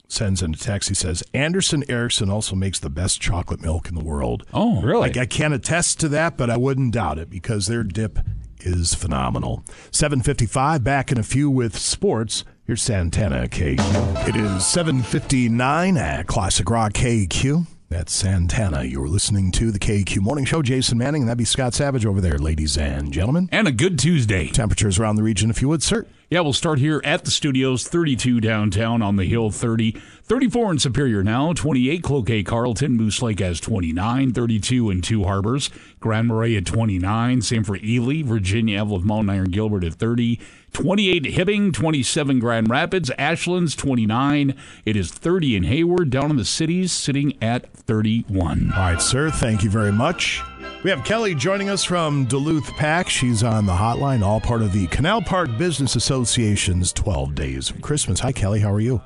sends 0.07 0.41
in 0.41 0.55
a 0.55 0.57
text. 0.57 0.89
He 0.89 0.95
says 0.95 1.23
Anderson 1.35 1.83
Erickson 1.87 2.31
also 2.31 2.55
makes 2.55 2.79
the 2.79 2.89
best 2.89 3.21
chocolate 3.21 3.61
milk 3.61 3.89
in 3.89 3.95
the 3.95 4.03
world. 4.03 4.43
Oh, 4.53 4.81
really? 4.81 5.15
I, 5.15 5.21
I 5.21 5.25
can't 5.27 5.53
attest 5.53 5.99
to 5.99 6.09
that, 6.09 6.35
but 6.35 6.49
I 6.49 6.57
wouldn't 6.57 6.93
doubt 6.93 7.19
it 7.19 7.29
because 7.29 7.67
their 7.67 7.83
dip 7.83 8.17
is 8.61 8.95
phenomenal. 8.95 9.63
755, 9.91 10.83
back 10.83 11.11
in 11.11 11.19
a 11.19 11.23
few 11.23 11.47
with 11.49 11.77
sports. 11.77 12.43
Here's 12.65 12.81
Santana 12.81 13.47
KQ. 13.47 14.27
It 14.27 14.35
is 14.35 14.65
759 14.65 15.95
at 15.97 16.25
Classic 16.25 16.67
Rock 16.69 16.93
KQ. 16.93 17.67
That's 17.89 18.11
Santana. 18.11 18.83
You're 18.83 19.07
listening 19.07 19.49
to 19.53 19.71
the 19.71 19.79
KQ 19.79 20.19
Morning 20.19 20.43
Show. 20.43 20.61
Jason 20.61 20.97
Manning, 20.97 21.21
and 21.21 21.29
that'd 21.29 21.37
be 21.37 21.45
Scott 21.45 21.73
Savage 21.73 22.05
over 22.05 22.19
there, 22.19 22.37
ladies 22.37 22.77
and 22.77 23.13
gentlemen. 23.13 23.47
And 23.49 23.65
a 23.65 23.71
good 23.71 23.97
Tuesday. 23.97 24.49
Temperatures 24.49 24.99
around 24.99 25.15
the 25.15 25.23
region, 25.23 25.49
if 25.49 25.61
you 25.61 25.69
would, 25.69 25.81
sir. 25.81 26.05
Yeah, 26.29 26.41
we'll 26.41 26.51
start 26.51 26.79
here 26.79 26.99
at 27.05 27.23
the 27.23 27.31
studios, 27.31 27.87
32 27.87 28.41
downtown 28.41 29.01
on 29.01 29.15
the 29.15 29.23
hill, 29.23 29.51
30. 29.51 29.93
34 30.23 30.73
in 30.73 30.79
Superior 30.79 31.23
now, 31.23 31.53
28 31.53 32.03
Cloquet 32.03 32.43
Carlton. 32.43 32.97
Moose 32.97 33.21
Lake 33.21 33.39
has 33.39 33.61
29, 33.61 34.33
32 34.33 34.89
in 34.89 35.01
Two 35.01 35.23
Harbors. 35.23 35.69
Grand 36.01 36.27
Marais 36.27 36.57
at 36.57 36.65
29. 36.65 37.41
Same 37.41 37.63
for 37.63 37.77
Ely, 37.77 38.21
Virginia, 38.21 38.83
Eveleth, 38.83 39.05
Mount 39.05 39.29
Iron, 39.29 39.49
Gilbert 39.49 39.85
at 39.85 39.93
30. 39.93 40.41
28 40.77 41.23
Hibbing, 41.23 41.73
27 41.73 42.37
Grand 42.37 42.69
Rapids. 42.69 43.09
Ashland's 43.17 43.75
29. 43.75 44.53
It 44.85 44.95
is 44.95 45.11
30 45.11 45.55
in 45.55 45.63
Hayward. 45.63 46.11
Down 46.11 46.29
in 46.29 46.37
the 46.37 46.45
cities, 46.45 46.91
sitting 46.91 47.35
at 47.41 47.73
31. 47.73 48.73
All 48.73 48.79
right, 48.79 49.01
sir. 49.01 49.31
Thank 49.31 49.63
you 49.63 49.71
very 49.71 49.91
much. 49.91 50.39
We 50.83 50.91
have 50.91 51.03
Kelly 51.03 51.33
joining 51.33 51.67
us 51.67 51.83
from 51.83 52.25
Duluth 52.25 52.71
Pack. 52.73 53.09
She's 53.09 53.41
on 53.41 53.65
the 53.65 53.73
hotline, 53.73 54.21
all 54.21 54.39
part 54.39 54.61
of 54.61 54.71
the 54.71 54.85
Canal 54.87 55.23
Park 55.23 55.49
Business 55.57 55.95
Association's 55.95 56.93
12 56.93 57.33
Days 57.33 57.71
of 57.71 57.81
Christmas. 57.81 58.19
Hi, 58.19 58.31
Kelly. 58.31 58.59
How 58.59 58.71
are 58.71 58.79
you? 58.79 59.01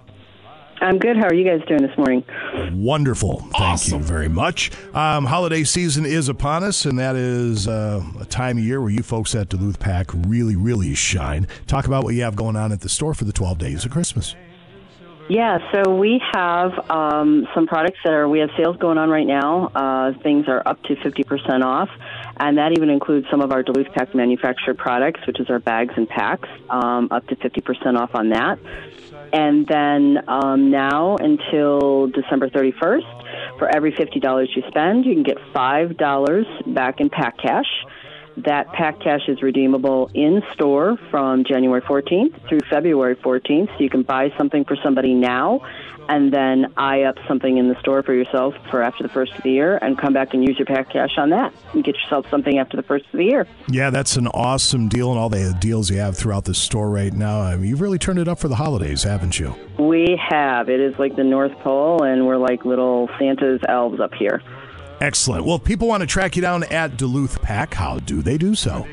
I'm 0.82 0.98
good. 0.98 1.16
How 1.16 1.28
are 1.28 1.34
you 1.34 1.46
guys 1.46 1.66
doing 1.68 1.84
this 1.84 1.96
morning? 1.96 2.26
Wonderful. 2.74 3.42
Thank 3.56 3.90
you 3.90 4.00
very 4.00 4.28
much. 4.28 4.72
Um, 4.96 5.26
holiday 5.26 5.64
season 5.64 6.08
is 6.08 6.28
upon 6.28 6.64
us, 6.64 6.86
and 6.86 6.98
that 6.98 7.16
is 7.16 7.68
uh, 7.68 8.04
a 8.20 8.26
time 8.26 8.58
of 8.58 8.64
year 8.64 8.82
where 8.82 8.90
you 8.90 9.04
folks 9.04 9.36
at 9.36 9.50
Duluth 9.50 9.80
Pack 9.80 10.08
really, 10.14 10.56
really 10.56 10.96
shine. 10.96 11.48
Talk 11.68 11.86
about 11.86 12.04
what 12.04 12.16
you 12.16 12.24
have 12.24 12.36
going 12.36 12.56
on 12.56 12.72
at 12.72 12.82
the 12.82 12.90
store 12.90 13.14
for 13.14 13.26
the 13.26 13.32
12 13.32 13.60
days 13.60 13.86
of 13.86 13.92
Christmas. 13.92 14.36
Yeah, 15.30 15.60
so 15.72 15.96
we 15.96 16.20
have 16.34 16.72
um, 16.90 17.48
some 17.54 17.68
products 17.68 18.00
that 18.04 18.12
are, 18.12 18.28
we 18.28 18.40
have 18.40 18.50
sales 18.58 18.76
going 18.78 18.98
on 18.98 19.10
right 19.10 19.28
now. 19.28 19.68
Uh, 19.68 20.14
things 20.24 20.48
are 20.48 20.62
up 20.66 20.82
to 20.84 20.96
50% 20.96 21.64
off, 21.64 21.90
and 22.38 22.58
that 22.58 22.72
even 22.72 22.90
includes 22.90 23.28
some 23.30 23.40
of 23.40 23.52
our 23.52 23.62
Duluth 23.62 23.94
Pack 23.94 24.16
manufactured 24.16 24.80
products, 24.80 25.26
which 25.28 25.40
is 25.40 25.50
our 25.50 25.60
bags 25.60 25.94
and 25.96 26.10
packs, 26.10 26.50
um, 26.70 27.08
up 27.12 27.28
to 27.28 27.36
50% 27.36 28.00
off 28.00 28.16
on 28.16 28.30
that. 28.30 28.58
And 29.34 29.66
then 29.68 30.18
um, 30.28 30.72
now 30.72 31.16
until 31.18 32.08
December 32.08 32.50
31st, 32.50 33.58
for 33.58 33.68
every 33.74 33.92
$50 33.94 34.48
you 34.56 34.64
spend, 34.68 35.06
you 35.06 35.14
can 35.14 35.24
get 35.24 35.38
$5 35.54 36.74
back 36.74 37.00
in 37.00 37.10
pack 37.10 37.38
cash. 37.38 37.68
That 38.38 38.72
pack 38.72 39.02
cash 39.02 39.28
is 39.28 39.42
redeemable 39.42 40.10
in 40.14 40.42
store 40.54 40.98
from 41.10 41.44
January 41.44 41.82
14th 41.82 42.48
through 42.48 42.62
February 42.70 43.16
14th. 43.16 43.68
So 43.78 43.84
you 43.84 43.90
can 43.90 44.04
buy 44.04 44.34
something 44.38 44.64
for 44.66 44.78
somebody 44.82 45.14
now 45.14 45.62
and 46.12 46.34
then 46.34 46.74
eye 46.78 47.04
up 47.04 47.16
something 47.28 47.58
in 47.58 47.70
the 47.70 47.80
store 47.80 48.04
for 48.04 48.14
yourself 48.14 48.54
for 48.70 48.82
after 48.82 49.04
the 49.04 49.10
first 49.10 49.34
of 49.34 49.44
the 49.44 49.52
year 49.52 49.78
and 49.78 49.98
come 49.98 50.14
back 50.14 50.34
and 50.34 50.46
use 50.46 50.58
your 50.58 50.66
pack 50.66 50.92
cash 50.92 51.18
on 51.18 51.30
that 51.30 51.54
and 51.74 51.84
get 51.84 51.96
yourself 51.96 52.26
something 52.30 52.58
after 52.58 52.76
the 52.76 52.84
first 52.84 53.06
of 53.06 53.12
the 53.14 53.24
year. 53.24 53.48
Yeah, 53.70 53.90
that's 53.92 54.18
an 54.18 54.28
awesome 54.28 54.90
deal, 54.90 55.12
and 55.12 55.20
all 55.20 55.30
the 55.30 55.56
deals 55.60 55.90
you 55.90 55.98
have 55.98 56.18
throughout 56.18 56.46
the 56.46 56.54
store 56.54 56.90
right 56.90 57.14
now. 57.14 57.42
I 57.42 57.56
mean, 57.56 57.70
you've 57.70 57.82
really 57.82 58.00
turned 58.00 58.20
it 58.20 58.28
up 58.28 58.40
for 58.40 58.50
the 58.50 58.56
holidays, 58.56 59.04
haven't 59.04 59.40
you? 59.40 59.56
We 59.80 60.20
have. 60.30 60.70
It 60.70 60.80
is 60.80 60.98
like 61.00 61.16
the 61.16 61.24
North 61.24 61.54
Pole, 61.60 62.04
and 62.04 62.28
we're 62.28 62.38
like 62.38 62.66
little 62.66 63.10
Santa's 63.18 63.62
elves 63.68 64.00
up 64.00 64.14
here. 64.14 64.42
Excellent. 65.02 65.46
Well, 65.46 65.56
if 65.56 65.64
people 65.64 65.88
want 65.88 66.02
to 66.02 66.08
track 66.08 66.36
you 66.36 66.42
down 66.44 66.64
at 66.66 66.96
Duluth 66.96 67.42
Pack, 67.42 67.74
how 67.74 68.00
do 68.00 68.22
they 68.22 68.38
do 68.38 68.54
so? 68.56 68.88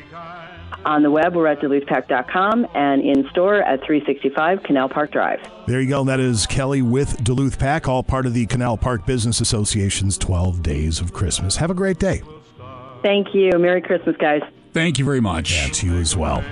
On 0.85 1.03
the 1.03 1.11
web, 1.11 1.35
we're 1.35 1.45
at 1.45 1.59
DuluthPack.com 1.59 2.65
and 2.73 3.01
in 3.01 3.29
store 3.29 3.61
at 3.61 3.83
365 3.85 4.63
Canal 4.63 4.89
Park 4.89 5.11
Drive. 5.11 5.39
There 5.67 5.81
you 5.81 5.89
go. 5.89 6.03
That 6.05 6.19
is 6.19 6.47
Kelly 6.47 6.81
with 6.81 7.23
Duluth 7.23 7.59
Pack, 7.59 7.87
all 7.87 8.01
part 8.01 8.25
of 8.25 8.33
the 8.33 8.45
Canal 8.47 8.77
Park 8.77 9.05
Business 9.05 9.39
Association's 9.39 10.17
12 10.17 10.63
Days 10.63 10.99
of 10.99 11.13
Christmas. 11.13 11.57
Have 11.57 11.69
a 11.69 11.75
great 11.75 11.99
day. 11.99 12.23
Thank 13.03 13.35
you. 13.35 13.51
Merry 13.59 13.81
Christmas, 13.81 14.15
guys. 14.17 14.41
Thank 14.73 14.97
you 14.97 15.05
very 15.05 15.21
much. 15.21 15.53
Yeah, 15.53 15.67
to 15.67 15.85
you 15.85 15.97
as 15.97 16.15
well. 16.15 16.43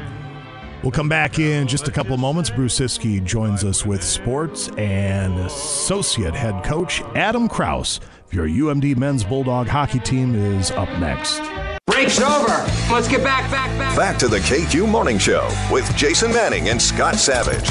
We'll 0.84 0.92
come 0.92 1.10
back 1.10 1.40
in 1.40 1.68
just 1.68 1.88
a 1.88 1.92
couple 1.92 2.14
of 2.14 2.20
moments. 2.20 2.50
Bruce 2.50 2.80
Ciskie 2.80 3.24
joins 3.24 3.64
us 3.64 3.86
with 3.86 4.04
sports 4.04 4.70
and 4.78 5.40
associate 5.40 6.36
head 6.36 6.64
coach 6.64 7.02
Adam 7.16 7.48
Krause. 7.48 8.00
Your 8.32 8.46
UMD 8.48 8.98
men's 8.98 9.24
Bulldog 9.24 9.68
hockey 9.68 10.00
team 10.00 10.36
is 10.36 10.72
up 10.72 10.90
next. 11.00 11.42
Break's 11.86 12.20
over. 12.20 12.66
Let's 12.92 13.08
get 13.08 13.24
back, 13.24 13.50
back, 13.50 13.70
back. 13.80 13.96
Back 13.96 14.18
to 14.20 14.28
the 14.28 14.40
KQ 14.40 14.90
Morning 14.90 15.18
Show 15.18 15.50
with 15.72 15.90
Jason 15.96 16.34
Manning 16.34 16.68
and 16.68 16.82
Scott 16.82 17.16
Savage. 17.16 17.66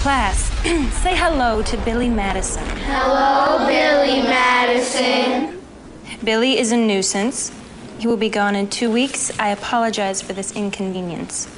Class, 0.00 0.50
say 1.02 1.14
hello 1.14 1.60
to 1.60 1.76
Billy 1.78 2.08
Madison. 2.08 2.64
Hello, 2.86 3.66
Billy 3.66 4.22
Madison. 4.22 5.60
Billy 6.24 6.58
is 6.58 6.72
a 6.72 6.76
nuisance. 6.78 7.52
He 7.98 8.06
will 8.06 8.16
be 8.16 8.30
gone 8.30 8.56
in 8.56 8.70
two 8.70 8.90
weeks. 8.90 9.30
I 9.38 9.50
apologize 9.50 10.22
for 10.22 10.32
this 10.32 10.56
inconvenience. 10.56 11.54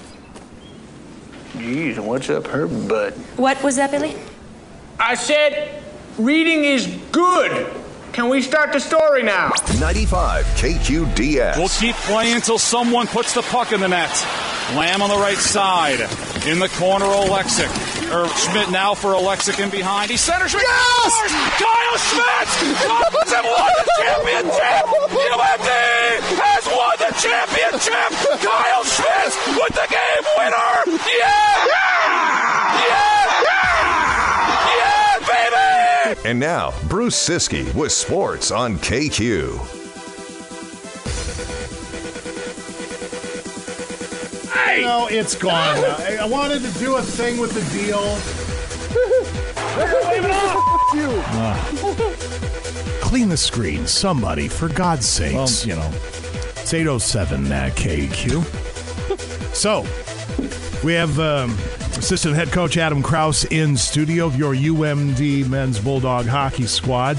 Geez, 1.56 2.00
what's 2.00 2.28
up 2.28 2.48
her 2.48 2.66
butt? 2.66 3.14
What 3.36 3.62
was 3.62 3.76
that, 3.76 3.92
Billy? 3.92 4.16
I 4.98 5.14
said, 5.14 5.82
reading 6.18 6.64
is 6.64 6.88
good. 7.12 7.79
Can 8.20 8.28
we 8.28 8.42
start 8.42 8.74
the 8.74 8.80
story 8.80 9.22
now? 9.22 9.48
95 9.80 10.44
KQDS. 10.60 11.56
We'll 11.56 11.72
keep 11.72 11.96
playing 12.04 12.34
until 12.34 12.58
someone 12.58 13.06
puts 13.06 13.32
the 13.32 13.40
puck 13.40 13.72
in 13.72 13.80
the 13.80 13.88
net. 13.88 14.12
Lamb 14.76 15.00
on 15.00 15.08
the 15.08 15.16
right 15.16 15.38
side. 15.38 16.00
In 16.44 16.58
the 16.58 16.68
corner, 16.76 17.06
Oleksuk. 17.06 17.72
Or 18.12 18.24
er, 18.24 18.28
Schmidt 18.36 18.70
now 18.70 18.92
for 18.92 19.16
Oleksuk 19.16 19.58
in 19.58 19.70
behind. 19.70 20.10
He 20.10 20.18
centers. 20.18 20.50
Schmidt 20.50 20.64
Yes! 20.68 21.16
scores! 21.16 21.32
Kyle 21.64 21.96
Schmidt! 21.96 22.48
Cubs 22.84 23.32
have 23.32 23.48
won 23.48 23.72
the 23.80 23.88
championship! 24.04 24.84
UMD 25.16 25.70
has 26.44 26.64
won 26.68 26.96
the 27.00 27.12
championship! 27.24 28.12
Kyle 28.44 28.84
Schmidt 28.84 29.32
with 29.64 29.74
the 29.80 29.88
game 29.88 30.24
winner! 30.36 31.00
Yeah! 31.08 31.56
Yeah! 31.72 32.20
Yeah, 32.84 33.09
And 36.24 36.38
now, 36.38 36.72
Bruce 36.88 37.16
Ciskie 37.16 37.72
with 37.74 37.92
sports 37.92 38.50
on 38.50 38.76
KQ. 38.76 39.78
No, 44.82 45.08
it's 45.08 45.34
gone. 45.34 45.52
I 45.52 46.18
I 46.22 46.24
wanted 46.26 46.62
to 46.62 46.78
do 46.78 46.96
a 46.96 47.02
thing 47.02 47.38
with 47.38 47.52
the 47.52 47.60
deal. 47.76 48.00
Clean 53.00 53.28
the 53.28 53.36
screen, 53.36 53.86
somebody, 53.86 54.48
for 54.48 54.68
God's 54.68 55.06
sakes. 55.06 55.66
Well, 55.66 55.68
you 55.68 55.76
know. 55.76 55.90
It's 56.56 56.72
807 56.72 57.52
at 57.52 57.72
uh, 57.72 57.74
KQ. 57.74 58.66
So, 59.52 59.84
we 60.82 60.94
have 60.94 61.18
um, 61.20 61.50
assistant 61.98 62.34
head 62.34 62.50
coach 62.50 62.76
Adam 62.76 63.02
Krause 63.02 63.44
in 63.46 63.76
studio 63.76 64.26
of 64.26 64.36
your 64.36 64.54
UMD 64.54 65.48
men's 65.48 65.78
Bulldog 65.78 66.26
hockey 66.26 66.64
squad. 66.66 67.18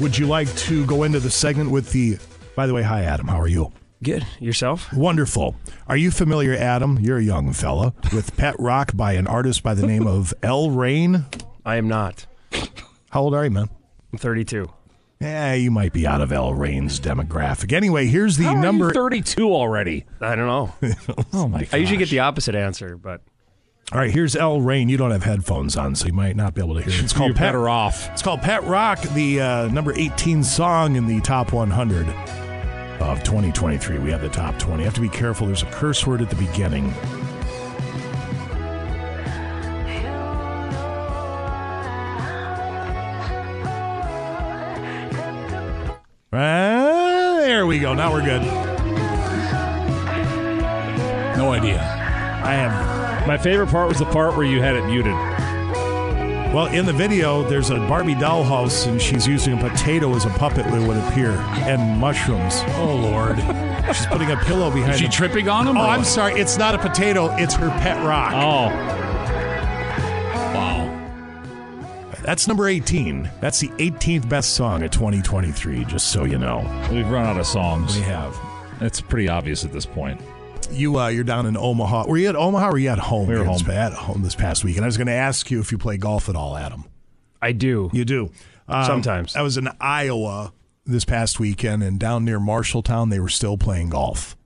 Would 0.00 0.16
you 0.16 0.26
like 0.26 0.48
to 0.56 0.86
go 0.86 1.02
into 1.02 1.20
the 1.20 1.30
segment 1.30 1.70
with 1.70 1.90
the. 1.92 2.18
By 2.56 2.66
the 2.66 2.74
way, 2.74 2.82
hi, 2.82 3.02
Adam. 3.04 3.28
How 3.28 3.40
are 3.40 3.48
you? 3.48 3.72
Good. 4.02 4.26
Yourself? 4.40 4.92
Wonderful. 4.92 5.56
Are 5.86 5.96
you 5.96 6.10
familiar, 6.10 6.54
Adam? 6.54 6.98
You're 7.00 7.18
a 7.18 7.22
young 7.22 7.52
fella 7.52 7.92
with 8.12 8.36
Pet 8.36 8.54
Rock 8.58 8.96
by 8.96 9.14
an 9.14 9.26
artist 9.26 9.62
by 9.62 9.74
the 9.74 9.86
name 9.86 10.06
of 10.06 10.32
L'Rain. 10.42 11.26
I 11.64 11.76
am 11.76 11.88
not. 11.88 12.26
How 13.10 13.22
old 13.22 13.34
are 13.34 13.44
you, 13.44 13.50
man? 13.50 13.68
I'm 14.12 14.18
32. 14.18 14.70
Yeah, 15.20 15.54
you 15.54 15.70
might 15.72 15.92
be 15.92 16.06
out 16.06 16.20
of 16.20 16.30
L'Rain's 16.30 17.00
demographic. 17.00 17.72
Anyway, 17.72 18.06
here's 18.06 18.36
the 18.36 18.44
How 18.44 18.50
are 18.50 18.56
you 18.56 18.62
number. 18.62 18.92
32 18.92 19.52
already. 19.52 20.04
I 20.20 20.36
don't 20.36 20.46
know. 20.46 20.74
oh 21.32 21.48
my! 21.48 21.66
I 21.72 21.76
usually 21.76 21.98
get 21.98 22.08
the 22.10 22.20
opposite 22.20 22.54
answer, 22.54 22.96
but 22.96 23.22
All 23.90 23.98
right, 23.98 24.12
here's 24.12 24.36
L. 24.36 24.60
Rain. 24.60 24.88
You 24.88 24.96
don't 24.96 25.10
have 25.10 25.24
headphones 25.24 25.76
on, 25.76 25.96
so 25.96 26.06
you 26.06 26.12
might 26.12 26.36
not 26.36 26.54
be 26.54 26.60
able 26.62 26.74
to 26.76 26.82
hear 26.82 26.92
it. 26.92 27.02
It's 27.02 27.12
called 27.14 27.30
You're 27.30 27.36
Pet 27.36 27.48
better 27.48 27.68
off. 27.68 28.08
It's 28.10 28.22
called 28.22 28.42
Pet 28.42 28.62
Rock, 28.64 29.00
the 29.14 29.40
uh, 29.40 29.68
number 29.68 29.92
18 29.92 30.44
song 30.44 30.94
in 30.94 31.06
the 31.08 31.20
top 31.22 31.52
100 31.52 32.06
of 33.00 33.22
2023. 33.24 33.98
We 33.98 34.10
have 34.12 34.20
the 34.20 34.28
top 34.28 34.56
20. 34.58 34.82
You 34.82 34.84
have 34.84 34.94
to 34.94 35.00
be 35.00 35.08
careful. 35.08 35.48
There's 35.48 35.62
a 35.64 35.70
curse 35.70 36.06
word 36.06 36.20
at 36.22 36.30
the 36.30 36.36
beginning. 36.36 36.92
Ah, 46.30 47.36
there 47.38 47.66
we 47.66 47.78
go. 47.78 47.94
Now 47.94 48.12
we're 48.12 48.22
good. 48.22 48.42
No 51.38 51.52
idea. 51.52 51.80
I 52.44 52.52
have. 52.52 53.26
My 53.26 53.38
favorite 53.38 53.68
part 53.68 53.88
was 53.88 53.98
the 53.98 54.04
part 54.06 54.36
where 54.36 54.44
you 54.44 54.60
had 54.60 54.76
it 54.76 54.84
muted. 54.84 55.14
Well, 56.52 56.66
in 56.66 56.84
the 56.86 56.92
video, 56.92 57.48
there's 57.48 57.70
a 57.70 57.76
Barbie 57.76 58.14
dollhouse, 58.14 58.86
and 58.86 59.00
she's 59.00 59.26
using 59.26 59.58
a 59.58 59.68
potato 59.70 60.14
as 60.14 60.24
a 60.24 60.30
puppet, 60.30 60.66
it 60.66 60.86
would 60.86 60.96
appear, 60.96 61.32
and 61.66 61.98
mushrooms. 61.98 62.62
Oh, 62.76 62.94
Lord. 62.94 63.38
She's 63.94 64.06
putting 64.06 64.30
a 64.30 64.36
pillow 64.36 64.70
behind 64.70 64.92
Is 64.92 65.00
she 65.00 65.08
tripping 65.08 65.48
on 65.48 65.66
him? 65.66 65.78
Oh, 65.78 65.80
or 65.80 65.86
I'm 65.86 66.00
what? 66.00 66.06
sorry. 66.06 66.38
It's 66.38 66.58
not 66.58 66.74
a 66.74 66.78
potato. 66.78 67.34
It's 67.36 67.54
her 67.54 67.70
pet 67.70 68.04
rock. 68.04 68.32
Oh. 68.34 69.07
That's 72.28 72.46
number 72.46 72.68
18. 72.68 73.30
That's 73.40 73.58
the 73.58 73.68
18th 73.68 74.28
best 74.28 74.52
song 74.52 74.82
of 74.82 74.90
2023, 74.90 75.86
just 75.86 76.12
so 76.12 76.24
you 76.24 76.36
know. 76.36 76.58
We've 76.92 77.08
run 77.08 77.24
out 77.24 77.40
of 77.40 77.46
songs. 77.46 77.96
We 77.96 78.02
have. 78.02 78.38
It's 78.82 79.00
pretty 79.00 79.30
obvious 79.30 79.64
at 79.64 79.72
this 79.72 79.86
point. 79.86 80.20
You, 80.70 80.98
uh, 80.98 81.08
you're 81.08 81.24
down 81.24 81.46
in 81.46 81.56
Omaha. 81.56 82.06
Were 82.06 82.18
you 82.18 82.28
at 82.28 82.36
Omaha 82.36 82.68
or 82.68 82.72
were 82.72 82.78
you 82.78 82.90
at 82.90 82.98
home? 82.98 83.28
We 83.28 83.38
were 83.38 83.44
home. 83.44 83.70
At 83.70 83.94
home 83.94 84.20
this 84.22 84.34
past 84.34 84.62
week. 84.62 84.76
And 84.76 84.84
I 84.84 84.88
was 84.88 84.98
going 84.98 85.06
to 85.06 85.14
ask 85.14 85.50
you 85.50 85.58
if 85.60 85.72
you 85.72 85.78
play 85.78 85.96
golf 85.96 86.28
at 86.28 86.36
all, 86.36 86.54
Adam. 86.54 86.84
I 87.40 87.52
do. 87.52 87.88
You 87.94 88.04
do. 88.04 88.30
Um, 88.68 88.84
Sometimes. 88.84 89.34
I 89.34 89.40
was 89.40 89.56
in 89.56 89.70
Iowa 89.80 90.52
this 90.84 91.06
past 91.06 91.40
weekend, 91.40 91.82
and 91.82 91.98
down 91.98 92.26
near 92.26 92.38
Marshalltown, 92.38 93.08
they 93.08 93.20
were 93.20 93.30
still 93.30 93.56
playing 93.56 93.88
golf. 93.88 94.36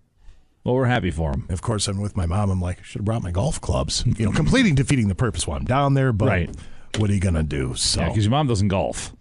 Well, 0.62 0.76
we're 0.76 0.84
happy 0.84 1.10
for 1.10 1.32
him. 1.32 1.46
Of 1.48 1.62
course, 1.62 1.88
I'm 1.88 2.00
with 2.00 2.16
my 2.16 2.26
mom. 2.26 2.48
I'm 2.48 2.60
like, 2.60 2.78
I 2.78 2.82
should 2.84 3.00
have 3.00 3.06
brought 3.06 3.24
my 3.24 3.32
golf 3.32 3.60
clubs. 3.60 4.04
You 4.06 4.26
know, 4.26 4.30
completing 4.30 4.76
defeating 4.76 5.08
the 5.08 5.16
purpose 5.16 5.48
while 5.48 5.58
I'm 5.58 5.64
down 5.64 5.94
there, 5.94 6.12
but 6.12 6.28
Right. 6.28 6.50
What 6.98 7.10
are 7.10 7.14
you 7.14 7.20
going 7.20 7.34
to 7.34 7.42
do? 7.42 7.74
So, 7.74 8.00
Yeah, 8.00 8.08
because 8.08 8.24
your 8.24 8.30
mom 8.30 8.46
doesn't 8.48 8.68
golf. 8.68 9.14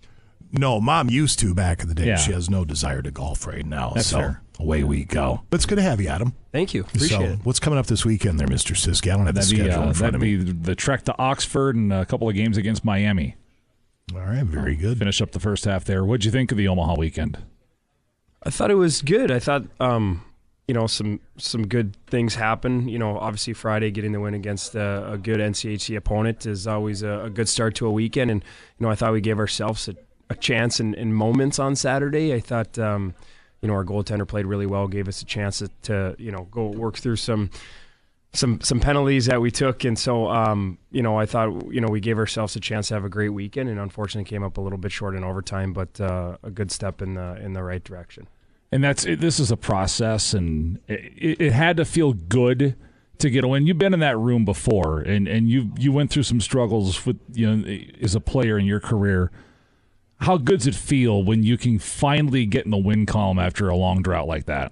no, 0.51 0.81
mom 0.81 1.09
used 1.09 1.39
to 1.39 1.53
back 1.53 1.81
in 1.81 1.87
the 1.89 1.95
day. 1.95 2.07
Yeah. 2.07 2.15
She 2.17 2.31
has 2.33 2.49
no 2.49 2.65
desire 2.65 3.01
to 3.01 3.11
golf 3.11 3.47
right 3.47 3.65
now. 3.65 3.91
That's 3.95 4.07
so 4.07 4.17
fair. 4.17 4.41
away 4.59 4.83
we 4.83 5.05
go. 5.05 5.41
But 5.49 5.55
it's 5.57 5.65
good 5.65 5.77
to 5.77 5.81
have 5.81 6.01
you, 6.01 6.09
Adam. 6.09 6.33
Thank 6.51 6.73
you. 6.73 6.81
Appreciate 6.81 7.09
so, 7.17 7.21
it. 7.23 7.39
what's 7.43 7.59
coming 7.59 7.79
up 7.79 7.85
this 7.87 8.03
weekend 8.05 8.39
there, 8.39 8.47
Mr. 8.47 8.75
Ciskie? 8.75 9.11
I 9.11 9.15
don't 9.17 9.25
have 9.25 9.35
the 9.35 9.41
That'd 9.41 9.57
be, 9.57 9.63
schedule 9.63 9.83
uh, 9.83 9.87
in 9.87 9.93
front 9.93 10.13
that'd 10.13 10.15
of 10.15 10.21
me. 10.21 10.35
be 10.37 10.51
the 10.51 10.75
trek 10.75 11.03
to 11.05 11.17
Oxford 11.17 11.75
and 11.77 11.93
a 11.93 12.05
couple 12.05 12.27
of 12.27 12.35
games 12.35 12.57
against 12.57 12.83
Miami. 12.83 13.35
All 14.13 14.19
right, 14.19 14.43
very 14.43 14.75
good. 14.75 14.97
Finish 14.99 15.21
up 15.21 15.31
the 15.31 15.39
first 15.39 15.63
half 15.63 15.85
there. 15.85 16.03
What'd 16.03 16.25
you 16.25 16.31
think 16.31 16.51
of 16.51 16.57
the 16.57 16.67
Omaha 16.67 16.95
weekend? 16.97 17.37
I 18.43 18.49
thought 18.49 18.71
it 18.71 18.75
was 18.75 19.01
good. 19.01 19.31
I 19.31 19.39
thought, 19.39 19.63
um, 19.79 20.23
you 20.67 20.73
know, 20.73 20.87
some 20.87 21.19
some 21.37 21.67
good 21.67 21.97
things 22.07 22.35
happen. 22.35 22.87
You 22.87 22.99
know, 22.99 23.17
obviously 23.17 23.53
Friday 23.53 23.91
getting 23.91 24.11
the 24.11 24.19
win 24.19 24.33
against 24.33 24.75
a, 24.75 25.13
a 25.13 25.17
good 25.17 25.39
NCHC 25.39 25.97
opponent 25.97 26.45
is 26.45 26.67
always 26.67 27.03
a, 27.03 27.25
a, 27.25 27.29
good 27.29 27.49
start 27.49 27.75
to 27.75 27.87
a 27.87 27.91
weekend. 27.91 28.31
And 28.31 28.43
you 28.77 28.85
know, 28.85 28.91
I 28.91 28.95
thought 28.95 29.11
we 29.11 29.21
gave 29.21 29.39
ourselves 29.39 29.87
a, 29.89 29.95
a 30.29 30.35
chance 30.35 30.79
in, 30.79 30.93
in, 30.93 31.13
moments 31.13 31.59
on 31.59 31.75
Saturday. 31.75 32.33
I 32.33 32.39
thought, 32.39 32.79
um, 32.79 33.15
you 33.61 33.67
know, 33.67 33.73
our 33.73 33.83
goaltender 33.83 34.27
played 34.27 34.45
really 34.45 34.65
well, 34.65 34.87
gave 34.87 35.07
us 35.07 35.21
a 35.21 35.25
chance 35.25 35.59
to, 35.59 35.69
to 35.83 36.15
you 36.17 36.31
know 36.31 36.47
go 36.51 36.67
work 36.67 36.97
through 36.97 37.17
some 37.17 37.49
some 38.33 38.61
some 38.61 38.79
penalties 38.79 39.25
that 39.25 39.41
we 39.41 39.51
took, 39.51 39.83
and 39.83 39.99
so 39.99 40.29
um, 40.29 40.77
you 40.91 41.01
know 41.01 41.19
I 41.19 41.25
thought 41.25 41.71
you 41.71 41.81
know 41.81 41.89
we 41.89 41.99
gave 41.99 42.17
ourselves 42.17 42.55
a 42.55 42.59
chance 42.59 42.87
to 42.89 42.93
have 42.93 43.03
a 43.03 43.09
great 43.09 43.29
weekend, 43.29 43.69
and 43.69 43.79
unfortunately 43.79 44.29
came 44.29 44.43
up 44.43 44.57
a 44.57 44.61
little 44.61 44.77
bit 44.77 44.91
short 44.91 45.15
in 45.15 45.23
overtime, 45.23 45.73
but 45.73 45.99
uh, 45.99 46.37
a 46.43 46.51
good 46.51 46.71
step 46.71 47.01
in 47.01 47.15
the 47.15 47.35
in 47.43 47.53
the 47.53 47.63
right 47.63 47.83
direction. 47.83 48.27
And 48.71 48.83
that's 48.83 49.05
it, 49.05 49.19
this 49.19 49.39
is 49.39 49.51
a 49.51 49.57
process, 49.57 50.33
and 50.33 50.79
it, 50.87 51.41
it, 51.41 51.51
had 51.51 51.75
to 51.75 51.83
feel 51.83 52.13
good 52.13 52.77
to 53.17 53.29
get 53.29 53.43
a 53.43 53.47
win. 53.47 53.67
You've 53.67 53.77
been 53.77 53.93
in 53.93 53.99
that 53.99 54.17
room 54.17 54.45
before, 54.45 55.01
and 55.01 55.27
and 55.27 55.49
you 55.49 55.73
you 55.77 55.91
went 55.91 56.09
through 56.09 56.23
some 56.23 56.39
struggles 56.39 57.05
with 57.05 57.19
you 57.33 57.53
know 57.53 57.79
as 58.01 58.15
a 58.15 58.21
player 58.21 58.57
in 58.57 58.65
your 58.65 58.79
career. 58.79 59.29
How 60.21 60.37
good 60.37 60.59
does 60.59 60.67
it 60.67 60.75
feel 60.75 61.21
when 61.21 61.43
you 61.43 61.57
can 61.57 61.79
finally 61.79 62.45
get 62.45 62.63
in 62.63 62.71
the 62.71 62.77
win 62.77 63.05
column 63.05 63.39
after 63.39 63.67
a 63.67 63.75
long 63.75 64.03
drought 64.03 64.27
like 64.27 64.45
that? 64.45 64.71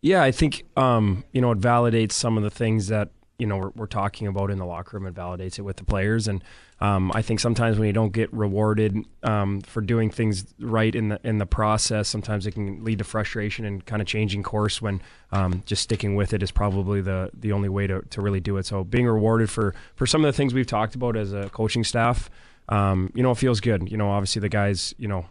Yeah, 0.00 0.22
I 0.22 0.32
think 0.32 0.64
um, 0.76 1.24
you 1.32 1.42
know 1.42 1.50
it 1.50 1.60
validates 1.60 2.12
some 2.12 2.38
of 2.38 2.42
the 2.42 2.50
things 2.50 2.88
that 2.88 3.10
you 3.42 3.48
know 3.48 3.56
we're, 3.56 3.72
we're, 3.74 3.86
talking 3.86 4.28
about 4.28 4.52
in 4.52 4.58
the 4.58 4.64
locker 4.64 4.96
room. 4.96 5.04
and 5.04 5.16
validates 5.16 5.58
it 5.58 5.62
with 5.62 5.76
the 5.76 5.84
players, 5.84 6.28
and 6.28 6.44
um, 6.80 7.10
I 7.12 7.22
think 7.22 7.40
sometimes 7.40 7.76
when 7.76 7.88
you 7.88 7.92
don't 7.92 8.12
get 8.12 8.32
rewarded 8.32 8.96
um, 9.24 9.62
for 9.62 9.80
doing 9.80 10.10
things 10.10 10.46
right 10.60 10.94
in 10.94 11.08
the 11.08 11.20
in 11.24 11.38
the 11.38 11.46
process, 11.46 12.08
sometimes 12.08 12.46
it 12.46 12.52
can 12.52 12.84
lead 12.84 12.98
to 12.98 13.04
frustration 13.04 13.64
and 13.64 13.84
kind 13.84 14.00
of 14.00 14.06
changing 14.06 14.44
course. 14.44 14.80
When 14.80 15.02
um, 15.32 15.64
just 15.66 15.82
sticking 15.82 16.14
with 16.14 16.32
it 16.32 16.40
is 16.40 16.52
probably 16.52 17.00
the 17.00 17.30
the 17.34 17.50
only 17.50 17.68
way 17.68 17.88
to, 17.88 18.02
to 18.02 18.22
really 18.22 18.40
do 18.40 18.58
it. 18.58 18.64
So 18.64 18.84
being 18.84 19.06
rewarded 19.06 19.50
for 19.50 19.74
for 19.96 20.06
some 20.06 20.24
of 20.24 20.32
the 20.32 20.36
things 20.36 20.54
we've 20.54 20.64
talked 20.64 20.94
about 20.94 21.16
as 21.16 21.32
a 21.32 21.50
coaching 21.50 21.82
staff, 21.82 22.30
um, 22.68 23.10
you 23.12 23.24
know, 23.24 23.32
it 23.32 23.38
feels 23.38 23.60
good. 23.60 23.90
You 23.90 23.96
know, 23.96 24.08
obviously 24.08 24.38
the 24.38 24.48
guys, 24.48 24.94
you 24.98 25.08
know, 25.08 25.26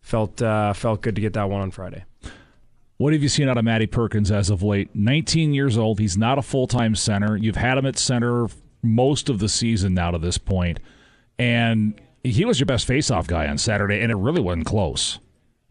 felt 0.00 0.42
uh, 0.42 0.72
felt 0.72 1.00
good 1.00 1.14
to 1.14 1.20
get 1.20 1.34
that 1.34 1.48
one 1.48 1.60
on 1.60 1.70
Friday. 1.70 2.04
What 2.98 3.12
have 3.12 3.22
you 3.22 3.28
seen 3.28 3.48
out 3.48 3.58
of 3.58 3.64
Matty 3.64 3.86
Perkins 3.86 4.30
as 4.30 4.48
of 4.48 4.62
late? 4.62 4.94
19 4.94 5.52
years 5.52 5.76
old. 5.76 5.98
He's 5.98 6.16
not 6.16 6.38
a 6.38 6.42
full 6.42 6.66
time 6.66 6.94
center. 6.94 7.36
You've 7.36 7.56
had 7.56 7.76
him 7.76 7.84
at 7.84 7.98
center 7.98 8.48
most 8.82 9.28
of 9.28 9.38
the 9.38 9.48
season 9.48 9.92
now 9.94 10.12
to 10.12 10.18
this 10.18 10.38
point, 10.38 10.80
and 11.38 12.00
he 12.24 12.44
was 12.44 12.58
your 12.58 12.66
best 12.66 12.88
faceoff 12.88 13.26
guy 13.26 13.46
on 13.48 13.58
Saturday, 13.58 14.00
and 14.00 14.10
it 14.10 14.16
really 14.16 14.40
wasn't 14.40 14.66
close. 14.66 15.18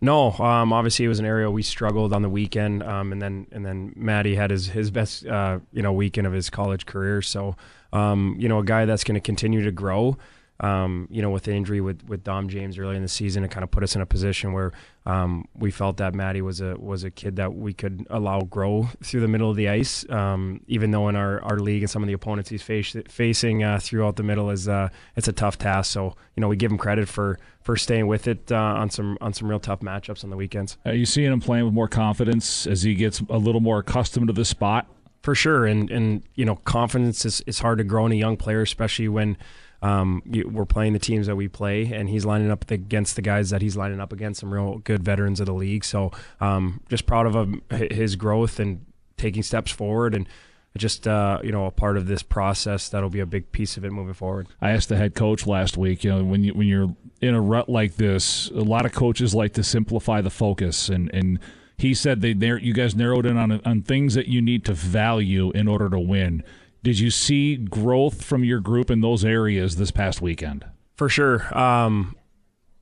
No, 0.01 0.33
um, 0.33 0.71
obviously 0.71 1.05
it 1.05 1.07
was 1.07 1.19
an 1.19 1.25
area 1.25 1.49
we 1.49 1.63
struggled 1.63 2.13
on 2.13 2.21
the 2.21 2.29
weekend, 2.29 2.83
um, 2.83 3.11
and 3.11 3.19
then 3.19 3.47
and 3.51 3.65
then 3.65 3.93
Matty 3.95 4.35
had 4.35 4.51
his 4.51 4.67
his 4.67 4.91
best 4.91 5.25
uh, 5.25 5.59
you 5.71 5.81
know 5.81 5.93
weekend 5.93 6.27
of 6.27 6.33
his 6.33 6.51
college 6.51 6.85
career. 6.85 7.23
So 7.23 7.55
um, 7.91 8.35
you 8.37 8.47
know 8.47 8.59
a 8.59 8.63
guy 8.63 8.85
that's 8.85 9.03
going 9.03 9.15
to 9.15 9.21
continue 9.21 9.63
to 9.63 9.71
grow 9.71 10.17
um, 10.61 11.07
you 11.11 11.21
know, 11.21 11.31
with 11.31 11.43
the 11.43 11.53
injury 11.53 11.81
with, 11.81 12.07
with 12.07 12.23
Dom 12.23 12.47
James 12.47 12.79
early 12.79 12.95
in 12.95 13.01
the 13.01 13.09
season, 13.09 13.43
it 13.43 13.51
kind 13.51 13.63
of 13.63 13.71
put 13.71 13.83
us 13.83 13.95
in 13.95 14.01
a 14.01 14.05
position 14.05 14.53
where 14.53 14.71
um, 15.05 15.45
we 15.53 15.69
felt 15.69 15.97
that 15.97 16.15
Matty 16.15 16.41
was 16.41 16.61
a 16.61 16.75
was 16.77 17.03
a 17.03 17.11
kid 17.11 17.35
that 17.35 17.53
we 17.53 17.73
could 17.73 18.07
allow 18.09 18.39
grow 18.39 18.89
through 19.03 19.19
the 19.19 19.27
middle 19.27 19.49
of 19.49 19.57
the 19.57 19.67
ice. 19.67 20.09
Um, 20.09 20.61
even 20.67 20.91
though 20.91 21.09
in 21.09 21.17
our, 21.17 21.41
our 21.43 21.59
league 21.59 21.83
and 21.83 21.89
some 21.89 22.01
of 22.03 22.07
the 22.07 22.13
opponents 22.13 22.49
he's 22.49 22.63
face, 22.63 22.95
facing 23.09 23.63
uh, 23.63 23.79
throughout 23.81 24.15
the 24.15 24.23
middle 24.23 24.49
is 24.49 24.69
uh, 24.69 24.89
it's 25.17 25.27
a 25.27 25.33
tough 25.33 25.57
task. 25.57 25.91
So 25.91 26.15
you 26.35 26.41
know 26.41 26.47
we 26.47 26.55
give 26.55 26.71
him 26.71 26.77
credit 26.77 27.09
for 27.09 27.37
for 27.61 27.75
staying 27.75 28.07
with 28.07 28.27
it 28.27 28.49
uh, 28.49 28.55
on 28.55 28.89
some 28.89 29.17
on 29.19 29.33
some 29.33 29.49
real 29.49 29.59
tough 29.59 29.81
matchups 29.81 30.23
on 30.23 30.29
the 30.29 30.37
weekends. 30.37 30.77
Are 30.85 30.93
you 30.93 31.05
seeing 31.05 31.33
him 31.33 31.41
playing 31.41 31.65
with 31.65 31.73
more 31.73 31.89
confidence 31.89 32.65
as 32.65 32.83
he 32.83 32.95
gets 32.95 33.21
a 33.29 33.37
little 33.37 33.61
more 33.61 33.79
accustomed 33.79 34.27
to 34.27 34.33
the 34.33 34.45
spot? 34.45 34.87
For 35.21 35.35
sure, 35.35 35.65
and 35.65 35.91
and 35.91 36.23
you 36.35 36.45
know 36.45 36.55
confidence 36.55 37.25
is, 37.25 37.41
is 37.41 37.59
hard 37.59 37.79
to 37.79 37.83
grow 37.83 38.05
in 38.05 38.13
a 38.13 38.15
young 38.15 38.37
player, 38.37 38.61
especially 38.61 39.09
when 39.09 39.37
um, 39.85 40.23
we're 40.25 40.65
playing 40.65 40.93
the 40.93 40.99
teams 40.99 41.27
that 41.27 41.35
we 41.35 41.47
play, 41.47 41.93
and 41.93 42.09
he's 42.09 42.25
lining 42.25 42.49
up 42.49 42.69
against 42.71 43.15
the 43.15 43.21
guys 43.21 43.51
that 43.51 43.61
he's 43.61 43.77
lining 43.77 43.99
up 43.99 44.11
against, 44.11 44.39
some 44.39 44.51
real 44.51 44.79
good 44.79 45.03
veterans 45.03 45.39
of 45.39 45.45
the 45.45 45.53
league. 45.53 45.85
So 45.85 46.11
um, 46.41 46.81
just 46.89 47.05
proud 47.05 47.27
of 47.27 47.35
him, 47.35 47.61
his 47.69 48.15
growth 48.15 48.59
and 48.59 48.83
taking 49.15 49.43
steps 49.43 49.71
forward, 49.71 50.15
and 50.15 50.27
just 50.75 51.07
uh, 51.07 51.39
you 51.43 51.51
know 51.51 51.67
a 51.67 51.71
part 51.71 51.97
of 51.97 52.07
this 52.07 52.23
process 52.23 52.89
that'll 52.89 53.11
be 53.11 53.19
a 53.19 53.27
big 53.27 53.51
piece 53.51 53.77
of 53.77 53.85
it 53.85 53.91
moving 53.91 54.15
forward. 54.15 54.47
I 54.59 54.71
asked 54.71 54.89
the 54.89 54.97
head 54.97 55.13
coach 55.13 55.45
last 55.45 55.77
week. 55.77 56.03
You 56.03 56.13
know, 56.15 56.23
when 56.23 56.43
you 56.43 56.53
when 56.55 56.67
you're 56.67 56.95
in 57.21 57.35
a 57.35 57.41
rut 57.41 57.69
like 57.69 57.95
this, 57.95 58.49
a 58.49 58.61
lot 58.61 58.87
of 58.87 58.91
coaches 58.91 59.35
like 59.35 59.53
to 59.53 59.63
simplify 59.63 60.19
the 60.19 60.31
focus, 60.31 60.89
and 60.89 61.13
and 61.13 61.37
he 61.77 61.93
said 61.93 62.21
they 62.21 62.29
you 62.29 62.73
guys 62.73 62.95
narrowed 62.95 63.27
in 63.27 63.37
on 63.37 63.61
on 63.63 63.83
things 63.83 64.15
that 64.15 64.27
you 64.29 64.41
need 64.41 64.65
to 64.65 64.73
value 64.73 65.51
in 65.51 65.67
order 65.67 65.91
to 65.91 65.99
win 65.99 66.43
did 66.85 66.99
you 66.99 67.09
see 67.09 67.57
growth 67.57 68.23
from 68.23 68.43
your 68.43 68.59
group 68.59 68.91
in 68.91 69.01
those 69.01 69.25
areas 69.25 69.77
this 69.77 69.89
past 69.89 70.21
weekend? 70.21 70.63
For 70.93 71.09
sure. 71.09 71.57
Um, 71.57 72.15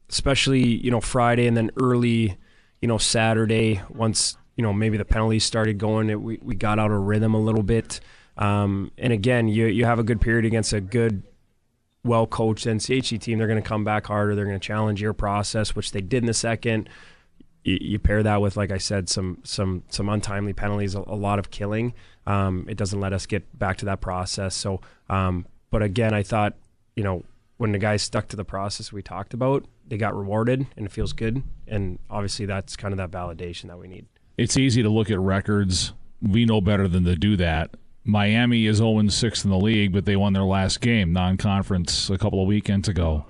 especially, 0.09 0.61
you 0.61 0.91
know, 0.91 0.99
Friday 0.99 1.47
and 1.47 1.55
then 1.55 1.71
early, 1.79 2.35
you 2.81 2.87
know, 2.89 2.97
Saturday, 2.97 3.81
once, 3.87 4.37
you 4.57 4.61
know, 4.61 4.73
maybe 4.73 4.97
the 4.97 5.05
penalties 5.05 5.45
started 5.45 5.77
going, 5.77 6.09
it, 6.09 6.21
we, 6.21 6.37
we 6.41 6.53
got 6.53 6.79
out 6.79 6.91
of 6.91 6.99
rhythm 6.99 7.33
a 7.33 7.39
little 7.39 7.63
bit. 7.63 8.01
Um, 8.37 8.91
and 8.97 9.13
again, 9.13 9.47
you, 9.47 9.67
you 9.67 9.85
have 9.85 9.99
a 9.99 10.03
good 10.03 10.19
period 10.19 10.43
against 10.43 10.73
a 10.73 10.81
good, 10.81 11.23
well 12.03 12.27
coached 12.27 12.65
NCHC 12.65 13.21
team. 13.21 13.37
They're 13.37 13.47
going 13.47 13.63
to 13.63 13.67
come 13.67 13.85
back 13.85 14.07
harder. 14.07 14.35
They're 14.35 14.43
going 14.43 14.59
to 14.59 14.67
challenge 14.67 15.01
your 15.01 15.13
process, 15.13 15.77
which 15.77 15.93
they 15.93 16.01
did 16.01 16.23
in 16.23 16.27
the 16.27 16.33
second 16.33 16.89
you, 17.63 17.77
you, 17.81 17.99
pair 17.99 18.23
that 18.23 18.41
with, 18.41 18.57
like 18.57 18.71
I 18.71 18.77
said, 18.77 19.09
some 19.09 19.39
some 19.43 19.83
some 19.89 20.09
untimely 20.09 20.53
penalties, 20.53 20.95
a, 20.95 20.99
a 21.07 21.15
lot 21.15 21.39
of 21.39 21.51
killing. 21.51 21.93
Um, 22.25 22.65
it 22.69 22.77
doesn't 22.77 22.99
let 22.99 23.13
us 23.13 23.25
get 23.25 23.57
back 23.57 23.77
to 23.77 23.85
that 23.85 24.01
process. 24.01 24.55
So, 24.55 24.81
um, 25.09 25.45
but 25.71 25.81
again, 25.81 26.13
I 26.13 26.23
thought, 26.23 26.55
you 26.95 27.03
know, 27.03 27.23
when 27.57 27.71
the 27.71 27.79
guys 27.79 28.01
stuck 28.01 28.27
to 28.29 28.35
the 28.35 28.45
process 28.45 28.91
we 28.91 29.01
talked 29.01 29.33
about, 29.33 29.65
they 29.87 29.97
got 29.97 30.15
rewarded, 30.15 30.67
and 30.75 30.85
it 30.85 30.91
feels 30.91 31.13
good. 31.13 31.43
And 31.67 31.99
obviously, 32.09 32.45
that's 32.45 32.75
kind 32.75 32.93
of 32.93 32.97
that 32.97 33.11
validation 33.11 33.67
that 33.67 33.77
we 33.77 33.87
need. 33.87 34.05
It's 34.37 34.57
easy 34.57 34.81
to 34.83 34.89
look 34.89 35.09
at 35.11 35.19
records. 35.19 35.93
We 36.21 36.45
know 36.45 36.61
better 36.61 36.87
than 36.87 37.03
to 37.05 37.15
do 37.15 37.37
that. 37.37 37.71
Miami 38.05 38.65
is 38.65 38.77
0 38.77 39.07
6 39.07 39.43
in 39.45 39.49
the 39.49 39.57
league, 39.57 39.93
but 39.93 40.05
they 40.05 40.15
won 40.15 40.33
their 40.33 40.43
last 40.43 40.81
game, 40.81 41.13
non 41.13 41.37
conference, 41.37 42.09
a 42.09 42.17
couple 42.17 42.41
of 42.41 42.47
weekends 42.47 42.87
ago. 42.87 43.25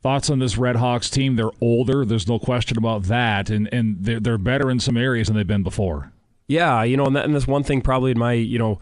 Thoughts 0.00 0.30
on 0.30 0.38
this 0.38 0.56
Red 0.56 0.76
Hawks 0.76 1.10
team? 1.10 1.36
They're 1.36 1.50
older. 1.60 2.04
There's 2.04 2.28
no 2.28 2.38
question 2.38 2.78
about 2.78 3.04
that, 3.04 3.50
and 3.50 3.68
and 3.72 3.96
they're 4.00 4.20
they're 4.20 4.38
better 4.38 4.70
in 4.70 4.78
some 4.78 4.96
areas 4.96 5.26
than 5.26 5.36
they've 5.36 5.46
been 5.46 5.64
before. 5.64 6.12
Yeah, 6.46 6.82
you 6.82 6.96
know, 6.96 7.04
and, 7.04 7.16
that, 7.16 7.24
and 7.24 7.34
that's 7.34 7.46
one 7.46 7.62
thing 7.62 7.82
probably 7.82 8.12
in 8.12 8.18
my 8.18 8.32
you 8.32 8.58
know 8.58 8.78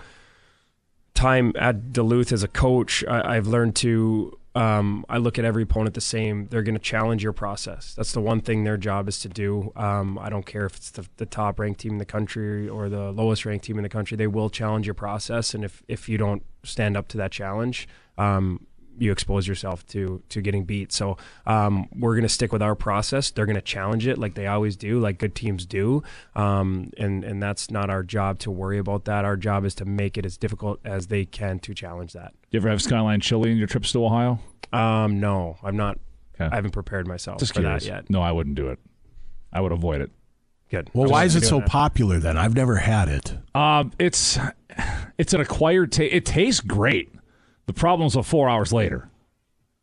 time 1.17 1.53
at 1.57 1.93
Duluth 1.93 2.31
as 2.31 2.45
a 2.45 2.49
coach, 2.49 3.03
I, 3.09 3.35
have 3.35 3.49
learned 3.49 3.75
to. 3.77 4.39
Um, 4.55 5.05
I 5.09 5.19
look 5.19 5.39
at 5.39 5.45
every 5.45 5.65
opponent 5.65 5.95
the 5.95 6.01
same. 6.01 6.47
They're 6.47 6.63
going 6.63 6.77
to 6.77 6.81
challenge 6.81 7.23
your 7.23 7.35
process. 7.35 7.95
That's 7.95 8.13
the 8.13 8.23
one 8.23 8.41
thing 8.41 8.65
their 8.65 8.79
job 8.79 9.07
is 9.07 9.19
to 9.21 9.29
do. 9.29 9.71
Um, 9.77 10.19
I 10.19 10.31
don't 10.31 10.47
care 10.47 10.65
if 10.65 10.77
it's 10.77 10.91
the, 10.91 11.07
the 11.19 11.27
top 11.27 11.59
ranked 11.59 11.81
team 11.81 11.93
in 11.93 11.99
the 11.99 12.07
country 12.07 12.67
or 12.67 12.89
the 12.89 13.13
lowest 13.13 13.45
ranked 13.45 13.67
team 13.67 13.77
in 13.77 13.83
the 13.83 13.91
country. 13.91 14.17
They 14.17 14.27
will 14.27 14.49
challenge 14.49 14.87
your 14.87 14.95
process, 14.95 15.55
and 15.55 15.65
if 15.65 15.83
if 15.89 16.09
you 16.09 16.17
don't 16.17 16.43
stand 16.63 16.97
up 16.97 17.09
to 17.09 17.17
that 17.19 17.33
challenge, 17.33 17.89
um, 18.17 18.67
you 18.99 19.13
expose 19.13 19.47
yourself 19.47 19.87
to 19.89 20.23
to 20.31 20.41
getting 20.41 20.65
beat. 20.65 20.93
So 20.93 21.17
um, 21.47 21.89
we're 21.97 22.15
going 22.15 22.23
to 22.23 22.29
stick 22.29 22.53
with 22.53 22.63
our 22.63 22.75
process. 22.75 23.31
They're 23.31 23.47
going 23.47 23.57
to 23.57 23.63
challenge 23.63 24.07
it 24.07 24.19
like 24.19 24.35
they 24.35 24.47
always 24.47 24.77
do, 24.77 24.99
like 24.99 25.19
good 25.19 25.35
teams 25.35 25.67
do. 25.67 26.03
Um, 26.35 26.91
and 26.99 27.25
and 27.25 27.43
that's 27.43 27.71
not 27.71 27.91
our 27.91 28.03
job 28.03 28.39
to 28.41 28.51
worry 28.51 28.79
about 28.79 29.05
that. 29.05 29.25
Our 29.25 29.37
job 29.37 29.65
is 29.65 29.75
to 29.77 29.85
make 29.85 30.17
it 30.17 30.27
as 30.27 30.37
difficult 30.37 30.81
as 30.85 31.09
they 31.09 31.25
can 31.25 31.59
to 31.61 31.75
challenge 31.75 32.13
that. 32.13 32.35
You 32.51 32.59
ever 32.61 32.69
have 32.69 32.83
Skyline 32.83 33.21
Chili 33.21 33.51
in 33.51 33.57
your 33.57 33.67
trips 33.67 33.93
to 33.93 34.05
Ohio? 34.05 34.39
Um, 34.73 35.21
no, 35.21 35.57
I'm 35.63 35.77
not. 35.77 35.99
Okay. 36.35 36.51
I 36.51 36.55
haven't 36.57 36.73
prepared 36.73 37.07
myself 37.07 37.39
Just 37.39 37.55
for 37.55 37.61
curious. 37.61 37.85
that 37.85 37.91
yet. 37.91 38.11
No, 38.11 38.21
I 38.21 38.33
wouldn't 38.33 38.57
do 38.57 38.69
it. 38.69 38.79
I 39.53 39.61
would 39.61 39.73
avoid 39.73 40.03
it. 40.03 40.11
Good. 40.69 40.91
Well, 40.93 41.09
why 41.09 41.25
is 41.25 41.37
it 41.37 41.45
so 41.45 41.61
popular 41.61 42.19
then? 42.19 42.37
I've 42.37 42.55
never 42.55 42.77
had 42.77 43.09
it. 43.09 43.35
Um, 43.55 43.93
it's 43.99 44.39
it's 45.17 45.33
an 45.33 45.41
acquired 45.41 45.93
taste. 45.93 46.13
It 46.15 46.27
tastes 46.27 46.61
great. 46.61 47.11
The 47.67 47.73
problems 47.73 48.17
are 48.17 48.23
four 48.23 48.49
hours 48.49 48.73
later. 48.73 49.09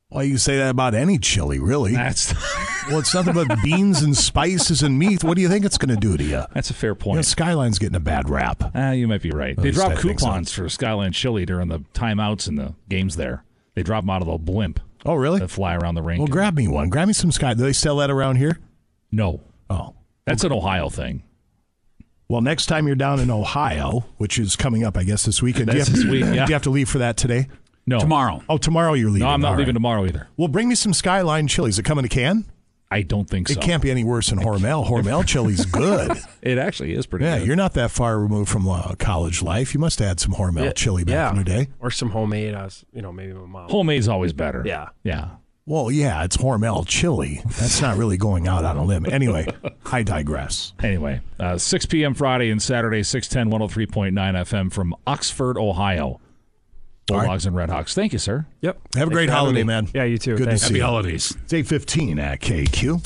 Well, 0.10 0.24
you 0.24 0.38
say 0.38 0.58
that 0.58 0.70
about 0.70 0.94
any 0.94 1.18
chili, 1.18 1.60
really. 1.60 1.94
That's 1.94 2.34
well, 2.88 3.00
it's 3.00 3.14
nothing 3.14 3.34
but 3.34 3.58
beans 3.64 4.04
and 4.04 4.16
spices 4.16 4.84
and 4.84 5.00
meat. 5.00 5.24
What 5.24 5.36
do 5.36 5.42
you 5.42 5.50
think 5.50 5.66
it's 5.66 5.78
going 5.78 5.90
to 5.90 6.00
do 6.00 6.16
to 6.16 6.24
you? 6.24 6.44
That's 6.54 6.70
a 6.70 6.74
fair 6.74 6.94
point. 6.94 7.16
You 7.16 7.18
know, 7.18 7.22
Skyline's 7.24 7.80
getting 7.80 7.96
a 7.96 8.00
bad 8.00 8.30
rap. 8.30 8.72
Ah, 8.76 8.92
you 8.92 9.08
might 9.08 9.24
be 9.24 9.32
right. 9.32 9.58
They 9.58 9.72
drop 9.72 9.98
coupons 9.98 10.52
for 10.52 10.70
Skyline 10.70 11.14
chili 11.14 11.46
during 11.46 11.70
the 11.70 11.80
timeouts 11.94 12.48
and 12.48 12.60
the 12.60 12.76
games 12.90 13.16
there. 13.16 13.44
They 13.74 13.82
drop 13.82 14.04
them 14.04 14.12
out 14.12 14.22
of 14.22 14.28
the 14.28 14.38
blimp. 14.38 14.80
Oh, 15.06 15.16
really? 15.16 15.40
That 15.40 15.50
fly 15.50 15.76
around 15.76 15.96
the 15.96 16.04
ring. 16.04 16.20
Well, 16.20 16.28
grab 16.28 16.56
me 16.56 16.68
one. 16.68 16.90
Grab 16.90 17.08
me 17.08 17.14
some 17.14 17.32
Sky. 17.32 17.56
Do 17.56 17.64
they 17.64 17.74
sell 17.74 17.98
that 17.98 18.12
around 18.12 18.36
here? 18.36 18.60
No. 19.12 19.42
Oh, 19.70 19.96
that's 20.26 20.44
an 20.44 20.52
Ohio 20.52 20.90
thing. 20.90 21.24
Well, 22.30 22.42
next 22.42 22.68
time 22.68 22.88
you're 22.88 22.96
down 22.96 23.20
in 23.20 23.30
Ohio, 23.30 24.06
which 24.18 24.40
is 24.40 24.56
coming 24.56 24.84
up, 24.84 24.96
I 24.96 25.04
guess 25.04 25.26
this 25.26 25.42
weekend. 25.42 25.70
That's 25.70 25.88
do 25.88 25.92
you 25.92 25.98
have, 25.98 26.04
this 26.04 26.12
week. 26.12 26.22
Yeah. 26.22 26.46
Do 26.46 26.50
you 26.50 26.54
have 26.54 26.64
to 26.64 26.70
leave 26.70 26.90
for 26.90 27.00
that 27.00 27.18
today? 27.18 27.48
No. 27.86 28.00
Tomorrow. 28.00 28.44
Oh, 28.48 28.58
tomorrow 28.58 28.94
you're 28.94 29.10
leaving. 29.10 29.28
No, 29.28 29.34
I'm 29.34 29.42
not 29.42 29.54
All 29.54 29.58
leaving 29.58 29.68
right. 29.72 29.74
tomorrow 29.74 30.06
either. 30.06 30.28
Well, 30.38 30.48
bring 30.48 30.70
me 30.70 30.76
some 30.76 30.94
Skyline 30.94 31.48
chilies. 31.48 31.78
It 31.80 31.84
come 31.84 32.00
in 32.00 32.06
a 32.06 32.10
can? 32.10 32.46
I 32.90 33.02
don't 33.02 33.28
think 33.28 33.48
so. 33.48 33.54
It 33.60 33.62
can't 33.62 33.82
be 33.82 33.90
any 33.90 34.04
worse 34.04 34.30
than 34.30 34.40
Hormel. 34.40 34.86
Hormel 34.88 35.26
chili's 35.26 35.66
good. 35.66 36.12
It 36.44 36.58
actually 36.58 36.94
is 36.94 37.06
pretty 37.06 37.24
Yeah, 37.26 37.40
good. 37.40 37.48
you're 37.48 37.56
not 37.56 37.74
that 37.76 37.90
far 37.90 38.20
removed 38.20 38.50
from 38.50 38.68
uh, 38.68 38.96
college 39.00 39.42
life. 39.42 39.74
You 39.74 39.80
must 39.80 39.98
have 40.00 40.08
had 40.10 40.20
some 40.20 40.34
Hormel 40.34 40.66
Yeah, 40.66 40.72
chili 40.74 41.06
back 41.06 41.14
yeah. 41.14 41.30
in 41.32 41.38
the 41.38 41.44
day. 41.46 41.70
Or 41.80 41.90
some 41.90 42.10
homemade, 42.10 42.54
uh, 42.54 42.68
you 42.94 43.02
know, 43.02 43.14
maybe 43.14 43.32
my 43.34 43.46
mom. 43.46 43.70
Homemade's 43.70 44.10
always 44.10 44.34
better. 44.34 44.62
Yeah. 44.66 44.90
Yeah. 45.04 45.30
Well, 45.66 45.90
yeah, 45.90 46.26
it's 46.26 46.36
Hormel 46.36 46.86
chili. 46.86 47.42
That's 47.46 47.82
not 47.82 47.96
really 47.98 48.18
going 48.18 48.46
out 48.50 48.66
on 48.66 48.76
a 48.76 48.84
limb. 48.84 49.06
Anyway, 49.06 49.48
I 49.92 50.04
digress. 50.04 50.74
Anyway, 50.84 51.22
uh, 51.40 51.58
6 51.58 51.86
p.m. 51.86 52.14
Friday 52.14 52.50
and 52.50 52.62
Saturday, 52.62 53.02
610 53.04 53.58
103.9 53.88 54.14
FM 54.14 54.72
from 54.74 54.94
Oxford, 55.08 55.58
Ohio. 55.58 56.20
Bulldogs 57.08 57.46
and 57.46 57.56
Redhawks. 57.56 57.94
Thank 57.94 58.14
you, 58.14 58.20
sir. 58.20 58.46
Yep. 58.62 58.80
Have 58.96 59.08
a 59.10 59.12
great 59.12 59.30
holiday, 59.30 59.60
me. 59.62 59.68
man. 59.68 59.88
Yeah, 59.94 60.04
you 60.06 60.18
too. 60.18 60.38
Good 60.38 60.48
Thanks. 60.48 60.62
to 60.62 60.68
see 60.68 60.74
Happy 60.74 60.80
you. 60.80 60.86
holidays. 60.86 61.32
It's 61.44 61.54
815 61.54 62.20
at 62.20 62.40
KQ. 62.40 63.06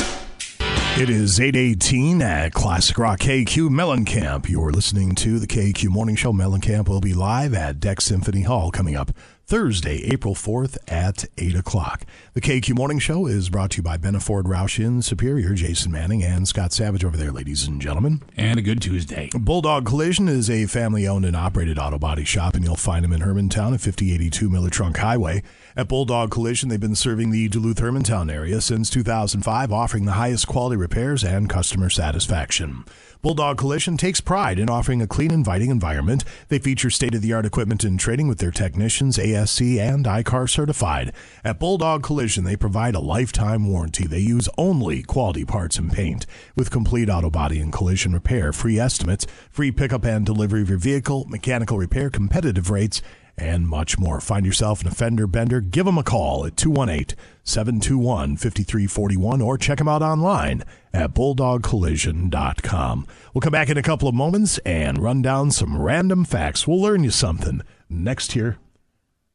It 0.99 1.09
is 1.11 1.39
818 1.39 2.21
at 2.23 2.53
Classic 2.53 2.97
Rock 2.97 3.19
KQ 3.19 3.69
Mellencamp. 3.69 4.49
You're 4.49 4.71
listening 4.71 5.13
to 5.15 5.37
the 5.37 5.45
KQ 5.45 5.89
Morning 5.89 6.15
Show. 6.15 6.33
Mellencamp 6.33 6.89
will 6.89 7.01
be 7.01 7.13
live 7.13 7.53
at 7.53 7.79
DECC 7.79 8.01
Symphony 8.01 8.41
Hall 8.41 8.71
coming 8.71 8.95
up 8.95 9.11
Thursday, 9.47 10.03
April 10.11 10.35
4th 10.35 10.77
at 10.89 11.23
8 11.37 11.55
o'clock. 11.55 12.05
The 12.33 12.41
KQ 12.41 12.75
Morning 12.75 12.99
Show 12.99 13.27
is 13.27 13.47
brought 13.47 13.71
to 13.71 13.77
you 13.77 13.83
by 13.83 13.95
Benaford 13.95 14.43
Roush 14.43 14.83
in 14.83 15.01
Superior, 15.01 15.53
Jason 15.53 15.89
Manning 15.89 16.21
and 16.21 16.45
Scott 16.45 16.73
Savage 16.73 17.05
over 17.05 17.15
there, 17.15 17.31
ladies 17.31 17.65
and 17.65 17.81
gentlemen. 17.81 18.21
And 18.35 18.59
a 18.59 18.61
good 18.61 18.81
Tuesday. 18.81 19.29
Bulldog 19.33 19.85
Collision 19.85 20.27
is 20.27 20.49
a 20.49 20.65
family 20.65 21.07
owned 21.07 21.23
and 21.23 21.33
operated 21.33 21.79
auto 21.79 21.97
body 21.97 22.25
shop, 22.25 22.55
and 22.55 22.65
you'll 22.65 22.75
find 22.75 23.05
them 23.05 23.13
in 23.13 23.21
Hermantown 23.21 23.73
at 23.73 23.79
5082 23.79 24.49
Miller 24.49 24.69
Trunk 24.69 24.97
Highway. 24.97 25.43
At 25.77 25.87
Bulldog 25.87 26.29
Collision, 26.29 26.67
they've 26.67 26.77
been 26.77 26.93
serving 26.93 27.31
the 27.31 27.47
Duluth 27.47 27.79
Hermantown 27.79 28.29
area 28.29 28.59
since 28.59 28.89
2005, 28.89 29.71
offering 29.71 30.03
the 30.03 30.11
highest 30.11 30.45
quality 30.47 30.75
repairs 30.75 31.23
and 31.23 31.49
customer 31.49 31.89
satisfaction. 31.89 32.83
Bulldog 33.21 33.57
Collision 33.57 33.97
takes 33.97 34.21
pride 34.21 34.59
in 34.59 34.69
offering 34.69 35.01
a 35.01 35.07
clean, 35.07 35.31
inviting 35.31 35.71
environment. 35.71 36.23
They 36.49 36.59
feature 36.59 36.89
state 36.89 37.15
of 37.15 37.21
the 37.21 37.33
art 37.33 37.45
equipment 37.45 37.83
and 37.83 37.99
training 37.99 38.27
with 38.27 38.37
their 38.37 38.51
technicians, 38.51 39.17
ASE 39.17 39.61
and 39.61 40.05
ICAR 40.05 40.47
certified. 40.49 41.13
At 41.43 41.59
Bulldog 41.59 42.03
Collision, 42.03 42.43
they 42.43 42.55
provide 42.55 42.93
a 42.93 42.99
lifetime 42.99 43.67
warranty. 43.67 44.05
They 44.05 44.19
use 44.19 44.47
only 44.57 45.01
quality 45.01 45.45
parts 45.45 45.77
and 45.77 45.91
paint 45.91 46.27
with 46.55 46.69
complete 46.69 47.09
auto 47.09 47.31
body 47.31 47.59
and 47.59 47.73
collision 47.73 48.13
repair, 48.13 48.53
free 48.53 48.79
estimates, 48.79 49.25
free 49.49 49.71
pickup 49.71 50.05
and 50.05 50.25
delivery 50.25 50.61
of 50.61 50.69
your 50.69 50.77
vehicle, 50.77 51.25
mechanical 51.27 51.77
repair, 51.77 52.09
competitive 52.11 52.69
rates, 52.69 53.01
and 53.37 53.67
much 53.67 53.99
more. 53.99 54.19
Find 54.19 54.45
yourself 54.45 54.81
an 54.81 54.87
offender 54.87 55.27
bender? 55.27 55.61
Give 55.61 55.85
them 55.85 55.97
a 55.97 56.03
call 56.03 56.45
at 56.45 56.57
218 56.57 57.17
721 57.43 58.37
5341 58.37 59.41
or 59.41 59.57
check 59.57 59.77
them 59.77 59.87
out 59.87 60.01
online 60.01 60.63
at 60.93 61.13
bulldogcollision.com. 61.13 63.07
We'll 63.33 63.41
come 63.41 63.51
back 63.51 63.69
in 63.69 63.77
a 63.77 63.83
couple 63.83 64.07
of 64.07 64.15
moments 64.15 64.57
and 64.59 65.01
run 65.01 65.21
down 65.21 65.51
some 65.51 65.81
random 65.81 66.25
facts. 66.25 66.67
We'll 66.67 66.81
learn 66.81 67.03
you 67.03 67.11
something 67.11 67.61
next 67.89 68.31
here 68.33 68.57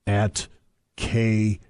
at 0.07 0.49
KQ 0.97 1.61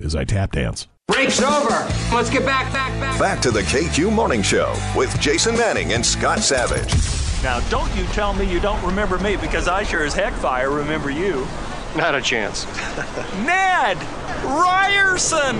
as 0.00 0.16
I 0.16 0.24
tap 0.24 0.52
dance. 0.52 0.88
Break's 1.06 1.42
over. 1.42 1.86
Let's 2.14 2.30
get 2.30 2.46
back, 2.46 2.72
back, 2.72 2.98
back. 2.98 3.20
Back 3.20 3.42
to 3.42 3.50
the 3.50 3.60
KQ 3.60 4.10
Morning 4.10 4.40
Show 4.40 4.74
with 4.96 5.20
Jason 5.20 5.54
Manning 5.54 5.92
and 5.92 6.04
Scott 6.04 6.38
Savage. 6.38 7.13
Now, 7.44 7.60
don't 7.68 7.94
you 7.94 8.04
tell 8.06 8.32
me 8.32 8.50
you 8.50 8.58
don't 8.58 8.82
remember 8.82 9.18
me 9.18 9.36
because 9.36 9.68
I 9.68 9.82
sure 9.82 10.02
as 10.02 10.14
heck 10.14 10.32
fire 10.32 10.70
remember 10.70 11.10
you. 11.10 11.46
Not 11.94 12.14
a 12.14 12.22
chance. 12.22 12.64
Ned 13.44 13.98
Ryerson! 14.42 15.58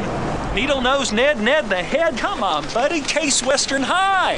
Needle 0.54 0.80
nose 0.80 1.12
Ned, 1.12 1.42
Ned 1.42 1.68
the 1.68 1.82
head. 1.82 2.16
Come 2.16 2.42
on, 2.42 2.64
buddy. 2.72 3.02
Case 3.02 3.42
Western 3.42 3.82
High. 3.82 4.36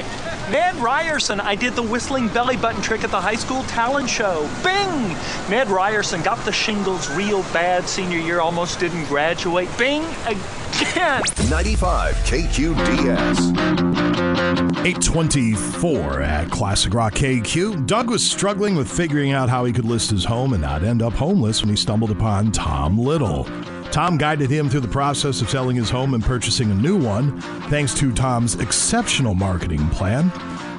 Ned 0.50 0.74
Ryerson, 0.76 1.38
I 1.38 1.54
did 1.54 1.74
the 1.74 1.82
whistling 1.82 2.26
belly 2.28 2.56
button 2.56 2.82
trick 2.82 3.04
at 3.04 3.12
the 3.12 3.20
high 3.20 3.36
school 3.36 3.62
talent 3.64 4.10
show. 4.10 4.50
Bing! 4.64 5.16
Ned 5.48 5.68
Ryerson 5.68 6.22
got 6.22 6.44
the 6.44 6.52
shingles 6.52 7.08
real 7.12 7.42
bad 7.52 7.88
senior 7.88 8.18
year, 8.18 8.40
almost 8.40 8.80
didn't 8.80 9.04
graduate. 9.04 9.68
Bing 9.78 10.02
again! 10.26 11.22
95 11.48 12.16
KQDS. 12.24 14.05
824 14.46 16.22
at 16.22 16.48
Classic 16.52 16.94
Rock 16.94 17.14
KQ. 17.14 17.84
Doug 17.84 18.08
was 18.08 18.24
struggling 18.24 18.76
with 18.76 18.88
figuring 18.88 19.32
out 19.32 19.48
how 19.48 19.64
he 19.64 19.72
could 19.72 19.84
list 19.84 20.10
his 20.10 20.24
home 20.24 20.52
and 20.52 20.62
not 20.62 20.84
end 20.84 21.02
up 21.02 21.14
homeless 21.14 21.62
when 21.62 21.70
he 21.70 21.74
stumbled 21.74 22.12
upon 22.12 22.52
Tom 22.52 22.96
Little. 22.96 23.42
Tom 23.90 24.16
guided 24.16 24.48
him 24.48 24.68
through 24.68 24.80
the 24.80 24.88
process 24.88 25.40
of 25.40 25.50
selling 25.50 25.74
his 25.74 25.90
home 25.90 26.14
and 26.14 26.22
purchasing 26.22 26.70
a 26.70 26.74
new 26.74 26.96
one. 26.96 27.40
Thanks 27.70 27.92
to 27.94 28.12
Tom's 28.12 28.54
exceptional 28.60 29.34
marketing 29.34 29.88
plan, 29.88 30.30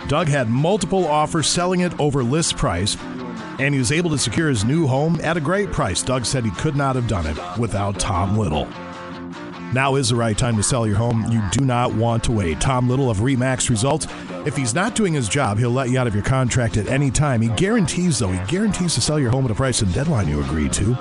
Doug 0.07 0.29
had 0.29 0.49
multiple 0.49 1.05
offers 1.05 1.47
selling 1.47 1.81
it 1.81 1.99
over 1.99 2.23
list 2.23 2.55
price, 2.55 2.95
and 3.59 3.73
he 3.73 3.79
was 3.79 3.91
able 3.91 4.11
to 4.11 4.17
secure 4.17 4.47
his 4.47 4.63
new 4.63 4.87
home 4.87 5.19
at 5.21 5.35
a 5.35 5.41
great 5.41 5.73
price. 5.73 6.01
Doug 6.01 6.25
said 6.25 6.45
he 6.45 6.51
could 6.51 6.77
not 6.77 6.95
have 6.95 7.09
done 7.09 7.25
it 7.25 7.37
without 7.59 7.99
Tom 7.99 8.37
Little. 8.37 8.65
Now 9.73 9.95
is 9.95 10.09
the 10.09 10.15
right 10.15 10.37
time 10.37 10.55
to 10.55 10.63
sell 10.63 10.87
your 10.87 10.95
home. 10.95 11.25
You 11.29 11.41
do 11.51 11.65
not 11.65 11.93
want 11.93 12.23
to 12.25 12.31
wait. 12.31 12.61
Tom 12.61 12.87
Little 12.87 13.09
of 13.09 13.17
Remax 13.17 13.69
Results. 13.69 14.07
If 14.45 14.55
he's 14.55 14.73
not 14.73 14.95
doing 14.95 15.13
his 15.13 15.27
job, 15.27 15.57
he'll 15.57 15.71
let 15.71 15.89
you 15.89 15.99
out 15.99 16.07
of 16.07 16.15
your 16.15 16.23
contract 16.23 16.77
at 16.77 16.87
any 16.87 17.11
time. 17.11 17.41
He 17.41 17.49
guarantees, 17.49 18.17
though, 18.17 18.31
he 18.31 18.39
guarantees 18.47 18.93
to 18.95 19.01
sell 19.01 19.19
your 19.19 19.29
home 19.29 19.43
at 19.43 19.51
a 19.51 19.55
price 19.55 19.81
and 19.81 19.93
deadline 19.93 20.29
you 20.29 20.39
agree 20.39 20.69
to, 20.69 20.95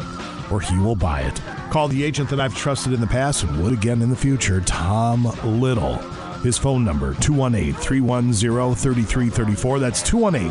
or 0.51 0.61
he 0.61 0.77
will 0.79 0.97
buy 0.97 1.21
it. 1.21 1.41
Call 1.71 1.87
the 1.87 2.03
agent 2.03 2.29
that 2.31 2.41
I've 2.41 2.57
trusted 2.57 2.93
in 2.93 3.01
the 3.01 3.07
past 3.07 3.45
and 3.45 3.63
would 3.63 3.73
again 3.73 4.03
in 4.03 4.11
the 4.11 4.17
future, 4.17 4.61
Tom 4.63 5.27
Little. 5.45 5.95
His 6.43 6.59
phone 6.59 6.85
number, 6.85 7.15
218 7.15 7.75
310 7.75 8.75
3334. 8.75 9.79
That's 9.79 10.03
218 10.03 10.51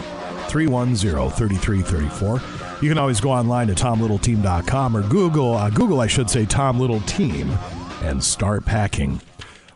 310 0.50 1.30
3334. 1.32 2.42
You 2.82 2.90
can 2.90 2.98
always 2.98 3.20
go 3.20 3.32
online 3.32 3.68
to 3.68 3.74
tomlittleteam.com 3.74 4.96
or 4.96 5.02
Google, 5.04 5.56
uh, 5.56 5.70
Google, 5.70 6.00
I 6.00 6.08
should 6.08 6.30
say, 6.30 6.46
Tom 6.46 6.80
Little 6.80 7.02
Team 7.02 7.50
and 8.06 8.24
start 8.24 8.66
packing. 8.66 9.20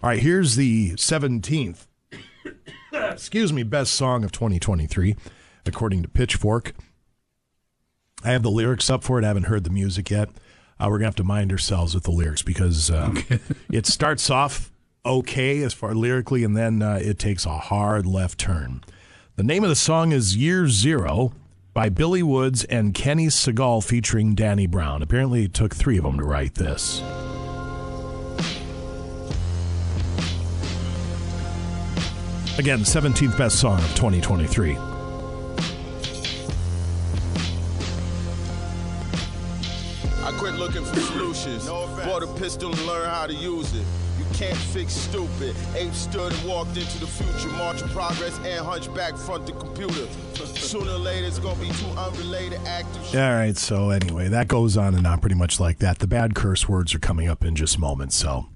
All 0.04 0.10
right, 0.10 0.20
here's 0.20 0.56
the 0.56 0.92
17th, 0.92 1.88
excuse 2.94 3.52
me, 3.52 3.64
best 3.64 3.94
song 3.94 4.24
of 4.24 4.32
2023, 4.32 5.16
according 5.66 6.04
to 6.04 6.08
Pitchfork. 6.08 6.74
I 8.24 8.30
have 8.32 8.44
the 8.44 8.52
lyrics 8.52 8.90
up 8.90 9.04
for 9.04 9.18
it. 9.20 9.26
I 9.26 9.30
haven't 9.30 9.46
heard 9.46 9.64
the 9.64 9.70
music 9.72 10.12
yet. 10.12 10.30
Uh, 10.80 10.86
we're 10.86 11.00
going 11.00 11.02
to 11.02 11.08
have 11.08 11.16
to 11.16 11.24
mind 11.24 11.52
ourselves 11.52 11.96
with 11.96 12.04
the 12.04 12.12
lyrics 12.12 12.44
because 12.44 12.92
uh, 12.92 13.14
it 13.72 13.86
starts 13.86 14.30
off 14.30 14.72
okay 15.06 15.64
as 15.64 15.74
far 15.74 15.96
lyrically, 15.96 16.44
and 16.44 16.56
then 16.56 16.82
uh, 16.82 17.00
it 17.02 17.18
takes 17.18 17.46
a 17.46 17.58
hard 17.58 18.06
left 18.06 18.38
turn. 18.38 18.84
The 19.38 19.44
name 19.44 19.64
of 19.64 19.70
the 19.70 19.76
song 19.76 20.12
is 20.12 20.38
Year 20.38 20.68
Zero 20.68 21.34
by 21.74 21.90
Billy 21.90 22.22
Woods 22.22 22.64
and 22.66 22.94
Kenny 22.94 23.28
Segal 23.28 23.84
featuring 23.84 24.36
Danny 24.36 24.68
Brown. 24.68 25.02
Apparently, 25.02 25.46
it 25.46 25.54
took 25.54 25.76
three 25.76 25.98
of 25.98 26.04
them 26.04 26.18
to 26.20 26.26
write 26.26 26.56
this. 26.56 27.02
Again, 32.60 32.80
17th 32.80 33.38
best 33.38 33.58
song 33.58 33.80
of 33.80 33.96
2023. 33.96 34.76
I 40.26 40.34
quit 40.38 40.56
looking 40.56 40.84
for 40.84 41.00
solutions. 41.00 41.66
Bought 41.70 42.24
a 42.24 42.28
pistol 42.38 42.74
and 42.74 42.86
learned 42.86 43.12
how 43.12 43.28
to 43.28 43.34
use 43.34 43.74
it. 43.74 43.86
You 44.18 44.26
can't 44.34 44.58
fix 44.58 44.92
stupid. 44.92 45.56
Abe 45.74 45.94
stood 45.94 46.34
and 46.34 46.44
walked 46.50 46.76
into 46.76 47.00
the 47.00 47.08
future. 47.08 47.48
March 47.56 47.82
of 47.82 47.92
progress 47.92 48.38
and 48.40 48.66
hunchback 48.66 49.16
front 49.16 49.46
the 49.46 49.54
computer. 49.54 50.06
Sooner 50.36 50.92
or 50.92 50.98
later, 50.98 51.28
it's 51.28 51.40
gonna 51.40 51.58
be 51.62 51.70
two 51.70 51.88
unrelated 51.98 52.60
active. 52.66 53.16
All 53.16 53.36
right, 53.36 53.56
so 53.56 53.90
anyway, 53.90 54.28
that 54.28 54.50
goes 54.50 54.76
on 54.76 54.96
and 54.96 55.08
on 55.08 55.22
pretty 55.22 55.38
much 55.38 55.62
like 55.62 55.80
that. 55.80 56.00
The 56.00 56.08
bad 56.08 56.36
curse 56.36 56.68
words 56.68 56.94
are 56.94 57.00
coming 57.00 57.30
up 57.30 57.46
in 57.46 57.56
just 57.56 57.80
moments, 57.80 58.18
so 58.18 58.48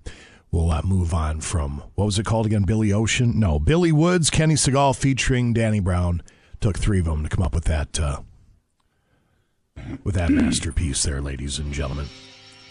we'll 0.54 0.72
uh, 0.72 0.82
move 0.84 1.14
on 1.14 1.42
from 1.42 1.84
what 1.96 2.06
was 2.06 2.18
it 2.18 2.26
called 2.26 2.46
again? 2.46 2.64
Billy 2.64 2.94
Ocean? 2.94 3.38
No, 3.38 3.60
Billy 3.60 3.92
Woods, 3.92 4.30
Kenny 4.30 4.54
Segal 4.54 4.96
featuring 4.96 5.52
Danny 5.52 5.82
Brown. 5.82 6.22
Took 6.62 6.78
three 6.78 7.00
of 7.00 7.06
them 7.06 7.24
to 7.24 7.30
come 7.30 7.44
up 7.44 7.54
with 7.54 7.66
that 7.66 8.00
uh, 8.00 8.22
with 10.06 10.16
that 10.16 10.30
masterpiece 10.30 11.04
there, 11.04 11.22
ladies 11.22 11.60
and 11.60 11.74
gentlemen. 11.74 12.06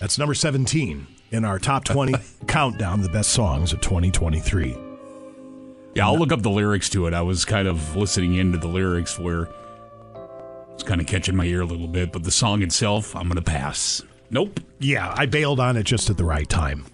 That's 0.01 0.19
number 0.19 0.33
17 0.33 1.07
in 1.33 1.45
our 1.45 1.59
top 1.59 1.85
20 1.85 2.15
countdown 2.47 3.03
the 3.03 3.11
best 3.11 3.31
songs 3.31 3.73
of 3.73 3.81
2023. 3.83 4.77
Yeah, 5.95 6.07
I'll 6.07 6.19
look 6.19 6.33
up 6.33 6.41
the 6.41 6.51
lyrics 6.51 6.89
to 6.91 7.07
it. 7.07 7.13
I 7.13 7.21
was 7.21 7.45
kind 7.45 7.69
of 7.69 7.97
listening 7.97 8.37
into 8.37 8.57
the 8.57 8.69
lyrics 8.69 9.19
where 9.19 9.49
it's 10.73 10.83
kind 10.83 11.01
of 11.01 11.07
catching 11.07 11.37
my 11.37 11.45
ear 11.45 11.61
a 11.61 11.67
little 11.67 11.89
bit, 11.89 12.13
but 12.13 12.25
the 12.25 12.31
song 12.31 12.63
itself, 12.63 13.15
I'm 13.15 13.25
going 13.25 13.37
to 13.37 13.43
pass. 13.43 14.03
Nope. 14.31 14.61
Yeah, 14.79 15.13
I 15.17 15.27
bailed 15.27 15.61
on 15.61 15.77
it 15.77 15.83
just 15.83 16.09
at 16.09 16.17
the 16.17 16.25
right 16.25 16.49
time. 16.49 16.87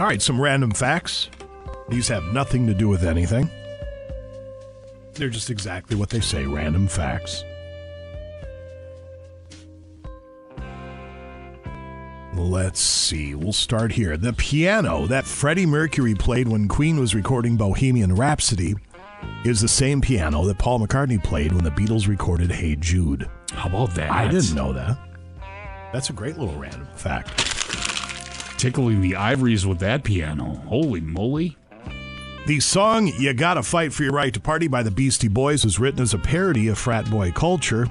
All 0.00 0.06
right, 0.06 0.22
some 0.22 0.40
random 0.40 0.70
facts. 0.70 1.28
These 1.90 2.08
have 2.08 2.24
nothing 2.32 2.66
to 2.66 2.72
do 2.72 2.88
with 2.88 3.04
anything. 3.04 3.50
They're 5.12 5.28
just 5.28 5.50
exactly 5.50 5.94
what 5.94 6.08
they 6.08 6.20
say 6.20 6.46
random 6.46 6.88
facts. 6.88 7.44
Let's 12.34 12.80
see. 12.80 13.34
We'll 13.34 13.52
start 13.52 13.92
here. 13.92 14.16
The 14.16 14.32
piano 14.32 15.06
that 15.08 15.26
Freddie 15.26 15.66
Mercury 15.66 16.14
played 16.14 16.48
when 16.48 16.66
Queen 16.66 16.98
was 16.98 17.14
recording 17.14 17.58
Bohemian 17.58 18.14
Rhapsody 18.14 18.74
is 19.44 19.60
the 19.60 19.68
same 19.68 20.00
piano 20.00 20.46
that 20.46 20.56
Paul 20.56 20.80
McCartney 20.80 21.22
played 21.22 21.52
when 21.52 21.62
the 21.62 21.70
Beatles 21.70 22.08
recorded 22.08 22.50
Hey 22.50 22.74
Jude. 22.74 23.28
How 23.52 23.68
about 23.68 23.94
that? 23.96 24.10
I 24.10 24.28
didn't 24.28 24.54
know 24.54 24.72
that. 24.72 24.96
That's 25.92 26.08
a 26.08 26.14
great 26.14 26.38
little 26.38 26.58
random 26.58 26.88
fact. 26.94 27.59
Tickling 28.60 29.00
the 29.00 29.16
ivories 29.16 29.64
with 29.64 29.78
that 29.78 30.04
piano. 30.04 30.62
Holy 30.66 31.00
moly. 31.00 31.56
The 32.46 32.60
song 32.60 33.06
You 33.06 33.32
Gotta 33.32 33.62
Fight 33.62 33.90
for 33.90 34.02
Your 34.02 34.12
Right 34.12 34.34
to 34.34 34.38
Party 34.38 34.68
by 34.68 34.82
the 34.82 34.90
Beastie 34.90 35.28
Boys 35.28 35.64
was 35.64 35.78
written 35.78 36.02
as 36.02 36.12
a 36.12 36.18
parody 36.18 36.68
of 36.68 36.76
frat 36.76 37.10
boy 37.10 37.32
culture 37.32 37.86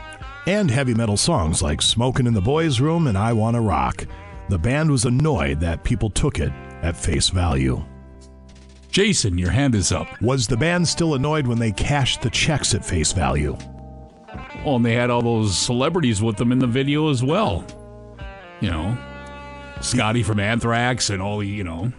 and 0.45 0.69
heavy 0.69 0.93
metal 0.93 1.17
songs 1.17 1.63
like 1.63 1.81
Smokin' 1.81 2.27
in 2.27 2.35
the 2.35 2.39
Boys 2.39 2.79
Room 2.79 3.07
and 3.07 3.17
I 3.17 3.33
Wanna 3.33 3.61
Rock. 3.61 4.05
The 4.49 4.59
band 4.59 4.91
was 4.91 5.05
annoyed 5.05 5.59
that 5.61 5.83
people 5.83 6.11
took 6.11 6.37
it 6.37 6.51
at 6.83 6.95
face 6.95 7.29
value. 7.29 7.83
Jason, 8.91 9.39
your 9.39 9.49
hand 9.49 9.73
is 9.73 9.91
up. 9.91 10.21
Was 10.21 10.45
the 10.45 10.55
band 10.55 10.87
still 10.87 11.15
annoyed 11.15 11.47
when 11.47 11.57
they 11.57 11.71
cashed 11.71 12.21
the 12.21 12.29
checks 12.29 12.75
at 12.75 12.85
face 12.85 13.11
value? 13.11 13.57
Oh, 14.63 14.75
and 14.75 14.85
they 14.85 14.93
had 14.93 15.09
all 15.09 15.23
those 15.23 15.57
celebrities 15.57 16.21
with 16.21 16.37
them 16.37 16.51
in 16.51 16.59
the 16.59 16.67
video 16.67 17.09
as 17.09 17.23
well. 17.23 17.65
You 18.61 18.69
know, 18.69 18.97
Scotty 19.81 20.23
from 20.23 20.39
Anthrax 20.39 21.09
and 21.09 21.21
all 21.21 21.39
the, 21.39 21.47
you 21.47 21.63
know, 21.63 21.91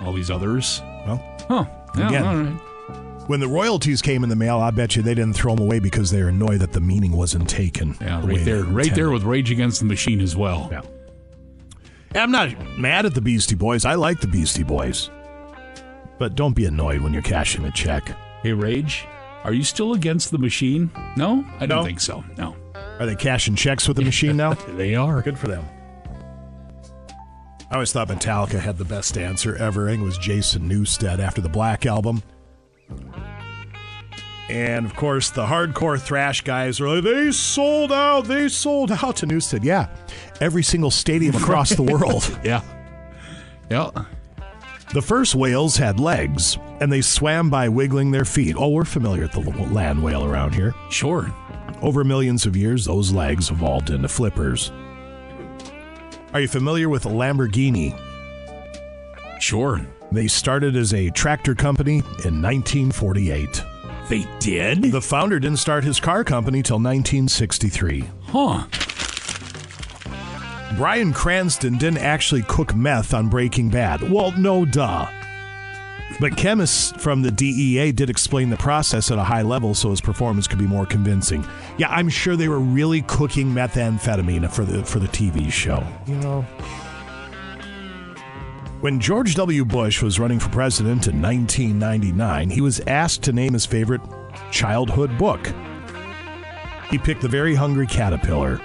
all 0.00 0.12
these 0.12 0.30
others. 0.30 0.80
Well, 1.06 1.22
huh. 1.48 1.64
Yeah, 1.96 2.08
Again. 2.08 2.24
all 2.26 2.36
right. 2.36 3.28
When 3.28 3.38
the 3.40 3.48
royalties 3.48 4.02
came 4.02 4.24
in 4.24 4.28
the 4.30 4.36
mail, 4.36 4.58
I 4.58 4.70
bet 4.72 4.96
you 4.96 5.02
they 5.02 5.14
didn't 5.14 5.34
throw 5.34 5.54
them 5.54 5.64
away 5.64 5.78
because 5.78 6.10
they 6.10 6.20
were 6.22 6.30
annoyed 6.30 6.58
that 6.60 6.72
the 6.72 6.80
meaning 6.80 7.12
wasn't 7.12 7.48
taken. 7.48 7.96
Yeah, 8.00 8.20
the 8.20 8.26
right 8.26 8.44
there, 8.44 8.64
right 8.64 8.94
there 8.94 9.10
with 9.10 9.22
Rage 9.22 9.50
Against 9.52 9.78
the 9.78 9.86
Machine 9.86 10.20
as 10.20 10.34
well. 10.34 10.68
Yeah. 10.72 10.80
I'm 12.20 12.32
not 12.32 12.50
mad 12.76 13.06
at 13.06 13.14
the 13.14 13.20
Beastie 13.20 13.54
Boys. 13.54 13.84
I 13.84 13.94
like 13.94 14.20
the 14.20 14.26
Beastie 14.26 14.64
Boys. 14.64 15.10
But 16.18 16.34
don't 16.34 16.54
be 16.54 16.64
annoyed 16.66 17.00
when 17.02 17.12
you're 17.12 17.22
cashing 17.22 17.64
a 17.64 17.70
check. 17.70 18.16
Hey, 18.42 18.52
Rage, 18.52 19.06
are 19.44 19.52
you 19.52 19.62
still 19.62 19.92
against 19.94 20.32
the 20.32 20.38
machine? 20.38 20.90
No, 21.16 21.44
I 21.60 21.66
don't 21.66 21.78
No. 21.78 21.84
think 21.84 22.00
so. 22.00 22.24
No, 22.36 22.56
Are 22.98 23.06
they 23.06 23.14
cashing 23.14 23.54
checks 23.54 23.86
with 23.86 23.96
the 23.96 24.02
machine 24.12 24.36
now? 24.36 24.54
they 24.54 24.96
are. 24.96 25.22
Good 25.22 25.38
for 25.38 25.46
them. 25.46 25.64
I 27.70 27.74
always 27.74 27.92
thought 27.92 28.08
Metallica 28.08 28.58
had 28.58 28.78
the 28.78 28.84
best 28.84 29.16
answer 29.16 29.54
ever. 29.56 29.88
I 29.88 29.92
think 29.92 30.02
it 30.02 30.04
was 30.04 30.18
Jason 30.18 30.68
Newsted 30.68 31.20
after 31.20 31.40
the 31.40 31.48
Black 31.48 31.86
Album. 31.86 32.22
And 34.48 34.84
of 34.84 34.96
course, 34.96 35.30
the 35.30 35.46
hardcore 35.46 36.00
thrash 36.00 36.40
guys 36.40 36.80
are 36.80 36.88
like, 36.88 37.04
they 37.04 37.30
sold 37.30 37.92
out, 37.92 38.22
they 38.24 38.48
sold 38.48 38.90
out 38.90 39.14
to 39.16 39.26
Newsted. 39.26 39.62
Yeah, 39.62 39.88
every 40.40 40.64
single 40.64 40.90
stadium 40.90 41.36
across 41.36 41.70
the 41.70 41.84
world. 41.84 42.36
Yeah, 42.44 42.62
yeah. 43.70 43.90
The 44.92 45.02
first 45.02 45.36
whales 45.36 45.76
had 45.76 46.00
legs, 46.00 46.58
and 46.80 46.90
they 46.92 47.00
swam 47.00 47.48
by 47.48 47.68
wiggling 47.68 48.10
their 48.10 48.24
feet. 48.24 48.56
Oh, 48.58 48.70
we're 48.70 48.84
familiar 48.84 49.22
with 49.22 49.32
the 49.32 49.40
land 49.72 50.02
whale 50.02 50.24
around 50.24 50.56
here. 50.56 50.74
Sure. 50.90 51.32
Over 51.80 52.02
millions 52.02 52.44
of 52.46 52.56
years, 52.56 52.86
those 52.86 53.12
legs 53.12 53.50
evolved 53.50 53.90
into 53.90 54.08
flippers. 54.08 54.72
Are 56.32 56.40
you 56.40 56.48
familiar 56.48 56.88
with 56.88 57.04
Lamborghini? 57.04 57.98
Sure. 59.40 59.80
They 60.12 60.28
started 60.28 60.76
as 60.76 60.94
a 60.94 61.10
tractor 61.10 61.56
company 61.56 61.98
in 62.24 62.40
1948. 62.40 63.64
They 64.08 64.26
did? 64.38 64.82
The 64.82 65.00
founder 65.00 65.40
didn't 65.40 65.58
start 65.58 65.82
his 65.82 65.98
car 65.98 66.22
company 66.22 66.62
till 66.62 66.76
1963. 66.76 68.04
Huh. 68.26 68.66
Bryan 70.76 71.12
Cranston 71.12 71.78
didn't 71.78 71.98
actually 71.98 72.42
cook 72.42 72.76
meth 72.76 73.12
on 73.12 73.28
Breaking 73.28 73.68
Bad. 73.68 74.08
Well, 74.08 74.32
no 74.38 74.64
duh. 74.64 75.08
But 76.20 76.36
chemists 76.36 76.92
from 77.02 77.22
the 77.22 77.30
DEA 77.30 77.92
did 77.92 78.10
explain 78.10 78.50
the 78.50 78.56
process 78.58 79.10
at 79.10 79.18
a 79.18 79.24
high 79.24 79.40
level 79.40 79.74
so 79.74 79.88
his 79.88 80.02
performance 80.02 80.46
could 80.46 80.58
be 80.58 80.66
more 80.66 80.84
convincing. 80.84 81.46
Yeah, 81.78 81.88
I'm 81.88 82.10
sure 82.10 82.36
they 82.36 82.48
were 82.48 82.60
really 82.60 83.00
cooking 83.02 83.46
methamphetamine 83.46 84.50
for 84.52 84.66
the 84.66 84.84
for 84.84 84.98
the 84.98 85.08
TV 85.08 85.50
show. 85.50 85.82
You 86.06 86.16
know. 86.16 86.42
When 88.82 89.00
George 89.00 89.34
W. 89.34 89.64
Bush 89.64 90.02
was 90.02 90.18
running 90.18 90.38
for 90.38 90.50
president 90.50 91.06
in 91.06 91.20
1999, 91.22 92.50
he 92.50 92.60
was 92.60 92.80
asked 92.80 93.22
to 93.24 93.32
name 93.32 93.54
his 93.54 93.64
favorite 93.64 94.02
childhood 94.50 95.16
book. 95.16 95.50
He 96.90 96.98
picked 96.98 97.22
The 97.22 97.28
Very 97.28 97.54
Hungry 97.54 97.86
Caterpillar. 97.86 98.58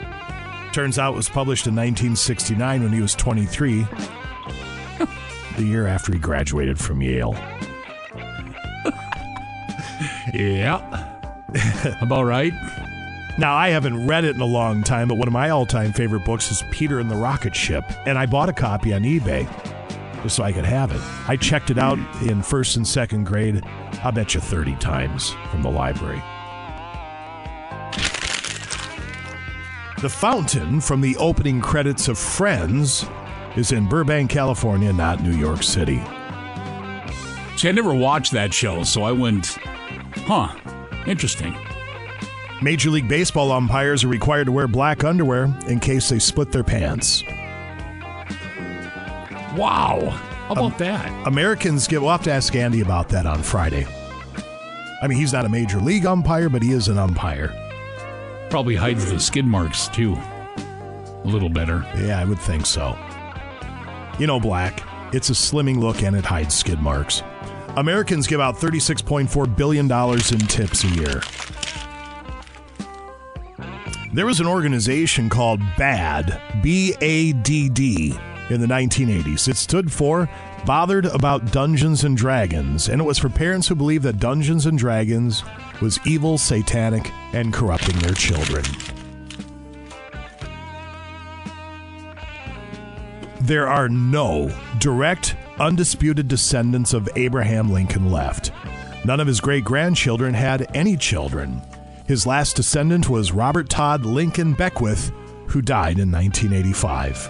Turns 0.73 0.99
out 0.99 1.14
it 1.14 1.18
was 1.18 1.30
published 1.30 1.68
in 1.68 1.76
1969 1.76 2.84
when 2.84 2.91
he 2.91 3.02
was 3.02 3.14
23, 3.15 3.86
the 5.56 5.64
year 5.64 5.88
after 5.88 6.11
he 6.14 6.19
graduated 6.19 6.80
from 6.80 7.02
Yale. 7.02 7.36
Yeah. 10.34 10.80
About 12.02 12.23
right. 12.23 12.53
Now, 13.38 13.56
I 13.56 13.69
haven't 13.69 14.07
read 14.07 14.23
it 14.23 14.36
in 14.36 14.41
a 14.41 14.45
long 14.45 14.84
time, 14.84 15.07
but 15.07 15.15
one 15.15 15.27
of 15.27 15.34
my 15.34 15.49
all 15.49 15.65
time 15.65 15.94
favorite 15.94 16.26
books 16.26 16.52
is 16.52 16.64
Peter 16.72 16.99
and 16.99 17.10
the 17.10 17.15
Rocket 17.15 17.56
Ship, 17.56 17.84
and 18.06 18.18
I 18.18 18.26
bought 18.26 18.49
a 18.49 18.53
copy 18.53 18.94
on 18.94 19.03
eBay 19.03 19.48
just 20.23 20.38
so 20.38 20.44
I 20.44 20.52
could 20.52 20.65
have 20.65 20.91
it. 20.91 21.02
I 21.30 21.38
checked 21.38 21.69
it 21.69 21.77
out 21.77 21.99
in 22.23 22.41
first 22.41 22.77
and 22.77 22.88
second 22.88 23.26
grade, 23.26 23.64
I 24.03 24.11
bet 24.11 24.34
you 24.34 24.41
30 24.41 24.76
times 24.77 25.36
from 25.52 25.61
the 25.61 25.69
library. 25.69 26.22
The 30.02 30.10
fountain 30.10 30.82
from 30.82 31.02
the 31.02 31.15
opening 31.18 31.61
credits 31.61 32.07
of 32.07 32.18
Friends 32.18 33.06
is 33.56 33.72
in 33.72 33.88
Burbank, 33.88 34.30
California, 34.30 34.91
not 34.91 35.22
New 35.23 35.36
York 35.36 35.64
City. 35.64 36.02
See, 37.57 37.69
I 37.69 37.72
never 37.72 37.94
watched 37.94 38.32
that 38.34 38.53
show, 38.53 38.84
so 38.84 39.03
I 39.03 39.11
went, 39.11 39.57
huh, 40.26 40.53
interesting. 41.07 41.56
Major 42.61 42.90
League 42.90 43.07
Baseball 43.07 43.52
umpires 43.52 44.03
are 44.03 44.10
required 44.10 44.45
to 44.45 44.52
wear 44.52 44.68
black 44.68 45.03
underwear 45.03 45.45
in 45.68 45.80
case 45.80 46.10
they 46.10 46.19
split 46.19 46.52
their 46.52 46.64
pants. 46.64 47.23
Wow. 49.56 50.10
How 50.48 50.52
about 50.52 50.77
that? 50.80 51.27
Americans 51.27 51.88
get, 51.88 52.02
we'll 52.02 52.11
have 52.11 52.23
to 52.23 52.32
ask 52.32 52.56
Andy 52.56 52.82
about 52.82 53.10
that 53.10 53.26
on 53.26 53.41
Friday. 53.41 53.88
I 55.02 55.07
mean, 55.07 55.18
he's 55.18 55.34
not 55.34 55.45
a 55.45 55.49
major 55.49 55.80
league 55.80 56.06
umpire, 56.06 56.49
but 56.49 56.61
he 56.61 56.72
is 56.72 56.88
an 56.88 56.98
umpire. 56.98 57.53
Probably 58.49 58.76
hides 58.76 59.10
the 59.11 59.19
skid 59.19 59.45
marks, 59.45 59.88
too. 59.88 60.14
A 60.14 61.22
little 61.26 61.49
better. 61.49 61.86
Yeah, 61.98 62.19
I 62.19 62.26
would 62.26 62.40
think 62.40 62.65
so. 62.65 62.98
You 64.18 64.28
know, 64.28 64.40
black, 64.40 64.84
it's 65.14 65.30
a 65.30 65.34
slimming 65.34 65.80
look 65.80 66.02
and 66.02 66.16
it 66.16 66.26
hides 66.26 66.56
skid 66.56 66.80
marks. 66.80 67.22
Americans 67.76 68.28
give 68.28 68.40
out 68.40 68.56
$36.4 68.56 69.56
billion 69.56 69.92
in 69.92 70.48
tips 70.48 70.84
a 70.86 70.88
year. 70.88 71.22
There 74.14 74.26
was 74.26 74.40
an 74.40 74.48
organization 74.48 75.28
called 75.28 75.60
BAD, 75.78 76.42
B 76.64 76.96
A 77.02 77.34
D 77.34 77.68
D, 77.68 78.18
in 78.50 78.62
the 78.62 78.68
1980s. 78.68 79.50
It 79.50 79.58
stood 79.58 79.92
for 79.92 80.30
Bothered 80.66 81.08
About 81.08 81.52
Dungeons 81.52 82.06
and 82.06 82.16
Dragons, 82.16 82.88
and 82.88 83.02
it 83.02 83.04
was 83.04 83.20
for 83.20 83.28
parents 83.28 83.68
who 83.68 83.76
believed 83.76 84.06
that 84.06 84.20
Dungeons 84.20 84.68
and 84.68 84.78
Dragons 84.78 85.44
was 85.82 86.00
evil, 86.08 86.38
satanic, 86.38 87.12
and 87.34 87.54
corrupting 87.54 88.00
their 88.00 88.14
children. 88.14 88.64
There 93.45 93.67
are 93.67 93.88
no 93.88 94.49
direct, 94.80 95.35
undisputed 95.59 96.27
descendants 96.27 96.95
of 96.95 97.07
Abraham 97.15 97.72
Lincoln 97.72 98.11
left. 98.11 98.51
None 99.05 99.19
of 99.19 99.27
his 99.27 99.39
great 99.39 99.63
grandchildren 99.63 100.34
had 100.34 100.76
any 100.76 100.97
children. 100.97 101.61
His 102.07 102.26
last 102.26 102.55
descendant 102.55 103.07
was 103.07 103.34
Robert 103.34 103.69
Todd 103.69 104.03
Lincoln 104.03 104.53
Beckwith, 104.53 105.11
who 105.45 105.61
died 105.61 105.99
in 105.99 106.11
1985. 106.11 107.30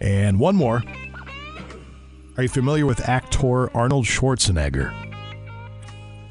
And 0.00 0.40
one 0.40 0.56
more. 0.56 0.82
Are 2.36 2.42
you 2.42 2.48
familiar 2.48 2.84
with 2.84 3.08
actor 3.08 3.70
Arnold 3.76 4.06
Schwarzenegger? 4.06 4.92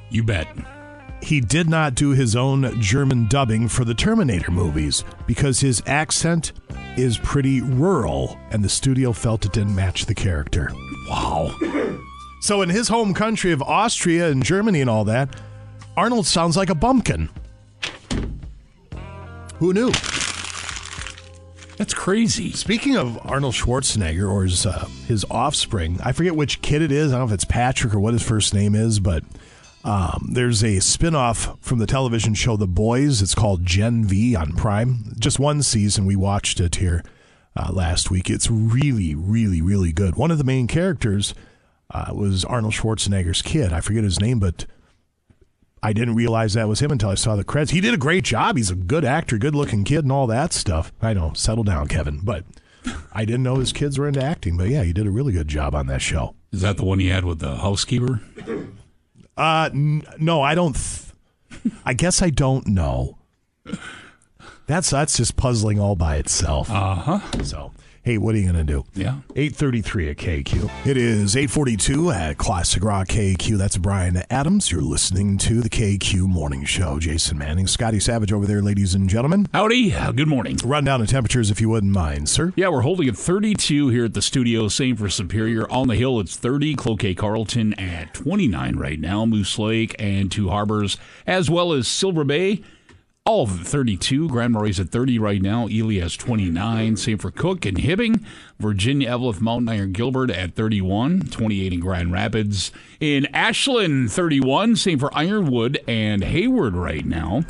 You 0.09 0.23
bet. 0.23 0.49
He 1.21 1.41
did 1.41 1.69
not 1.69 1.95
do 1.95 2.11
his 2.11 2.35
own 2.35 2.79
German 2.81 3.27
dubbing 3.27 3.67
for 3.67 3.85
the 3.85 3.93
Terminator 3.93 4.51
movies 4.51 5.03
because 5.27 5.59
his 5.59 5.83
accent 5.85 6.53
is 6.97 7.17
pretty 7.17 7.61
rural 7.61 8.37
and 8.51 8.63
the 8.63 8.69
studio 8.69 9.11
felt 9.11 9.45
it 9.45 9.53
didn't 9.53 9.75
match 9.75 10.05
the 10.05 10.15
character. 10.15 10.71
Wow. 11.09 11.55
So 12.41 12.61
in 12.61 12.69
his 12.69 12.87
home 12.87 13.13
country 13.13 13.51
of 13.51 13.61
Austria 13.61 14.29
and 14.29 14.41
Germany 14.41 14.79
and 14.79 14.89
all 14.89 15.03
that, 15.03 15.35
Arnold 15.97 16.25
sounds 16.25 16.55
like 16.55 16.69
a 16.69 16.73
bumpkin. 16.73 17.29
Who 19.57 19.73
knew? 19.73 19.91
That's 21.77 21.93
crazy. 21.93 22.51
Speaking 22.51 22.95
of 22.95 23.19
Arnold 23.25 23.55
Schwarzenegger 23.55 24.29
or 24.29 24.43
his 24.43 24.65
uh, 24.65 24.85
his 25.07 25.25
offspring, 25.29 25.99
I 26.01 26.13
forget 26.13 26.35
which 26.35 26.61
kid 26.61 26.81
it 26.81 26.93
is. 26.93 27.11
I 27.11 27.17
don't 27.17 27.27
know 27.27 27.33
if 27.33 27.33
it's 27.33 27.45
Patrick 27.45 27.93
or 27.93 27.99
what 27.99 28.13
his 28.13 28.23
first 28.23 28.53
name 28.53 28.75
is, 28.75 28.99
but 28.99 29.23
Um, 29.83 30.31
there's 30.33 30.63
a 30.63 30.79
spin-off 30.79 31.57
from 31.61 31.79
the 31.79 31.87
television 31.87 32.33
show 32.33 32.57
The 32.57 32.67
Boys. 32.67 33.21
It's 33.21 33.35
called 33.35 33.65
Gen 33.65 34.03
V 34.03 34.35
on 34.35 34.53
Prime. 34.53 35.15
Just 35.17 35.39
one 35.39 35.63
season. 35.63 36.05
We 36.05 36.15
watched 36.15 36.59
it 36.59 36.75
here 36.75 37.03
uh, 37.55 37.71
last 37.71 38.11
week. 38.11 38.29
It's 38.29 38.49
really, 38.51 39.15
really, 39.15 39.61
really 39.61 39.91
good. 39.91 40.15
One 40.15 40.31
of 40.31 40.37
the 40.37 40.43
main 40.43 40.67
characters 40.67 41.33
uh, 41.91 42.11
was 42.13 42.43
Arnold 42.43 42.73
Schwarzenegger's 42.73 43.41
kid. 43.41 43.71
I 43.71 43.79
forget 43.79 44.03
his 44.03 44.19
name, 44.19 44.39
but 44.39 44.65
I 45.81 45.93
didn't 45.93 46.15
realize 46.15 46.53
that 46.53 46.67
was 46.67 46.81
him 46.81 46.91
until 46.91 47.09
I 47.09 47.15
saw 47.15 47.37
the 47.37 47.45
credits. 47.45 47.71
He 47.71 47.81
did 47.81 47.93
a 47.93 47.97
great 47.97 48.25
job. 48.25 48.57
He's 48.57 48.69
a 48.69 48.75
good 48.75 49.05
actor, 49.05 49.37
good 49.37 49.55
looking 49.55 49.85
kid, 49.85 50.03
and 50.03 50.11
all 50.11 50.27
that 50.27 50.51
stuff. 50.51 50.91
I 51.01 51.13
know, 51.13 51.31
settle 51.33 51.63
down, 51.63 51.87
Kevin. 51.87 52.19
But 52.21 52.43
I 53.13 53.23
didn't 53.23 53.43
know 53.43 53.55
his 53.55 53.71
kids 53.71 53.97
were 53.97 54.07
into 54.07 54.21
acting. 54.23 54.57
But 54.57 54.67
yeah, 54.67 54.83
he 54.83 54.91
did 54.91 55.07
a 55.07 55.11
really 55.11 55.31
good 55.31 55.47
job 55.47 55.73
on 55.73 55.87
that 55.87 56.01
show. 56.01 56.35
Is 56.51 56.61
that 56.61 56.77
the 56.77 56.85
one 56.85 56.99
he 56.99 57.07
had 57.07 57.23
with 57.23 57.39
the 57.39 57.57
housekeeper? 57.57 58.21
Uh, 59.39 59.69
n- 59.73 60.03
no, 60.19 60.41
I 60.41 60.53
don't. 60.55 60.75
Th- 60.75 61.73
I 61.85 61.93
guess 61.93 62.21
I 62.21 62.29
don't 62.29 62.67
know. 62.67 63.17
That's 64.67 64.89
that's 64.91 65.17
just 65.17 65.35
puzzling 65.35 65.79
all 65.79 65.95
by 65.95 66.17
itself. 66.17 66.69
Uh 66.69 66.95
huh. 66.95 67.43
So, 67.43 67.71
hey, 68.03 68.17
what 68.17 68.35
are 68.35 68.37
you 68.37 68.45
gonna 68.45 68.63
do? 68.63 68.85
Yeah. 68.93 69.19
Eight 69.35 69.55
thirty 69.55 69.81
three 69.81 70.09
at 70.09 70.17
KQ. 70.17 70.69
It 70.85 70.97
is 70.97 71.35
eight 71.35 71.49
forty 71.49 71.77
two 71.77 72.11
at 72.11 72.37
Classic 72.37 72.83
Rock 72.83 73.07
KQ. 73.07 73.57
That's 73.57 73.77
Bryan 73.77 74.23
Adams. 74.29 74.71
You're 74.71 74.81
listening 74.81 75.37
to 75.39 75.61
the 75.61 75.69
KQ 75.69 76.27
Morning 76.27 76.65
Show. 76.65 76.99
Jason 76.99 77.37
Manning, 77.37 77.67
Scotty 77.67 77.99
Savage 77.99 78.31
over 78.31 78.45
there, 78.45 78.61
ladies 78.61 78.95
and 78.95 79.09
gentlemen. 79.09 79.47
Howdy. 79.53 79.91
Good 80.15 80.27
morning. 80.27 80.57
Run 80.63 80.83
down 80.83 80.99
the 81.01 81.07
temperatures 81.07 81.51
if 81.51 81.61
you 81.61 81.69
wouldn't 81.69 81.93
mind, 81.93 82.29
sir. 82.29 82.53
Yeah, 82.55 82.69
we're 82.69 82.81
holding 82.81 83.07
at 83.09 83.17
32 83.17 83.89
here 83.89 84.05
at 84.05 84.13
the 84.13 84.21
studio. 84.21 84.67
Same 84.67 84.95
for 84.95 85.09
Superior. 85.09 85.69
On 85.71 85.87
the 85.87 85.95
hill, 85.95 86.19
it's 86.19 86.35
30. 86.35 86.75
Cloquet 86.75 87.15
Carlton 87.15 87.73
at 87.75 88.13
29 88.13 88.75
right 88.75 88.99
now. 88.99 89.25
Moose 89.25 89.57
Lake 89.59 89.95
and 89.99 90.31
Two 90.31 90.49
Harbors, 90.49 90.97
as 91.27 91.49
well 91.49 91.73
as 91.73 91.87
Silver 91.87 92.23
Bay. 92.23 92.61
All 93.29 93.43
of 93.43 93.61
it 93.61 93.67
32. 93.67 94.27
Grand 94.27 94.53
Marais 94.53 94.79
at 94.79 94.89
30 94.89 95.19
right 95.19 95.39
now. 95.39 95.67
Ely 95.69 95.99
has 95.99 96.17
29. 96.17 96.97
Same 96.97 97.19
for 97.19 97.29
Cook 97.29 97.63
and 97.63 97.77
Hibbing. 97.77 98.23
Virginia, 98.57 99.07
Eveleth, 99.07 99.39
Mountain 99.39 99.69
Iron, 99.69 99.91
Gilbert 99.91 100.31
at 100.31 100.55
31. 100.55 101.27
28 101.29 101.73
in 101.73 101.79
Grand 101.79 102.11
Rapids. 102.11 102.71
In 102.99 103.27
Ashland, 103.27 104.11
31. 104.11 104.77
Same 104.77 104.97
for 104.97 105.15
Ironwood 105.15 105.77
and 105.87 106.23
Hayward 106.23 106.75
right 106.75 107.05
now. 107.05 107.43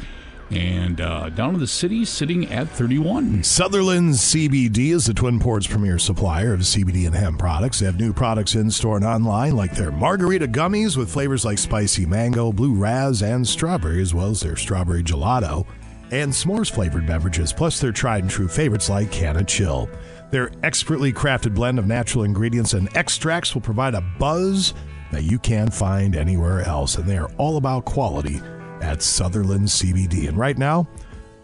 And 0.52 1.00
uh, 1.00 1.30
down 1.30 1.54
in 1.54 1.60
the 1.60 1.68
city, 1.68 2.06
sitting 2.06 2.52
at 2.52 2.68
31. 2.70 3.44
Sutherland 3.44 4.14
CBD 4.14 4.94
is 4.94 5.06
the 5.06 5.14
Twin 5.14 5.40
Ports 5.40 5.68
premier 5.68 6.00
supplier 6.00 6.54
of 6.54 6.62
CBD 6.62 7.06
and 7.06 7.16
hemp 7.16 7.38
products. 7.38 7.80
They 7.80 7.86
have 7.86 8.00
new 8.00 8.14
products 8.14 8.56
in 8.56 8.72
store 8.72 8.98
and 8.98 9.06
online, 9.06 9.56
like 9.56 9.76
their 9.76 9.92
margarita 9.92 10.48
gummies 10.48 10.98
with 10.98 11.12
flavors 11.12 11.46
like 11.46 11.60
spicy 11.60 12.06
mango, 12.06 12.52
blue 12.52 12.74
raz, 12.74 13.22
and 13.22 13.48
strawberry, 13.48 14.02
as 14.02 14.14
well 14.14 14.32
as 14.32 14.42
their 14.42 14.56
strawberry 14.56 15.04
gelato 15.04 15.68
and 16.12 16.32
s'mores 16.32 16.72
flavored 16.72 17.06
beverages, 17.06 17.54
plus 17.54 17.80
their 17.80 17.92
tried 17.92 18.24
and 18.24 18.32
true 18.32 18.48
favorites 18.48 18.90
like 18.90 19.12
Canna 19.12 19.44
Chill. 19.44 19.88
Their 20.32 20.52
expertly 20.64 21.14
crafted 21.14 21.54
blend 21.54 21.78
of 21.78 21.86
natural 21.86 22.24
ingredients 22.24 22.74
and 22.74 22.96
extracts 22.98 23.54
will 23.54 23.62
provide 23.62 23.94
a 23.94 24.02
buzz 24.18 24.74
that 25.12 25.24
you 25.24 25.38
can't 25.40 25.74
find 25.74 26.16
anywhere 26.16 26.62
else, 26.62 26.96
and 26.96 27.06
they 27.06 27.18
are 27.18 27.32
all 27.38 27.58
about 27.58 27.86
quality 27.86 28.42
at 28.82 29.02
Sutherland 29.02 29.68
CBD. 29.68 30.28
And 30.28 30.38
right 30.38 30.58
now, 30.58 30.88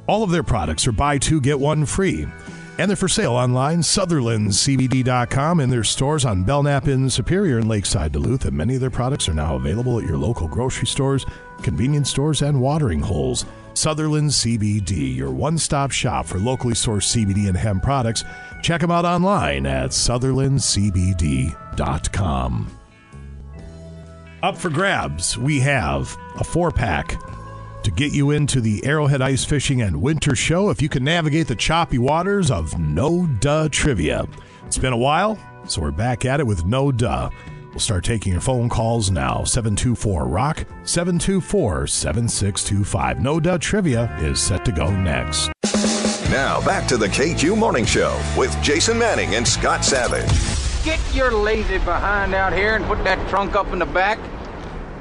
all 0.07 0.23
of 0.23 0.31
their 0.31 0.43
products 0.43 0.87
are 0.87 0.91
buy 0.91 1.17
two, 1.17 1.41
get 1.41 1.59
one 1.59 1.85
free. 1.85 2.27
And 2.77 2.89
they're 2.89 2.97
for 2.97 3.07
sale 3.07 3.31
online, 3.31 3.79
SutherlandCBD.com, 3.79 5.61
in 5.61 5.69
their 5.69 5.85
stores 5.85 6.25
on 6.25 6.43
Belknap 6.43 6.89
in 6.89 7.09
Superior 7.09 7.59
and 7.59 7.69
Lakeside 7.69 8.11
Duluth. 8.11 8.43
And 8.45 8.57
many 8.57 8.75
of 8.75 8.81
their 8.81 8.89
products 8.89 9.29
are 9.29 9.33
now 9.33 9.55
available 9.55 9.97
at 9.97 10.05
your 10.05 10.17
local 10.17 10.49
grocery 10.49 10.87
stores, 10.87 11.25
convenience 11.61 12.09
stores, 12.09 12.41
and 12.41 12.59
watering 12.59 12.99
holes. 12.99 13.45
Sutherland 13.75 14.29
CBD, 14.29 15.15
your 15.15 15.31
one 15.31 15.57
stop 15.57 15.91
shop 15.91 16.25
for 16.25 16.37
locally 16.37 16.73
sourced 16.73 17.15
CBD 17.15 17.47
and 17.47 17.57
hemp 17.57 17.81
products. 17.83 18.25
Check 18.61 18.81
them 18.81 18.91
out 18.91 19.05
online 19.05 19.65
at 19.65 19.91
SutherlandCBD.com. 19.91 22.84
Up 24.43 24.57
for 24.57 24.69
grabs, 24.69 25.37
we 25.37 25.59
have 25.61 26.15
a 26.39 26.43
four 26.43 26.71
pack 26.71 27.19
to 27.83 27.91
get 27.91 28.11
you 28.11 28.31
into 28.31 28.61
the 28.61 28.83
Arrowhead 28.85 29.21
Ice 29.21 29.43
Fishing 29.45 29.81
and 29.81 30.01
Winter 30.01 30.35
Show 30.35 30.69
if 30.69 30.81
you 30.81 30.89
can 30.89 31.03
navigate 31.03 31.47
the 31.47 31.55
choppy 31.55 31.97
waters 31.97 32.51
of 32.51 32.77
No 32.77 33.25
Duh 33.39 33.69
Trivia. 33.71 34.27
It's 34.65 34.77
been 34.77 34.93
a 34.93 34.97
while, 34.97 35.39
so 35.67 35.81
we're 35.81 35.91
back 35.91 36.25
at 36.25 36.39
it 36.39 36.47
with 36.47 36.65
No 36.65 36.91
Duh. 36.91 37.29
We'll 37.69 37.79
start 37.79 38.03
taking 38.03 38.31
your 38.31 38.41
phone 38.41 38.69
calls 38.69 39.11
now. 39.11 39.43
724 39.43 40.27
Rock, 40.27 40.65
724 40.83 41.87
7625. 41.87 43.21
No 43.21 43.39
Duh 43.39 43.57
Trivia 43.57 44.15
is 44.21 44.39
set 44.39 44.63
to 44.65 44.71
go 44.71 44.89
next. 44.91 45.51
Now 46.29 46.63
back 46.65 46.87
to 46.87 46.97
the 46.97 47.07
KQ 47.07 47.57
Morning 47.57 47.85
Show 47.85 48.19
with 48.37 48.55
Jason 48.61 48.97
Manning 48.97 49.35
and 49.35 49.47
Scott 49.47 49.83
Savage. 49.83 50.54
Get 50.85 51.01
your 51.15 51.31
lazy 51.31 51.79
behind 51.79 52.35
out 52.35 52.53
here 52.53 52.75
and 52.75 52.85
put 52.85 53.03
that 53.05 53.27
trunk 53.27 53.55
up 53.55 53.73
in 53.73 53.79
the 53.79 53.87
back. 53.87 54.19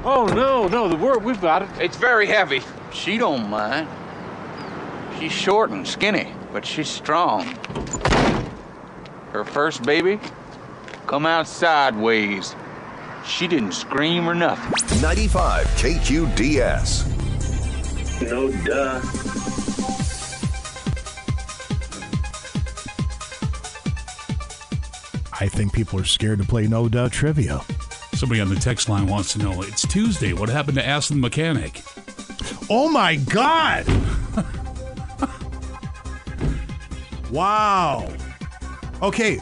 Oh, 0.03 0.25
no, 0.25 0.67
no, 0.67 0.89
the 0.89 0.95
word 0.95 1.23
we've 1.23 1.39
got 1.39 1.61
it. 1.61 1.69
It's 1.79 1.95
very 1.95 2.25
heavy. 2.25 2.63
She 2.91 3.19
don't 3.19 3.47
mind. 3.51 3.87
She's 5.19 5.31
short 5.31 5.69
and 5.69 5.87
skinny, 5.87 6.33
but 6.51 6.65
she's 6.65 6.89
strong. 6.89 7.45
Her 9.31 9.45
first 9.45 9.83
baby 9.83 10.19
come 11.05 11.27
out 11.27 11.47
sideways. 11.47 12.55
She 13.23 13.47
didn't 13.47 13.73
scream 13.73 14.27
or 14.27 14.33
nothing. 14.33 15.01
95 15.03 15.67
KQDS. 15.67 17.11
No 18.23 18.51
duh. 18.63 19.44
I 25.39 25.47
think 25.47 25.73
people 25.73 25.99
are 25.99 26.05
scared 26.05 26.39
to 26.39 26.45
play 26.45 26.67
No 26.67 26.87
Duh 26.87 27.09
Trivia. 27.09 27.61
Somebody 28.13 28.39
on 28.39 28.49
the 28.49 28.55
text 28.55 28.87
line 28.87 29.07
wants 29.07 29.33
to 29.33 29.39
know 29.39 29.61
it's 29.61 29.85
Tuesday. 29.85 30.31
What 30.31 30.47
happened 30.47 30.75
to 30.77 30.85
Ask 30.85 31.09
the 31.09 31.15
Mechanic? 31.15 31.81
Oh 32.69 32.89
my 32.89 33.17
God! 33.17 33.85
wow. 37.31 38.09
Okay, 39.01 39.41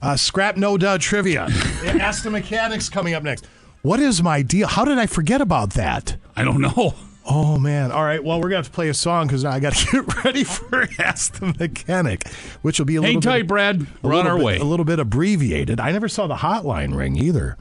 uh, 0.00 0.16
scrap 0.16 0.56
no 0.56 0.78
duh 0.78 0.98
trivia. 0.98 1.42
Ask 1.84 2.24
the 2.24 2.30
mechanics 2.30 2.88
coming 2.88 3.14
up 3.14 3.22
next. 3.22 3.46
What 3.82 4.00
is 4.00 4.22
my 4.22 4.40
deal? 4.42 4.66
How 4.66 4.84
did 4.84 4.98
I 4.98 5.06
forget 5.06 5.40
about 5.40 5.74
that? 5.74 6.16
I 6.34 6.44
don't 6.44 6.60
know. 6.62 6.94
Oh 7.26 7.58
man! 7.58 7.90
All 7.90 8.04
right. 8.04 8.22
Well, 8.22 8.38
we're 8.38 8.48
gonna 8.50 8.56
have 8.56 8.66
to 8.66 8.72
play 8.72 8.88
a 8.90 8.94
song 8.94 9.26
because 9.26 9.44
now 9.44 9.50
I 9.52 9.60
got 9.60 9.74
to 9.74 9.86
get 10.04 10.24
ready 10.24 10.44
for 10.44 10.86
Ask 10.98 11.38
the 11.40 11.46
Mechanic, 11.58 12.28
which 12.62 12.78
will 12.78 12.86
be 12.86 12.96
a 12.96 13.00
Hang 13.02 13.14
little 13.16 13.22
tight, 13.22 13.38
bit, 13.42 13.48
Brad. 13.48 13.86
We're 14.02 14.14
on 14.14 14.26
our 14.26 14.36
bit- 14.36 14.44
way. 14.44 14.56
A 14.58 14.64
little 14.64 14.84
bit 14.84 14.98
abbreviated. 14.98 15.80
I 15.80 15.90
never 15.92 16.08
saw 16.08 16.26
the 16.26 16.36
hotline 16.36 16.94
ring 16.96 17.16
either. 17.16 17.56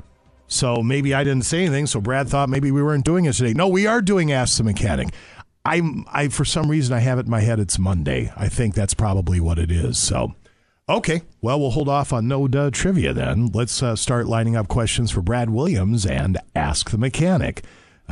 So 0.48 0.84
maybe 0.84 1.14
I 1.14 1.24
didn't 1.24 1.46
say 1.46 1.62
anything. 1.62 1.88
So 1.88 2.02
Brad 2.02 2.28
thought 2.28 2.50
maybe 2.50 2.72
we 2.72 2.84
weren't 2.84 3.06
doing 3.06 3.26
it 3.26 3.34
today. 3.34 3.54
No, 3.54 3.68
we 3.70 3.88
are 3.88 4.02
doing 4.02 4.32
Ask 4.32 4.58
the 4.58 4.64
Mechanic. 4.64 5.10
I'm 5.66 6.04
I 6.12 6.28
for 6.28 6.44
some 6.44 6.70
reason 6.70 6.94
I 6.94 7.00
have 7.00 7.18
it 7.18 7.26
in 7.26 7.32
my 7.32 7.40
head 7.40 7.60
it's 7.60 7.80
Monday. 7.80 8.34
I 8.36 8.50
think 8.50 8.76
that's 8.76 8.94
probably 8.94 9.40
what 9.40 9.58
it 9.58 9.72
is. 9.72 9.98
So 9.98 10.36
okay, 10.90 11.22
well 11.42 11.58
we'll 11.58 11.72
hold 11.72 11.88
off 11.88 12.12
on 12.12 12.28
no 12.28 12.50
duh 12.50 12.70
trivia 12.70 13.14
then. 13.14 13.48
Let's 13.54 13.82
uh, 13.82 13.96
start 13.96 14.28
lining 14.28 14.58
up 14.58 14.68
questions 14.68 15.10
for 15.10 15.22
Brad 15.22 15.50
Williams 15.50 16.06
and 16.06 16.38
Ask 16.54 16.90
the 16.92 16.98
Mechanic. 16.98 17.64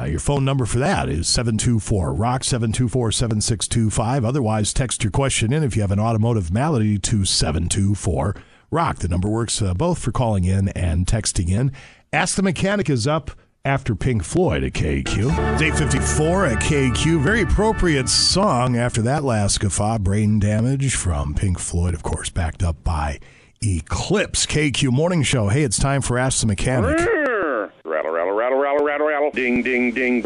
Uh, 0.01 0.05
your 0.05 0.19
phone 0.19 0.43
number 0.43 0.65
for 0.65 0.79
that 0.79 1.09
is 1.09 1.27
724 1.27 2.13
Rock 2.13 2.43
724 2.43 3.11
7625. 3.11 4.25
Otherwise, 4.25 4.73
text 4.73 5.03
your 5.03 5.11
question 5.11 5.53
in 5.53 5.63
if 5.63 5.75
you 5.75 5.83
have 5.83 5.91
an 5.91 5.99
automotive 5.99 6.51
malady 6.51 6.97
to 6.97 7.23
724 7.23 8.35
Rock. 8.71 8.97
The 8.97 9.07
number 9.07 9.29
works 9.29 9.61
uh, 9.61 9.75
both 9.75 9.99
for 9.99 10.11
calling 10.11 10.45
in 10.45 10.69
and 10.69 11.05
texting 11.05 11.49
in. 11.49 11.71
Ask 12.11 12.35
the 12.35 12.41
Mechanic 12.41 12.89
is 12.89 13.05
up 13.05 13.31
after 13.63 13.93
Pink 13.93 14.23
Floyd 14.23 14.63
at 14.63 14.73
KQ. 14.73 15.53
It's 15.53 15.61
854 15.61 16.45
at 16.47 16.57
KQ. 16.63 17.21
Very 17.21 17.43
appropriate 17.43 18.09
song 18.09 18.75
after 18.75 19.03
that 19.03 19.23
last 19.23 19.59
guffaw, 19.59 19.99
Brain 19.99 20.39
Damage 20.39 20.95
from 20.95 21.35
Pink 21.35 21.59
Floyd, 21.59 21.93
of 21.93 22.01
course, 22.01 22.31
backed 22.31 22.63
up 22.63 22.83
by 22.83 23.19
Eclipse. 23.61 24.47
KQ 24.47 24.91
Morning 24.91 25.21
Show. 25.21 25.49
Hey, 25.49 25.61
it's 25.61 25.77
time 25.77 26.01
for 26.01 26.17
Ask 26.17 26.41
the 26.41 26.47
Mechanic. 26.47 27.30
Ding, 29.33 29.63
ding, 29.63 29.91
ding. 29.93 30.25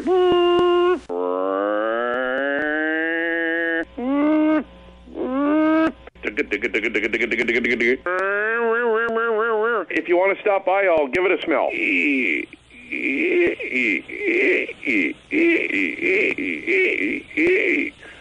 If 9.92 10.10
you 10.10 10.18
want 10.18 10.36
to 10.36 10.42
stop 10.42 10.66
by, 10.66 10.86
I'll 10.86 11.08
give 11.08 11.24
it 11.26 11.32
a 11.32 11.42
smell. 11.44 11.70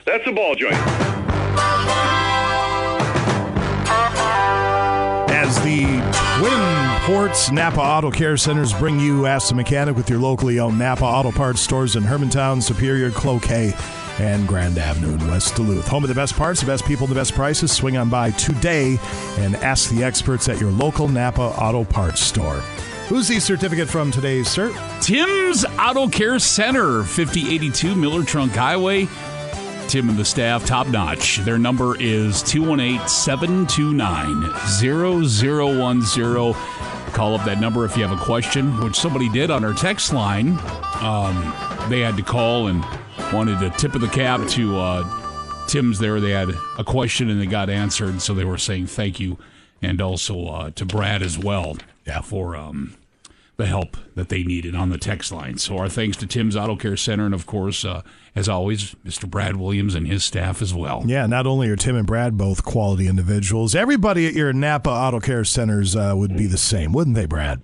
That's 0.05 0.27
a 0.27 0.33
ball 0.33 0.55
joint. 0.55 0.75
As 5.31 5.57
the 5.65 5.85
Twin 6.39 6.84
Sports. 7.05 7.51
Napa 7.51 7.83
Auto 7.83 8.11
Care 8.11 8.39
Centers 8.39 8.73
bring 8.73 8.99
you 8.99 9.27
Ask 9.27 9.51
the 9.51 9.55
Mechanic 9.55 9.95
with 9.95 10.09
your 10.09 10.19
locally 10.19 10.59
owned 10.59 10.79
Napa 10.79 11.05
Auto 11.05 11.31
Parts 11.31 11.61
stores 11.61 11.97
in 11.97 12.03
Hermantown, 12.03 12.63
Superior, 12.63 13.11
Cloquet, 13.11 13.75
and 14.19 14.49
Grand 14.49 14.79
Avenue 14.79 15.13
in 15.13 15.27
West 15.29 15.55
Duluth. 15.55 15.87
Home 15.89 16.03
of 16.03 16.09
the 16.09 16.15
best 16.15 16.35
parts, 16.35 16.61
the 16.61 16.67
best 16.67 16.87
people, 16.87 17.07
the 17.07 17.15
best 17.15 17.35
prices. 17.35 17.71
Swing 17.71 17.99
on 17.99 18.09
by 18.09 18.31
today 18.31 18.99
and 19.37 19.55
ask 19.57 19.91
the 19.91 20.03
experts 20.03 20.49
at 20.49 20.59
your 20.59 20.71
local 20.71 21.07
Napa 21.07 21.43
Auto 21.43 21.85
Parts 21.85 22.23
store. 22.23 22.61
Who's 23.09 23.29
the 23.29 23.39
certificate 23.39 23.91
from 23.91 24.11
today, 24.11 24.43
sir? 24.43 24.73
Tim's 25.03 25.67
Auto 25.79 26.09
Care 26.09 26.39
Center, 26.39 27.03
5082 27.03 27.95
Miller 27.95 28.25
Trunk 28.25 28.53
Highway. 28.53 29.09
Tim 29.89 30.09
and 30.09 30.17
the 30.17 30.25
staff, 30.25 30.65
top 30.65 30.87
notch. 30.87 31.37
Their 31.41 31.59
number 31.59 32.01
is 32.01 32.43
218 32.43 33.07
729 33.07 34.43
0010. 36.55 36.94
Call 37.15 37.37
up 37.37 37.45
that 37.47 37.61
number 37.61 37.85
if 37.85 37.97
you 37.97 38.05
have 38.05 38.11
a 38.11 38.23
question, 38.23 38.77
which 38.83 38.97
somebody 38.97 39.29
did 39.29 39.49
on 39.49 39.65
our 39.65 39.73
text 39.73 40.13
line. 40.13 40.59
Um, 41.01 41.55
they 41.89 42.01
had 42.01 42.17
to 42.17 42.25
call 42.25 42.67
and 42.67 42.85
wanted 43.33 43.63
a 43.63 43.71
tip 43.71 43.95
of 43.95 44.01
the 44.01 44.09
cap 44.09 44.47
to 44.49 44.77
uh, 44.77 45.67
Tim's 45.69 46.01
there. 46.01 46.19
They 46.19 46.33
had 46.33 46.51
a 46.77 46.83
question 46.83 47.31
and 47.31 47.41
they 47.41 47.47
got 47.47 47.71
answered, 47.71 48.21
so 48.21 48.35
they 48.35 48.45
were 48.45 48.59
saying 48.59 48.89
thank 48.89 49.21
you. 49.21 49.39
And 49.81 50.01
also 50.01 50.47
uh, 50.47 50.71
to 50.71 50.85
Brad 50.85 51.23
as 51.23 51.39
well 51.39 51.77
yeah. 52.05 52.21
for 52.21 52.57
um, 52.57 52.97
the 53.57 53.67
help 53.67 53.97
that 54.17 54.29
they 54.29 54.43
needed 54.43 54.75
on 54.75 54.91
the 54.91 54.99
text 54.99 55.31
line. 55.31 55.59
So 55.59 55.79
our 55.79 55.89
thanks 55.89 56.17
to 56.19 56.27
Tim's 56.27 56.57
Auto 56.57 56.75
Care 56.75 56.97
Center, 56.97 57.25
and 57.25 57.35
of 57.35 57.47
course, 57.47 57.85
uh, 57.85 58.03
as 58.35 58.49
always, 58.49 58.97
Mr. 59.05 59.31
Brad 59.31 59.57
Williams 59.57 59.95
and 59.95 60.09
his 60.09 60.25
staff 60.25 60.61
as 60.61 60.75
well. 60.75 61.05
Yeah, 61.07 61.27
not 61.27 61.47
only 61.47 61.69
are 61.69 61.77
Tim 61.77 61.95
and 61.95 62.07
Brad 62.07 62.37
both 62.37 62.65
quality 62.65 63.07
individuals, 63.07 63.75
everybody 63.75 64.27
at 64.27 64.35
your 64.35 64.53
Napa 64.53 64.91
Auto 64.91 65.21
Care 65.21 65.45
Centers 65.45 65.95
uh, 65.95 66.15
would 66.17 66.37
be 66.37 66.47
the 66.47 66.59
same, 66.59 66.93
wouldn't 66.93 67.15
they, 67.15 67.27
Brad? 67.27 67.63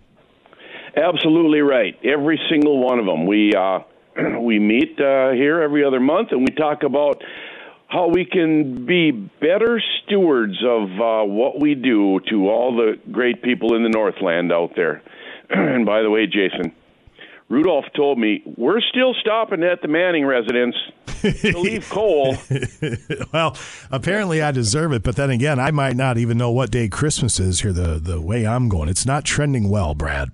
Absolutely 0.97 1.61
right. 1.61 1.99
Every 2.05 2.41
single 2.51 2.85
one 2.85 2.99
of 2.99 3.07
them. 3.07 3.27
We 3.27 3.53
uh, 3.55 3.81
we 4.41 4.59
meet 4.59 4.99
uh, 5.01 5.31
here 5.33 5.61
every 5.61 5.85
other 5.85 6.01
month, 6.01 6.29
and 6.31 6.41
we 6.41 6.55
talk 6.55 6.83
about 6.83 7.23
how 7.89 8.09
we 8.09 8.25
can 8.25 8.87
be 8.87 9.11
better 9.11 9.83
stewards 10.05 10.57
of 10.65 10.83
uh, 11.01 11.25
what 11.25 11.61
we 11.61 11.75
do 11.75 12.21
to 12.31 12.49
all 12.49 12.77
the 12.77 12.99
great 13.11 13.43
people 13.43 13.75
in 13.75 13.83
the 13.83 13.89
Northland 13.89 14.53
out 14.53 14.71
there. 14.77 15.03
and 15.55 15.85
by 15.85 16.03
the 16.03 16.11
way, 16.11 16.27
Jason, 16.27 16.73
Rudolph 17.49 17.87
told 17.97 18.19
me 18.19 18.43
we're 18.57 18.81
still 18.81 19.15
stopping 19.21 19.63
at 19.65 19.83
the 19.83 19.89
Manning 19.89 20.25
residence 20.25 20.77
to 21.23 21.59
leave 21.59 21.89
coal. 21.91 22.37
well, 23.33 23.57
apparently 23.91 24.41
I 24.41 24.53
deserve 24.53 24.93
it, 24.93 25.03
but 25.03 25.17
then 25.17 25.31
again, 25.31 25.59
I 25.59 25.73
might 25.73 25.97
not 25.97 26.17
even 26.17 26.39
know 26.39 26.51
what 26.53 26.71
day 26.71 26.89
Christmas 26.89 27.41
is 27.41 27.61
here. 27.63 27.73
The 27.73 27.99
the 27.99 28.21
way 28.21 28.47
I'm 28.47 28.69
going, 28.69 28.89
it's 28.89 29.05
not 29.05 29.25
trending 29.25 29.69
well, 29.69 29.95
Brad. 29.95 30.31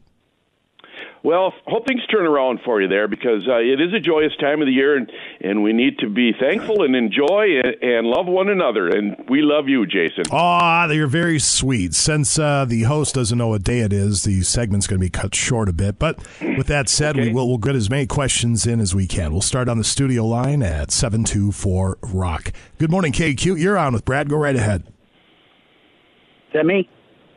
Well, 1.27 1.53
hope 1.67 1.89
things 1.89 2.07
turn 2.07 2.25
around 2.25 2.61
for 2.65 2.81
you 2.81 2.87
there 2.87 3.09
because 3.09 3.49
uh, 3.49 3.57
it 3.57 3.81
is 3.81 3.93
a 3.93 3.99
joyous 3.99 4.31
time 4.39 4.63
of 4.63 4.67
the 4.67 4.73
year, 4.73 4.97
and, 4.97 5.11
and 5.41 5.65
we 5.65 5.73
need 5.73 5.99
to 5.99 6.09
be 6.09 6.31
thankful 6.39 6.85
and 6.85 6.95
enjoy 6.95 7.59
and, 7.65 7.83
and 7.83 8.07
love 8.07 8.27
one 8.27 8.49
another. 8.49 8.87
And 8.87 9.29
we 9.29 9.43
love 9.43 9.69
you, 9.69 9.87
Jason. 9.87 10.23
Ah, 10.31 10.89
you're 10.89 11.09
very 11.09 11.41
sweet. 11.41 11.97
Since 11.97 12.39
uh, 12.39 12.65
the 12.65 12.85
host 12.85 13.17
doesn't 13.17 13.37
know 13.37 13.49
what 13.49 13.65
day 13.65 13.81
it 13.81 13.93
is, 13.93 14.23
the 14.23 14.43
segment's 14.43 14.87
going 14.87 15.01
to 15.01 15.05
be 15.05 15.11
cut 15.11 15.35
short 15.35 15.69
a 15.69 15.73
bit. 15.73 15.99
But 15.99 16.19
with 16.57 16.69
that 16.69 16.89
said, 16.89 17.17
okay. 17.17 17.27
we 17.27 17.35
will 17.35 17.49
we'll 17.49 17.59
get 17.59 17.75
as 17.75 17.91
many 17.91 18.07
questions 18.07 18.65
in 18.65 18.79
as 18.79 18.95
we 18.95 19.09
can. 19.09 19.33
We'll 19.33 19.41
start 19.41 19.69
on 19.69 19.79
the 19.79 19.85
studio 19.85 20.25
line 20.25 20.63
at 20.63 20.93
724 20.93 21.99
Rock. 22.03 22.53
Good 22.79 22.93
morning, 22.93 23.11
KQ. 23.11 23.59
You're 23.59 23.77
on 23.77 23.95
with 23.95 24.05
Brad. 24.05 24.29
Go 24.29 24.37
right 24.37 24.55
ahead. 24.55 24.85
Is 24.87 26.53
that 26.55 26.67
me? 26.67 26.89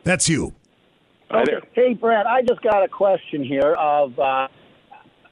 That's 0.04 0.28
you. 0.28 0.54
Hi 1.30 1.44
there. 1.46 1.62
Hey, 1.74 1.94
Brad, 1.94 2.26
I 2.26 2.42
just 2.42 2.60
got 2.60 2.82
a 2.82 2.88
question 2.88 3.44
here. 3.44 3.74
Of 3.74 4.18
uh, 4.18 4.48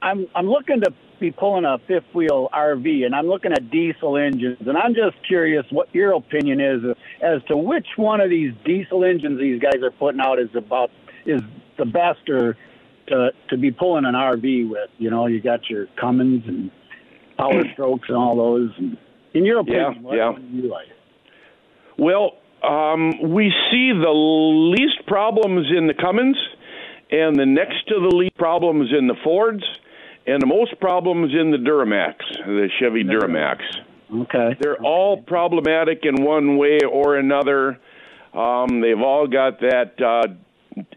I'm 0.01 0.27
I'm 0.33 0.47
looking 0.47 0.79
to 0.81 0.93
be 1.19 1.29
pulling 1.31 1.65
a 1.65 1.77
fifth 1.87 2.15
wheel 2.15 2.47
RV, 2.53 3.05
and 3.05 3.13
I'm 3.13 3.27
looking 3.27 3.51
at 3.51 3.69
diesel 3.69 4.15
engines, 4.15 4.59
and 4.65 4.77
I'm 4.77 4.95
just 4.95 5.17
curious 5.27 5.65
what 5.71 5.93
your 5.93 6.13
opinion 6.13 6.61
is 6.61 6.95
as 7.21 7.41
to 7.49 7.57
which 7.57 7.85
one 7.97 8.21
of 8.21 8.29
these 8.29 8.53
diesel 8.63 9.03
engines 9.03 9.39
these 9.41 9.61
guys 9.61 9.83
are 9.83 9.91
putting 9.91 10.21
out 10.21 10.39
is 10.39 10.47
about 10.55 10.89
is 11.25 11.41
the 11.77 11.85
best 11.85 12.29
or 12.29 12.55
to 13.07 13.31
to 13.49 13.57
be 13.57 13.69
pulling 13.69 14.05
an 14.05 14.13
RV 14.13 14.69
with. 14.69 14.89
You 14.99 15.09
know, 15.09 15.27
you 15.27 15.41
got 15.41 15.69
your 15.69 15.87
Cummins 15.99 16.45
and 16.47 16.71
Power 17.37 17.63
Strokes 17.73 18.07
and 18.07 18.17
all 18.17 18.37
those. 18.37 18.71
And 18.77 18.97
in 19.33 19.43
your 19.43 19.59
opinion, 19.59 19.95
yeah, 19.95 20.01
what 20.01 20.15
yeah. 20.15 20.31
do 20.31 20.57
you 20.57 20.69
like? 20.69 20.87
Well, 21.97 22.37
um, 22.63 23.33
we 23.33 23.53
see 23.71 23.91
the 23.91 24.11
least 24.11 25.05
problems 25.07 25.67
in 25.75 25.87
the 25.87 25.93
Cummins, 25.93 26.37
and 27.11 27.35
the 27.35 27.45
next 27.45 27.87
to 27.87 27.95
the 27.95 28.15
least 28.15 28.35
problems 28.35 28.91
in 28.97 29.07
the 29.07 29.15
Fords, 29.23 29.63
and 30.27 30.41
the 30.41 30.47
most 30.47 30.79
problems 30.79 31.33
in 31.33 31.51
the 31.51 31.57
Duramax, 31.57 32.15
the 32.45 32.69
Chevy 32.79 33.03
Duramax. 33.03 33.61
Okay. 34.13 34.57
They're 34.59 34.81
all 34.81 35.21
problematic 35.21 35.99
in 36.03 36.23
one 36.23 36.57
way 36.57 36.79
or 36.89 37.17
another. 37.17 37.79
Um, 38.33 38.81
they've 38.81 38.99
all 38.99 39.27
got 39.27 39.59
that 39.61 40.01
uh, 40.01 40.33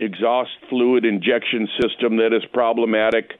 exhaust 0.01 0.51
fluid 0.69 1.05
injection 1.05 1.69
system 1.81 2.17
that 2.17 2.35
is 2.35 2.43
problematic. 2.53 3.33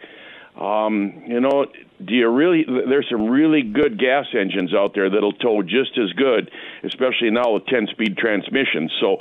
Um, 0.59 1.25
you 1.27 1.41
know, 1.41 1.67
do 2.07 2.15
you 2.15 2.29
really? 2.29 2.65
There's 2.67 3.07
some 3.11 3.29
really 3.29 3.63
good 3.63 3.99
gas 3.99 4.27
engines 4.39 4.75
out 4.75 4.95
there 4.95 5.11
that'll 5.11 5.33
tow 5.33 5.63
just 5.63 5.99
as 5.99 6.13
good, 6.13 6.51
especially 6.85 7.31
now 7.31 7.53
with 7.53 7.65
10-speed 7.67 8.17
transmissions. 8.17 8.93
So 9.01 9.19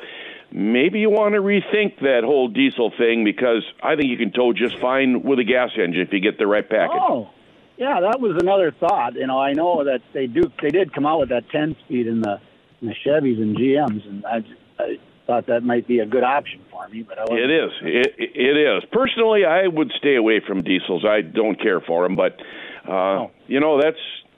maybe 0.52 1.00
you 1.00 1.10
want 1.10 1.36
to 1.36 1.42
rethink 1.42 2.00
that 2.02 2.22
whole 2.24 2.48
diesel 2.48 2.92
thing 2.98 3.24
because 3.24 3.64
I 3.82 3.96
think 3.96 4.10
you 4.10 4.18
can 4.18 4.32
tow 4.32 4.54
just 4.54 4.78
fine 4.80 5.24
with 5.24 5.40
a 5.40 5.44
gas 5.44 5.72
engine 5.78 6.02
if 6.02 6.12
you 6.12 6.20
get 6.20 6.38
the 6.38 6.48
right 6.48 6.68
package. 6.68 7.00
Oh, 7.00 7.30
yeah, 7.78 8.00
that 8.02 8.20
was 8.20 8.38
another 8.40 8.72
thought. 8.72 9.16
You 9.16 9.28
know, 9.28 9.40
I 9.40 9.54
know 9.54 9.84
that 9.86 10.02
they 10.14 10.28
do. 10.28 10.52
They 10.62 10.70
did 10.70 10.94
come 10.94 11.06
out 11.06 11.20
with 11.20 11.30
that 11.30 11.48
10-speed 11.50 12.08
in 12.08 12.22
the 12.22 12.40
in 12.82 12.88
the 12.88 12.96
Chevys 13.06 13.42
and 13.42 13.56
GMs, 13.56 14.08
and 14.08 14.26
I, 14.26 14.44
I 14.80 15.00
thought 15.28 15.48
that 15.48 15.64
might 15.64 15.88
be 15.88 16.00
a 16.00 16.06
good 16.06 16.24
option 16.24 16.62
for 16.70 16.88
me. 16.90 17.04
But 17.04 17.20
I 17.20 17.24
it 17.30 17.52
is. 17.52 17.72
It, 17.82 18.16
it 18.18 18.58
is. 18.58 18.84
Personally, 18.92 19.46
I 19.46 19.68
would 19.68 19.92
stay 19.98 20.16
away 20.16 20.42
from 20.46 20.64
diesels. 20.64 21.06
I 21.06 21.22
don't 21.22 21.60
care 21.62 21.80
for 21.80 22.04
them, 22.04 22.16
but 22.16 22.40
uh, 22.88 22.92
oh. 22.92 23.32
you 23.48 23.60
know 23.60 23.82
that's 23.82 23.98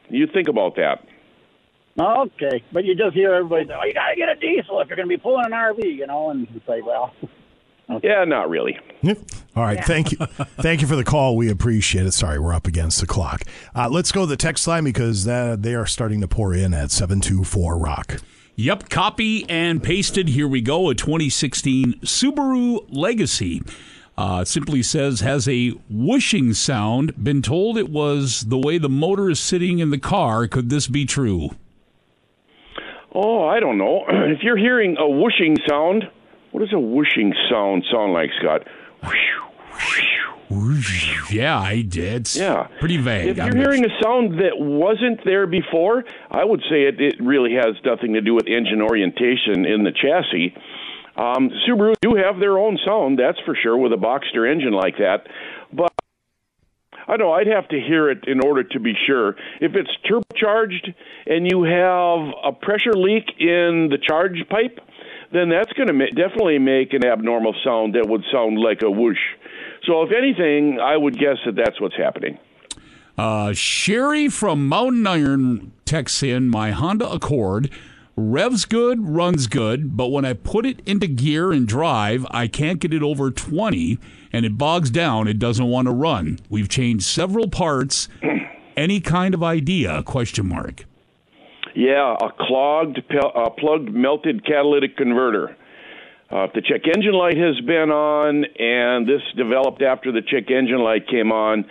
you 0.09 0.27
think 0.27 0.47
about 0.47 0.75
that. 0.75 1.05
Okay, 1.99 2.63
but 2.71 2.85
you 2.85 2.95
just 2.95 3.13
hear 3.13 3.33
everybody 3.33 3.67
say, 3.67 3.73
"Oh, 3.79 3.85
you 3.85 3.93
got 3.93 4.09
to 4.09 4.15
get 4.15 4.29
a 4.29 4.35
diesel 4.35 4.81
if 4.81 4.87
you're 4.87 4.95
going 4.95 5.07
to 5.07 5.15
be 5.15 5.21
pulling 5.21 5.45
an 5.45 5.51
RV," 5.51 5.83
you 5.83 6.07
know, 6.07 6.31
and 6.31 6.47
it's 6.55 6.67
like, 6.67 6.85
well. 6.85 7.13
Okay. 7.89 8.07
Yeah, 8.07 8.23
not 8.23 8.49
really. 8.49 8.79
All 9.57 9.63
right, 9.63 9.75
Yeah. 9.75 9.83
thank 9.83 10.13
you, 10.13 10.17
thank 10.61 10.79
you 10.79 10.87
for 10.87 10.95
the 10.95 11.03
call. 11.03 11.35
We 11.35 11.49
appreciate 11.49 12.05
it. 12.05 12.13
Sorry, 12.13 12.39
we're 12.39 12.53
up 12.53 12.65
against 12.65 13.01
the 13.01 13.05
clock. 13.05 13.43
Uh, 13.75 13.89
let's 13.89 14.09
go 14.13 14.21
to 14.21 14.25
the 14.25 14.37
text 14.37 14.65
line 14.67 14.85
because 14.85 15.25
that, 15.25 15.63
they 15.63 15.75
are 15.75 15.85
starting 15.85 16.21
to 16.21 16.27
pour 16.27 16.53
in 16.53 16.73
at 16.73 16.91
seven 16.91 17.19
two 17.19 17.43
four 17.43 17.77
rock. 17.77 18.21
Yep, 18.55 18.87
copy 18.87 19.45
and 19.49 19.83
pasted. 19.83 20.29
Here 20.29 20.47
we 20.47 20.61
go. 20.61 20.89
A 20.91 20.95
2016 20.95 21.95
Subaru 22.05 22.85
Legacy. 22.89 23.61
Uh, 24.15 24.45
simply 24.45 24.83
says 24.83 25.21
has 25.21 25.47
a 25.47 25.69
whooshing 25.89 26.53
sound. 26.53 27.23
Been 27.23 27.41
told 27.41 27.77
it 27.77 27.89
was 27.89 28.41
the 28.41 28.59
way 28.59 28.77
the 28.77 28.89
motor 28.89 29.29
is 29.29 29.39
sitting 29.39 29.79
in 29.79 29.89
the 29.89 29.97
car. 29.97 30.47
Could 30.47 30.69
this 30.69 30.87
be 30.87 31.05
true? 31.05 31.49
Oh, 33.13 33.47
I 33.47 33.59
don't 33.59 33.77
know. 33.77 34.05
if 34.07 34.43
you're 34.43 34.57
hearing 34.57 34.97
a 34.99 35.09
whooshing 35.09 35.57
sound, 35.67 36.03
what 36.51 36.59
does 36.59 36.73
a 36.73 36.79
whooshing 36.79 37.33
sound 37.49 37.83
sound 37.91 38.13
like, 38.13 38.29
Scott? 38.39 38.67
Yeah, 41.31 41.59
I 41.59 41.81
did. 41.81 42.33
Yeah. 42.35 42.67
Pretty 42.79 42.97
vague. 42.97 43.29
If 43.29 43.37
you're 43.37 43.45
I'm 43.47 43.55
hearing 43.55 43.83
a 43.85 44.03
sound 44.03 44.39
that 44.39 44.59
wasn't 44.59 45.25
there 45.25 45.47
before, 45.47 46.03
I 46.29 46.45
would 46.45 46.61
say 46.69 46.83
it, 46.83 47.01
it 47.01 47.15
really 47.19 47.53
has 47.53 47.75
nothing 47.83 48.13
to 48.13 48.21
do 48.21 48.35
with 48.35 48.45
engine 48.47 48.81
orientation 48.81 49.65
in 49.65 49.83
the 49.83 49.91
chassis. 49.91 50.53
Um, 51.15 51.51
Subaru 51.67 51.93
do 52.01 52.15
have 52.15 52.39
their 52.39 52.57
own 52.57 52.79
sound, 52.85 53.19
that's 53.19 53.39
for 53.45 53.55
sure, 53.55 53.77
with 53.77 53.93
a 53.93 53.97
boxer 53.97 54.45
engine 54.45 54.73
like 54.73 54.97
that. 54.97 55.27
But 55.71 55.91
I 57.07 57.17
know, 57.17 57.31
I'd 57.33 57.47
have 57.47 57.67
to 57.69 57.79
hear 57.79 58.09
it 58.09 58.25
in 58.27 58.39
order 58.43 58.63
to 58.63 58.79
be 58.79 58.93
sure. 59.05 59.35
If 59.61 59.75
it's 59.75 59.91
turbocharged 60.09 60.93
and 61.25 61.49
you 61.49 61.63
have 61.63 62.33
a 62.43 62.51
pressure 62.51 62.93
leak 62.93 63.25
in 63.39 63.89
the 63.91 63.97
charge 64.01 64.37
pipe, 64.49 64.79
then 65.31 65.49
that's 65.49 65.73
going 65.73 65.87
to 65.87 65.93
ma- 65.93 66.05
definitely 66.15 66.59
make 66.59 66.93
an 66.93 67.05
abnormal 67.05 67.55
sound 67.63 67.95
that 67.95 68.07
would 68.07 68.23
sound 68.31 68.57
like 68.57 68.81
a 68.81 68.89
whoosh. 68.89 69.17
So, 69.85 70.03
if 70.03 70.11
anything, 70.15 70.79
I 70.79 70.95
would 70.95 71.17
guess 71.17 71.37
that 71.45 71.55
that's 71.55 71.81
what's 71.81 71.97
happening. 71.97 72.37
Uh, 73.17 73.53
Sherry 73.53 74.29
from 74.29 74.67
Mountain 74.67 75.05
Iron 75.05 75.71
texts 75.85 76.23
in 76.23 76.49
my 76.49 76.71
Honda 76.71 77.09
Accord. 77.11 77.69
Revs 78.15 78.65
good, 78.65 79.07
runs 79.07 79.47
good, 79.47 79.97
but 79.97 80.09
when 80.09 80.23
I 80.23 80.33
put 80.33 80.67
it 80.67 80.81
into 80.85 81.07
gear 81.07 81.51
and 81.51 81.67
drive, 81.67 82.27
I 82.29 82.47
can't 82.47 82.79
get 82.79 82.93
it 82.93 83.01
over 83.01 83.31
20 83.31 83.97
and 84.31 84.45
it 84.45 84.55
bogs 84.55 84.91
down. 84.91 85.27
It 85.27 85.39
doesn't 85.39 85.65
want 85.65 85.87
to 85.87 85.91
run. 85.91 86.39
We've 86.47 86.69
changed 86.69 87.05
several 87.05 87.47
parts. 87.47 88.09
Any 88.77 88.99
kind 88.99 89.33
of 89.33 89.41
idea? 89.41 90.03
Question 90.03 90.47
mark. 90.47 90.85
Yeah, 91.75 92.15
a 92.21 92.29
clogged, 92.39 92.99
uh, 92.99 93.49
plugged, 93.57 93.91
melted 93.91 94.45
catalytic 94.45 94.95
converter. 94.95 95.55
Uh, 96.31 96.45
if 96.45 96.53
the 96.53 96.61
check 96.61 96.81
engine 96.95 97.13
light 97.13 97.37
has 97.37 97.59
been 97.61 97.89
on, 97.89 98.45
and 98.59 99.07
this 99.07 99.21
developed 99.35 99.81
after 99.81 100.11
the 100.11 100.21
check 100.21 100.51
engine 100.51 100.79
light 100.79 101.07
came 101.07 101.31
on, 101.31 101.65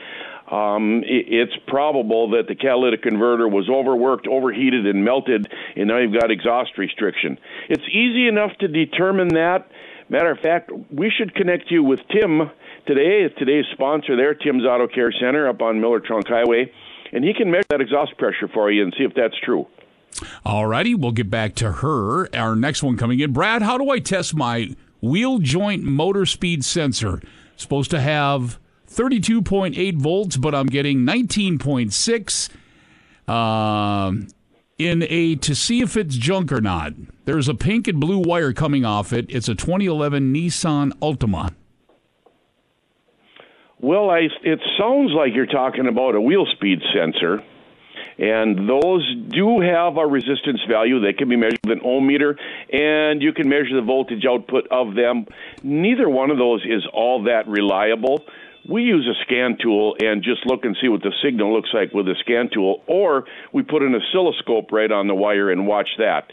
um, 0.53 1.03
it's 1.07 1.55
probable 1.67 2.31
that 2.33 2.47
the 2.47 2.55
catalytic 2.55 3.03
converter 3.03 3.49
was 3.49 3.71
overworked, 3.71 4.27
overheated, 4.27 4.87
and 4.87 5.03
melted, 5.03 5.51
and 5.77 5.89
now 5.89 5.99
you've 5.99 6.13
got 6.13 6.31
exhaust 6.31 6.77
restriction. 6.77 7.39
It's 7.71 7.83
easy 7.89 8.29
enough 8.29 8.51
to 8.61 8.69
determine 8.69 9.29
that. 9.29 9.71
Matter 10.11 10.31
of 10.31 10.41
fact, 10.41 10.71
we 10.91 11.11
should 11.11 11.35
connect 11.35 11.71
you 11.71 11.83
with 11.83 12.01
Tim 12.13 12.51
today. 12.87 13.29
Today's 13.39 13.65
sponsor 13.73 14.15
there, 14.15 14.35
Tim's 14.35 14.65
Auto 14.67 14.89
Care 14.89 15.11
Center 15.11 15.49
up 15.49 15.63
on 15.63 15.81
Miller 15.81 16.01
Trunk 16.01 16.29
Highway, 16.29 16.71
and 17.13 17.25
he 17.25 17.33
can 17.33 17.51
measure 17.51 17.65
that 17.71 17.81
exhaust 17.81 18.19
pressure 18.19 18.49
for 18.53 18.71
you 18.71 18.83
and 18.83 18.93
see 18.99 19.05
if 19.05 19.15
that's 19.15 19.39
true. 19.43 19.67
All 20.45 20.67
righty, 20.67 20.95
we'll 20.95 21.13
get 21.13 21.31
back 21.31 21.55
to 21.57 21.73
her. 21.73 22.29
Our 22.37 22.55
next 22.55 22.83
one 22.83 22.99
coming 22.99 23.21
in. 23.21 23.33
Brad, 23.33 23.63
how 23.63 23.79
do 23.79 23.89
I 23.89 24.01
test 24.01 24.35
my 24.35 24.77
wheel 25.01 25.39
joint 25.39 25.83
motor 25.83 26.27
speed 26.27 26.63
sensor? 26.63 27.23
Supposed 27.57 27.91
to 27.93 28.01
have 28.01 28.59
32.8 28.93 29.97
volts, 29.97 30.37
but 30.37 30.55
I'm 30.55 30.67
getting 30.67 31.01
19.6 31.01 32.51
um, 33.33 34.29
in 34.79 35.05
a 35.09 35.37
to 35.37 35.55
see 35.55 35.81
if 35.81 35.97
it's 35.97 36.17
junk 36.17 36.53
or 36.53 36.61
not. 36.61 36.93
There's 37.25 37.49
a 37.49 37.55
pink 37.55 37.89
and 37.89 38.01
blue 38.01 38.19
wire 38.19 38.53
coming 38.53 38.85
off 38.85 39.13
it. 39.13 39.27
It's 39.29 39.49
a 39.49 39.55
2011 39.55 40.33
Nissan 40.33 40.93
Altima. 41.01 41.55
Well, 43.81 44.11
I, 44.11 44.29
it 44.45 44.61
sounds 44.79 45.11
like 45.13 45.33
you're 45.35 45.47
talking 45.47 45.89
about 45.89 46.15
a 46.15 46.21
wheel 46.21 46.47
speed 46.55 46.81
sensor. 46.95 47.43
And 48.19 48.69
those 48.69 49.17
do 49.31 49.61
have 49.61 49.97
a 49.97 50.07
resistance 50.07 50.61
value. 50.69 51.01
They 51.01 51.13
can 51.13 51.29
be 51.29 51.37
measured 51.37 51.61
with 51.65 51.79
an 51.79 51.85
ohm 51.85 52.07
meter, 52.07 52.37
and 52.71 53.23
you 53.23 53.33
can 53.33 53.49
measure 53.49 53.75
the 53.75 53.83
voltage 53.85 54.25
output 54.29 54.69
of 54.71 54.95
them. 54.95 55.27
Neither 55.63 56.09
one 56.09 56.31
of 56.31 56.37
those 56.37 56.63
is 56.65 56.87
all 56.93 57.25
that 57.25 57.49
reliable. 57.49 58.25
We 58.69 58.83
use 58.83 59.09
a 59.09 59.17
scan 59.25 59.59
tool 59.61 59.97
and 60.01 60.23
just 60.23 60.47
look 60.47 60.65
and 60.65 60.77
see 60.81 60.89
what 60.89 61.03
the 61.03 61.13
signal 61.23 61.53
looks 61.53 61.71
like 61.75 61.93
with 61.93 62.07
a 62.07 62.15
scan 62.21 62.49
tool, 62.53 62.83
or 62.87 63.25
we 63.53 63.63
put 63.63 63.83
an 63.83 63.95
oscilloscope 63.95 64.71
right 64.71 64.91
on 64.91 65.09
the 65.09 65.15
wire 65.15 65.51
and 65.51 65.67
watch 65.67 65.89
that. 65.99 66.31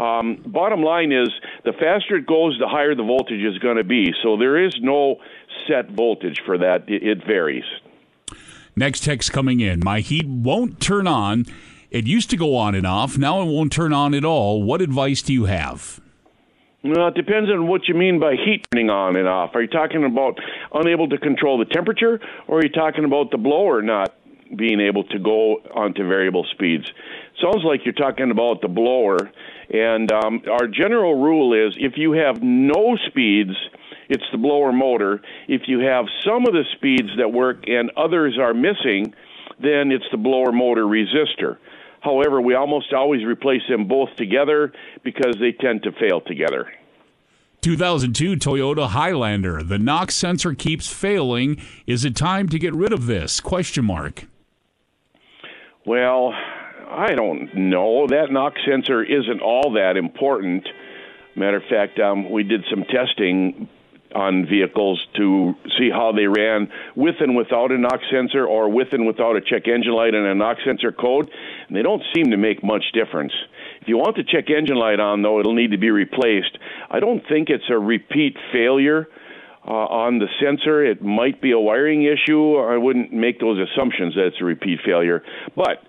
Um, 0.00 0.42
bottom 0.46 0.82
line 0.82 1.12
is, 1.12 1.28
the 1.64 1.72
faster 1.72 2.16
it 2.16 2.26
goes, 2.26 2.58
the 2.58 2.68
higher 2.68 2.94
the 2.94 3.02
voltage 3.02 3.42
is 3.42 3.58
going 3.58 3.76
to 3.76 3.84
be. 3.84 4.12
So 4.22 4.36
there 4.36 4.62
is 4.64 4.74
no 4.80 5.16
set 5.68 5.90
voltage 5.90 6.40
for 6.44 6.58
that. 6.58 6.88
It, 6.88 7.02
it 7.02 7.26
varies. 7.26 7.64
Next 8.74 9.04
text 9.04 9.32
coming 9.32 9.60
in. 9.60 9.80
My 9.82 10.00
heat 10.00 10.26
won't 10.26 10.80
turn 10.80 11.06
on. 11.06 11.46
It 11.90 12.06
used 12.06 12.30
to 12.30 12.36
go 12.36 12.56
on 12.56 12.74
and 12.74 12.86
off. 12.86 13.16
Now 13.16 13.40
it 13.40 13.46
won't 13.46 13.72
turn 13.72 13.92
on 13.92 14.12
at 14.12 14.24
all. 14.24 14.62
What 14.62 14.82
advice 14.82 15.22
do 15.22 15.32
you 15.32 15.44
have? 15.44 16.00
Well, 16.84 17.08
it 17.08 17.14
depends 17.14 17.50
on 17.50 17.66
what 17.66 17.88
you 17.88 17.94
mean 17.94 18.20
by 18.20 18.34
heat 18.34 18.66
turning 18.70 18.90
on 18.90 19.16
and 19.16 19.26
off. 19.26 19.50
Are 19.54 19.62
you 19.62 19.68
talking 19.68 20.04
about 20.04 20.38
unable 20.72 21.08
to 21.08 21.18
control 21.18 21.58
the 21.58 21.64
temperature, 21.64 22.20
or 22.46 22.58
are 22.58 22.62
you 22.62 22.68
talking 22.68 23.04
about 23.04 23.30
the 23.30 23.38
blower 23.38 23.82
not 23.82 24.14
being 24.54 24.80
able 24.80 25.02
to 25.04 25.18
go 25.18 25.56
onto 25.74 26.06
variable 26.06 26.46
speeds? 26.52 26.84
Sounds 27.42 27.64
like 27.64 27.80
you're 27.84 27.94
talking 27.94 28.30
about 28.30 28.60
the 28.60 28.68
blower. 28.68 29.18
And 29.68 30.12
um, 30.12 30.42
our 30.50 30.68
general 30.68 31.20
rule 31.20 31.54
is 31.54 31.76
if 31.76 31.94
you 31.96 32.12
have 32.12 32.42
no 32.42 32.96
speeds, 33.08 33.56
it's 34.08 34.24
the 34.30 34.38
blower 34.38 34.72
motor. 34.72 35.20
If 35.48 35.62
you 35.66 35.80
have 35.80 36.06
some 36.24 36.46
of 36.46 36.52
the 36.52 36.64
speeds 36.76 37.10
that 37.18 37.32
work 37.32 37.64
and 37.66 37.90
others 37.96 38.38
are 38.38 38.54
missing, 38.54 39.12
then 39.60 39.90
it's 39.90 40.04
the 40.12 40.18
blower 40.18 40.52
motor 40.52 40.84
resistor. 40.84 41.56
However, 42.06 42.40
we 42.40 42.54
almost 42.54 42.92
always 42.92 43.24
replace 43.24 43.62
them 43.68 43.88
both 43.88 44.14
together 44.14 44.72
because 45.02 45.34
they 45.40 45.50
tend 45.50 45.82
to 45.82 45.90
fail 45.90 46.20
together. 46.20 46.72
2002 47.62 48.36
Toyota 48.36 48.86
Highlander. 48.90 49.60
The 49.60 49.76
knock 49.76 50.12
sensor 50.12 50.54
keeps 50.54 50.86
failing. 50.86 51.60
Is 51.84 52.04
it 52.04 52.14
time 52.14 52.48
to 52.50 52.60
get 52.60 52.72
rid 52.76 52.92
of 52.92 53.06
this? 53.06 53.40
Question 53.40 53.86
mark. 53.86 54.26
Well, 55.84 56.32
I 56.88 57.16
don't 57.16 57.52
know. 57.56 58.06
That 58.06 58.30
knock 58.30 58.54
sensor 58.64 59.02
isn't 59.02 59.40
all 59.40 59.72
that 59.72 59.96
important. 59.96 60.64
Matter 61.34 61.56
of 61.56 61.64
fact, 61.68 61.98
um, 61.98 62.30
we 62.30 62.44
did 62.44 62.64
some 62.70 62.84
testing 62.84 63.68
on 64.14 64.46
vehicles 64.46 65.04
to 65.16 65.54
see 65.78 65.90
how 65.90 66.12
they 66.12 66.26
ran 66.26 66.70
with 66.94 67.16
and 67.20 67.36
without 67.36 67.72
a 67.72 67.78
knock 67.78 68.00
sensor 68.10 68.46
or 68.46 68.68
with 68.68 68.88
and 68.92 69.06
without 69.06 69.36
a 69.36 69.40
check 69.40 69.68
engine 69.68 69.92
light 69.92 70.14
and 70.14 70.26
a 70.26 70.34
knock 70.34 70.58
sensor 70.64 70.92
code, 70.92 71.30
and 71.68 71.76
they 71.76 71.82
don't 71.82 72.02
seem 72.14 72.30
to 72.30 72.36
make 72.36 72.62
much 72.62 72.84
difference. 72.92 73.32
If 73.80 73.88
you 73.88 73.98
want 73.98 74.16
the 74.16 74.24
check 74.24 74.50
engine 74.50 74.76
light 74.76 75.00
on, 75.00 75.22
though, 75.22 75.40
it'll 75.40 75.54
need 75.54 75.72
to 75.72 75.78
be 75.78 75.90
replaced. 75.90 76.58
I 76.90 77.00
don't 77.00 77.22
think 77.28 77.50
it's 77.50 77.68
a 77.70 77.78
repeat 77.78 78.36
failure. 78.52 79.08
Uh, 79.68 79.72
on 79.72 80.20
the 80.20 80.28
sensor, 80.40 80.84
it 80.84 81.02
might 81.02 81.42
be 81.42 81.50
a 81.50 81.58
wiring 81.58 82.04
issue. 82.04 82.54
I 82.54 82.76
wouldn't 82.76 83.12
make 83.12 83.40
those 83.40 83.58
assumptions 83.58 84.14
that 84.14 84.26
it's 84.26 84.40
a 84.40 84.44
repeat 84.44 84.78
failure. 84.86 85.24
But 85.56 85.82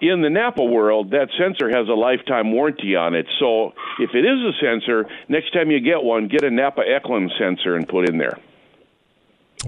in 0.00 0.22
the 0.22 0.30
Napa 0.30 0.64
world, 0.64 1.10
that 1.10 1.28
sensor 1.38 1.68
has 1.70 1.88
a 1.88 1.94
lifetime 1.94 2.52
warranty 2.52 2.96
on 2.96 3.14
it. 3.14 3.26
So 3.38 3.72
if 3.98 4.10
it 4.14 4.24
is 4.24 4.38
a 4.38 4.52
sensor, 4.60 5.06
next 5.28 5.52
time 5.52 5.70
you 5.70 5.80
get 5.80 6.02
one, 6.02 6.28
get 6.28 6.42
a 6.42 6.50
Napa 6.50 6.82
Echlin 6.82 7.28
sensor 7.38 7.74
and 7.76 7.86
put 7.88 8.08
in 8.08 8.18
there. 8.18 8.38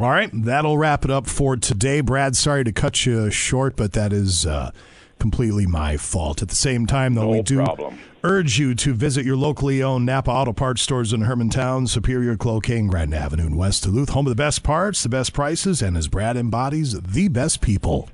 All 0.01 0.11
right, 0.11 0.31
that'll 0.33 0.79
wrap 0.79 1.05
it 1.05 1.11
up 1.11 1.27
for 1.27 1.57
today. 1.57 2.01
Brad, 2.01 2.35
sorry 2.35 2.65
to 2.65 2.73
cut 2.73 3.05
you 3.05 3.31
short, 3.31 3.77
but 3.77 3.93
that 3.93 4.11
is 4.13 4.47
uh, 4.47 4.71
completely 5.19 5.67
my 5.67 5.99
fault. 5.99 6.41
At 6.41 6.49
the 6.49 6.55
same 6.55 6.87
time, 6.87 7.15
though, 7.15 7.25
no 7.25 7.29
we 7.29 7.43
do 7.43 7.63
problem. 7.63 7.99
urge 8.25 8.59
you 8.59 8.75
to 8.77 8.95
visit 8.95 9.27
your 9.27 9.37
locally 9.37 9.83
owned 9.83 10.07
Napa 10.07 10.31
Auto 10.31 10.55
Parts 10.55 10.81
stores 10.81 11.13
in 11.13 11.21
Hermantown, 11.21 11.89
Superior, 11.89 12.39
Cloquet, 12.39 12.87
Grand 12.87 13.13
Avenue, 13.15 13.45
and 13.45 13.59
West 13.59 13.83
Duluth. 13.83 14.09
Home 14.09 14.27
of 14.27 14.31
the 14.31 14.35
best 14.35 14.63
parts, 14.63 15.03
the 15.03 15.11
best 15.11 15.35
prices, 15.35 15.83
and 15.83 15.97
as 15.97 16.09
Brad 16.09 16.39
embodies, 16.39 16.99
the 16.99 17.29
best 17.29 17.61
people. 17.61 18.09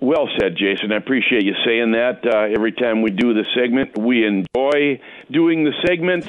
Well 0.00 0.28
said, 0.38 0.56
Jason. 0.56 0.92
I 0.92 0.96
appreciate 0.96 1.44
you 1.44 1.54
saying 1.66 1.92
that. 1.92 2.24
Uh, 2.24 2.54
every 2.54 2.70
time 2.70 3.02
we 3.02 3.10
do 3.10 3.34
the 3.34 3.44
segment, 3.56 3.98
we 3.98 4.24
enjoy 4.24 5.00
doing 5.28 5.64
the 5.64 5.72
segment, 5.84 6.24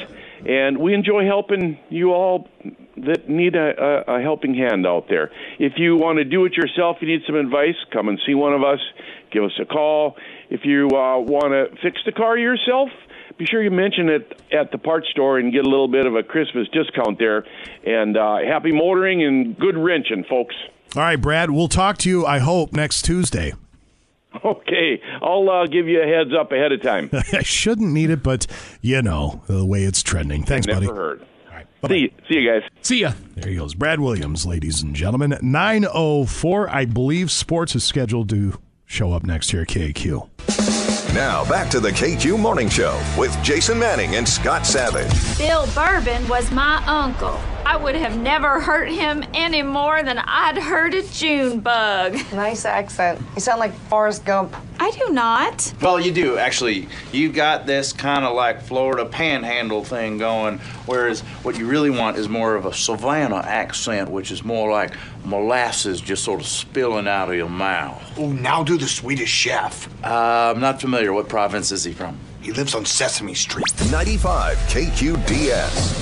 and 0.47 0.79
we 0.79 0.95
enjoy 0.95 1.25
helping 1.25 1.77
you 1.89 2.11
all 2.11 2.47
that 2.97 3.29
need 3.29 3.55
a, 3.55 4.07
a, 4.09 4.15
a 4.15 4.21
helping 4.21 4.55
hand 4.55 4.87
out 4.87 5.05
there. 5.07 5.31
If 5.59 5.73
you 5.77 5.97
want 5.97 6.17
to 6.17 6.25
do 6.25 6.45
it 6.45 6.53
yourself, 6.53 6.97
you 7.01 7.07
need 7.07 7.21
some 7.27 7.35
advice, 7.35 7.75
come 7.93 8.09
and 8.09 8.19
see 8.25 8.33
one 8.33 8.53
of 8.53 8.63
us. 8.63 8.79
Give 9.31 9.43
us 9.43 9.57
a 9.61 9.65
call. 9.65 10.17
If 10.49 10.61
you 10.65 10.87
uh, 10.87 11.19
want 11.19 11.51
to 11.53 11.67
fix 11.83 12.01
the 12.05 12.11
car 12.11 12.39
yourself, 12.39 12.89
be 13.37 13.45
sure 13.45 13.61
you 13.61 13.69
mention 13.69 14.09
it 14.09 14.41
at 14.51 14.71
the 14.71 14.79
parts 14.79 15.07
store 15.11 15.37
and 15.37 15.53
get 15.53 15.63
a 15.63 15.69
little 15.69 15.87
bit 15.87 16.07
of 16.07 16.15
a 16.15 16.23
Christmas 16.23 16.67
discount 16.69 17.19
there. 17.19 17.45
And 17.85 18.17
uh, 18.17 18.37
happy 18.39 18.71
motoring 18.71 19.23
and 19.23 19.55
good 19.57 19.77
wrenching, 19.77 20.25
folks. 20.27 20.55
All 20.95 21.03
right, 21.03 21.21
Brad, 21.21 21.51
we'll 21.51 21.67
talk 21.67 21.97
to 21.99 22.09
you, 22.09 22.25
I 22.25 22.39
hope, 22.39 22.73
next 22.73 23.03
Tuesday. 23.03 23.53
Okay, 24.43 25.01
I'll 25.21 25.49
uh, 25.49 25.65
give 25.67 25.87
you 25.87 26.01
a 26.01 26.05
heads 26.05 26.31
up 26.39 26.51
ahead 26.51 26.71
of 26.71 26.81
time. 26.81 27.09
I 27.33 27.41
shouldn't 27.43 27.91
need 27.91 28.09
it, 28.09 28.21
but 28.23 28.47
you 28.81 29.01
know 29.01 29.41
the 29.47 29.65
way 29.65 29.83
it's 29.83 30.01
trending. 30.03 30.43
Thanks, 30.43 30.67
Never 30.67 30.79
buddy. 30.81 30.91
heard. 30.93 31.21
All 31.49 31.55
right, 31.55 31.67
see 31.87 31.97
you, 31.97 32.11
see 32.27 32.35
you 32.39 32.51
guys. 32.51 32.69
See 32.81 33.01
ya. 33.01 33.13
There 33.35 33.49
he 33.49 33.57
goes. 33.57 33.73
Brad 33.73 33.99
Williams, 33.99 34.45
ladies 34.45 34.81
and 34.81 34.95
gentlemen. 34.95 35.37
904, 35.41 36.69
I 36.69 36.85
believe 36.85 37.31
sports 37.31 37.75
is 37.75 37.83
scheduled 37.83 38.29
to 38.29 38.59
show 38.85 39.13
up 39.13 39.23
next 39.23 39.51
here 39.51 39.61
at 39.61 39.67
KQ. 39.67 40.29
Now 41.13 41.47
back 41.49 41.69
to 41.71 41.79
the 41.79 41.89
KQ 41.89 42.39
Morning 42.39 42.69
Show 42.69 42.99
with 43.17 43.35
Jason 43.43 43.79
Manning 43.79 44.15
and 44.15 44.27
Scott 44.29 44.65
Savage. 44.65 45.37
Bill 45.39 45.65
Bourbon 45.73 46.27
was 46.27 46.51
my 46.51 46.83
uncle. 46.85 47.39
I 47.65 47.76
would 47.77 47.95
have 47.95 48.18
never 48.18 48.60
hurt 48.60 48.90
him 48.90 49.23
any 49.34 49.61
more 49.61 50.02
than 50.03 50.18
I'd 50.18 50.57
hurt 50.57 50.94
a 50.94 51.03
June 51.11 51.60
bug. 51.60 52.14
Nice 52.34 52.65
accent. 52.65 53.22
You 53.36 53.41
sound 53.41 53.60
like 53.60 53.73
Forrest 53.90 54.26
Gump. 54.26 54.56
I 54.80 54.91
do 54.91 55.14
not. 55.14 55.73
Well, 55.81 55.99
you 55.99 56.11
do, 56.11 56.38
actually. 56.38 56.88
You've 57.11 57.34
got 57.34 57.65
this 57.65 57.91
kind 57.94 58.26
of 58.26 58.36
like 58.36 58.61
Florida 58.61 59.06
panhandle 59.06 59.84
thing 59.84 60.18
going, 60.18 60.60
whereas 60.86 61.22
what 61.44 61.57
you 61.57 61.68
really 61.68 61.90
want 61.90 62.18
is 62.18 62.30
more 62.30 62.56
of 62.56 62.65
a 62.65 62.73
Savannah 62.73 63.44
accent, 63.45 64.10
which 64.10 64.31
is 64.31 64.44
more 64.44 64.72
like 64.72 64.94
molasses 65.26 66.02
just 66.02 66.23
sort 66.23 66.40
of 66.40 66.48
spilling 66.48 67.07
out 67.07 67.30
of 67.30 67.36
your 67.36 67.49
mouth. 67.49 68.02
Oh, 68.18 68.31
now 68.31 68.64
do 68.64 68.77
the 68.77 68.88
Swedish 68.88 69.30
chef. 69.30 69.88
Uh, 70.03 70.53
I'm 70.56 70.61
not 70.61 70.80
familiar. 70.81 71.14
What 71.14 71.27
province 71.30 71.72
is 71.72 71.84
he 71.84 71.94
from? 71.94 72.18
He 72.41 72.53
lives 72.53 72.73
on 72.73 72.85
Sesame 72.85 73.33
Street. 73.33 73.65
95 73.91 74.57
KQDS. 74.69 75.99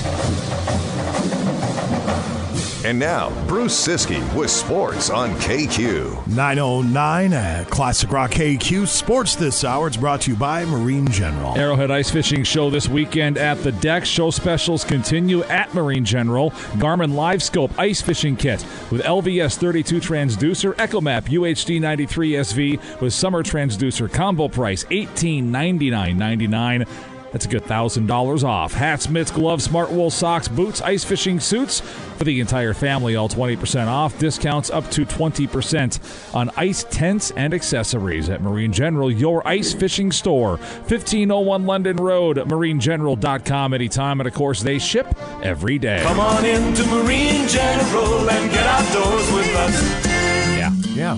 And 2.84 2.96
now, 2.96 3.30
Bruce 3.48 3.74
Ciskie 3.74 4.22
with 4.36 4.50
sports 4.50 5.10
on 5.10 5.30
KQ. 5.30 6.28
909 6.28 7.32
at 7.32 7.66
uh, 7.66 7.70
Classic 7.70 8.12
Rock 8.12 8.30
KQ 8.30 8.86
Sports 8.86 9.34
this 9.34 9.64
hour. 9.64 9.88
It's 9.88 9.96
brought 9.96 10.20
to 10.22 10.30
you 10.30 10.36
by 10.36 10.64
Marine 10.64 11.08
General. 11.08 11.58
Arrowhead 11.58 11.90
Ice 11.90 12.08
Fishing 12.08 12.44
Show 12.44 12.70
this 12.70 12.88
weekend 12.88 13.36
at 13.36 13.60
the 13.64 13.72
DECC. 13.72 14.04
Show 14.04 14.30
specials 14.30 14.84
continue 14.84 15.42
at 15.44 15.74
Marine 15.74 16.04
General. 16.04 16.52
Garmin 16.78 17.14
LiveScope 17.14 17.76
Ice 17.78 18.00
Fishing 18.00 18.36
Kit 18.36 18.64
with 18.92 19.02
LVS 19.02 19.56
32 19.56 19.98
transducer, 19.98 20.72
EchoMap 20.76 21.24
UHD 21.24 21.80
93 21.80 22.30
SV 22.30 23.00
with 23.00 23.12
summer 23.12 23.42
transducer 23.42 24.12
combo 24.12 24.46
price 24.46 24.84
$1899.99. 24.84 26.86
That's 27.32 27.44
a 27.44 27.48
good 27.48 27.64
$1,000 27.64 28.44
off. 28.44 28.72
Hats, 28.72 29.08
mitts, 29.08 29.30
gloves, 29.30 29.64
smart 29.64 29.90
wool 29.90 30.10
socks, 30.10 30.48
boots, 30.48 30.80
ice 30.80 31.04
fishing 31.04 31.40
suits 31.40 31.80
for 31.80 32.24
the 32.24 32.40
entire 32.40 32.72
family, 32.72 33.16
all 33.16 33.28
20% 33.28 33.86
off. 33.86 34.18
Discounts 34.18 34.70
up 34.70 34.90
to 34.92 35.04
20% 35.04 36.34
on 36.34 36.50
ice 36.56 36.84
tents 36.84 37.30
and 37.32 37.52
accessories 37.52 38.30
at 38.30 38.40
Marine 38.40 38.72
General, 38.72 39.10
your 39.10 39.46
ice 39.46 39.74
fishing 39.74 40.10
store. 40.10 40.56
1501 40.56 41.66
London 41.66 41.96
Road, 41.96 42.38
marinegeneral.com 42.38 43.74
anytime. 43.74 44.20
And 44.20 44.26
of 44.26 44.34
course, 44.34 44.62
they 44.62 44.78
ship 44.78 45.06
every 45.42 45.78
day. 45.78 46.00
Come 46.02 46.20
on 46.20 46.44
into 46.44 46.86
Marine 46.86 47.46
General 47.46 48.30
and 48.30 48.50
get 48.50 48.66
outdoors 48.66 49.32
with 49.32 49.54
us. 49.56 50.06
Yeah. 50.56 50.72
Yeah. 50.94 51.16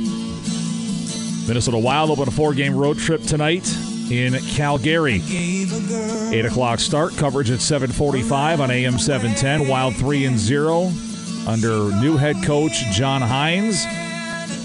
Minnesota 1.46 1.78
Wild 1.78 2.10
open 2.10 2.28
a 2.28 2.30
four 2.30 2.52
game 2.52 2.76
road 2.76 2.98
trip 2.98 3.22
tonight 3.22 3.64
in 4.10 4.34
Calgary. 4.40 5.22
8 5.24 6.44
o'clock 6.44 6.80
start. 6.80 7.16
Coverage 7.16 7.50
at 7.50 7.60
745 7.60 8.60
on 8.60 8.70
AM 8.70 8.98
710. 8.98 9.68
Wild 9.68 9.96
3 9.96 10.24
and 10.26 10.38
0 10.38 10.92
under 11.46 11.90
new 12.00 12.16
head 12.16 12.36
coach 12.44 12.84
John 12.92 13.22
Hynes, 13.22 13.84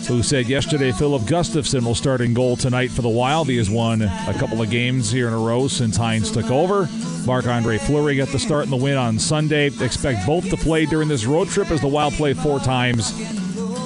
who 0.07 0.21
said 0.21 0.47
yesterday 0.47 0.91
Filip 0.91 1.23
Gustavsson 1.23 1.85
will 1.85 1.95
start 1.95 2.21
in 2.21 2.33
goal 2.33 2.57
tonight 2.57 2.91
for 2.91 3.01
the 3.01 3.09
Wild. 3.09 3.47
He 3.47 3.57
has 3.57 3.69
won 3.69 4.01
a 4.01 4.35
couple 4.37 4.61
of 4.61 4.69
games 4.69 5.11
here 5.11 5.27
in 5.27 5.33
a 5.33 5.39
row 5.39 5.67
since 5.67 5.97
Hynes 5.97 6.33
took 6.33 6.49
over. 6.49 6.89
Marc 7.25 7.47
Andre 7.47 7.77
Fleury 7.77 8.17
got 8.17 8.29
the 8.29 8.39
start 8.39 8.65
in 8.65 8.71
the 8.71 8.77
win 8.77 8.97
on 8.97 9.17
Sunday. 9.17 9.67
Expect 9.67 10.25
both 10.25 10.49
to 10.49 10.57
play 10.57 10.85
during 10.85 11.07
this 11.07 11.25
road 11.25 11.47
trip 11.47 11.71
as 11.71 11.81
the 11.81 11.87
Wild 11.87 12.13
play 12.13 12.33
four 12.33 12.59
times 12.59 13.13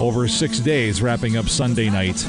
over 0.02 0.28
six 0.28 0.60
days, 0.60 1.02
wrapping 1.02 1.38
up 1.38 1.48
Sunday 1.50 1.90
night 1.90 2.26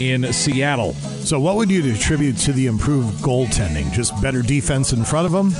in 0.00 0.32
Seattle. 0.32 0.94
So, 0.94 1.38
what 1.38 1.56
would 1.56 1.70
you 1.70 1.92
attribute 1.92 2.36
to 2.38 2.52
the 2.52 2.66
improved 2.66 3.22
goaltending? 3.22 3.92
Just 3.92 4.20
better 4.20 4.42
defense 4.42 4.92
in 4.92 5.04
front 5.04 5.26
of 5.26 5.32
them? 5.32 5.50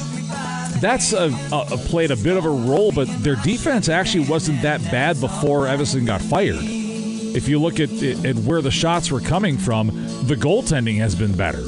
That's 0.80 1.12
a, 1.12 1.26
a, 1.52 1.76
played 1.76 2.10
a 2.10 2.16
bit 2.16 2.36
of 2.36 2.46
a 2.46 2.50
role, 2.50 2.90
but 2.90 3.06
their 3.22 3.36
defense 3.36 3.88
actually 3.88 4.26
wasn't 4.26 4.62
that 4.62 4.82
bad 4.84 5.20
before 5.20 5.66
Evason 5.66 6.06
got 6.06 6.22
fired. 6.22 6.56
If 6.62 7.48
you 7.48 7.60
look 7.60 7.80
at, 7.80 7.90
at 8.02 8.36
where 8.36 8.62
the 8.62 8.70
shots 8.70 9.10
were 9.10 9.20
coming 9.20 9.58
from, 9.58 9.88
the 10.26 10.36
goaltending 10.36 10.96
has 10.96 11.14
been 11.14 11.36
better. 11.36 11.62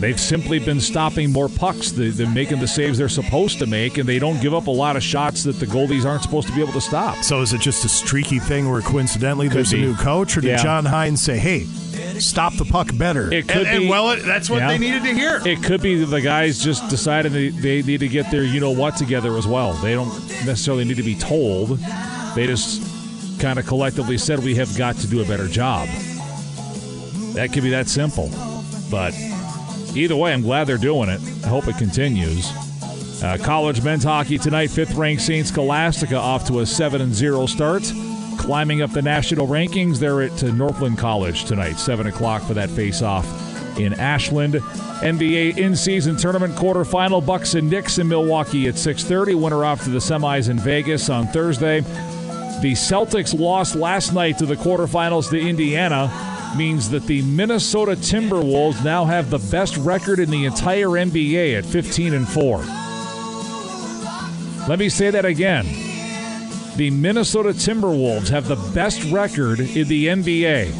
They've 0.00 0.18
simply 0.20 0.60
been 0.60 0.80
stopping 0.80 1.32
more 1.32 1.48
pucks. 1.48 1.90
They, 1.90 2.22
are 2.22 2.28
making 2.28 2.60
the 2.60 2.68
saves 2.68 2.98
they're 2.98 3.08
supposed 3.08 3.58
to 3.58 3.66
make, 3.66 3.98
and 3.98 4.08
they 4.08 4.20
don't 4.20 4.40
give 4.40 4.54
up 4.54 4.68
a 4.68 4.70
lot 4.70 4.94
of 4.94 5.02
shots 5.02 5.42
that 5.42 5.56
the 5.58 5.66
goalies 5.66 6.04
aren't 6.04 6.22
supposed 6.22 6.46
to 6.46 6.54
be 6.54 6.60
able 6.62 6.72
to 6.74 6.80
stop. 6.80 7.16
So 7.24 7.40
is 7.42 7.52
it 7.52 7.60
just 7.60 7.84
a 7.84 7.88
streaky 7.88 8.38
thing 8.38 8.70
where 8.70 8.80
coincidentally 8.80 9.48
Could 9.48 9.56
there's 9.56 9.72
be. 9.72 9.82
a 9.82 9.86
new 9.86 9.96
coach, 9.96 10.36
or 10.36 10.40
did 10.40 10.50
Yeah. 10.50 10.62
John 10.62 10.84
Hynes 10.84 11.18
say, 11.18 11.36
"Hey, 11.36 11.64
stop 12.20 12.54
the 12.54 12.64
puck 12.64 12.96
better"? 12.96 13.32
It 13.32 13.48
could 13.48 13.66
and, 13.66 13.76
be. 13.76 13.82
and 13.84 13.88
well, 13.88 14.10
it, 14.12 14.24
that's 14.24 14.48
what 14.48 14.58
Yeah. 14.58 14.68
they 14.68 14.78
needed 14.78 15.02
to 15.02 15.12
hear. 15.14 15.42
It 15.44 15.64
could 15.64 15.82
be 15.82 16.04
the 16.04 16.20
guys 16.20 16.62
just 16.62 16.88
decided 16.88 17.32
they, 17.32 17.48
they 17.48 17.82
need 17.82 17.98
to 18.00 18.08
get 18.08 18.30
their 18.30 18.44
you 18.44 18.60
know 18.60 18.70
what 18.70 18.96
together 18.96 19.36
as 19.36 19.48
well. 19.48 19.72
They 19.74 19.94
don't 19.94 20.12
necessarily 20.46 20.84
need 20.84 20.98
to 20.98 21.02
be 21.02 21.16
told. 21.16 21.78
They 22.36 22.46
just 22.46 22.82
kind 23.40 23.58
of 23.58 23.66
collectively 23.66 24.16
said 24.18 24.38
we 24.38 24.54
have 24.54 24.76
got 24.78 24.94
to 24.98 25.08
do 25.08 25.22
a 25.22 25.24
better 25.24 25.48
job. 25.48 25.88
That 27.34 27.52
could 27.52 27.64
be 27.64 27.70
that 27.70 27.88
simple. 27.88 28.30
But 28.90 29.12
either 29.96 30.16
way, 30.16 30.32
I'm 30.32 30.42
glad 30.42 30.66
they're 30.66 30.78
doing 30.78 31.08
it. 31.08 31.20
I 31.44 31.48
hope 31.48 31.68
it 31.68 31.76
continues. 31.78 32.50
Uh, 33.22 33.36
college 33.42 33.82
men's 33.82 34.04
hockey 34.04 34.38
tonight, 34.38 34.70
fifth 34.70 34.94
ranked 34.94 35.22
St. 35.22 35.46
Scholastica 35.46 36.16
off 36.16 36.46
to 36.46 36.60
a 36.60 36.66
7 36.66 37.00
and 37.00 37.14
0 37.14 37.46
start. 37.46 37.82
Climbing 38.38 38.82
up 38.82 38.92
the 38.92 39.02
national 39.02 39.48
rankings, 39.48 39.98
they're 39.98 40.22
at 40.22 40.44
uh, 40.44 40.52
Northland 40.52 40.98
College 40.98 41.44
tonight, 41.44 41.74
7 41.78 42.06
o'clock 42.06 42.42
for 42.42 42.54
that 42.54 42.70
face 42.70 43.02
off 43.02 43.26
in 43.78 43.94
Ashland. 43.94 44.54
NBA 44.54 45.58
in-season 45.58 46.16
tournament 46.16 46.54
quarterfinal, 46.54 47.24
Bucks 47.24 47.54
and 47.54 47.68
Knicks 47.70 47.98
in 47.98 48.08
Milwaukee 48.08 48.68
at 48.68 48.74
6:30. 48.74 49.34
Winner 49.34 49.64
off 49.64 49.84
to 49.84 49.90
the 49.90 49.98
semis 49.98 50.48
in 50.48 50.58
Vegas 50.58 51.08
on 51.08 51.26
Thursday. 51.28 51.80
The 51.80 52.72
Celtics 52.72 53.38
lost 53.38 53.76
last 53.76 54.12
night 54.12 54.38
to 54.38 54.46
the 54.46 54.56
quarterfinals 54.56 55.30
to 55.30 55.40
Indiana. 55.40 56.10
Means 56.56 56.90
that 56.90 57.04
the 57.06 57.22
Minnesota 57.22 57.92
Timberwolves 57.92 58.82
now 58.84 59.04
have 59.04 59.30
the 59.30 59.38
best 59.50 59.76
record 59.76 60.18
in 60.18 60.30
the 60.30 60.44
entire 60.46 60.88
NBA 60.88 61.56
at 61.58 61.64
15 61.64 62.14
and 62.14 62.28
4. 62.28 62.58
Let 64.68 64.78
me 64.78 64.88
say 64.88 65.10
that 65.10 65.24
again. 65.24 65.66
The 66.76 66.90
Minnesota 66.90 67.50
Timberwolves 67.50 68.28
have 68.28 68.46
the 68.48 68.56
best 68.74 69.02
record 69.10 69.60
in 69.60 69.88
the 69.88 70.06
NBA. 70.08 70.72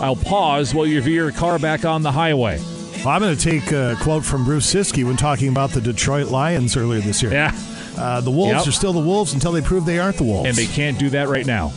I'll 0.00 0.16
pause 0.16 0.74
while 0.74 0.86
you 0.86 1.00
veer 1.00 1.24
your 1.24 1.32
car 1.32 1.58
back 1.58 1.84
on 1.84 2.02
the 2.02 2.12
highway. 2.12 2.58
Well, 2.98 3.08
I'm 3.08 3.20
going 3.20 3.36
to 3.36 3.42
take 3.42 3.72
a 3.72 3.96
quote 4.00 4.24
from 4.24 4.44
Bruce 4.44 4.72
Ciskie 4.72 5.04
when 5.04 5.16
talking 5.16 5.48
about 5.48 5.70
the 5.70 5.80
Detroit 5.80 6.28
Lions 6.28 6.76
earlier 6.76 7.00
this 7.00 7.22
year. 7.22 7.32
Yeah. 7.32 7.54
Uh, 7.96 8.20
the 8.20 8.30
Wolves 8.30 8.52
Yep. 8.52 8.66
are 8.66 8.72
still 8.72 8.92
the 8.92 9.00
Wolves 9.00 9.32
until 9.34 9.52
they 9.52 9.60
prove 9.62 9.84
they 9.86 9.98
aren't 9.98 10.16
the 10.16 10.24
Wolves. 10.24 10.48
And 10.48 10.56
they 10.56 10.66
can't 10.66 10.98
do 10.98 11.10
that 11.10 11.28
right 11.28 11.46
now. 11.46 11.72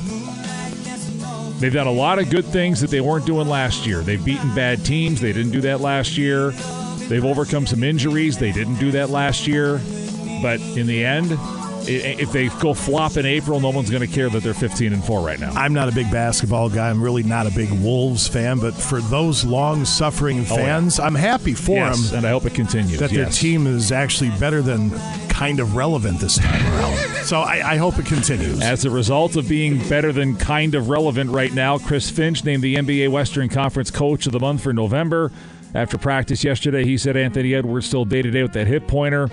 They've 1.59 1.73
done 1.73 1.87
a 1.87 1.91
lot 1.91 2.19
of 2.19 2.29
good 2.29 2.45
things 2.45 2.79
that 2.79 2.89
they 2.89 3.01
weren't 3.01 3.25
doing 3.25 3.47
last 3.47 3.85
year. 3.85 4.01
They've 4.01 4.23
beaten 4.23 4.55
bad 4.55 4.85
teams. 4.85 5.19
They 5.19 5.33
didn't 5.33 5.51
do 5.51 5.61
that 5.61 5.81
last 5.81 6.17
year. 6.17 6.51
They've 7.09 7.25
overcome 7.25 7.67
some 7.67 7.83
injuries. 7.83 8.37
They 8.37 8.53
didn't 8.53 8.79
do 8.79 8.91
that 8.91 9.09
last 9.09 9.45
year. 9.45 9.81
But 10.41 10.61
in 10.61 10.87
the 10.87 11.03
end, 11.03 11.31
if 11.89 12.31
they 12.31 12.47
go 12.59 12.73
flop 12.73 13.17
in 13.17 13.25
April, 13.25 13.59
no 13.59 13.69
one's 13.69 13.89
going 13.89 14.07
to 14.07 14.13
care 14.13 14.29
that 14.29 14.43
they're 14.43 14.53
15 14.53 14.93
and 14.93 15.03
4 15.03 15.21
right 15.25 15.39
now. 15.39 15.51
I'm 15.51 15.73
not 15.73 15.89
a 15.89 15.91
big 15.91 16.11
basketball 16.11 16.69
guy. 16.69 16.89
I'm 16.89 17.01
really 17.01 17.23
not 17.23 17.47
a 17.47 17.51
big 17.51 17.71
Wolves 17.71 18.27
fan, 18.27 18.59
but 18.59 18.73
for 18.73 19.01
those 19.01 19.43
long 19.43 19.85
suffering 19.85 20.39
Oh, 20.39 20.41
yeah. 20.41 20.65
fans, 20.79 20.99
I'm 20.99 21.15
happy 21.15 21.53
for 21.53 21.75
Yes, 21.77 22.09
them 22.09 22.19
and 22.19 22.27
I 22.27 22.31
hope 22.31 22.45
it 22.45 22.53
continues. 22.53 22.99
that 22.99 23.09
their 23.11 23.25
team 23.29 23.67
is 23.67 23.91
actually 23.91 24.29
better 24.39 24.61
than 24.61 24.91
kind 25.29 25.59
of 25.59 25.75
relevant 25.75 26.19
this 26.19 26.37
time 26.37 26.65
around. 26.73 27.25
so 27.25 27.39
I, 27.41 27.71
I 27.73 27.77
hope 27.77 27.97
it 27.97 28.05
continues. 28.05 28.61
As 28.61 28.85
a 28.85 28.89
result 28.89 29.35
of 29.35 29.47
being 29.47 29.77
better 29.87 30.11
than 30.11 30.35
kind 30.35 30.75
of 30.75 30.89
relevant 30.89 31.29
right 31.31 31.53
now, 31.53 31.77
Chris 31.77 32.09
Finch 32.09 32.43
named 32.43 32.61
the 32.63 32.75
NBA 32.75 33.09
Western 33.09 33.49
Conference 33.49 33.89
Coach 33.89 34.25
of 34.25 34.31
the 34.33 34.39
Month 34.39 34.61
for 34.63 34.73
November. 34.73 35.31
After 35.73 35.97
practice 35.97 36.43
yesterday, 36.43 36.83
he 36.83 36.97
said 36.97 37.15
Anthony 37.15 37.53
Edwards 37.53 37.85
still 37.85 38.03
day 38.03 38.21
to 38.21 38.31
day 38.31 38.41
with 38.41 38.53
that 38.53 38.67
hip 38.67 38.87
pointer. 38.87 39.29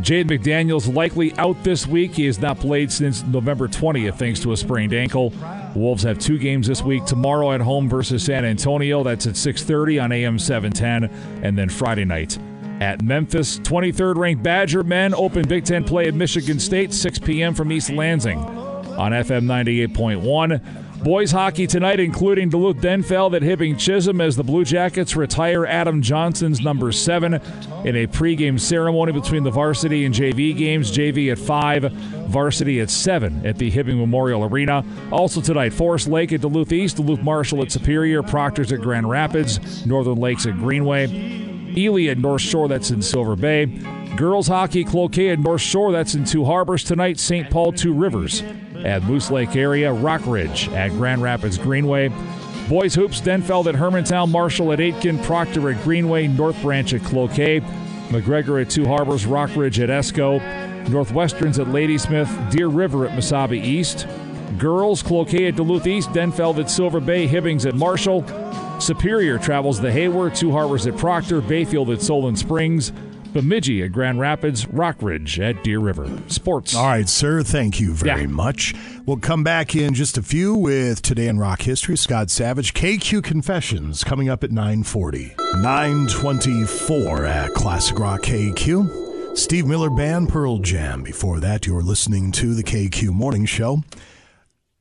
Jaden 0.00 0.26
McDaniels 0.26 0.92
likely 0.92 1.32
out 1.34 1.62
this 1.62 1.86
week. 1.86 2.14
He 2.14 2.26
has 2.26 2.40
not 2.40 2.58
played 2.58 2.90
since 2.90 3.22
November 3.24 3.68
20th 3.68 4.18
thanks 4.18 4.40
to 4.40 4.52
a 4.52 4.56
sprained 4.56 4.92
ankle. 4.92 5.32
Wolves 5.74 6.02
have 6.02 6.18
two 6.18 6.38
games 6.38 6.66
this 6.66 6.82
week. 6.82 7.04
Tomorrow 7.04 7.52
at 7.52 7.60
home 7.60 7.88
versus 7.88 8.24
San 8.24 8.44
Antonio. 8.44 9.02
That's 9.02 9.26
at 9.26 9.34
6:30 9.34 10.02
on 10.02 10.12
AM 10.12 10.38
710, 10.38 11.44
and 11.44 11.56
then 11.56 11.68
Friday 11.68 12.04
night 12.04 12.38
at 12.80 13.02
Memphis. 13.02 13.58
23rd 13.60 14.16
ranked 14.16 14.42
Badger 14.42 14.82
men 14.82 15.14
open 15.14 15.46
Big 15.46 15.64
Ten 15.64 15.84
play 15.84 16.08
at 16.08 16.14
Michigan 16.14 16.58
State, 16.58 16.92
6 16.92 17.20
p.m. 17.20 17.54
from 17.54 17.70
East 17.70 17.90
Lansing 17.90 18.38
on 18.38 19.12
FM 19.12 19.44
98.1. 19.44 20.83
Boys 21.04 21.32
hockey 21.32 21.66
tonight, 21.66 22.00
including 22.00 22.48
Duluth 22.48 22.78
Denfeld 22.78 23.36
at 23.36 23.42
Hibbing 23.42 23.78
Chisholm 23.78 24.22
as 24.22 24.36
the 24.36 24.42
Blue 24.42 24.64
Jackets 24.64 25.14
retire 25.14 25.66
Adam 25.66 26.00
Johnson's 26.00 26.62
number 26.62 26.92
seven 26.92 27.34
in 27.84 27.94
a 27.94 28.06
pregame 28.06 28.58
ceremony 28.58 29.12
between 29.12 29.44
the 29.44 29.50
varsity 29.50 30.06
and 30.06 30.14
JV 30.14 30.56
games. 30.56 30.90
JV 30.90 31.30
at 31.30 31.38
five, 31.38 31.92
varsity 32.28 32.80
at 32.80 32.88
seven 32.88 33.44
at 33.44 33.58
the 33.58 33.70
Hibbing 33.70 33.98
Memorial 33.98 34.44
Arena. 34.44 34.82
Also 35.12 35.42
tonight, 35.42 35.74
Forest 35.74 36.08
Lake 36.08 36.32
at 36.32 36.40
Duluth 36.40 36.72
East, 36.72 36.96
Duluth 36.96 37.20
Marshall 37.22 37.60
at 37.60 37.70
Superior, 37.70 38.22
Proctor's 38.22 38.72
at 38.72 38.80
Grand 38.80 39.06
Rapids, 39.06 39.84
Northern 39.84 40.16
Lakes 40.16 40.46
at 40.46 40.56
Greenway. 40.56 41.04
Ely 41.76 42.06
at 42.06 42.16
North 42.16 42.40
Shore, 42.40 42.66
that's 42.66 42.90
in 42.90 43.02
Silver 43.02 43.36
Bay. 43.36 43.66
Girls 44.16 44.48
hockey, 44.48 44.84
Cloquet 44.84 45.32
at 45.32 45.38
North 45.38 45.60
Shore, 45.60 45.92
that's 45.92 46.14
in 46.14 46.24
Two 46.24 46.46
Harbors 46.46 46.82
tonight. 46.82 47.20
St. 47.20 47.50
Paul, 47.50 47.72
Two 47.72 47.92
Rivers 47.92 48.42
at 48.84 49.02
Moose 49.02 49.30
Lake 49.30 49.56
area. 49.56 49.92
Rockridge 49.92 50.70
at 50.72 50.90
Grand 50.92 51.22
Rapids 51.22 51.58
Greenway. 51.58 52.12
Boys 52.68 52.94
hoops, 52.94 53.20
Denfeld 53.20 53.66
at 53.66 53.74
Hermantown, 53.74 54.30
Marshall 54.30 54.72
at 54.72 54.78
Aitkin, 54.78 55.22
Proctor 55.24 55.70
at 55.70 55.82
Greenway, 55.82 56.28
North 56.28 56.60
Branch 56.62 56.94
at 56.94 57.02
Cloquet, 57.02 57.60
McGregor 58.08 58.62
at 58.62 58.70
Two 58.70 58.86
Harbors, 58.86 59.26
Rockridge 59.26 59.82
at 59.82 59.90
Esko, 59.90 60.40
Northwesterns 60.86 61.58
at 61.58 61.68
Ladysmith, 61.68 62.30
Deer 62.50 62.68
River 62.68 63.06
at 63.06 63.18
Mesabi 63.18 63.62
East. 63.62 64.06
Girls, 64.58 65.02
Cloquet 65.02 65.48
at 65.48 65.56
Duluth 65.56 65.86
East, 65.86 66.10
Denfeld 66.10 66.58
at 66.58 66.70
Silver 66.70 67.00
Bay, 67.00 67.26
Hibbings 67.26 67.66
at 67.66 67.74
Marshall. 67.74 68.24
Superior 68.80 69.38
travels 69.38 69.80
the 69.80 69.90
Hayward, 69.90 70.34
Two 70.34 70.52
Harbors 70.52 70.86
at 70.86 70.96
Proctor, 70.96 71.40
Bayfield 71.40 71.90
at 71.90 72.00
Solon 72.00 72.36
Springs, 72.36 72.92
Bemidji 73.34 73.82
at 73.82 73.90
Grand 73.90 74.20
Rapids, 74.20 74.64
Rockridge 74.66 75.40
at 75.40 75.64
Deer 75.64 75.80
River. 75.80 76.08
Sports. 76.28 76.74
All 76.74 76.86
right, 76.86 77.08
sir. 77.08 77.42
Thank 77.42 77.80
you 77.80 77.92
very 77.92 78.28
much. 78.28 78.74
We'll 79.04 79.16
come 79.16 79.42
back 79.42 79.74
in 79.74 79.92
just 79.92 80.16
a 80.16 80.22
few 80.22 80.54
with 80.54 81.02
Today 81.02 81.26
in 81.26 81.38
Rock 81.38 81.62
History. 81.62 81.96
Scott 81.96 82.30
Savage, 82.30 82.72
KQ 82.74 83.24
Confessions, 83.24 84.04
coming 84.04 84.28
up 84.28 84.44
at 84.44 84.52
940. 84.52 85.34
924 85.56 87.24
at 87.26 87.52
Classic 87.54 87.98
Rock 87.98 88.22
KQ. 88.22 89.36
Steve 89.36 89.66
Miller 89.66 89.90
Band, 89.90 90.28
Pearl 90.28 90.58
Jam. 90.60 91.02
Before 91.02 91.40
that, 91.40 91.66
you're 91.66 91.82
listening 91.82 92.30
to 92.32 92.54
the 92.54 92.62
KQ 92.62 93.10
Morning 93.10 93.46
Show. 93.46 93.82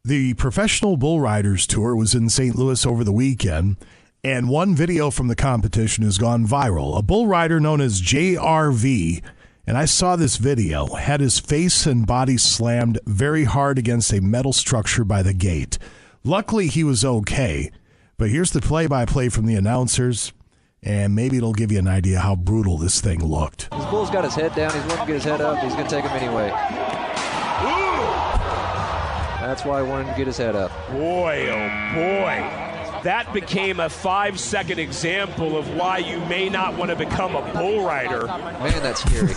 The 0.05 0.35
Professional 0.35 0.95
Bull 0.95 1.19
Riders 1.19 1.65
Tour 1.65 1.95
was 1.95 2.13
in 2.13 2.29
St. 2.29 2.55
Louis 2.55 2.85
over 2.85 3.03
the 3.03 3.11
weekend, 3.11 3.77
And 4.25 4.47
one 4.47 4.73
video 4.73 5.11
from 5.11 5.27
the 5.27 5.35
competition 5.35 6.05
has 6.05 6.17
gone 6.17 6.47
viral. 6.47 6.97
A 6.97 7.01
bull 7.01 7.27
rider 7.27 7.59
known 7.59 7.81
as 7.81 8.01
JRV, 8.01 9.21
and 9.67 9.77
I 9.77 9.83
saw 9.83 10.15
this 10.15 10.37
video, 10.37 10.95
had 10.95 11.19
his 11.19 11.39
face 11.39 11.85
and 11.85 12.07
body 12.07 12.37
slammed 12.37 12.99
very 13.05 13.43
hard 13.43 13.77
against 13.77 14.13
a 14.13 14.21
metal 14.21 14.53
structure 14.53 15.03
by 15.03 15.23
the 15.23 15.33
gate. 15.33 15.77
Luckily, 16.23 16.67
he 16.67 16.85
was 16.85 17.03
okay. 17.03 17.69
But 18.17 18.29
here's 18.29 18.51
the 18.51 18.61
play 18.61 18.87
by 18.87 19.03
play 19.05 19.27
from 19.27 19.45
the 19.45 19.55
announcers, 19.55 20.31
and 20.81 21.13
maybe 21.13 21.35
it'll 21.35 21.51
give 21.51 21.73
you 21.73 21.79
an 21.79 21.89
idea 21.89 22.19
how 22.19 22.37
brutal 22.37 22.77
this 22.77 23.01
thing 23.01 23.21
looked. 23.21 23.71
This 23.71 23.85
bull's 23.87 24.09
got 24.09 24.23
his 24.23 24.35
head 24.35 24.55
down. 24.55 24.71
He's 24.71 24.83
wanting 24.83 24.99
to 24.99 25.05
get 25.05 25.15
his 25.15 25.25
head 25.25 25.41
up. 25.41 25.61
He's 25.61 25.73
going 25.73 25.87
to 25.87 25.91
take 25.93 26.05
him 26.05 26.11
anyway. 26.11 26.47
That's 29.41 29.65
why 29.65 29.79
I 29.79 29.81
wanted 29.81 30.09
to 30.11 30.15
get 30.15 30.27
his 30.27 30.37
head 30.37 30.55
up. 30.55 30.71
Boy, 30.91 31.49
oh 31.49 31.93
boy. 31.93 32.72
That 33.03 33.33
became 33.33 33.81
a 33.81 33.89
five 33.89 34.39
second 34.39 34.79
example 34.79 35.57
of 35.57 35.75
why 35.75 35.97
you 35.97 36.19
may 36.21 36.47
not 36.47 36.77
want 36.77 36.89
to 36.89 36.95
become 36.95 37.35
a 37.35 37.53
bull 37.53 37.85
rider. 37.85 38.27
Man, 38.27 38.81
that's 38.81 39.01
scary. 39.01 39.33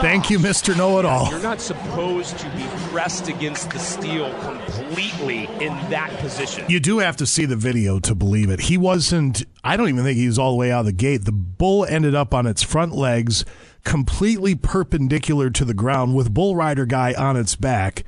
Thank 0.00 0.30
you, 0.30 0.38
Mr. 0.38 0.74
Know 0.74 0.98
It 0.98 1.04
All. 1.04 1.30
You're 1.30 1.42
not 1.42 1.60
supposed 1.60 2.38
to 2.38 2.48
be 2.50 2.66
pressed 2.88 3.28
against 3.28 3.70
the 3.70 3.78
steel 3.78 4.32
completely 4.40 5.44
in 5.62 5.74
that 5.90 6.10
position. 6.18 6.64
You 6.70 6.80
do 6.80 6.98
have 7.00 7.16
to 7.18 7.26
see 7.26 7.44
the 7.44 7.56
video 7.56 8.00
to 8.00 8.14
believe 8.14 8.48
it. 8.48 8.60
He 8.60 8.78
wasn't, 8.78 9.44
I 9.62 9.76
don't 9.76 9.90
even 9.90 10.02
think 10.02 10.16
he 10.16 10.26
was 10.26 10.38
all 10.38 10.52
the 10.52 10.56
way 10.56 10.72
out 10.72 10.80
of 10.80 10.86
the 10.86 10.92
gate. 10.92 11.26
The 11.26 11.32
bull 11.32 11.84
ended 11.84 12.14
up 12.14 12.32
on 12.32 12.46
its 12.46 12.62
front 12.62 12.94
legs, 12.94 13.44
completely 13.84 14.54
perpendicular 14.54 15.50
to 15.50 15.64
the 15.66 15.74
ground, 15.74 16.14
with 16.14 16.32
Bull 16.32 16.56
Rider 16.56 16.86
Guy 16.86 17.12
on 17.12 17.36
its 17.36 17.54
back, 17.54 18.02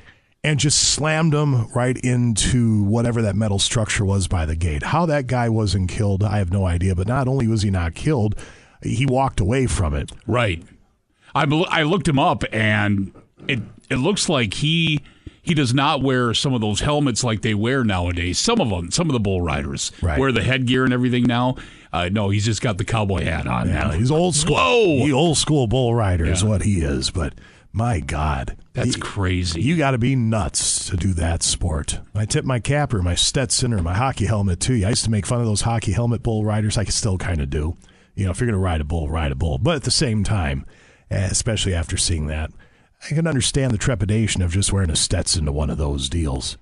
and 0.45 0.59
just 0.59 0.79
slammed 0.93 1.33
him 1.35 1.69
right 1.73 1.97
into 1.99 2.83
whatever 2.83 3.23
that 3.23 3.37
metal 3.37 3.59
structure 3.59 4.05
was 4.05 4.27
by 4.29 4.45
the 4.45 4.57
gate. 4.57 4.83
How 4.83 5.07
that 5.07 5.27
guy 5.27 5.49
wasn't 5.49 5.89
killed, 5.89 6.23
I 6.25 6.39
have 6.39 6.51
no 6.53 6.67
idea. 6.67 6.95
But 6.95 7.07
not 7.09 7.29
only 7.29 7.47
was 7.47 7.63
he 7.63 7.71
not 7.71 7.95
killed, 7.95 8.35
he 8.83 9.07
walked 9.07 9.39
away 9.41 9.67
from 9.67 9.95
it. 9.95 10.11
Right. 10.27 10.63
I, 11.35 11.45
I 11.71 11.85
looked 11.85 12.09
him 12.09 12.19
up, 12.19 12.43
and 12.53 13.13
it 13.49 13.61
it 13.89 13.97
looks 13.97 14.29
like 14.29 14.55
he 14.55 15.01
he 15.41 15.55
does 15.55 15.73
not 15.75 16.03
wear 16.03 16.35
some 16.35 16.53
of 16.55 16.61
those 16.61 16.81
helmets 16.81 17.25
like 17.25 17.43
they 17.43 17.55
wear 17.55 17.85
nowadays. 17.85 18.39
Some 18.39 18.61
of 18.61 18.69
them, 18.69 18.91
some 18.91 19.09
of 19.09 19.13
the 19.13 19.21
bull 19.21 19.41
riders 19.41 19.91
Right. 20.03 20.19
wear 20.19 20.31
the 20.33 20.43
headgear 20.43 20.85
and 20.85 20.93
everything 20.93 21.25
now. 21.25 21.57
Uh, 21.93 22.09
no, 22.11 22.31
he's 22.31 22.45
just 22.45 22.63
got 22.63 22.79
the 22.79 22.85
cowboy 22.85 23.25
hat 23.25 23.47
on. 23.47 23.69
Yeah, 23.69 23.89
man. 23.89 23.99
he's 23.99 24.11
old 24.11 24.35
school. 24.37 24.57
Whoa! 24.57 25.05
He 25.07 25.13
old 25.13 25.37
school 25.39 25.67
bull 25.67 25.95
rider 25.95 26.27
is 26.27 26.43
what 26.45 26.63
he 26.63 26.81
is. 26.83 27.11
But 27.11 27.35
my 27.73 28.01
God, 28.01 28.57
That's 28.75 28.95
He- 28.95 29.01
crazy. 29.01 29.61
You 29.63 29.77
got 29.77 29.91
to 29.93 29.99
be 29.99 30.17
nuts 30.17 30.89
to 30.91 30.97
do 30.97 31.13
that 31.15 31.43
sport. 31.43 32.01
I 32.15 32.25
tip 32.25 32.45
my 32.45 32.59
cap 32.59 32.93
or 32.95 33.03
my 33.03 33.15
Stetson 33.15 33.73
or 33.75 33.83
my 33.83 33.95
hockey 33.95 34.27
helmet 34.27 34.61
too. 34.61 34.75
I 34.85 34.91
used 34.91 35.05
to 35.05 35.11
make 35.11 35.27
fun 35.27 35.41
of 35.41 35.47
those 35.47 35.63
hockey 35.63 35.93
helmet 35.93 36.23
bull 36.23 36.45
riders. 36.45 36.79
I 36.79 36.85
can 36.85 36.93
still 36.93 37.19
kind 37.19 37.41
of 37.41 37.51
do. 37.51 37.77
You 38.15 38.25
know, 38.27 38.31
if 38.31 38.41
you're 38.41 38.47
going 38.47 38.59
to 38.59 38.65
ride 38.65 38.81
a 38.81 38.85
bull, 38.85 39.09
ride 39.09 39.33
a 39.33 39.35
bull. 39.35 39.59
But 39.59 39.77
at 39.77 39.83
the 39.85 39.91
same 39.91 40.25
time, 40.25 40.65
eh, 41.11 41.29
especially 41.31 41.75
after 41.75 41.97
seeing 41.97 42.27
that, 42.29 42.51
I 43.11 43.15
can 43.15 43.27
understand 43.27 43.73
the 43.73 43.79
trepidation 43.79 44.43
of 44.43 44.53
just 44.53 44.73
wearing 44.73 44.91
a 44.91 44.97
Stetson 44.97 45.45
to 45.47 45.53
one 45.53 45.71
of 45.71 45.79
those 45.79 46.09
deals. 46.09 46.57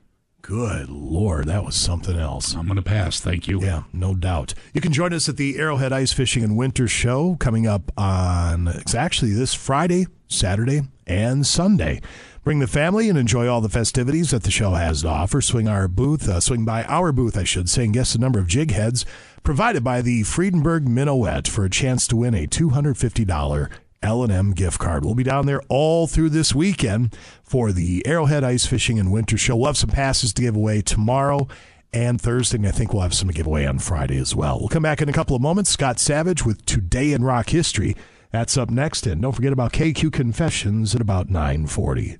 Good 0.50 0.88
Lord, 0.88 1.46
that 1.46 1.64
was 1.64 1.76
something 1.76 2.18
else. 2.18 2.56
I'm 2.56 2.66
going 2.66 2.74
to 2.74 2.82
pass. 2.82 3.20
Thank 3.20 3.46
you. 3.46 3.62
Yeah, 3.62 3.84
no 3.92 4.16
doubt. 4.16 4.52
You 4.74 4.80
can 4.80 4.92
join 4.92 5.12
us 5.12 5.28
at 5.28 5.36
the 5.36 5.56
Arrowhead 5.56 5.92
Ice 5.92 6.12
Fishing 6.12 6.42
and 6.42 6.56
Winter 6.56 6.88
Show 6.88 7.36
coming 7.38 7.68
up 7.68 7.92
on 7.96 8.66
it's 8.66 8.92
actually 8.92 9.30
this 9.32 9.54
Friday, 9.54 10.08
Saturday, 10.26 10.82
and 11.06 11.46
Sunday. 11.46 12.00
Bring 12.42 12.58
the 12.58 12.66
family 12.66 13.08
and 13.08 13.16
enjoy 13.16 13.46
all 13.46 13.60
the 13.60 13.68
festivities 13.68 14.32
that 14.32 14.42
the 14.42 14.50
show 14.50 14.72
has 14.72 15.02
to 15.02 15.08
offer. 15.08 15.40
Swing 15.40 15.68
our 15.68 15.86
booth, 15.86 16.28
uh, 16.28 16.40
swing 16.40 16.64
by 16.64 16.82
our 16.82 17.12
booth, 17.12 17.38
I 17.38 17.44
should 17.44 17.70
say, 17.70 17.84
and 17.84 17.94
guess 17.94 18.14
the 18.14 18.18
number 18.18 18.40
of 18.40 18.48
jig 18.48 18.72
heads 18.72 19.06
provided 19.44 19.84
by 19.84 20.02
the 20.02 20.22
Fredenberg 20.22 20.84
Minnow 20.84 21.42
for 21.42 21.64
a 21.64 21.70
chance 21.70 22.08
to 22.08 22.16
win 22.16 22.34
a 22.34 22.48
$250 22.48 23.70
L&M 24.02 24.52
gift 24.52 24.78
card. 24.78 25.04
We'll 25.04 25.14
be 25.14 25.22
down 25.22 25.46
there 25.46 25.62
all 25.68 26.06
through 26.06 26.30
this 26.30 26.54
weekend 26.54 27.16
for 27.42 27.72
the 27.72 28.06
Arrowhead 28.06 28.44
Ice 28.44 28.66
Fishing 28.66 28.98
and 28.98 29.12
Winter 29.12 29.36
Show. 29.36 29.56
We'll 29.56 29.66
have 29.66 29.76
some 29.76 29.90
passes 29.90 30.32
to 30.34 30.42
give 30.42 30.56
away 30.56 30.80
tomorrow 30.80 31.48
and 31.92 32.20
Thursday, 32.20 32.56
and 32.56 32.66
I 32.66 32.70
think 32.70 32.92
we'll 32.92 33.02
have 33.02 33.14
some 33.14 33.28
to 33.28 33.34
give 33.34 33.46
away 33.46 33.66
on 33.66 33.78
Friday 33.78 34.18
as 34.18 34.34
well. 34.34 34.58
We'll 34.58 34.68
come 34.68 34.82
back 34.82 35.02
in 35.02 35.08
a 35.08 35.12
couple 35.12 35.36
of 35.36 35.42
moments. 35.42 35.70
Scott 35.70 35.98
Savage 35.98 36.44
with 36.44 36.64
Today 36.64 37.12
in 37.12 37.24
Rock 37.24 37.50
History. 37.50 37.96
That's 38.30 38.56
up 38.56 38.70
next, 38.70 39.06
and 39.06 39.20
don't 39.20 39.32
forget 39.32 39.52
about 39.52 39.72
KQ 39.72 40.12
Confessions 40.12 40.94
at 40.94 41.00
about 41.00 41.28
940. 41.28 42.18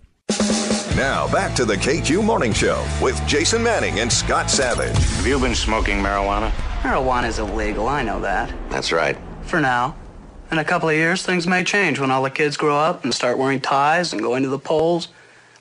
Now 0.96 1.30
back 1.32 1.54
to 1.54 1.64
the 1.64 1.76
KQ 1.76 2.24
Morning 2.24 2.52
Show 2.52 2.84
with 3.00 3.24
Jason 3.26 3.62
Manning 3.62 4.00
and 4.00 4.12
Scott 4.12 4.50
Savage. 4.50 4.96
Have 4.96 5.26
you 5.26 5.38
been 5.38 5.54
smoking 5.54 5.98
marijuana? 5.98 6.50
Marijuana 6.80 7.28
is 7.28 7.38
illegal, 7.38 7.88
I 7.88 8.02
know 8.02 8.20
that. 8.20 8.52
That's 8.70 8.90
right. 8.90 9.16
For 9.42 9.60
now. 9.60 9.96
In 10.50 10.58
a 10.58 10.64
couple 10.64 10.88
of 10.88 10.96
years, 10.96 11.22
things 11.22 11.46
may 11.46 11.62
change 11.62 12.00
when 12.00 12.10
all 12.10 12.24
the 12.24 12.30
kids 12.30 12.56
grow 12.56 12.76
up 12.76 13.04
and 13.04 13.14
start 13.14 13.38
wearing 13.38 13.60
ties 13.60 14.12
and 14.12 14.20
going 14.20 14.42
to 14.42 14.48
the 14.48 14.58
polls. 14.58 15.06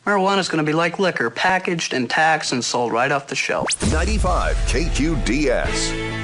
Marijuana's 0.03 0.49
going 0.49 0.65
to 0.65 0.67
be 0.67 0.73
like 0.73 0.97
liquor, 0.97 1.29
packaged 1.29 1.93
and 1.93 2.09
taxed 2.09 2.53
and 2.53 2.63
sold 2.63 2.91
right 2.91 3.11
off 3.11 3.27
the 3.27 3.35
shelf. 3.35 3.67
95 3.91 4.55
KQDS. 4.55 6.19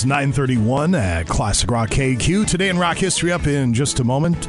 It's 0.00 0.06
931 0.06 0.94
at 0.94 1.28
Classic 1.28 1.70
Rock 1.70 1.90
KQ. 1.90 2.46
Today 2.46 2.70
in 2.70 2.78
rock 2.78 2.96
history, 2.96 3.32
up 3.32 3.46
in 3.46 3.74
just 3.74 4.00
a 4.00 4.04
moment. 4.04 4.48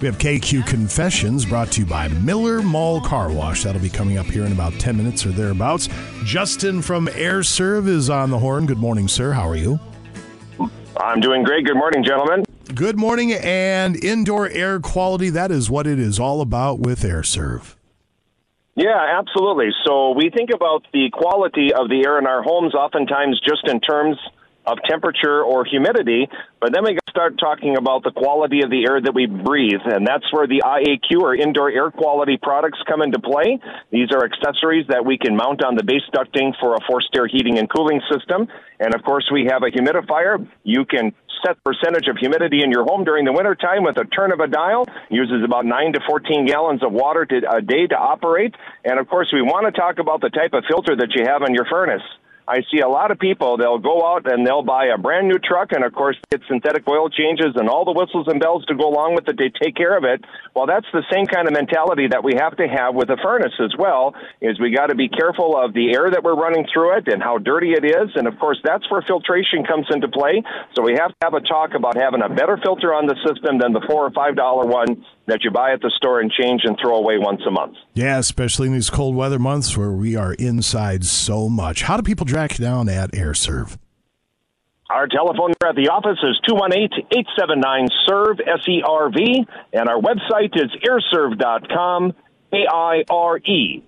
We 0.00 0.06
have 0.06 0.16
KQ 0.16 0.66
Confessions 0.66 1.44
brought 1.44 1.70
to 1.72 1.80
you 1.80 1.86
by 1.86 2.08
Miller 2.08 2.62
Mall 2.62 3.02
Car 3.02 3.30
Wash. 3.30 3.62
That'll 3.62 3.82
be 3.82 3.90
coming 3.90 4.16
up 4.16 4.24
here 4.24 4.46
in 4.46 4.52
about 4.52 4.72
10 4.78 4.96
minutes 4.96 5.26
or 5.26 5.32
thereabouts. 5.32 5.90
Justin 6.24 6.80
from 6.80 7.08
Aire 7.08 7.42
Serv 7.42 7.88
is 7.88 8.08
on 8.08 8.30
the 8.30 8.38
horn. 8.38 8.64
Good 8.64 8.78
morning, 8.78 9.06
sir. 9.06 9.32
How 9.32 9.46
are 9.46 9.54
you? 9.54 9.78
I'm 10.96 11.20
doing 11.20 11.42
great. 11.42 11.66
Good 11.66 11.76
morning, 11.76 12.02
gentlemen. 12.02 12.44
Good 12.74 12.98
morning. 12.98 13.34
And 13.34 14.02
indoor 14.02 14.48
air 14.48 14.80
quality, 14.80 15.28
that 15.28 15.50
is 15.50 15.68
what 15.68 15.86
it 15.86 15.98
is 15.98 16.18
all 16.18 16.40
about 16.40 16.78
with 16.78 17.04
Aire 17.04 17.22
Serv. 17.22 17.76
Yeah, 18.76 19.18
absolutely. 19.18 19.72
So 19.84 20.12
we 20.12 20.30
think 20.30 20.48
about 20.54 20.86
the 20.94 21.10
quality 21.12 21.74
of 21.74 21.90
the 21.90 22.04
air 22.06 22.18
in 22.18 22.26
our 22.26 22.42
homes 22.42 22.74
oftentimes 22.74 23.38
just 23.46 23.68
in 23.68 23.80
terms 23.80 24.16
of 24.66 24.78
temperature 24.88 25.42
or 25.42 25.64
humidity, 25.64 26.28
but 26.60 26.72
then 26.72 26.84
we 26.84 26.98
start 27.08 27.38
talking 27.38 27.76
about 27.76 28.02
the 28.02 28.10
quality 28.10 28.62
of 28.62 28.70
the 28.70 28.84
air 28.84 29.00
that 29.00 29.14
we 29.14 29.26
breathe, 29.26 29.80
and 29.84 30.06
that's 30.06 30.26
where 30.32 30.46
the 30.46 30.62
IAQ 30.64 31.20
or 31.20 31.34
indoor 31.34 31.70
air 31.70 31.90
quality 31.90 32.36
products 32.36 32.78
come 32.86 33.02
into 33.02 33.20
play. 33.20 33.58
These 33.90 34.08
are 34.12 34.24
accessories 34.24 34.86
that 34.88 35.06
we 35.06 35.16
can 35.16 35.36
mount 35.36 35.64
on 35.64 35.76
the 35.76 35.84
base 35.84 36.04
ducting 36.12 36.52
for 36.60 36.74
a 36.74 36.78
forced 36.86 37.08
air 37.16 37.26
heating 37.26 37.58
and 37.58 37.70
cooling 37.70 38.00
system. 38.10 38.48
And 38.80 38.94
of 38.94 39.02
course, 39.02 39.28
we 39.32 39.48
have 39.50 39.62
a 39.62 39.70
humidifier. 39.70 40.46
You 40.64 40.84
can 40.84 41.14
set 41.44 41.62
percentage 41.64 42.08
of 42.08 42.16
humidity 42.16 42.62
in 42.62 42.70
your 42.70 42.84
home 42.84 43.04
during 43.04 43.24
the 43.24 43.32
wintertime 43.32 43.84
with 43.84 43.96
a 43.98 44.04
turn 44.04 44.32
of 44.32 44.40
a 44.40 44.48
dial. 44.48 44.86
Uses 45.10 45.44
about 45.44 45.64
9 45.64 45.92
to 45.94 46.00
14 46.06 46.46
gallons 46.46 46.82
of 46.82 46.92
water 46.92 47.24
to, 47.24 47.36
a 47.50 47.62
day 47.62 47.86
to 47.86 47.96
operate. 47.96 48.54
And 48.84 48.98
of 48.98 49.08
course, 49.08 49.28
we 49.32 49.42
want 49.42 49.66
to 49.66 49.78
talk 49.78 49.98
about 49.98 50.20
the 50.20 50.30
type 50.30 50.52
of 50.52 50.64
filter 50.68 50.96
that 50.96 51.14
you 51.14 51.24
have 51.24 51.42
in 51.42 51.54
your 51.54 51.66
furnace. 51.66 52.02
I 52.48 52.62
see 52.70 52.80
a 52.80 52.88
lot 52.88 53.10
of 53.10 53.18
people, 53.18 53.56
they'll 53.56 53.78
go 53.78 54.06
out 54.06 54.30
and 54.30 54.46
they'll 54.46 54.62
buy 54.62 54.86
a 54.86 54.98
brand 54.98 55.28
new 55.28 55.38
truck 55.38 55.72
and 55.72 55.84
of 55.84 55.92
course 55.92 56.16
get 56.30 56.40
synthetic 56.48 56.86
oil 56.88 57.10
changes 57.10 57.56
and 57.56 57.68
all 57.68 57.84
the 57.84 57.92
whistles 57.92 58.26
and 58.28 58.38
bells 58.38 58.64
to 58.66 58.74
go 58.74 58.88
along 58.88 59.14
with 59.14 59.28
it. 59.28 59.36
They 59.36 59.50
take 59.50 59.74
care 59.74 59.96
of 59.96 60.04
it. 60.04 60.24
Well, 60.54 60.66
that's 60.66 60.86
the 60.92 61.02
same 61.12 61.26
kind 61.26 61.48
of 61.48 61.54
mentality 61.54 62.08
that 62.08 62.22
we 62.22 62.34
have 62.38 62.56
to 62.56 62.66
have 62.68 62.94
with 62.94 63.10
a 63.10 63.16
furnace 63.22 63.54
as 63.60 63.74
well, 63.78 64.14
is 64.40 64.60
we 64.60 64.70
got 64.70 64.86
to 64.86 64.94
be 64.94 65.08
careful 65.08 65.58
of 65.58 65.74
the 65.74 65.92
air 65.92 66.10
that 66.10 66.22
we're 66.22 66.36
running 66.36 66.66
through 66.72 66.98
it 66.98 67.08
and 67.08 67.22
how 67.22 67.38
dirty 67.38 67.72
it 67.72 67.84
is. 67.84 68.10
And 68.14 68.26
of 68.26 68.38
course, 68.38 68.60
that's 68.62 68.88
where 68.90 69.02
filtration 69.02 69.64
comes 69.64 69.86
into 69.90 70.08
play. 70.08 70.42
So 70.74 70.82
we 70.82 70.94
have 70.98 71.10
to 71.10 71.16
have 71.22 71.34
a 71.34 71.40
talk 71.40 71.74
about 71.74 71.96
having 71.96 72.22
a 72.22 72.28
better 72.28 72.58
filter 72.62 72.94
on 72.94 73.06
the 73.06 73.16
system 73.26 73.58
than 73.58 73.72
the 73.72 73.82
four 73.88 74.06
or 74.06 74.10
five 74.12 74.36
dollar 74.36 74.66
one 74.66 75.04
that 75.26 75.42
you 75.42 75.50
buy 75.50 75.72
at 75.72 75.80
the 75.80 75.90
store 75.96 76.20
and 76.20 76.30
change 76.30 76.62
and 76.64 76.78
throw 76.80 76.96
away 76.96 77.18
once 77.18 77.42
a 77.46 77.50
month. 77.50 77.76
Yeah, 77.94 78.18
especially 78.18 78.68
in 78.68 78.74
these 78.74 78.90
cold 78.90 79.16
weather 79.16 79.40
months 79.40 79.76
where 79.76 79.90
we 79.90 80.14
are 80.14 80.34
inside 80.34 81.04
so 81.04 81.48
much. 81.48 81.82
How 81.82 81.96
do 81.96 82.02
people 82.04 82.26
track 82.36 82.56
down 82.56 82.86
at 82.86 83.14
Aire 83.14 83.32
Serv? 83.32 83.78
Our 84.90 85.06
telephone 85.08 85.54
number 85.58 85.68
at 85.70 85.74
the 85.74 85.88
office 85.88 86.18
is 86.22 86.38
218-879-SERVE, 86.46 88.40
S-E-R-V, 88.46 89.46
and 89.72 89.88
our 89.88 89.98
website 89.98 90.54
is 90.54 90.70
aireserv.com, 90.86 92.14
A-I-R-E, 92.52 93.82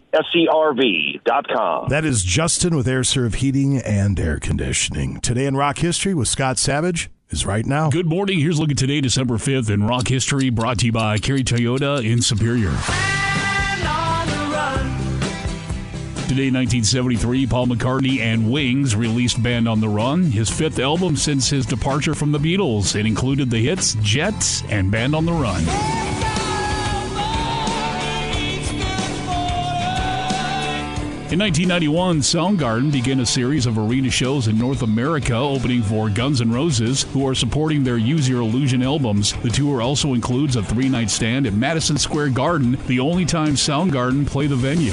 dot 1.26 1.46
com. 1.54 1.88
That 1.90 2.06
is 2.06 2.22
Justin 2.24 2.74
with 2.74 2.88
Aire 2.88 3.04
Serv 3.04 3.34
Heating 3.34 3.76
and 3.82 4.18
Air 4.18 4.38
Conditioning. 4.38 5.20
Today 5.20 5.44
in 5.44 5.54
Rock 5.54 5.78
History 5.78 6.14
with 6.14 6.28
Scott 6.28 6.56
Savage 6.56 7.10
is 7.28 7.44
right 7.44 7.66
now. 7.66 7.90
Good 7.90 8.06
morning. 8.06 8.40
Here's 8.40 8.58
looking 8.58 8.76
today, 8.76 9.02
December 9.02 9.34
5th, 9.34 9.68
in 9.68 9.86
rock 9.86 10.08
history, 10.08 10.48
brought 10.48 10.78
to 10.78 10.86
you 10.86 10.92
by 10.92 11.18
Kerry 11.18 11.44
Toyota 11.44 12.02
in 12.02 12.22
Superior. 12.22 12.74
Today, 16.28 16.50
1973, 16.50 17.46
Paul 17.46 17.68
McCartney 17.68 18.18
and 18.18 18.52
Wings 18.52 18.94
released 18.94 19.42
Band 19.42 19.66
on 19.66 19.80
the 19.80 19.88
Run, 19.88 20.24
his 20.24 20.50
fifth 20.50 20.78
album 20.78 21.16
since 21.16 21.48
his 21.48 21.64
departure 21.64 22.14
from 22.14 22.32
the 22.32 22.38
Beatles. 22.38 22.94
It 22.94 23.06
included 23.06 23.48
the 23.48 23.64
hits 23.64 23.94
Jets 24.02 24.62
and 24.64 24.90
Band 24.90 25.14
on 25.14 25.24
the 25.24 25.32
Run. 25.32 25.62
In 31.32 31.38
1991, 31.38 32.20
Soundgarden 32.20 32.92
began 32.92 33.20
a 33.20 33.26
series 33.26 33.64
of 33.64 33.78
arena 33.78 34.10
shows 34.10 34.48
in 34.48 34.58
North 34.58 34.82
America, 34.82 35.34
opening 35.34 35.82
for 35.82 36.10
Guns 36.10 36.42
N' 36.42 36.52
Roses, 36.52 37.04
who 37.14 37.26
are 37.26 37.34
supporting 37.34 37.84
their 37.84 37.96
Use 37.96 38.28
Your 38.28 38.42
Illusion 38.42 38.82
albums. 38.82 39.32
The 39.42 39.48
tour 39.48 39.80
also 39.80 40.12
includes 40.12 40.56
a 40.56 40.62
three 40.62 40.90
night 40.90 41.08
stand 41.08 41.46
at 41.46 41.54
Madison 41.54 41.96
Square 41.96 42.30
Garden, 42.30 42.78
the 42.86 43.00
only 43.00 43.24
time 43.24 43.54
Soundgarden 43.54 44.26
play 44.26 44.46
the 44.46 44.56
venue. 44.56 44.92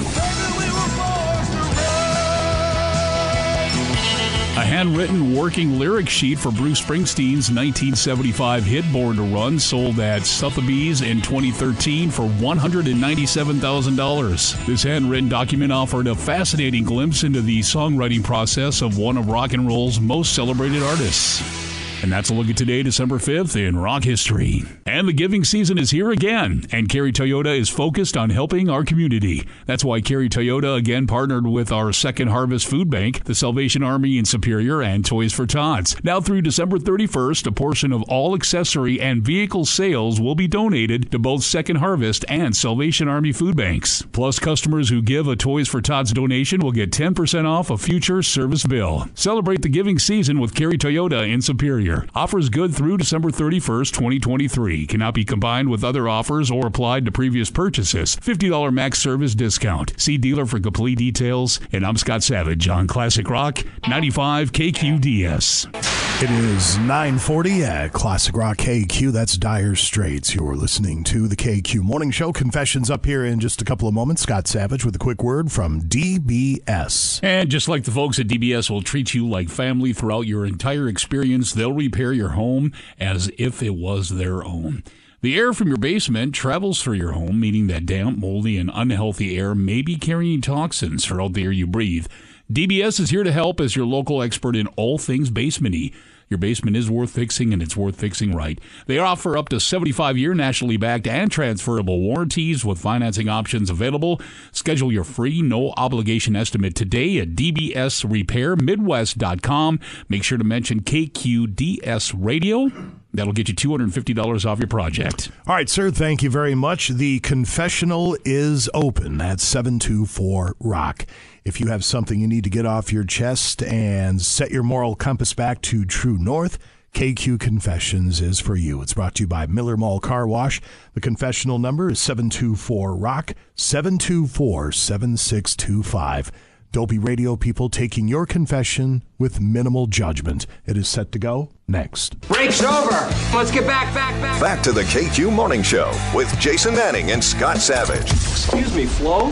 Handwritten 4.65 5.35
working 5.35 5.77
lyric 5.77 6.09
sheet 6.09 6.39
for 6.39 6.51
Bruce 6.51 6.81
Springsteen's 6.81 7.51
1975 7.51 8.63
hit 8.63 8.91
Born 8.91 9.17
to 9.17 9.21
Run 9.21 9.59
sold 9.59 9.99
at 9.99 10.25
Sotheby's 10.25 11.01
in 11.01 11.21
2013 11.21 12.09
for 12.09 12.23
$197,000. 12.23 14.65
This 14.65 14.83
handwritten 14.83 15.29
document 15.29 15.71
offered 15.71 16.07
a 16.07 16.15
fascinating 16.15 16.83
glimpse 16.83 17.23
into 17.23 17.41
the 17.41 17.59
songwriting 17.59 18.23
process 18.23 18.81
of 18.81 18.97
one 18.97 19.17
of 19.17 19.27
rock 19.27 19.53
and 19.53 19.67
roll's 19.67 19.99
most 19.99 20.33
celebrated 20.33 20.81
artists. 20.81 21.74
And 22.03 22.11
that's 22.11 22.29
a 22.29 22.33
look 22.33 22.49
at 22.49 22.57
today, 22.57 22.83
December 22.83 23.17
5th, 23.17 23.55
in 23.55 23.77
rock 23.77 24.03
history. 24.03 24.63
And 24.85 25.07
the 25.07 25.13
giving 25.13 25.43
season 25.43 25.77
is 25.77 25.91
here 25.91 26.11
again, 26.11 26.65
and 26.71 26.87
Kerry 26.87 27.11
Toyota 27.11 27.57
is 27.57 27.69
focused 27.69 28.15
on 28.15 28.29
helping 28.29 28.69
our 28.69 28.83
community. 28.83 29.47
That's 29.65 29.83
why 29.83 30.01
Kerry 30.01 30.29
Toyota 30.29 30.77
again 30.77 31.07
partnered 31.07 31.47
with 31.47 31.71
our 31.71 31.91
Second 31.91 32.27
Harvest 32.27 32.67
Food 32.67 32.89
Bank, 32.89 33.23
the 33.23 33.33
Salvation 33.33 33.81
Army 33.81 34.17
in 34.17 34.25
Superior, 34.25 34.81
and 34.81 35.03
Toys 35.03 35.33
for 35.33 35.47
Tots. 35.47 35.95
Now 36.03 36.21
through 36.21 36.41
December 36.43 36.77
31st, 36.77 37.47
a 37.47 37.51
portion 37.51 37.91
of 37.91 38.03
all 38.03 38.35
accessory 38.35 39.01
and 39.01 39.23
vehicle 39.23 39.65
sales 39.65 40.21
will 40.21 40.35
be 40.35 40.47
donated 40.47 41.11
to 41.11 41.19
both 41.19 41.43
Second 41.43 41.77
Harvest 41.77 42.23
and 42.29 42.55
Salvation 42.55 43.07
Army 43.07 43.31
food 43.31 43.55
banks. 43.55 44.03
Plus, 44.11 44.37
customers 44.37 44.89
who 44.89 45.01
give 45.01 45.27
a 45.27 45.35
Toys 45.35 45.67
for 45.67 45.81
Tots 45.81 46.11
donation 46.11 46.61
will 46.61 46.71
get 46.71 46.91
10% 46.91 47.45
off 47.45 47.69
a 47.69 47.77
future 47.77 48.21
service 48.21 48.65
bill. 48.65 49.07
Celebrate 49.15 49.61
the 49.61 49.69
giving 49.69 49.97
season 49.97 50.39
with 50.39 50.53
Kerry 50.53 50.77
Toyota 50.77 51.27
in 51.27 51.41
Superior. 51.41 51.94
Offers 52.13 52.49
good 52.49 52.73
through 52.73 52.97
December 52.97 53.29
31st, 53.29 53.93
2023. 53.93 54.87
Cannot 54.87 55.13
be 55.13 55.23
combined 55.23 55.69
with 55.69 55.83
other 55.83 56.09
offers 56.09 56.51
or 56.51 56.67
applied 56.67 57.05
to 57.05 57.11
previous 57.11 57.49
purchases. 57.49 58.15
$50 58.15 58.73
max 58.73 58.99
service 58.99 59.35
discount. 59.35 59.93
See 59.97 60.17
dealer 60.17 60.45
for 60.45 60.59
complete 60.59 60.97
details. 60.97 61.59
And 61.71 61.85
I'm 61.85 61.97
Scott 61.97 62.23
Savage 62.23 62.67
on 62.67 62.87
Classic 62.87 63.29
Rock 63.29 63.63
95 63.87 64.51
KQDS. 64.51 65.95
It 66.23 66.31
is 66.31 66.77
940 66.77 67.65
at 67.65 67.91
Classic 67.91 68.33
Rock 68.37 68.55
KQ. 68.55 69.11
That's 69.11 69.35
Dire 69.35 69.75
Straits. 69.75 70.33
You're 70.33 70.55
listening 70.55 71.03
to 71.03 71.27
the 71.27 71.35
KQ 71.35 71.81
Morning 71.81 72.09
Show. 72.09 72.31
Confessions 72.31 72.89
up 72.89 73.05
here 73.05 73.25
in 73.25 73.41
just 73.41 73.61
a 73.61 73.65
couple 73.65 73.89
of 73.89 73.93
moments. 73.93 74.21
Scott 74.21 74.47
Savage 74.47 74.85
with 74.85 74.95
a 74.95 74.97
quick 74.97 75.21
word 75.21 75.51
from 75.51 75.81
DBS. 75.81 77.19
And 77.21 77.49
just 77.49 77.67
like 77.67 77.83
the 77.83 77.91
folks 77.91 78.17
at 78.17 78.27
DBS 78.27 78.69
will 78.69 78.81
treat 78.81 79.13
you 79.13 79.27
like 79.27 79.49
family 79.49 79.91
throughout 79.91 80.21
your 80.21 80.45
entire 80.45 80.87
experience, 80.87 81.51
they'll 81.51 81.73
repair 81.75 82.13
your 82.13 82.29
home 82.29 82.71
as 82.99 83.29
if 83.37 83.61
it 83.61 83.75
was 83.75 84.09
their 84.09 84.43
own. 84.43 84.83
The 85.21 85.37
air 85.37 85.53
from 85.53 85.69
your 85.69 85.77
basement 85.77 86.35
travels 86.35 86.81
through 86.81 86.97
your 86.97 87.13
home, 87.13 87.39
meaning 87.39 87.67
that 87.67 87.85
damp, 87.85 88.19
moldy, 88.19 88.57
and 88.57 88.69
unhealthy 88.73 89.37
air 89.37 89.55
may 89.55 89.81
be 89.81 89.95
carrying 89.95 90.41
toxins 90.41 91.05
throughout 91.05 91.33
the 91.33 91.43
air 91.43 91.51
you 91.51 91.65
breathe. 91.65 92.05
DBS 92.51 92.99
is 92.99 93.09
here 93.09 93.23
to 93.23 93.31
help 93.31 93.59
as 93.59 93.75
your 93.75 93.87
local 93.87 94.21
expert 94.21 94.55
in 94.55 94.67
all 94.75 94.99
things 94.99 95.31
basementy. 95.31 95.93
Your 96.29 96.37
basement 96.37 96.75
is 96.75 96.89
worth 96.89 97.11
fixing 97.11 97.53
and 97.53 97.61
it's 97.61 97.77
worth 97.77 97.95
fixing 97.95 98.35
right. 98.35 98.59
They 98.87 98.97
offer 98.97 99.37
up 99.37 99.49
to 99.49 99.59
75 99.59 100.17
year 100.17 100.33
nationally 100.33 100.77
backed 100.77 101.05
and 101.07 101.31
transferable 101.31 102.01
warranties 102.01 102.65
with 102.65 102.79
financing 102.79 103.29
options 103.29 103.69
available. 103.69 104.19
Schedule 104.51 104.91
your 104.91 105.03
free 105.03 105.41
no 105.41 105.73
obligation 105.77 106.35
estimate 106.35 106.75
today 106.75 107.19
at 107.19 107.35
dbsrepairmidwest.com. 107.35 109.79
Make 110.09 110.23
sure 110.23 110.37
to 110.37 110.43
mention 110.43 110.81
KQDS 110.81 112.13
Radio. 112.17 112.71
That'll 113.15 113.33
get 113.33 113.49
you 113.49 113.55
$250 113.55 114.45
off 114.45 114.59
your 114.59 114.67
project. 114.67 115.31
All 115.47 115.55
right, 115.55 115.69
sir. 115.69 115.91
Thank 115.91 116.23
you 116.23 116.29
very 116.29 116.55
much. 116.55 116.89
The 116.89 117.19
confessional 117.21 118.17
is 118.25 118.69
open 118.73 119.21
at 119.21 119.39
724 119.39 120.55
Rock. 120.59 121.05
If 121.43 121.59
you 121.59 121.67
have 121.67 121.85
something 121.85 122.19
you 122.19 122.27
need 122.27 122.43
to 122.43 122.49
get 122.49 122.65
off 122.65 122.91
your 122.91 123.03
chest 123.03 123.61
and 123.63 124.21
set 124.21 124.51
your 124.51 124.63
moral 124.63 124.95
compass 124.95 125.33
back 125.33 125.61
to 125.63 125.85
true 125.85 126.17
north, 126.17 126.57
KQ 126.95 127.41
Confessions 127.41 128.21
is 128.21 128.39
for 128.39 128.55
you. 128.55 128.81
It's 128.81 128.93
brought 128.93 129.15
to 129.15 129.23
you 129.23 129.27
by 129.27 129.47
Miller 129.47 129.75
Mall 129.75 129.99
Car 129.99 130.25
Wash. 130.25 130.61
The 130.93 131.01
confessional 131.01 131.59
number 131.59 131.91
is 131.91 131.99
724 131.99 132.95
Rock, 132.95 133.33
724 133.55 134.71
7625. 134.71 136.31
Dopey 136.75 136.99
radio 136.99 137.37
people 137.37 137.69
taking 137.69 138.09
your 138.09 138.25
confession 138.25 139.01
with 139.17 139.39
minimal 139.39 139.87
judgment. 139.87 140.45
It 140.65 140.75
is 140.75 140.89
set 140.89 141.09
to 141.13 141.19
go 141.19 141.51
next. 141.69 142.19
Break's 142.27 142.61
over. 142.61 142.91
Let's 143.33 143.49
get 143.49 143.65
back, 143.65 143.93
back, 143.93 144.11
back. 144.21 144.41
Back 144.41 144.61
to 144.63 144.73
the 144.73 144.81
KQ 144.81 145.31
Morning 145.31 145.63
Show 145.63 145.89
with 146.13 146.37
Jason 146.37 146.73
Manning 146.73 147.11
and 147.11 147.23
Scott 147.23 147.59
Savage. 147.59 148.11
Excuse 148.11 148.75
me, 148.75 148.87
Flo. 148.87 149.29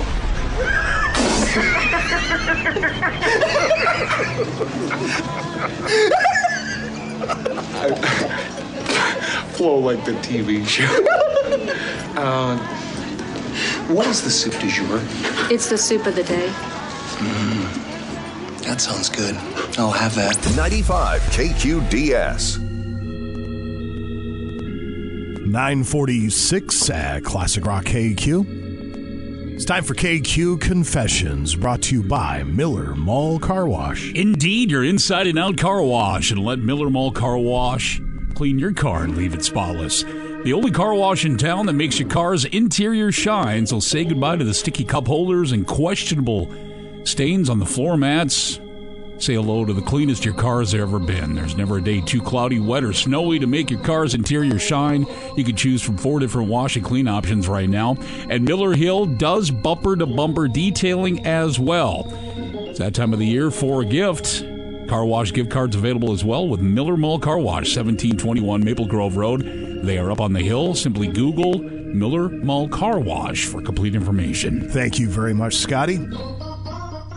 Flo 9.58 9.80
like 9.80 10.06
the 10.06 10.14
TV 10.22 10.66
show. 10.66 10.86
uh, 12.16 12.58
what 13.90 14.08
is 14.08 14.22
the 14.24 14.30
soup 14.30 14.54
du 14.62 14.70
jour? 14.70 15.02
It's 15.52 15.68
the 15.68 15.78
soup 15.78 16.06
of 16.06 16.16
the 16.16 16.24
day. 16.24 16.50
Mm, 17.24 18.64
that 18.64 18.82
sounds 18.82 19.10
good. 19.10 19.36
I'll 19.78 19.92
have 19.92 20.16
that. 20.16 20.38
95 20.56 21.22
KQDS. 21.22 22.60
946 25.46 26.90
at 26.90 27.24
Classic 27.24 27.66
Rock 27.66 27.86
KQ. 27.86 29.54
It's 29.54 29.66
time 29.66 29.84
for 29.84 29.94
KQ 29.94 30.60
Confessions, 30.60 31.56
brought 31.56 31.84
to 31.84 31.96
you 31.96 32.04
by 32.04 32.42
Miller 32.44 32.96
Mall 32.96 33.38
Car 33.38 33.68
Wash. 33.68 34.12
Indeed, 34.14 34.72
your 34.72 34.84
inside 34.84 35.28
and 35.28 35.38
out 35.38 35.58
car 35.58 35.84
wash, 35.84 36.32
and 36.32 36.44
let 36.44 36.58
Miller 36.58 36.90
Mall 36.90 37.12
Car 37.12 37.38
Wash 37.38 38.02
clean 38.34 38.58
your 38.58 38.74
car 38.74 39.04
and 39.04 39.16
leave 39.16 39.36
it 39.36 39.46
spotless. 39.46 40.04
The 40.44 40.54
only 40.54 40.72
car 40.72 40.96
wash 40.96 41.24
in 41.24 41.38
town 41.38 41.68
that 41.68 41.74
makes 41.74 42.00
your 42.00 42.10
car's 42.10 42.46
interior 42.46 43.12
shine, 43.12 43.68
so 43.68 43.80
say 43.80 44.04
goodbye 44.04 44.38
to 44.38 44.44
the 44.44 44.56
sticky 44.56 44.86
cup 44.86 45.08
holders 45.08 45.52
and 45.52 45.68
questionable 45.68 46.52
stains 47.04 47.50
on 47.50 47.60
the 47.60 47.66
floor 47.66 47.98
mats. 47.98 48.60
Say 49.18 49.36
hello 49.36 49.64
to 49.64 49.74
the 49.74 49.82
cleanest 49.82 50.26
your 50.26 50.34
car's 50.34 50.74
ever 50.74 51.00
been. 51.00 51.36
There's 51.36 51.56
never 51.56 51.78
a 51.78 51.82
day 51.82 52.02
too 52.02 52.22
cloudy, 52.22 52.60
wet, 52.60 52.84
or 52.84 52.92
snowy 52.92 53.40
to 53.40 53.48
make 53.48 53.72
your 53.72 53.80
car's 53.80 54.14
interior 54.14 54.60
shine. 54.60 55.06
You 55.38 55.44
can 55.44 55.56
choose 55.56 55.82
from 55.82 55.98
four 55.98 56.20
different 56.20 56.50
wash 56.50 56.76
and 56.76 56.84
clean 56.84 57.08
options 57.08 57.48
right 57.48 57.70
now. 57.70 57.96
And 58.30 58.44
Miller 58.44 58.74
Hill 58.74 59.06
does 59.06 59.50
bumper 59.50 59.96
to 59.96 60.06
bumper 60.06 60.48
detailing 60.48 61.26
as 61.26 61.60
well. 61.60 62.06
It's 62.74 62.80
that 62.80 62.96
time 62.96 63.14
of 63.14 63.20
the 63.20 63.26
year 63.26 63.50
for 63.52 63.84
a 63.84 63.86
gift. 63.86 64.44
Car 64.90 65.06
wash 65.06 65.32
gift 65.32 65.50
cards 65.50 65.76
available 65.76 66.12
as 66.12 66.26
well 66.26 66.48
with 66.50 66.60
Miller 66.60 66.98
Mall 66.98 67.18
Car 67.18 67.40
Wash, 67.40 67.78
1721 67.78 68.64
Maple 68.64 68.88
Grove 68.88 69.16
Road. 69.16 69.42
They 69.84 69.98
are 69.98 70.12
up 70.12 70.20
on 70.20 70.34
the 70.34 70.42
hill. 70.42 70.74
Simply 70.74 71.08
Google 71.08 71.60
Miller 71.60 72.28
Mall 72.28 72.68
Car 72.68 73.00
Wash 73.00 73.46
for 73.46 73.62
complete 73.62 73.96
information. 73.96 74.70
Thank 74.70 75.00
you 75.00 75.08
very 75.08 75.34
much, 75.34 75.56
Scotty. 75.56 76.00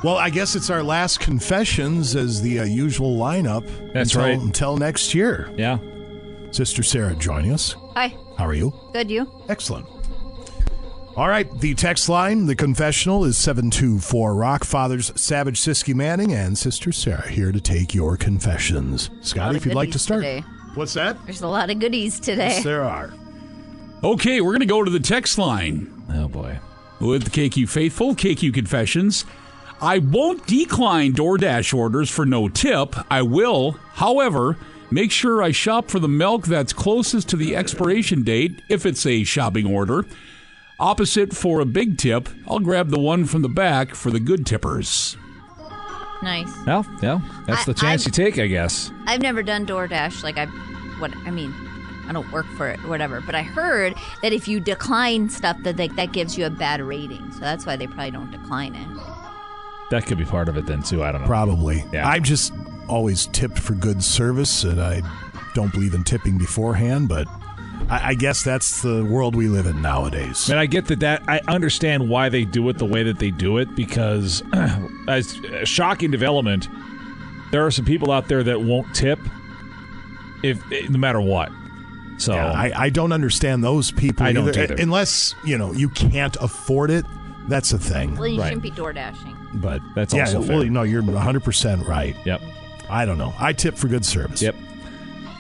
Well, 0.07 0.19
I 0.19 0.31
guess 0.31 0.55
it's 0.55 0.71
our 0.71 0.85
last 0.85 1.19
confessions 1.19 2.15
as 2.15 2.41
the 2.41 2.61
uh, 2.61 2.65
usual 2.65 3.19
lineup. 3.19 3.67
That's 3.93 4.15
until, 4.15 4.23
right. 4.23 4.39
Until 4.39 4.77
next 4.77 5.15
year. 5.15 5.53
Yeah. 5.57 5.79
Sister 6.53 6.85
Sarah 6.85 7.17
joining 7.17 7.53
us. 7.53 7.75
Hi. 7.97 8.17
How 8.39 8.47
are 8.47 8.55
you? 8.55 8.73
Good, 8.93 9.11
you? 9.11 9.29
Excellent. 9.49 9.85
All 11.17 11.29
right, 11.29 11.51
the 11.59 11.75
text 11.75 12.09
line, 12.09 12.47
the 12.47 12.55
confessional 12.55 13.25
is 13.25 13.37
724 13.37 14.37
Rock. 14.37 14.63
Fathers 14.63 15.11
Savage 15.17 15.61
Ciskie 15.61 15.93
Manning 15.93 16.33
and 16.33 16.57
Sister 16.57 16.93
Sarah 16.93 17.29
here 17.29 17.51
to 17.51 17.61
take 17.61 17.93
your 17.93 18.17
confessions. 18.17 19.11
Scotty, 19.23 19.57
if 19.57 19.67
you'd 19.67 19.75
like 19.75 19.91
to 19.91 19.99
start. 19.99 20.23
Today. 20.23 20.45
What's 20.77 20.95
that? 20.95 21.17
There's 21.25 21.43
a 21.43 21.49
lot 21.49 21.69
of 21.69 21.81
goodies 21.81 22.21
today. 22.21 22.51
Yes, 22.51 22.63
there 22.63 22.85
are. 22.85 23.13
Okay, 24.05 24.41
we're 24.41 24.53
going 24.53 24.61
to 24.61 24.67
go 24.67 24.85
to 24.85 24.91
the 24.91 25.01
text 25.01 25.37
line. 25.37 26.05
Oh, 26.15 26.29
boy. 26.29 26.61
With 27.01 27.25
the 27.25 27.31
KQ 27.31 27.69
Faithful, 27.69 28.15
KQ 28.15 28.55
Confessions. 28.55 29.25
I 29.81 29.99
won't 29.99 30.47
decline 30.47 31.13
DoorDash 31.13 31.75
orders 31.77 32.11
for 32.11 32.25
no 32.25 32.49
tip. 32.49 32.97
I 33.11 33.23
will, 33.23 33.73
however, 33.93 34.57
make 34.91 35.11
sure 35.11 35.43
I 35.43 35.51
shop 35.51 35.91
for 35.91 35.99
the 35.99 36.09
milk 36.09 36.47
that's 36.47 36.73
closest 36.73 37.29
to 37.31 37.37
the 37.37 37.55
expiration 37.55 38.23
date 38.23 38.63
if 38.69 38.87
it's 38.87 39.05
a 39.05 39.25
shopping 39.25 39.67
order. 39.67 40.07
Opposite 40.79 41.35
for 41.35 41.61
a 41.61 41.67
big 41.67 41.99
tip, 41.99 42.29
I'll 42.49 42.59
grab 42.59 42.91
the 42.91 43.01
one 43.01 43.25
from 43.27 43.43
the 43.43 43.49
back 43.49 43.95
for 43.95 44.11
the 44.11 44.21
good 44.21 44.47
tippers. 44.47 45.17
Nice. 46.23 46.51
Well, 46.67 46.87
yeah, 47.03 47.21
that's 47.47 47.63
I- 47.63 47.73
the 47.73 47.75
chance 47.75 48.07
I've- 48.07 48.09
you 48.09 48.25
take, 48.25 48.39
I 48.39 48.47
guess. 48.47 48.91
I've 49.07 49.21
never 49.21 49.43
done 49.43 49.67
DoorDash. 49.67 50.23
Like 50.23 50.39
I, 50.39 50.47
what 50.99 51.15
I 51.27 51.31
mean, 51.31 51.55
I 52.09 52.13
don't 52.13 52.31
work 52.33 52.47
for 52.57 52.69
it 52.69 52.83
or 52.85 52.89
whatever. 52.89 53.21
But 53.21 53.35
I 53.35 53.43
heard 53.43 53.95
that 54.23 54.33
if 54.33 54.49
you 54.49 54.59
decline 54.61 55.29
stuff, 55.29 55.59
that 55.65 55.77
like, 55.79 55.95
that 55.97 56.13
gives 56.13 56.39
you 56.39 56.47
a 56.47 56.51
bad 56.51 56.81
rating. 56.81 57.31
So 57.33 57.41
that's 57.41 57.67
why 57.67 57.77
they 57.77 57.87
probably 57.87 58.11
don't 58.13 58.31
decline 58.31 58.75
it. 58.75 58.87
That 59.91 60.07
could 60.07 60.19
be 60.19 60.25
part 60.25 60.49
of 60.49 60.57
it 60.57 60.67
then 60.67 60.83
too. 60.83 61.03
I 61.05 61.13
don't 61.13 61.21
know. 61.23 61.27
Probably. 61.27 61.85
Yeah. 61.93 62.09
I've 62.09 62.23
just 62.25 62.53
always 62.89 63.27
tipped 63.27 63.59
for 63.59 63.75
good 63.75 64.03
service, 64.03 64.65
and 64.65 64.81
I 64.81 65.03
don't 65.55 65.73
believe 65.73 65.95
in 65.95 66.05
tipping 66.05 66.39
beforehand, 66.39 67.09
but 67.09 67.27
I, 67.89 68.09
I 68.11 68.15
guess 68.15 68.43
that's 68.43 68.83
the 68.83 69.05
world 69.05 69.35
we 69.37 69.49
live 69.49 69.67
in 69.67 69.81
nowadays. 69.81 70.49
And 70.51 70.59
I 70.59 70.67
get 70.67 70.87
that. 70.87 71.01
That 71.01 71.23
I 71.29 71.41
understand 71.49 72.09
why 72.09 72.29
they 72.29 72.45
do 72.45 72.69
it 72.69 72.79
the 72.79 72.85
way 72.85 73.03
that 73.05 73.19
they 73.19 73.31
do 73.31 73.59
it 73.59 73.75
because, 73.77 74.43
as 75.09 75.39
a 75.53 75.65
shocking 75.65 76.11
development, 76.11 76.69
there 77.53 77.65
are 77.65 77.71
some 77.71 77.85
people 77.85 78.11
out 78.11 78.27
there 78.29 78.43
that 78.43 78.61
won't 78.63 78.93
tip 78.95 79.21
if 80.43 80.61
eh, 80.73 80.87
no 80.91 80.99
matter 80.99 81.21
what. 81.21 81.51
So 82.19 82.35
Yeah, 82.35 82.51
I, 82.51 82.73
I 82.75 82.91
don't 82.91 83.13
understand 83.13 83.63
those 83.63 83.91
people 83.93 84.27
I 84.27 84.33
don't 84.33 84.49
either. 84.49 84.63
either. 84.65 84.75
Unless, 84.79 85.35
you 85.45 85.59
know, 85.59 85.73
you 85.73 85.89
can't 85.91 86.35
afford 86.41 86.91
it. 86.91 87.05
That's 87.49 87.73
a 87.73 87.79
thing. 87.79 88.17
Well, 88.17 88.27
you 88.27 88.41
Right. 88.41 88.47
shouldn't 88.49 88.63
be 88.63 88.71
door 88.71 88.93
dashing. 88.93 89.37
But 89.61 89.81
That's 89.95 90.15
yeah, 90.15 90.23
also 90.27 90.39
well, 90.41 90.61
fair. 90.63 90.71
no, 90.71 90.83
you're 90.83 91.03
100% 91.03 91.87
right. 91.87 92.17
Yep. 92.25 92.41
I 92.89 93.05
don't 93.05 93.19
know. 93.19 93.35
I 93.39 93.53
tip 93.53 93.77
for 93.77 93.89
good 93.89 94.05
service. 94.05 94.41
Yep. 94.43 94.55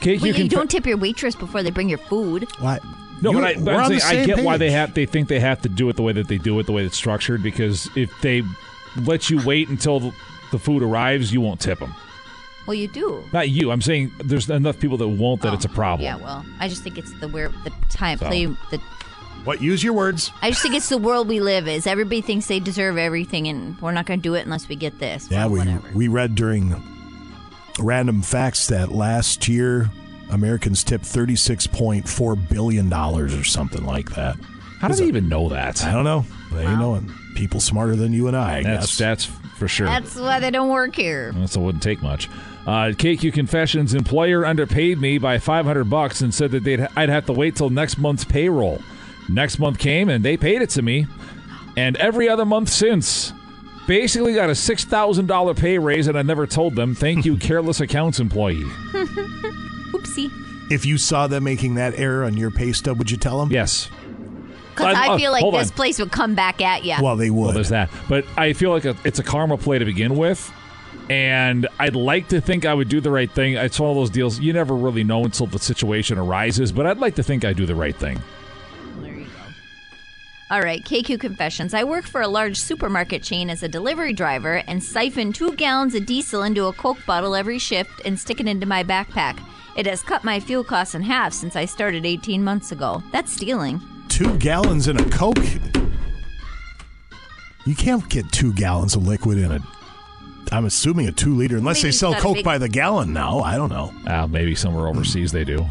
Cake, 0.00 0.20
Well, 0.20 0.28
you 0.28 0.34
you, 0.44 0.48
can. 0.48 0.58
don't 0.58 0.70
tip 0.70 0.86
your 0.86 0.96
waitress 0.96 1.34
before 1.34 1.62
they 1.62 1.70
bring 1.70 1.88
your 1.88 1.98
food. 1.98 2.48
What? 2.58 2.82
No, 3.22 3.30
You- 3.32 3.38
but, 3.40 3.44
I, 3.44 3.54
but 3.60 3.74
I'm 3.76 3.86
saying 3.88 4.00
I 4.02 4.26
same 4.26 4.36
get 4.36 4.44
why 4.44 4.56
they 4.58 4.70
have. 4.70 4.92
They 4.94 5.06
think 5.06 5.28
they 5.28 5.40
have 5.40 5.62
to 5.62 5.68
do 5.68 5.88
it 5.88 5.96
the 5.96 6.02
way 6.02 6.12
that 6.12 6.28
they 6.28 6.38
do 6.38 6.58
it, 6.60 6.66
the 6.66 6.72
way 6.72 6.84
it's 6.84 6.96
structured. 6.96 7.42
Because 7.42 7.88
if 7.96 8.10
they 8.20 8.42
let 9.04 9.30
you 9.30 9.42
wait 9.44 9.68
until 9.68 10.00
the, 10.00 10.12
the 10.52 10.58
food 10.58 10.82
arrives, 10.82 11.32
you 11.32 11.40
won't 11.40 11.60
tip 11.60 11.78
them. 11.78 11.94
Well, 12.66 12.74
you 12.74 12.88
do. 12.88 13.22
Not 13.32 13.48
you. 13.48 13.70
I'm 13.70 13.80
saying 13.80 14.12
there's 14.24 14.50
enough 14.50 14.78
people 14.80 14.96
that 14.98 15.06
won't 15.08 15.40
that 15.42 15.52
Oh, 15.52 15.54
it's 15.54 15.64
a 15.64 15.68
problem. 15.68 16.04
Yeah, 16.04 16.16
well, 16.16 16.44
I 16.58 16.68
just 16.68 16.82
think 16.82 16.98
it's 16.98 17.12
the 17.20 17.28
where 17.28 17.48
the 17.48 17.72
time 17.90 18.18
So. 18.18 18.26
play 18.26 18.46
the. 18.46 18.80
What? 19.46 19.62
Use 19.62 19.82
your 19.82 19.92
words. 19.94 20.30
I 20.42 20.50
just 20.50 20.60
think 20.62 20.74
it's 20.74 20.88
the 20.88 20.98
world 20.98 21.28
we 21.28 21.40
live 21.40 21.66
is. 21.68 21.86
Everybody 21.86 22.20
thinks 22.20 22.46
they 22.48 22.60
deserve 22.60 22.98
everything, 22.98 23.46
and 23.48 23.80
we're 23.80 23.92
not 23.92 24.04
going 24.04 24.18
to 24.20 24.22
do 24.22 24.34
it 24.34 24.44
unless 24.44 24.68
we 24.68 24.76
get 24.76 24.98
this. 24.98 25.30
Yeah, 25.30 25.44
Well, 25.46 25.50
we 25.50 25.58
whatever. 25.60 25.88
we 25.94 26.08
read 26.08 26.34
during 26.34 26.74
random 27.78 28.22
facts 28.22 28.66
that 28.68 28.90
last 28.92 29.48
year 29.48 29.90
Americans 30.30 30.82
tipped 30.82 31.04
thirty 31.04 31.36
six 31.36 31.66
point 31.66 32.08
four 32.08 32.34
billion 32.36 32.88
dollars 32.88 33.34
or 33.34 33.44
something 33.44 33.84
like 33.84 34.10
that. 34.14 34.36
How 34.80 34.88
do 34.88 34.94
they 34.94 35.04
even 35.06 35.28
know 35.28 35.48
that? 35.50 35.84
I 35.84 35.92
don't 35.92 36.04
know. 36.04 36.24
They 36.52 36.64
know 36.64 36.96
it. 36.96 37.04
People 37.34 37.60
smarter 37.60 37.96
than 37.96 38.12
you 38.12 38.28
and 38.28 38.36
I. 38.36 38.58
I 38.58 38.62
That's 38.62 38.86
guess. 38.86 38.98
that's 38.98 39.24
for 39.56 39.68
sure. 39.68 39.86
That's 39.86 40.16
why 40.16 40.40
they 40.40 40.50
don't 40.50 40.68
work 40.70 40.94
here. 40.96 41.32
So 41.46 41.60
it 41.60 41.64
wouldn't 41.64 41.82
take 41.82 42.02
much. 42.02 42.28
Uh, 42.66 42.90
KQ 42.92 43.32
Confessions 43.32 43.94
employer 43.94 44.44
underpaid 44.44 44.98
me 45.00 45.18
by 45.18 45.38
500 45.38 45.84
bucks 45.84 46.20
and 46.20 46.34
said 46.34 46.50
that 46.50 46.64
they'd 46.64 46.86
I'd 46.96 47.08
have 47.10 47.26
to 47.26 47.32
wait 47.32 47.54
till 47.56 47.70
next 47.70 47.96
month's 47.98 48.24
payroll. 48.24 48.80
Next 49.28 49.58
month 49.58 49.78
came 49.78 50.08
and 50.08 50.24
they 50.24 50.36
paid 50.36 50.62
it 50.62 50.70
to 50.70 50.82
me, 50.82 51.06
and 51.76 51.96
every 51.96 52.28
other 52.28 52.44
month 52.44 52.68
since. 52.68 53.32
Basically 53.86 54.34
got 54.34 54.50
a 54.50 54.54
six 54.56 54.84
thousand 54.84 55.26
dollar 55.26 55.54
pay 55.54 55.78
raise, 55.78 56.08
and 56.08 56.18
I 56.18 56.22
never 56.22 56.44
told 56.44 56.74
them. 56.74 56.92
Thank 56.96 57.24
you, 57.24 57.36
careless 57.38 57.80
accounts 57.80 58.18
employee. 58.18 58.64
Oopsie. 59.92 60.30
if 60.72 60.84
you 60.84 60.98
saw 60.98 61.26
them 61.28 61.44
making 61.44 61.76
that 61.76 61.94
error 61.98 62.24
on 62.24 62.36
your 62.36 62.50
pay 62.50 62.72
stub, 62.72 62.98
would 62.98 63.10
you 63.10 63.16
tell 63.16 63.38
them? 63.38 63.50
Yes. 63.52 63.88
Because 64.74 64.94
Uh, 64.96 64.98
I 64.98 65.08
uh, 65.14 65.16
feel 65.18 65.30
like 65.30 65.44
this 65.52 65.70
on. 65.70 65.76
place 65.76 65.98
would 66.00 66.10
come 66.10 66.34
back 66.34 66.60
at 66.60 66.84
you. 66.84 66.96
Well, 67.00 67.16
they 67.16 67.30
would. 67.30 67.44
Well, 67.44 67.52
there's 67.52 67.68
that. 67.68 67.88
But 68.08 68.24
I 68.36 68.52
feel 68.52 68.70
like 68.70 68.84
a, 68.84 68.96
it's 69.04 69.18
a 69.20 69.22
karma 69.22 69.56
play 69.56 69.78
to 69.78 69.84
begin 69.84 70.16
with. 70.16 70.52
And 71.08 71.68
I'd 71.78 71.94
like 71.94 72.28
to 72.30 72.40
think 72.40 72.66
I 72.66 72.74
would 72.74 72.88
do 72.88 73.00
the 73.00 73.10
right 73.12 73.30
thing. 73.30 73.54
It's 73.54 73.78
one 73.78 73.90
of 73.90 73.96
those 73.96 74.10
deals 74.10 74.40
you 74.40 74.52
never 74.52 74.74
really 74.74 75.04
know 75.04 75.24
until 75.24 75.46
the 75.46 75.60
situation 75.60 76.18
arises, 76.18 76.72
but 76.72 76.84
I'd 76.86 76.98
like 76.98 77.14
to 77.14 77.22
think 77.22 77.44
I 77.44 77.52
do 77.52 77.64
the 77.64 77.76
right 77.76 77.94
thing. 77.96 78.20
All 80.48 80.60
right, 80.60 80.84
KQ 80.84 81.18
Confessions. 81.18 81.74
I 81.74 81.82
work 81.82 82.04
for 82.04 82.20
a 82.20 82.28
large 82.28 82.56
supermarket 82.56 83.20
chain 83.20 83.50
as 83.50 83.64
a 83.64 83.68
delivery 83.68 84.12
driver 84.12 84.62
and 84.68 84.80
siphon 84.82 85.32
two 85.32 85.52
gallons 85.56 85.96
of 85.96 86.06
diesel 86.06 86.44
into 86.44 86.66
a 86.66 86.72
Coke 86.72 87.04
bottle 87.04 87.34
every 87.34 87.58
shift 87.58 88.00
and 88.04 88.16
stick 88.16 88.38
it 88.38 88.46
into 88.46 88.64
my 88.64 88.84
backpack. 88.84 89.40
It 89.76 89.86
has 89.86 90.02
cut 90.02 90.22
my 90.22 90.38
fuel 90.38 90.62
costs 90.62 90.94
in 90.94 91.02
half 91.02 91.32
since 91.32 91.56
I 91.56 91.64
started 91.64 92.06
18 92.06 92.44
months 92.44 92.70
ago. 92.70 93.02
That's 93.10 93.32
stealing. 93.32 93.80
Two 94.08 94.38
gallons 94.38 94.86
in 94.86 94.96
a 95.00 95.10
Coke. 95.10 95.36
You 97.64 97.74
can't 97.74 98.08
get 98.08 98.30
two 98.30 98.52
gallons 98.52 98.94
of 98.94 99.04
liquid 99.04 99.38
in 99.38 99.50
a. 99.50 99.58
I'm 100.52 100.64
assuming 100.64 101.08
a 101.08 101.12
two 101.12 101.34
liter, 101.34 101.56
unless 101.56 101.78
Maybe 101.78 101.88
they 101.88 101.92
sell 101.92 102.14
Coke 102.14 102.36
big- 102.36 102.44
by 102.44 102.58
the 102.58 102.68
gallon 102.68 103.12
now. 103.12 103.40
I 103.40 103.56
don't 103.56 103.68
know. 103.70 103.92
Uh, 104.06 104.28
maybe 104.28 104.54
somewhere 104.54 104.86
overseas 104.86 105.32
they 105.32 105.42
do. 105.42 105.66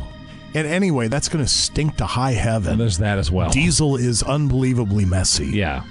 And 0.55 0.65
anyway, 0.65 1.09
that's 1.09 1.27
going 1.27 1.43
to 1.43 1.51
stink 1.51 1.97
to 1.97 2.05
high 2.05 2.31
heaven. 2.31 2.71
And 2.73 2.81
there's 2.81 2.97
that 2.99 3.17
as 3.17 3.29
well. 3.29 3.49
Diesel 3.49 3.97
is 3.97 4.23
unbelievably 4.23 5.03
messy. 5.03 5.47
Yeah. 5.47 5.83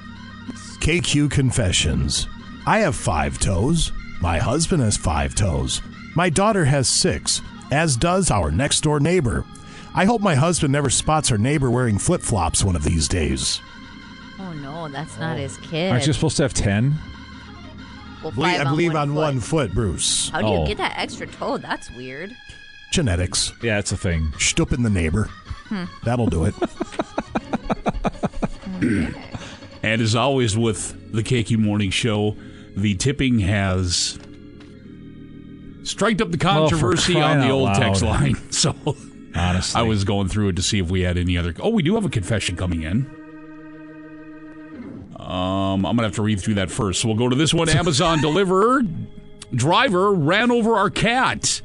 KQ 0.80 1.30
Confessions. 1.30 2.26
I 2.66 2.78
have 2.78 2.96
five 2.96 3.38
toes. 3.38 3.92
My 4.22 4.38
husband 4.38 4.82
has 4.82 4.96
five 4.96 5.34
toes. 5.34 5.82
My 6.16 6.30
daughter 6.30 6.64
has 6.64 6.88
six, 6.88 7.42
as 7.70 7.94
does 7.96 8.30
our 8.30 8.50
next 8.50 8.80
door 8.80 9.00
neighbor. 9.00 9.44
I 9.94 10.06
hope 10.06 10.22
my 10.22 10.34
husband 10.34 10.72
never 10.72 10.88
spots 10.88 11.30
our 11.30 11.38
neighbor 11.38 11.70
wearing 11.70 11.98
flip 11.98 12.22
flops 12.22 12.64
one 12.64 12.74
of 12.74 12.84
these 12.84 13.06
days. 13.06 13.60
Oh 14.38 14.52
no, 14.54 14.88
that's 14.88 15.18
not 15.18 15.36
oh. 15.36 15.40
his 15.40 15.58
kid. 15.58 15.92
Aren't 15.92 16.06
you 16.06 16.12
supposed 16.14 16.38
to 16.38 16.42
have 16.42 16.54
10? 16.54 16.94
Well, 18.22 18.32
I 18.32 18.34
believe, 18.34 18.56
five 18.56 18.66
I 18.66 18.70
believe 18.70 18.92
one 18.94 18.96
on 18.96 19.08
foot. 19.08 19.14
one 19.16 19.40
foot, 19.40 19.74
Bruce. 19.74 20.30
How 20.30 20.40
do 20.40 20.46
you 20.46 20.54
Oh. 20.54 20.66
get 20.66 20.78
that 20.78 20.94
extra 20.96 21.26
toe? 21.26 21.58
That's 21.58 21.90
weird. 21.90 22.34
Genetics. 22.93 23.52
Yeah, 23.62 23.78
it's 23.78 23.93
a 23.93 23.97
thing. 23.97 24.32
Stoop 24.39 24.73
in 24.73 24.82
the 24.82 24.90
neighbor. 24.90 25.24
Hmm. 25.69 25.85
That'll 26.05 26.27
do 26.28 26.44
it. 26.44 26.55
And 29.82 30.01
as 30.01 30.16
always 30.16 30.56
with 30.56 31.12
the 31.12 31.23
KQ 31.23 31.59
Morning 31.59 31.90
Show, 31.90 32.36
the 32.74 32.94
tipping 32.94 33.40
has 33.40 34.19
striked 35.82 36.23
up 36.23 36.31
the 36.31 36.39
Well, 36.43 36.61
controversy 36.62 37.20
on 37.20 37.40
the 37.40 37.44
out 37.47 37.51
old 37.51 37.74
text 37.74 38.02
line. 38.02 38.36
So 38.51 38.74
Honestly. 39.35 39.78
I 39.78 39.82
was 39.82 40.05
going 40.05 40.28
through 40.28 40.48
it 40.48 40.56
to 40.56 40.62
see 40.62 40.78
if 40.78 40.90
we 40.90 41.02
had 41.02 41.19
any 41.19 41.36
other. 41.36 41.52
Oh, 41.61 41.69
we 41.69 41.82
do 41.82 41.97
have 41.97 42.06
a 42.06 42.09
confession 42.09 42.56
coming 42.56 42.82
in. 42.82 43.05
Um, 45.16 45.85
I'm 45.85 45.97
gonna 45.97 46.05
have 46.05 46.15
to 46.15 46.23
read 46.23 46.40
through 46.40 46.55
that 46.55 46.70
first. 46.70 47.02
So 47.02 47.09
we'll 47.09 47.19
go 47.19 47.28
to 47.28 47.36
this 47.36 47.52
one. 47.52 47.69
Amazon 47.69 48.23
deliverer 48.23 48.82
driver 49.52 50.15
ran 50.15 50.51
over 50.51 50.77
our 50.77 50.89
cat. 50.89 51.61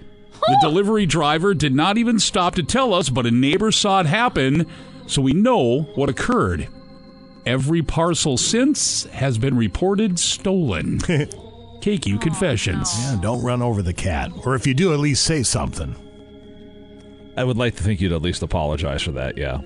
The 0.47 0.57
delivery 0.61 1.05
driver 1.05 1.53
did 1.53 1.75
not 1.75 1.97
even 1.97 2.19
stop 2.19 2.55
to 2.55 2.63
tell 2.63 2.93
us, 2.93 3.09
but 3.09 3.25
a 3.25 3.31
neighbor 3.31 3.71
saw 3.71 3.99
it 3.99 4.05
happen, 4.05 4.65
so 5.07 5.21
we 5.21 5.33
know 5.33 5.83
what 5.95 6.09
occurred. 6.09 6.67
Every 7.45 7.81
parcel 7.81 8.37
since 8.37 9.05
has 9.05 9.37
been 9.37 9.57
reported 9.57 10.19
stolen. 10.19 10.99
KQ 11.81 12.15
oh, 12.15 12.19
Confessions. 12.19 12.93
Yeah, 12.99 13.17
don't 13.21 13.41
run 13.41 13.61
over 13.61 13.81
the 13.81 13.93
cat. 13.93 14.31
Or 14.45 14.55
if 14.55 14.67
you 14.67 14.73
do, 14.73 14.93
at 14.93 14.99
least 14.99 15.23
say 15.23 15.43
something. 15.43 15.95
I 17.37 17.43
would 17.43 17.57
like 17.57 17.75
to 17.75 17.83
think 17.83 18.01
you'd 18.01 18.11
at 18.11 18.21
least 18.21 18.43
apologize 18.43 19.01
for 19.01 19.13
that, 19.13 19.37
yeah. 19.37 19.61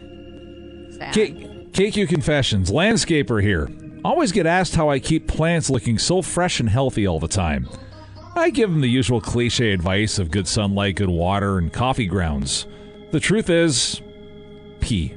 Sad. 0.92 1.14
K- 1.14 1.68
KQ 1.72 2.08
Confessions, 2.08 2.70
landscaper 2.70 3.42
here. 3.42 3.70
Always 4.06 4.32
get 4.32 4.46
asked 4.46 4.76
how 4.76 4.90
I 4.90 5.00
keep 5.00 5.28
plants 5.28 5.70
looking 5.70 5.98
so 5.98 6.22
fresh 6.22 6.60
and 6.60 6.70
healthy 6.70 7.08
all 7.08 7.20
the 7.20 7.28
time. 7.28 7.68
I 8.36 8.50
give 8.50 8.70
them 8.72 8.82
the 8.82 8.90
usual 8.90 9.22
cliche 9.22 9.72
advice 9.72 10.18
of 10.20 10.32
good 10.32 10.48
sunlight, 10.48 10.96
good 10.96 11.10
water, 11.10 11.58
and 11.58 11.72
coffee 11.72 12.08
grounds. 12.08 12.66
The 13.12 13.20
truth 13.20 13.50
is, 13.50 14.02
pee. 14.80 15.14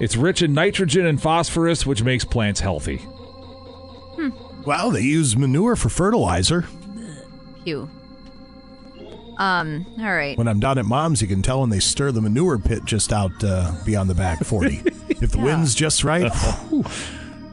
It's 0.00 0.16
rich 0.16 0.42
in 0.42 0.52
nitrogen 0.52 1.06
and 1.06 1.20
phosphorus, 1.20 1.86
which 1.86 2.02
makes 2.02 2.24
plants 2.24 2.60
healthy. 2.60 3.00
Well, 4.66 4.90
they 4.90 5.02
use 5.02 5.36
manure 5.36 5.76
for 5.76 5.88
fertilizer. 5.88 6.66
Pew. 7.64 7.88
Um. 9.38 9.84
All 9.98 10.14
right. 10.14 10.38
When 10.38 10.46
I'm 10.48 10.60
down 10.60 10.78
at 10.78 10.84
mom's, 10.84 11.20
you 11.20 11.28
can 11.28 11.42
tell 11.42 11.60
when 11.60 11.70
they 11.70 11.80
stir 11.80 12.12
the 12.12 12.20
manure 12.20 12.58
pit 12.58 12.84
just 12.84 13.12
out 13.12 13.32
uh, 13.42 13.72
beyond 13.84 14.08
the 14.08 14.14
back 14.14 14.42
40. 14.44 14.82
if 15.08 15.32
the 15.32 15.38
wind's 15.38 15.74
just 15.74 16.04
right, 16.04 16.32
whew, 16.70 16.84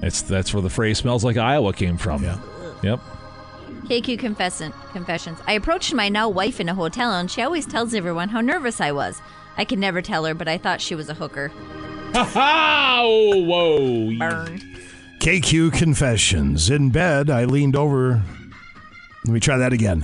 It's 0.01 0.21
that's 0.21 0.53
where 0.53 0.61
the 0.61 0.69
phrase 0.69 0.99
"smells 0.99 1.23
like 1.23 1.37
Iowa" 1.37 1.73
came 1.73 1.97
from. 1.97 2.23
Yeah. 2.23 2.39
Yep. 2.83 2.99
KQ 3.85 4.19
confession, 4.19 4.73
confessions. 4.93 5.39
I 5.47 5.53
approached 5.53 5.93
my 5.93 6.09
now 6.09 6.29
wife 6.29 6.59
in 6.59 6.69
a 6.69 6.75
hotel, 6.75 7.11
and 7.11 7.29
she 7.29 7.41
always 7.41 7.65
tells 7.65 7.93
everyone 7.93 8.29
how 8.29 8.41
nervous 8.41 8.79
I 8.79 8.91
was. 8.91 9.21
I 9.57 9.65
could 9.65 9.79
never 9.79 10.01
tell 10.01 10.25
her, 10.25 10.33
but 10.33 10.47
I 10.47 10.57
thought 10.57 10.81
she 10.81 10.95
was 10.95 11.09
a 11.09 11.13
hooker. 11.13 11.49
Ha 12.13 12.23
ha! 12.23 13.01
Oh, 13.03 13.41
whoa! 13.43 14.17
Burn. 14.17 14.59
KQ 15.19 15.73
Confessions. 15.73 16.69
In 16.69 16.89
bed, 16.89 17.29
I 17.29 17.45
leaned 17.45 17.75
over. 17.75 18.21
Let 19.25 19.33
me 19.33 19.39
try 19.39 19.57
that 19.57 19.73
again. 19.73 20.03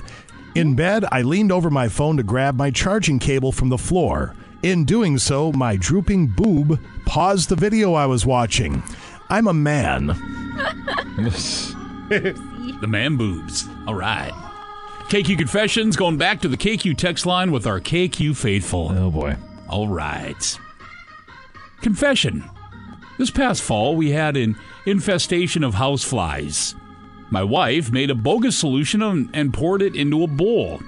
In 0.54 0.74
bed, 0.74 1.04
I 1.10 1.22
leaned 1.22 1.52
over 1.52 1.70
my 1.70 1.88
phone 1.88 2.16
to 2.16 2.22
grab 2.22 2.56
my 2.56 2.70
charging 2.70 3.18
cable 3.18 3.52
from 3.52 3.68
the 3.68 3.78
floor. 3.78 4.34
In 4.62 4.84
doing 4.84 5.18
so, 5.18 5.52
my 5.52 5.76
drooping 5.76 6.28
boob 6.28 6.80
paused 7.04 7.48
the 7.48 7.56
video 7.56 7.94
I 7.94 8.06
was 8.06 8.26
watching. 8.26 8.82
I'm 9.28 9.46
a 9.46 9.54
man. 9.54 10.16
the 12.80 12.86
man 12.86 13.16
boobs. 13.16 13.68
All 13.86 13.94
right. 13.94 14.32
KQ 15.08 15.38
Confessions 15.38 15.96
going 15.96 16.18
back 16.18 16.40
to 16.42 16.48
the 16.48 16.56
KQ 16.56 16.96
text 16.96 17.24
line 17.24 17.50
with 17.50 17.66
our 17.66 17.80
KQ 17.80 18.36
faithful. 18.36 18.92
Oh 18.92 19.10
boy. 19.10 19.36
All 19.68 19.88
right. 19.88 20.58
Confession. 21.80 22.44
This 23.18 23.30
past 23.30 23.62
fall, 23.62 23.96
we 23.96 24.10
had 24.10 24.36
an 24.36 24.56
infestation 24.86 25.64
of 25.64 25.74
houseflies. 25.74 26.74
My 27.30 27.42
wife 27.42 27.90
made 27.90 28.10
a 28.10 28.14
bogus 28.14 28.56
solution 28.56 29.02
and, 29.02 29.28
and 29.32 29.52
poured 29.52 29.82
it 29.82 29.94
into 29.94 30.22
a 30.22 30.28
bowl. 30.28 30.80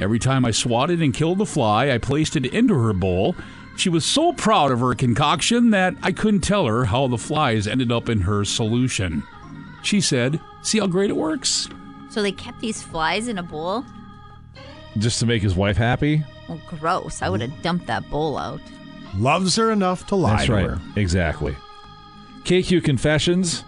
Every 0.00 0.18
time 0.18 0.44
I 0.44 0.50
swatted 0.50 1.02
and 1.02 1.12
killed 1.12 1.38
the 1.38 1.46
fly, 1.46 1.90
I 1.90 1.98
placed 1.98 2.36
it 2.36 2.46
into 2.46 2.74
her 2.74 2.92
bowl. 2.92 3.36
She 3.76 3.88
was 3.88 4.04
so 4.04 4.32
proud 4.32 4.70
of 4.70 4.80
her 4.80 4.94
concoction 4.94 5.70
that 5.70 5.94
I 6.02 6.12
couldn't 6.12 6.40
tell 6.40 6.66
her 6.66 6.84
how 6.86 7.08
the 7.08 7.18
flies 7.18 7.66
ended 7.66 7.90
up 7.90 8.08
in 8.08 8.22
her 8.22 8.44
solution. 8.44 9.22
She 9.82 10.00
said, 10.00 10.40
See 10.62 10.78
how 10.78 10.86
great 10.86 11.10
it 11.10 11.16
works? 11.16 11.68
So 12.10 12.22
they 12.22 12.32
kept 12.32 12.60
these 12.60 12.82
flies 12.82 13.28
in 13.28 13.38
a 13.38 13.42
bowl? 13.42 13.84
Just 14.98 15.18
to 15.20 15.26
make 15.26 15.42
his 15.42 15.54
wife 15.54 15.76
happy? 15.76 16.22
Oh, 16.48 16.60
gross. 16.66 17.22
I 17.22 17.28
would 17.28 17.40
have 17.40 17.62
dumped 17.62 17.86
that 17.86 18.08
bowl 18.10 18.36
out. 18.36 18.60
Loves 19.16 19.56
her 19.56 19.70
enough 19.70 20.06
to 20.08 20.16
lie 20.16 20.36
That's 20.36 20.46
to 20.46 20.52
right. 20.52 20.66
her. 20.66 20.80
Exactly. 20.96 21.56
KQ 22.44 22.84
Confessions. 22.84 23.64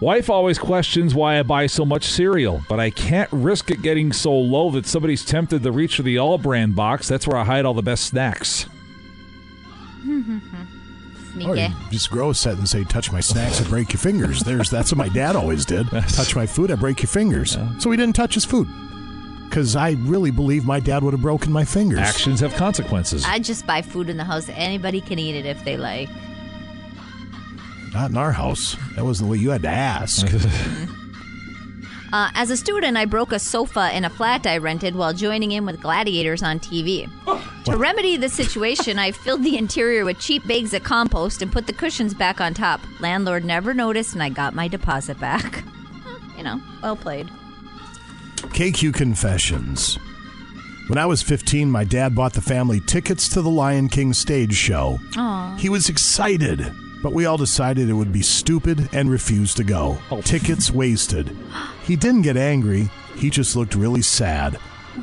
Wife 0.00 0.28
always 0.28 0.58
questions 0.58 1.14
why 1.14 1.38
I 1.38 1.42
buy 1.42 1.66
so 1.66 1.84
much 1.84 2.04
cereal, 2.04 2.62
but 2.68 2.78
I 2.78 2.90
can't 2.90 3.32
risk 3.32 3.70
it 3.70 3.80
getting 3.82 4.12
so 4.12 4.32
low 4.32 4.70
that 4.72 4.84
somebody's 4.86 5.24
tempted 5.24 5.62
to 5.62 5.72
reach 5.72 5.96
for 5.96 6.02
the 6.02 6.18
All-Bran 6.18 6.72
box. 6.72 7.08
That's 7.08 7.26
where 7.26 7.38
I 7.38 7.44
hide 7.44 7.64
all 7.64 7.72
the 7.74 7.82
best 7.82 8.04
snacks. 8.06 8.66
Sneaky. 11.36 11.50
Or 11.50 11.56
you 11.56 11.70
just 11.90 12.10
grow 12.10 12.30
a 12.30 12.34
set 12.34 12.56
and 12.56 12.68
say, 12.68 12.84
"Touch 12.84 13.12
my 13.12 13.20
snacks 13.20 13.60
and 13.60 13.68
break 13.68 13.92
your 13.92 14.00
fingers." 14.00 14.40
There's 14.40 14.70
that's 14.70 14.90
what 14.90 14.98
my 14.98 15.08
dad 15.08 15.36
always 15.36 15.64
did. 15.64 15.88
Touch 15.90 16.34
my 16.34 16.46
food, 16.46 16.70
I 16.70 16.76
break 16.76 17.02
your 17.02 17.08
fingers. 17.08 17.58
So 17.78 17.90
he 17.90 17.96
didn't 17.96 18.16
touch 18.16 18.34
his 18.34 18.44
food 18.44 18.68
because 19.48 19.76
I 19.76 19.92
really 20.00 20.30
believe 20.30 20.64
my 20.64 20.80
dad 20.80 21.02
would 21.02 21.12
have 21.12 21.22
broken 21.22 21.52
my 21.52 21.64
fingers. 21.64 21.98
Actions 21.98 22.40
have 22.40 22.54
consequences. 22.54 23.24
I 23.26 23.38
just 23.38 23.66
buy 23.66 23.82
food 23.82 24.08
in 24.08 24.16
the 24.16 24.24
house. 24.24 24.48
Anybody 24.48 25.00
can 25.00 25.18
eat 25.18 25.34
it 25.34 25.46
if 25.46 25.64
they 25.64 25.76
like. 25.76 26.08
Not 27.92 28.10
in 28.10 28.16
our 28.16 28.32
house. 28.32 28.76
That 28.94 29.04
wasn't 29.04 29.28
the 29.28 29.32
way 29.32 29.38
you 29.38 29.50
had 29.50 29.62
to 29.62 29.70
ask. 29.70 30.26
Uh, 32.12 32.30
as 32.34 32.50
a 32.50 32.56
student, 32.56 32.96
I 32.96 33.04
broke 33.04 33.32
a 33.32 33.38
sofa 33.38 33.90
in 33.94 34.04
a 34.04 34.08
flat 34.08 34.46
I 34.46 34.58
rented 34.58 34.94
while 34.94 35.12
joining 35.12 35.50
in 35.50 35.66
with 35.66 35.82
gladiators 35.82 36.40
on 36.40 36.60
TV. 36.60 37.10
To 37.66 37.76
remedy 37.76 38.16
the 38.16 38.28
situation, 38.28 38.96
I 38.96 39.10
filled 39.10 39.42
the 39.42 39.58
interior 39.58 40.04
with 40.04 40.20
cheap 40.20 40.46
bags 40.46 40.72
of 40.72 40.84
compost 40.84 41.42
and 41.42 41.50
put 41.50 41.66
the 41.66 41.72
cushions 41.72 42.14
back 42.14 42.40
on 42.40 42.54
top. 42.54 42.80
Landlord 43.00 43.44
never 43.44 43.74
noticed, 43.74 44.14
and 44.14 44.22
I 44.22 44.28
got 44.28 44.54
my 44.54 44.68
deposit 44.68 45.18
back. 45.18 45.64
you 46.36 46.44
know, 46.44 46.60
well 46.80 46.94
played. 46.94 47.28
KQ 48.36 48.94
Confessions. 48.94 49.98
When 50.86 50.96
I 50.96 51.06
was 51.06 51.22
15, 51.22 51.68
my 51.68 51.82
dad 51.82 52.14
bought 52.14 52.34
the 52.34 52.40
family 52.40 52.78
tickets 52.78 53.28
to 53.30 53.42
the 53.42 53.50
Lion 53.50 53.88
King 53.88 54.12
stage 54.12 54.54
show. 54.54 55.00
Aw. 55.16 55.56
He 55.58 55.68
was 55.68 55.88
excited, 55.88 56.72
but 57.02 57.12
we 57.12 57.26
all 57.26 57.36
decided 57.36 57.88
it 57.88 57.94
would 57.94 58.12
be 58.12 58.22
stupid 58.22 58.88
and 58.92 59.10
refused 59.10 59.56
to 59.56 59.64
go. 59.64 59.98
Oh. 60.12 60.22
Tickets 60.22 60.70
wasted. 60.70 61.36
He 61.82 61.94
didn't 61.94 62.22
get 62.22 62.36
angry, 62.36 62.90
he 63.14 63.30
just 63.30 63.54
looked 63.54 63.76
really 63.76 64.02
sad. 64.02 64.54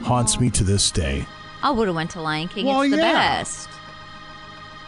Haunts 0.01 0.37
me 0.39 0.49
to 0.49 0.65
this 0.65 0.91
day. 0.91 1.25
I 1.63 1.71
would 1.71 1.87
have 1.87 1.95
went 1.95 2.11
to 2.11 2.21
Lion 2.21 2.49
King. 2.49 2.65
Well, 2.65 2.81
it's 2.81 2.91
the 2.91 2.97
yeah. 2.97 3.37
best. 3.37 3.69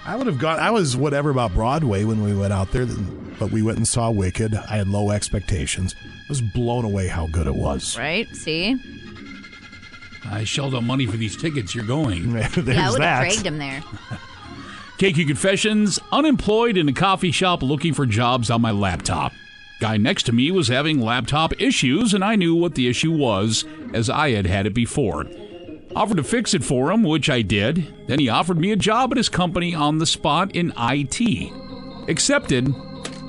I 0.05 0.15
would 0.15 0.27
have 0.27 0.37
gone. 0.37 0.59
I 0.59 0.69
was 0.69 0.95
whatever 0.95 1.31
about 1.31 1.53
Broadway 1.53 2.03
when 2.03 2.21
we 2.21 2.35
went 2.35 2.53
out 2.53 2.71
there, 2.71 2.85
but 3.39 3.49
we 3.51 3.63
went 3.63 3.77
and 3.77 3.87
saw 3.87 4.11
Wicked. 4.11 4.53
I 4.53 4.77
had 4.77 4.87
low 4.87 5.09
expectations. 5.09 5.95
I 6.03 6.25
was 6.29 6.41
blown 6.41 6.85
away 6.85 7.07
how 7.07 7.27
good 7.27 7.47
it 7.47 7.55
was. 7.55 7.97
Right? 7.97 8.27
See? 8.35 8.77
I 10.25 10.43
shelled 10.43 10.75
out 10.75 10.83
money 10.83 11.05
for 11.07 11.17
these 11.17 11.37
tickets. 11.37 11.73
You're 11.73 11.85
going. 11.85 12.33
There's 12.33 12.67
yeah, 12.67 12.87
I 12.87 12.91
would 12.91 13.01
have 13.01 13.23
dragged 13.23 13.45
him 13.45 13.57
there. 13.57 13.81
KQ 14.99 15.27
Confessions, 15.27 15.99
unemployed 16.11 16.77
in 16.77 16.87
a 16.87 16.93
coffee 16.93 17.31
shop 17.31 17.63
looking 17.63 17.93
for 17.93 18.05
jobs 18.05 18.49
on 18.49 18.61
my 18.61 18.71
laptop. 18.71 19.33
Guy 19.79 19.97
next 19.97 20.23
to 20.23 20.31
me 20.31 20.51
was 20.51 20.67
having 20.67 21.01
laptop 21.01 21.59
issues, 21.59 22.13
and 22.13 22.23
I 22.23 22.35
knew 22.35 22.55
what 22.55 22.75
the 22.75 22.87
issue 22.87 23.11
was, 23.11 23.65
as 23.93 24.09
I 24.09 24.31
had 24.31 24.45
had 24.45 24.65
it 24.65 24.73
before. 24.73 25.25
Offered 25.95 26.17
to 26.17 26.23
fix 26.23 26.53
it 26.53 26.63
for 26.63 26.91
him, 26.91 27.03
which 27.03 27.29
I 27.29 27.41
did. 27.41 27.93
Then 28.07 28.19
he 28.19 28.27
offered 28.29 28.57
me 28.59 28.71
a 28.71 28.75
job 28.75 29.11
at 29.11 29.17
his 29.17 29.29
company 29.29 29.73
on 29.73 29.97
the 29.97 30.05
spot 30.05 30.53
in 30.55 30.73
IT. 30.77 31.51
Accepted. 32.09 32.67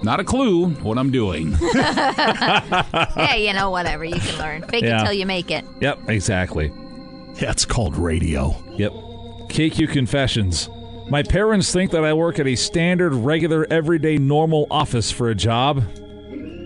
Not 0.02 0.20
a 0.20 0.24
clue 0.24 0.70
what 0.70 0.98
I'm 0.98 1.10
doing. 1.10 1.52
yeah, 1.74 3.34
you 3.36 3.52
know, 3.52 3.70
whatever. 3.70 4.04
You 4.04 4.18
can 4.18 4.38
learn. 4.38 4.62
Fake 4.68 4.82
Yeah. 4.84 5.00
it 5.02 5.04
till 5.04 5.12
you 5.14 5.26
make 5.26 5.50
it. 5.50 5.64
Yep, 5.80 6.08
exactly. 6.08 6.72
That's 7.34 7.64
called 7.64 7.96
radio. 7.96 8.54
Yep. 8.76 8.92
KQ 9.48 9.90
Confessions. 9.92 10.68
My 11.08 11.22
parents 11.22 11.72
think 11.72 11.92
that 11.92 12.04
I 12.04 12.12
work 12.14 12.40
at 12.40 12.48
a 12.48 12.56
standard, 12.56 13.14
regular, 13.14 13.64
everyday, 13.70 14.18
normal 14.18 14.66
office 14.72 15.10
for 15.12 15.30
a 15.30 15.34
job. 15.36 15.84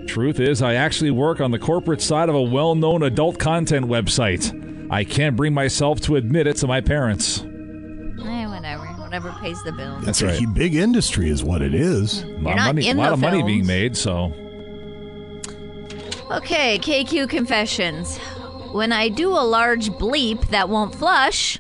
Truth 0.09 0.41
is, 0.41 0.63
I 0.63 0.75
actually 0.75 1.11
work 1.11 1.41
on 1.41 1.51
the 1.51 1.59
corporate 1.59 2.01
side 2.01 2.29
of 2.31 2.35
a 2.35 2.43
well 2.43 2.75
known 2.75 3.03
adult 3.03 3.39
content 3.39 3.87
website. 3.87 4.51
I 4.91 5.05
can't 5.05 5.37
bring 5.37 5.55
myself 5.55 6.01
to 6.03 6.17
admit 6.17 6.47
it 6.47 6.57
to 6.59 6.67
my 6.67 6.81
parents. 6.81 7.41
Eh, 7.43 8.47
whatever. 8.47 8.85
Whatever 8.87 9.33
pays 9.41 9.63
the 9.63 9.73
bill. 9.73 9.99
That's 10.01 10.21
it's 10.21 10.41
right. 10.41 10.43
a 10.49 10.53
big 10.53 10.75
industry, 10.75 11.31
is 11.31 11.43
what 11.43 11.63
it 11.63 11.75
is. 11.75 12.23
A 12.23 12.27
lot 12.27 12.31
You're 12.31 12.51
of 12.51 12.57
not 12.57 12.67
money, 12.67 12.89
in 12.89 12.97
lot 12.97 13.07
the 13.09 13.13
of 13.15 13.21
money 13.21 13.39
films. 13.39 13.47
being 13.47 13.67
made, 13.67 13.97
so 13.97 14.33
Okay, 16.31 16.79
KQ 16.79 17.29
confessions. 17.29 18.19
When 18.73 18.93
I 18.93 19.09
do 19.09 19.31
a 19.31 19.43
large 19.43 19.91
bleep 19.91 20.49
that 20.51 20.69
won't 20.69 20.95
flush, 20.95 21.59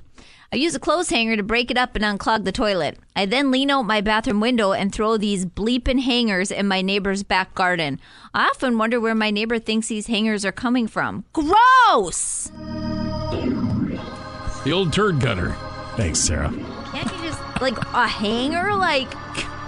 I 0.52 0.57
use 0.57 0.77
a 0.77 0.81
clothes 0.81 1.11
hanger 1.11 1.36
to 1.36 1.43
break 1.43 1.70
it 1.73 1.77
up 1.78 1.97
and 1.97 2.05
unclog 2.05 2.44
the 2.44 2.52
toilet. 2.52 2.98
I 3.16 3.27
then 3.27 3.51
lean 3.51 3.70
out 3.70 3.82
my 3.82 4.01
bathroom 4.01 4.39
window 4.40 4.70
and 4.73 4.93
throw 4.93 5.16
these 5.16 5.44
bleeping 5.44 6.01
hangers 6.02 6.52
in 6.52 6.69
my 6.69 6.82
neighbor's 6.82 7.24
back 7.24 7.55
garden. 7.55 8.01
I 8.32 8.47
often 8.47 8.78
wonder 8.78 9.01
where 9.01 9.15
my 9.15 9.31
neighbor 9.32 9.59
thinks 9.59 9.89
these 9.89 10.07
hangers 10.07 10.44
are 10.44 10.52
coming 10.52 10.86
from. 10.86 11.24
Gross! 11.32 12.51
The 14.71 14.77
old 14.77 14.93
turd 14.93 15.21
cutter. 15.21 15.57
Thanks, 15.97 16.21
Sarah. 16.21 16.49
Can't 16.93 17.11
you 17.13 17.23
just 17.29 17.41
like 17.61 17.77
a 17.93 18.07
hanger? 18.07 18.77
Like 18.77 19.09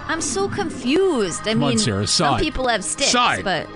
I'm 0.09 0.21
so 0.21 0.47
confused. 0.47 1.41
I 1.41 1.51
Come 1.51 1.63
on, 1.63 1.69
mean, 1.71 1.77
Sarah, 1.77 2.07
some 2.07 2.35
sigh. 2.35 2.39
people 2.39 2.69
have 2.69 2.85
sticks, 2.85 3.11
Sigh. 3.11 3.41
but 3.41 3.67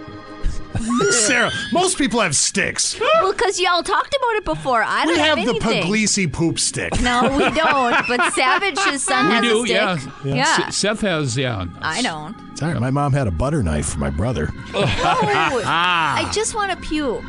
Sarah, 1.12 1.52
most 1.74 1.98
people 1.98 2.22
have 2.22 2.34
sticks. 2.34 2.98
well, 3.02 3.34
because 3.34 3.60
y'all 3.60 3.84
talked 3.84 4.16
about 4.16 4.36
it 4.36 4.46
before. 4.46 4.82
I 4.82 5.04
don't 5.04 5.16
We 5.16 5.20
have 5.20 5.36
the 5.36 5.50
anything. 5.50 5.84
Puglisi 5.84 6.32
poop 6.32 6.60
stick. 6.60 6.98
No, 7.02 7.24
we 7.38 7.40
don't. 7.60 8.08
But 8.08 8.32
Savage's 8.32 9.04
son 9.04 9.28
we 9.28 9.34
has 9.34 9.42
do, 9.42 9.64
a 9.64 9.66
stick. 9.66 10.14
yeah. 10.24 10.34
Yeah. 10.34 10.66
S- 10.70 10.78
Seth 10.78 11.02
has, 11.02 11.36
yeah. 11.36 11.66
I 11.82 12.02
don't. 12.04 12.38
It's 12.54 12.62
all 12.64 12.70
right. 12.72 12.80
My 12.80 12.90
mom 12.92 13.12
had 13.12 13.28
a 13.28 13.32
butter 13.32 13.62
knife 13.62 13.88
for 13.90 14.00
my 14.00 14.12
brother. 14.12 14.48
Oh, 14.74 15.62
I 15.66 16.32
just 16.34 16.56
want 16.56 16.72
to 16.72 16.78
puke. 16.78 17.22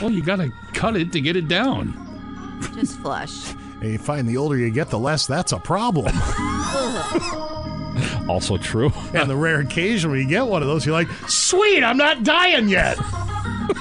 Well, 0.00 0.10
you 0.10 0.20
got 0.20 0.36
to 0.40 0.50
cut 0.74 0.96
it 0.96 1.12
to 1.12 1.20
get 1.20 1.36
it 1.36 1.46
down. 1.46 1.96
Just 2.74 2.98
flush. 2.98 3.52
And 3.80 3.92
you 3.92 3.98
find 3.98 4.28
the 4.28 4.36
older 4.36 4.56
you 4.56 4.70
get, 4.70 4.90
the 4.90 4.98
less 4.98 5.26
that's 5.26 5.52
a 5.52 5.58
problem. 5.58 6.06
also 8.28 8.56
true. 8.56 8.92
and 9.14 9.28
the 9.28 9.36
rare 9.36 9.60
occasion 9.60 10.10
when 10.10 10.20
you 10.20 10.28
get 10.28 10.46
one 10.46 10.62
of 10.62 10.68
those, 10.68 10.86
you're 10.86 10.94
like, 10.94 11.08
sweet, 11.28 11.82
I'm 11.82 11.96
not 11.96 12.22
dying 12.22 12.68
yet. 12.68 12.96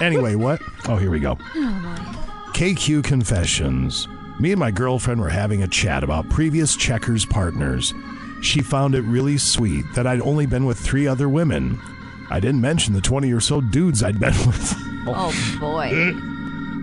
anyway, 0.02 0.36
what? 0.36 0.62
Oh, 0.88 0.98
here 0.98 1.12
we 1.12 1.20
go. 1.20 1.38
Oh, 1.56 2.52
KQ 2.54 3.04
Confessions. 3.04 4.08
Me 4.40 4.52
and 4.52 4.60
my 4.60 4.72
girlfriend 4.72 5.22
were 5.22 5.30
having 5.30 5.62
a 5.62 5.68
chat 5.68 6.04
about 6.04 6.28
previous 6.30 6.76
checkers 6.76 7.26
partners. 7.26 7.94
She 8.42 8.62
found 8.62 8.96
it 8.96 9.02
really 9.04 9.38
sweet 9.38 9.86
that 9.94 10.08
I'd 10.08 10.22
only 10.22 10.48
been 10.48 10.66
with 10.66 10.80
three 10.80 11.08
other 11.08 11.30
women. 11.30 11.80
I 12.32 12.40
didn't 12.40 12.62
mention 12.62 12.94
the 12.94 13.02
20 13.02 13.32
or 13.34 13.40
so 13.40 13.62
dudes 13.62 14.02
I'd 14.02 14.20
been 14.20 14.34
with. 14.48 14.74
Oh 15.08 15.58
boy. 15.60 16.14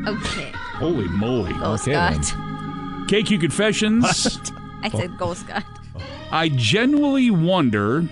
Okay. 0.08 0.52
Holy 0.78 1.09
moly. 1.09 1.52
Go 1.55 1.72
Okay, 1.72 1.92
Scott. 1.92 2.12
then. 2.14 3.06
KQ 3.09 3.40
Confessions. 3.40 4.05
I 4.82 4.88
said 4.90 5.16
go 5.18 5.34
Scott. 5.34 5.64
I 6.30 6.48
genuinely 6.50 7.30
wonder 7.30 8.02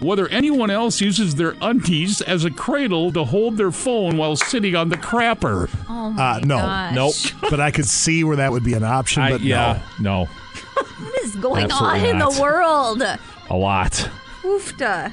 whether 0.00 0.28
anyone 0.28 0.70
else 0.70 1.00
uses 1.00 1.34
their 1.36 1.54
undies 1.62 2.20
as 2.20 2.44
a 2.44 2.50
cradle 2.50 3.10
to 3.12 3.24
hold 3.24 3.56
their 3.56 3.70
phone 3.70 4.16
while 4.18 4.36
sitting 4.36 4.76
on 4.76 4.90
the 4.90 4.96
crapper. 4.96 5.70
Oh 5.88 6.10
my 6.10 6.32
Uh, 6.36 6.38
no, 6.40 6.58
gosh. 6.58 6.94
nope. 6.94 7.14
But 7.50 7.60
I 7.60 7.70
could 7.70 7.86
see 7.86 8.22
where 8.22 8.36
that 8.36 8.52
would 8.52 8.64
be 8.64 8.74
an 8.74 8.84
option. 8.84 9.22
I- 9.22 9.30
But 9.30 9.40
yeah, 9.40 9.80
no, 9.98 10.24
What 10.74 11.24
is 11.24 11.34
going 11.36 11.64
Absolutely 11.64 12.00
on 12.00 12.06
in 12.06 12.18
not. 12.18 12.32
the 12.34 12.42
world? 12.42 13.02
a 13.50 13.56
lot. 13.56 14.10
Oofta. 14.42 15.12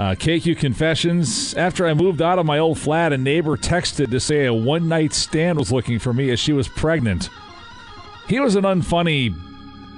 Uh, 0.00 0.14
KQ 0.14 0.56
Confessions. 0.56 1.52
After 1.52 1.86
I 1.86 1.92
moved 1.92 2.22
out 2.22 2.38
of 2.38 2.46
my 2.46 2.58
old 2.58 2.78
flat, 2.78 3.12
a 3.12 3.18
neighbor 3.18 3.58
texted 3.58 4.10
to 4.12 4.18
say 4.18 4.46
a 4.46 4.54
one 4.54 4.88
night 4.88 5.12
stand 5.12 5.58
was 5.58 5.70
looking 5.70 5.98
for 5.98 6.14
me 6.14 6.30
as 6.30 6.40
she 6.40 6.54
was 6.54 6.68
pregnant. 6.68 7.28
He 8.26 8.40
was 8.40 8.56
an 8.56 8.64
unfunny 8.64 9.34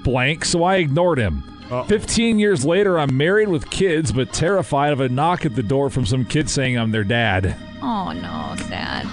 blank, 0.03 0.45
so 0.45 0.65
I 0.65 0.79
ignored 0.79 1.21
him. 1.21 1.45
15 1.87 2.41
years 2.41 2.65
later, 2.65 2.99
I'm 2.99 3.17
married 3.17 3.47
with 3.47 3.71
kids, 3.71 4.11
but 4.11 4.33
terrified 4.33 4.93
of 4.93 4.99
a 4.99 5.09
knock 5.09 5.47
at 5.47 5.55
the 5.55 5.63
door 5.63 5.89
from 5.89 6.05
some 6.05 6.25
kid 6.25 6.51
saying 6.51 6.77
I'm 6.77 6.91
their 6.91 7.05
dad. 7.05 7.57
Oh 7.81 8.11
no, 8.11 8.57
sad. 8.67 9.07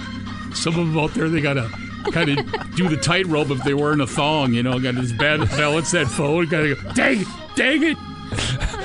Some 0.55 0.73
of 0.79 0.87
them 0.87 0.97
out 0.97 1.13
there, 1.13 1.29
they 1.29 1.39
gotta 1.39 1.69
kind 2.11 2.31
of 2.31 2.75
do 2.75 2.89
the 2.89 2.97
tightrope 2.97 3.51
if 3.51 3.63
they're 3.63 3.77
wearing 3.77 4.01
a 4.01 4.07
thong. 4.07 4.55
You 4.55 4.63
know, 4.63 4.79
got 4.79 4.95
this 4.95 5.11
bad 5.11 5.47
balance 5.51 5.91
that 5.91 6.07
phone. 6.07 6.47
Gotta 6.47 6.73
go, 6.73 6.93
dang 6.93 7.21
it, 7.21 7.27
dang 7.55 7.83
it. 7.83 8.78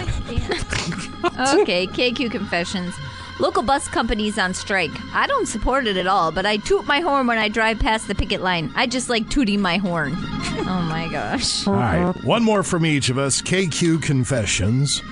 Okay, 1.61 1.87
KQ 1.87 2.31
confessions. 2.31 2.95
Local 3.41 3.63
bus 3.63 3.89
companies 3.89 4.39
on 4.39 4.55
strike. 4.55 4.93
I 5.13 5.27
don't 5.27 5.47
support 5.49 5.89
it 5.89 5.97
at 5.97 6.07
all, 6.07 6.31
but 6.31 6.47
I 6.47 6.59
toot 6.59 6.87
my 6.87 7.01
horn 7.01 7.27
when 7.27 7.39
I 7.39 7.49
drive 7.49 7.81
past 7.81 8.07
the 8.07 8.15
picket 8.15 8.41
line. 8.41 8.73
I 8.77 8.87
just 8.87 9.09
like 9.09 9.29
tooting 9.29 9.61
my 9.61 9.77
horn. 9.79 10.13
oh 10.17 10.87
my 10.89 11.09
gosh. 11.11 11.67
All 11.67 11.75
right, 11.75 12.25
one 12.25 12.45
more 12.45 12.63
from 12.63 12.87
each 12.87 13.09
of 13.09 13.19
us. 13.19 13.43
KQ 13.43 14.03
Confessions. 14.03 15.03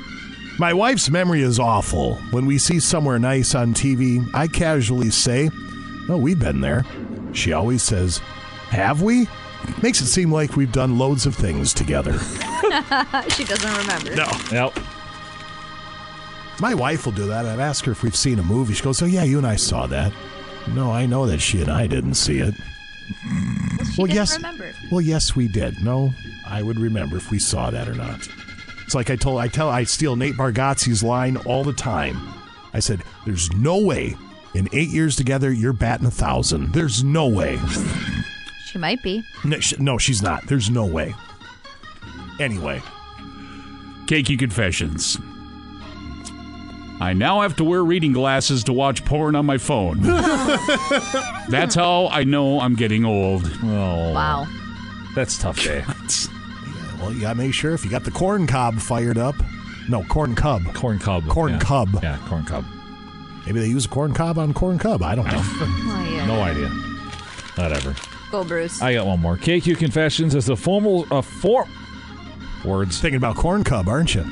My 0.59 0.73
wife's 0.73 1.11
memory 1.11 1.41
is 1.43 1.59
awful. 1.59 2.17
When 2.31 2.47
we 2.47 2.59
see 2.59 2.79
somewhere 2.79 3.19
nice 3.19 3.55
on 3.55 3.75
TV, 3.75 4.25
I 4.35 4.47
casually 4.47 5.11
say, 5.11 5.51
Oh, 6.09 6.17
we've 6.17 6.39
been 6.39 6.61
there. 6.61 6.85
She 7.33 7.53
always 7.53 7.83
says, 7.83 8.19
Have 8.69 9.03
we? 9.03 9.27
Makes 9.83 10.01
it 10.01 10.07
seem 10.07 10.31
like 10.31 10.57
we've 10.57 10.73
done 10.73 10.99
loads 10.99 11.27
of 11.27 11.35
things 11.35 11.73
together. 11.73 12.13
she 13.31 13.45
doesn't 13.45 13.77
remember. 13.79 14.15
No. 14.15 14.31
Nope. 14.53 14.79
My 16.63 16.75
wife 16.75 17.07
will 17.07 17.13
do 17.13 17.27
that. 17.27 17.45
I've 17.45 17.59
asked 17.59 17.85
her 17.87 17.93
if 17.93 18.05
we've 18.05 18.15
seen 18.15 18.39
a 18.39 18.43
movie. 18.45 18.73
She 18.75 18.85
goes, 18.85 19.03
Oh, 19.03 19.07
yeah, 19.07 19.25
you 19.25 19.37
and 19.37 19.47
I 19.47 19.57
saw 19.57 19.89
that. 19.89 20.13
No, 20.69 20.93
I 20.93 21.07
know 21.07 21.27
that 21.27 21.41
she 21.41 21.61
and 21.61 21.69
I 21.69 21.89
didn't 21.89 22.15
see 22.15 22.39
it. 22.39 22.55
She 22.55 24.01
well, 24.01 24.07
yes. 24.07 24.37
remember. 24.37 24.73
Well, 24.93 25.01
yes, 25.01 25.35
we 25.35 25.49
did. 25.49 25.83
No, 25.83 26.15
I 26.47 26.63
would 26.63 26.79
remember 26.79 27.17
if 27.17 27.33
we 27.33 27.41
saw 27.41 27.71
that 27.71 27.89
or 27.89 27.95
not. 27.95 28.29
It's 28.85 28.95
like 28.95 29.11
I 29.11 29.17
told, 29.17 29.41
I 29.41 29.49
tell, 29.49 29.71
I 29.71 29.83
steal 29.83 30.15
Nate 30.15 30.37
Bargatze's 30.37 31.03
line 31.03 31.37
all 31.39 31.65
the 31.65 31.73
time. 31.73 32.17
I 32.73 32.79
said, 32.79 33.03
"There's 33.27 33.51
no 33.55 33.79
way 33.79 34.15
in 34.55 34.69
eight 34.73 34.91
years 34.91 35.17
together 35.17 35.53
you're 35.53 35.73
batting 35.73 36.07
a 36.07 36.13
thousand. 36.13 36.73
There's 36.73 37.03
no 37.03 37.27
way. 37.27 37.59
She 38.67 38.79
might 38.79 39.03
be. 39.03 39.25
No, 39.45 39.59
sh- 39.59 39.79
no, 39.81 39.99
she's 39.99 40.23
not. 40.23 40.47
There's 40.47 40.71
no 40.71 40.87
way. 40.87 41.13
Anyway, 42.39 42.81
KQ 44.07 44.39
Confessions. 44.39 45.19
I 47.03 47.15
now 47.15 47.41
have 47.41 47.57
to 47.57 47.65
wear 47.65 47.83
reading 47.83 48.13
glasses 48.13 48.63
to 48.65 48.73
watch 48.73 49.05
porn 49.05 49.35
on 49.35 49.45
my 49.45 49.59
phone. 49.59 50.01
That's 51.49 51.75
how 51.75 52.07
I 52.07 52.23
know 52.23 52.61
I'm 52.61 52.77
getting 52.77 53.05
old. 53.05 53.43
Oh, 53.65 54.13
Wow. 54.13 54.47
that's 55.17 55.37
tough 55.37 55.59
eh? 55.67 55.81
day. 55.81 55.85
well, 57.01 57.13
you 57.13 57.21
gotta 57.21 57.35
make 57.37 57.55
sure 57.55 57.75
if 57.75 57.85
you 57.85 57.91
got 57.91 58.05
the 58.05 58.13
corn 58.13 58.47
cob 58.47 58.79
fired 58.79 59.19
up. 59.19 59.35
No, 59.89 60.05
corn 60.05 60.37
cub. 60.37 60.63
Corn 60.75 61.01
cub. 61.01 61.27
Corn 61.29 61.55
yeah. 61.55 61.59
cub. 61.59 61.89
Yeah, 62.05 62.19
corn 62.29 62.45
cub. 62.45 62.65
Maybe 63.47 63.59
they 63.59 63.67
use 63.67 63.87
a 63.87 63.89
corn 63.89 64.15
cob 64.15 64.39
on 64.39 64.55
corn 64.55 64.79
cub. 64.79 65.03
I 65.03 65.17
don't 65.17 65.27
know. 65.27 65.43
Oh, 65.45 66.09
yeah. 66.09 66.27
No 66.27 66.41
idea. 66.41 66.69
Whatever. 67.57 67.97
Go, 68.31 68.45
Bruce. 68.45 68.81
I 68.81 68.95
got 68.95 69.07
one 69.07 69.19
more. 69.19 69.37
KQ 69.37 69.77
Confessions 69.77 70.37
as 70.37 70.49
a 70.49 70.55
formal 70.55 71.05
uh, 71.11 71.17
a 71.17 71.23
form 71.23 71.69
words. 72.65 73.01
Thinking 73.01 73.17
about 73.17 73.35
corn 73.35 73.65
cub, 73.65 73.89
aren't 73.89 74.15
you? 74.15 74.25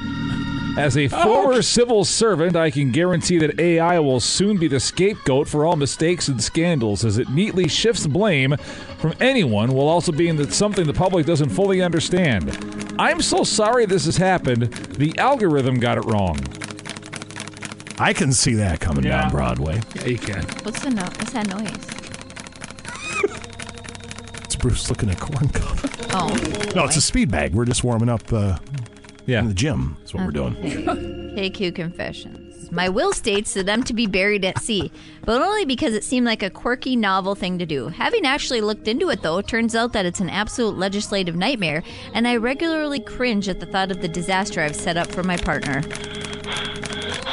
As 0.78 0.96
a 0.96 1.08
former 1.08 1.62
civil 1.62 2.04
servant, 2.04 2.56
I 2.56 2.70
can 2.70 2.90
guarantee 2.90 3.38
that 3.38 3.58
AI 3.60 3.98
will 3.98 4.20
soon 4.20 4.56
be 4.56 4.68
the 4.68 4.80
scapegoat 4.80 5.48
for 5.48 5.66
all 5.66 5.76
mistakes 5.76 6.28
and 6.28 6.42
scandals, 6.42 7.04
as 7.04 7.18
it 7.18 7.28
neatly 7.28 7.68
shifts 7.68 8.06
blame 8.06 8.56
from 8.98 9.14
anyone 9.20 9.72
while 9.72 9.88
also 9.88 10.12
being 10.12 10.36
that 10.36 10.52
something 10.52 10.86
the 10.86 10.92
public 10.94 11.26
doesn't 11.26 11.50
fully 11.50 11.82
understand. 11.82 12.94
I'm 12.98 13.20
so 13.20 13.44
sorry 13.44 13.84
this 13.86 14.04
has 14.06 14.16
happened. 14.16 14.64
The 14.72 15.16
algorithm 15.18 15.80
got 15.80 15.98
it 15.98 16.04
wrong. 16.04 16.38
I 17.98 18.12
can 18.14 18.32
see 18.32 18.54
that 18.54 18.80
coming 18.80 19.04
Yeah. 19.04 19.22
down 19.22 19.30
Broadway. 19.32 19.80
Yeah, 19.96 20.06
you 20.06 20.18
can. 20.18 20.42
What's 20.62 20.80
the 20.82 20.90
no- 20.90 21.02
What's 21.02 21.32
that 21.32 21.46
noise? 21.48 21.86
It's 24.44 24.56
Bruce 24.56 24.88
looking 24.88 25.10
at 25.10 25.20
corn 25.20 25.48
cob. 25.48 25.78
Oh. 26.12 26.28
No, 26.74 26.84
it's 26.84 26.96
a 26.96 27.00
speed 27.02 27.30
bag. 27.30 27.52
We're 27.54 27.66
just 27.66 27.84
warming 27.84 28.08
up 28.08 28.32
uh, 28.32 28.58
yeah. 29.26 29.40
in 29.40 29.48
the 29.48 29.54
gym. 29.54 29.96
That's 30.00 30.14
what 30.14 30.24
we're 30.24 30.32
doing. 30.32 30.54
KQ 30.54 31.74
confessions. 31.74 32.70
My 32.72 32.88
will 32.88 33.12
states 33.12 33.54
that 33.54 33.68
I'm 33.68 33.82
to 33.84 33.92
be 33.92 34.06
buried 34.06 34.44
at 34.44 34.60
sea, 34.60 34.92
but 35.24 35.42
only 35.42 35.64
because 35.64 35.92
it 35.92 36.04
seemed 36.04 36.24
like 36.26 36.42
a 36.42 36.50
quirky, 36.50 36.94
novel 36.94 37.34
thing 37.34 37.58
to 37.58 37.66
do. 37.66 37.88
Having 37.88 38.26
actually 38.26 38.60
looked 38.60 38.86
into 38.86 39.10
it, 39.10 39.22
though, 39.22 39.40
turns 39.42 39.74
out 39.74 39.92
that 39.92 40.06
it's 40.06 40.20
an 40.20 40.30
absolute 40.30 40.78
legislative 40.78 41.34
nightmare, 41.34 41.82
and 42.14 42.28
I 42.28 42.36
regularly 42.36 43.00
cringe 43.00 43.48
at 43.48 43.58
the 43.58 43.66
thought 43.66 43.90
of 43.90 44.00
the 44.00 44.08
disaster 44.08 44.60
I've 44.60 44.76
set 44.76 44.96
up 44.96 45.10
for 45.10 45.24
my 45.24 45.36
partner. 45.36 45.82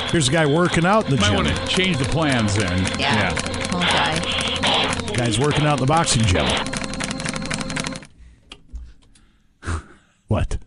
Here's 0.10 0.28
a 0.28 0.32
guy 0.32 0.46
working 0.46 0.86
out 0.86 1.06
in 1.06 1.12
the 1.12 1.18
Might 1.18 1.28
gym. 1.28 1.36
want 1.36 1.48
to 1.50 1.68
change 1.68 1.98
the 1.98 2.06
plans 2.06 2.56
then. 2.56 3.00
Yeah. 3.00 3.34
Won't 3.74 3.86
die. 3.86 5.14
Guy's 5.16 5.38
working 5.38 5.66
out 5.66 5.80
in 5.80 5.86
the 5.86 5.88
boxing 5.88 6.24
gym. 6.24 6.46
what? 10.28 10.58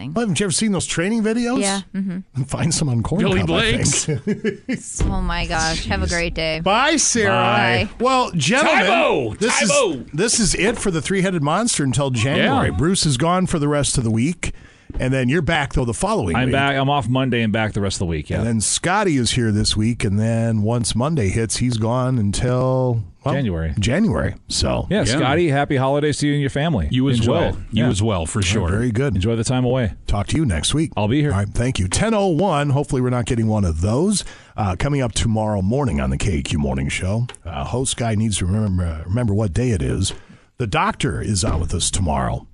Nothing. 0.00 0.14
Well, 0.14 0.22
haven't 0.22 0.40
you 0.40 0.44
ever 0.44 0.52
seen 0.52 0.72
those 0.72 0.86
training 0.86 1.22
videos? 1.22 1.60
Yeah. 1.60 1.82
hmm 1.92 2.20
Find 2.44 2.72
some 2.74 2.88
on 2.88 3.02
corn 3.02 3.20
Billy 3.22 3.40
cob, 3.40 3.50
I 3.50 3.82
think. 3.82 5.00
Oh 5.10 5.20
my 5.20 5.46
gosh. 5.46 5.86
Have 5.86 6.02
a 6.02 6.06
great 6.06 6.34
day. 6.34 6.60
Bye, 6.60 6.96
Sarah. 6.96 7.30
Bye. 7.30 7.88
Well, 7.98 8.30
gentlemen, 8.32 8.84
Tybo! 8.86 9.38
this 9.38 9.52
Tybo! 9.62 10.06
is 10.06 10.12
this 10.12 10.40
is 10.40 10.54
it 10.54 10.78
for 10.78 10.90
the 10.90 11.02
three-headed 11.02 11.42
monster 11.42 11.84
until 11.84 12.10
January. 12.10 12.70
Yeah. 12.70 12.76
Bruce 12.76 13.04
is 13.06 13.16
gone 13.16 13.46
for 13.46 13.58
the 13.58 13.68
rest 13.68 13.98
of 13.98 14.04
the 14.04 14.10
week, 14.10 14.52
and 14.98 15.12
then 15.12 15.28
you're 15.28 15.42
back 15.42 15.74
though 15.74 15.84
the 15.84 15.94
following 15.94 16.34
I'm 16.36 16.46
week. 16.46 16.52
back. 16.52 16.76
I'm 16.76 16.90
off 16.90 17.08
Monday 17.08 17.42
and 17.42 17.52
back 17.52 17.72
the 17.72 17.80
rest 17.80 17.96
of 17.96 18.00
the 18.00 18.06
week. 18.06 18.30
Yeah. 18.30 18.38
And 18.38 18.46
then 18.46 18.60
Scotty 18.60 19.16
is 19.16 19.32
here 19.32 19.52
this 19.52 19.76
week, 19.76 20.04
and 20.04 20.18
then 20.18 20.62
once 20.62 20.94
Monday 20.94 21.28
hits, 21.28 21.58
he's 21.58 21.76
gone 21.76 22.18
until 22.18 23.04
well, 23.24 23.34
January. 23.34 23.74
January. 23.78 24.34
So 24.48 24.86
yeah, 24.90 24.98
Yeah. 25.04 25.04
Scotty, 25.18 25.48
happy 25.48 25.76
holidays 25.76 26.18
to 26.18 26.26
you 26.26 26.32
and 26.32 26.40
your 26.40 26.50
family. 26.50 26.88
You 26.90 27.08
as 27.10 27.18
Enjoy 27.18 27.32
well. 27.32 27.48
it. 27.50 27.54
You 27.70 27.84
Yeah. 27.84 27.90
as 27.90 28.02
well, 28.02 28.26
for 28.26 28.40
sure. 28.42 28.68
very 28.70 28.90
good. 28.90 29.14
Enjoy 29.14 29.36
the 29.36 29.44
time 29.44 29.64
away. 29.64 29.92
Talk 30.06 30.26
to 30.28 30.36
you 30.36 30.46
next 30.46 30.72
week. 30.74 30.92
I'll 30.96 31.08
be 31.08 31.20
here. 31.20 31.32
All 31.32 31.38
right, 31.38 31.48
thank 31.48 31.78
you. 31.78 31.86
10.01. 31.88 32.70
Hopefully, 32.70 33.02
we're 33.02 33.10
not 33.10 33.26
getting 33.26 33.46
one 33.46 33.64
of 33.64 33.80
those. 33.82 34.24
Uh, 34.56 34.76
coming 34.76 35.00
up 35.00 35.12
tomorrow 35.12 35.62
morning 35.62 36.00
on 36.00 36.10
the 36.10 36.18
KQ 36.18 36.56
Morning 36.56 36.88
Show. 36.88 37.26
Uh, 37.44 37.64
host 37.64 37.96
guy 37.96 38.14
needs 38.14 38.38
to 38.38 38.46
remember, 38.46 39.02
remember 39.06 39.32
what 39.34 39.52
day 39.54 39.70
it 39.70 39.80
is. 39.82 40.12
The 40.58 40.66
doctor 40.66 41.22
is 41.22 41.42
on 41.44 41.60
with 41.60 41.72
us 41.74 41.90
tomorrow. 41.90 42.46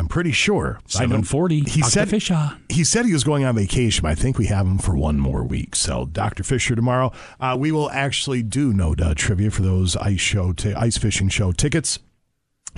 I'm 0.00 0.08
pretty 0.08 0.32
sure. 0.32 0.78
I 0.96 1.04
know- 1.06 1.22
740. 1.22 1.60
He 1.60 1.80
Dr. 1.82 1.90
said 1.90 2.08
Fisher. 2.08 2.56
he 2.70 2.84
said 2.84 3.04
he 3.04 3.12
was 3.12 3.22
going 3.22 3.44
on 3.44 3.54
vacation. 3.54 4.02
but 4.02 4.08
I 4.12 4.14
think 4.14 4.38
we 4.38 4.46
have 4.46 4.66
him 4.66 4.78
for 4.78 4.96
one 4.96 5.20
more 5.20 5.44
week. 5.44 5.76
So 5.76 6.06
Dr. 6.06 6.42
Fisher 6.42 6.74
tomorrow. 6.74 7.12
Uh, 7.38 7.54
we 7.60 7.70
will 7.70 7.90
actually 7.90 8.42
do 8.42 8.72
no 8.72 8.94
duh 8.94 9.12
trivia 9.14 9.50
for 9.50 9.60
those 9.62 9.96
ice 9.96 10.18
show 10.20 10.52
t- 10.52 10.72
ice 10.74 10.96
fishing 10.96 11.28
show 11.28 11.52
tickets. 11.52 11.98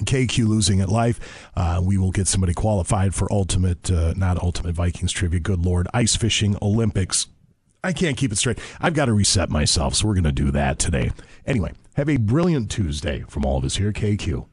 KQ 0.01 0.49
losing 0.49 0.81
at 0.81 0.89
life. 0.89 1.49
Uh, 1.55 1.81
we 1.85 1.97
will 1.99 2.11
get 2.11 2.27
somebody 2.27 2.55
qualified 2.55 3.15
for 3.15 3.31
ultimate, 3.33 3.91
uh, 3.91 4.15
not 4.17 4.43
ultimate 4.43 4.75
Vikings 4.75 5.13
trivia. 5.13 5.39
Good 5.39 5.65
Lord, 5.65 5.87
ice 5.95 6.17
fishing 6.17 6.57
Olympics. 6.61 7.29
I 7.85 7.93
can't 7.93 8.17
keep 8.17 8.33
it 8.33 8.37
straight. 8.39 8.59
I've 8.81 8.95
got 8.95 9.05
to 9.07 9.13
reset 9.13 9.51
myself, 9.51 9.95
so 9.95 10.07
we're 10.09 10.15
going 10.15 10.25
to 10.25 10.33
do 10.33 10.51
that 10.53 10.79
today. 10.79 11.13
Anyway, 11.47 11.73
have 11.97 12.09
a 12.09 12.17
brilliant 12.17 12.71
Tuesday 12.71 13.25
from 13.29 13.45
all 13.45 13.59
of 13.59 13.65
us 13.65 13.77
here, 13.77 13.89
at 13.91 13.95
KQ. 13.97 14.47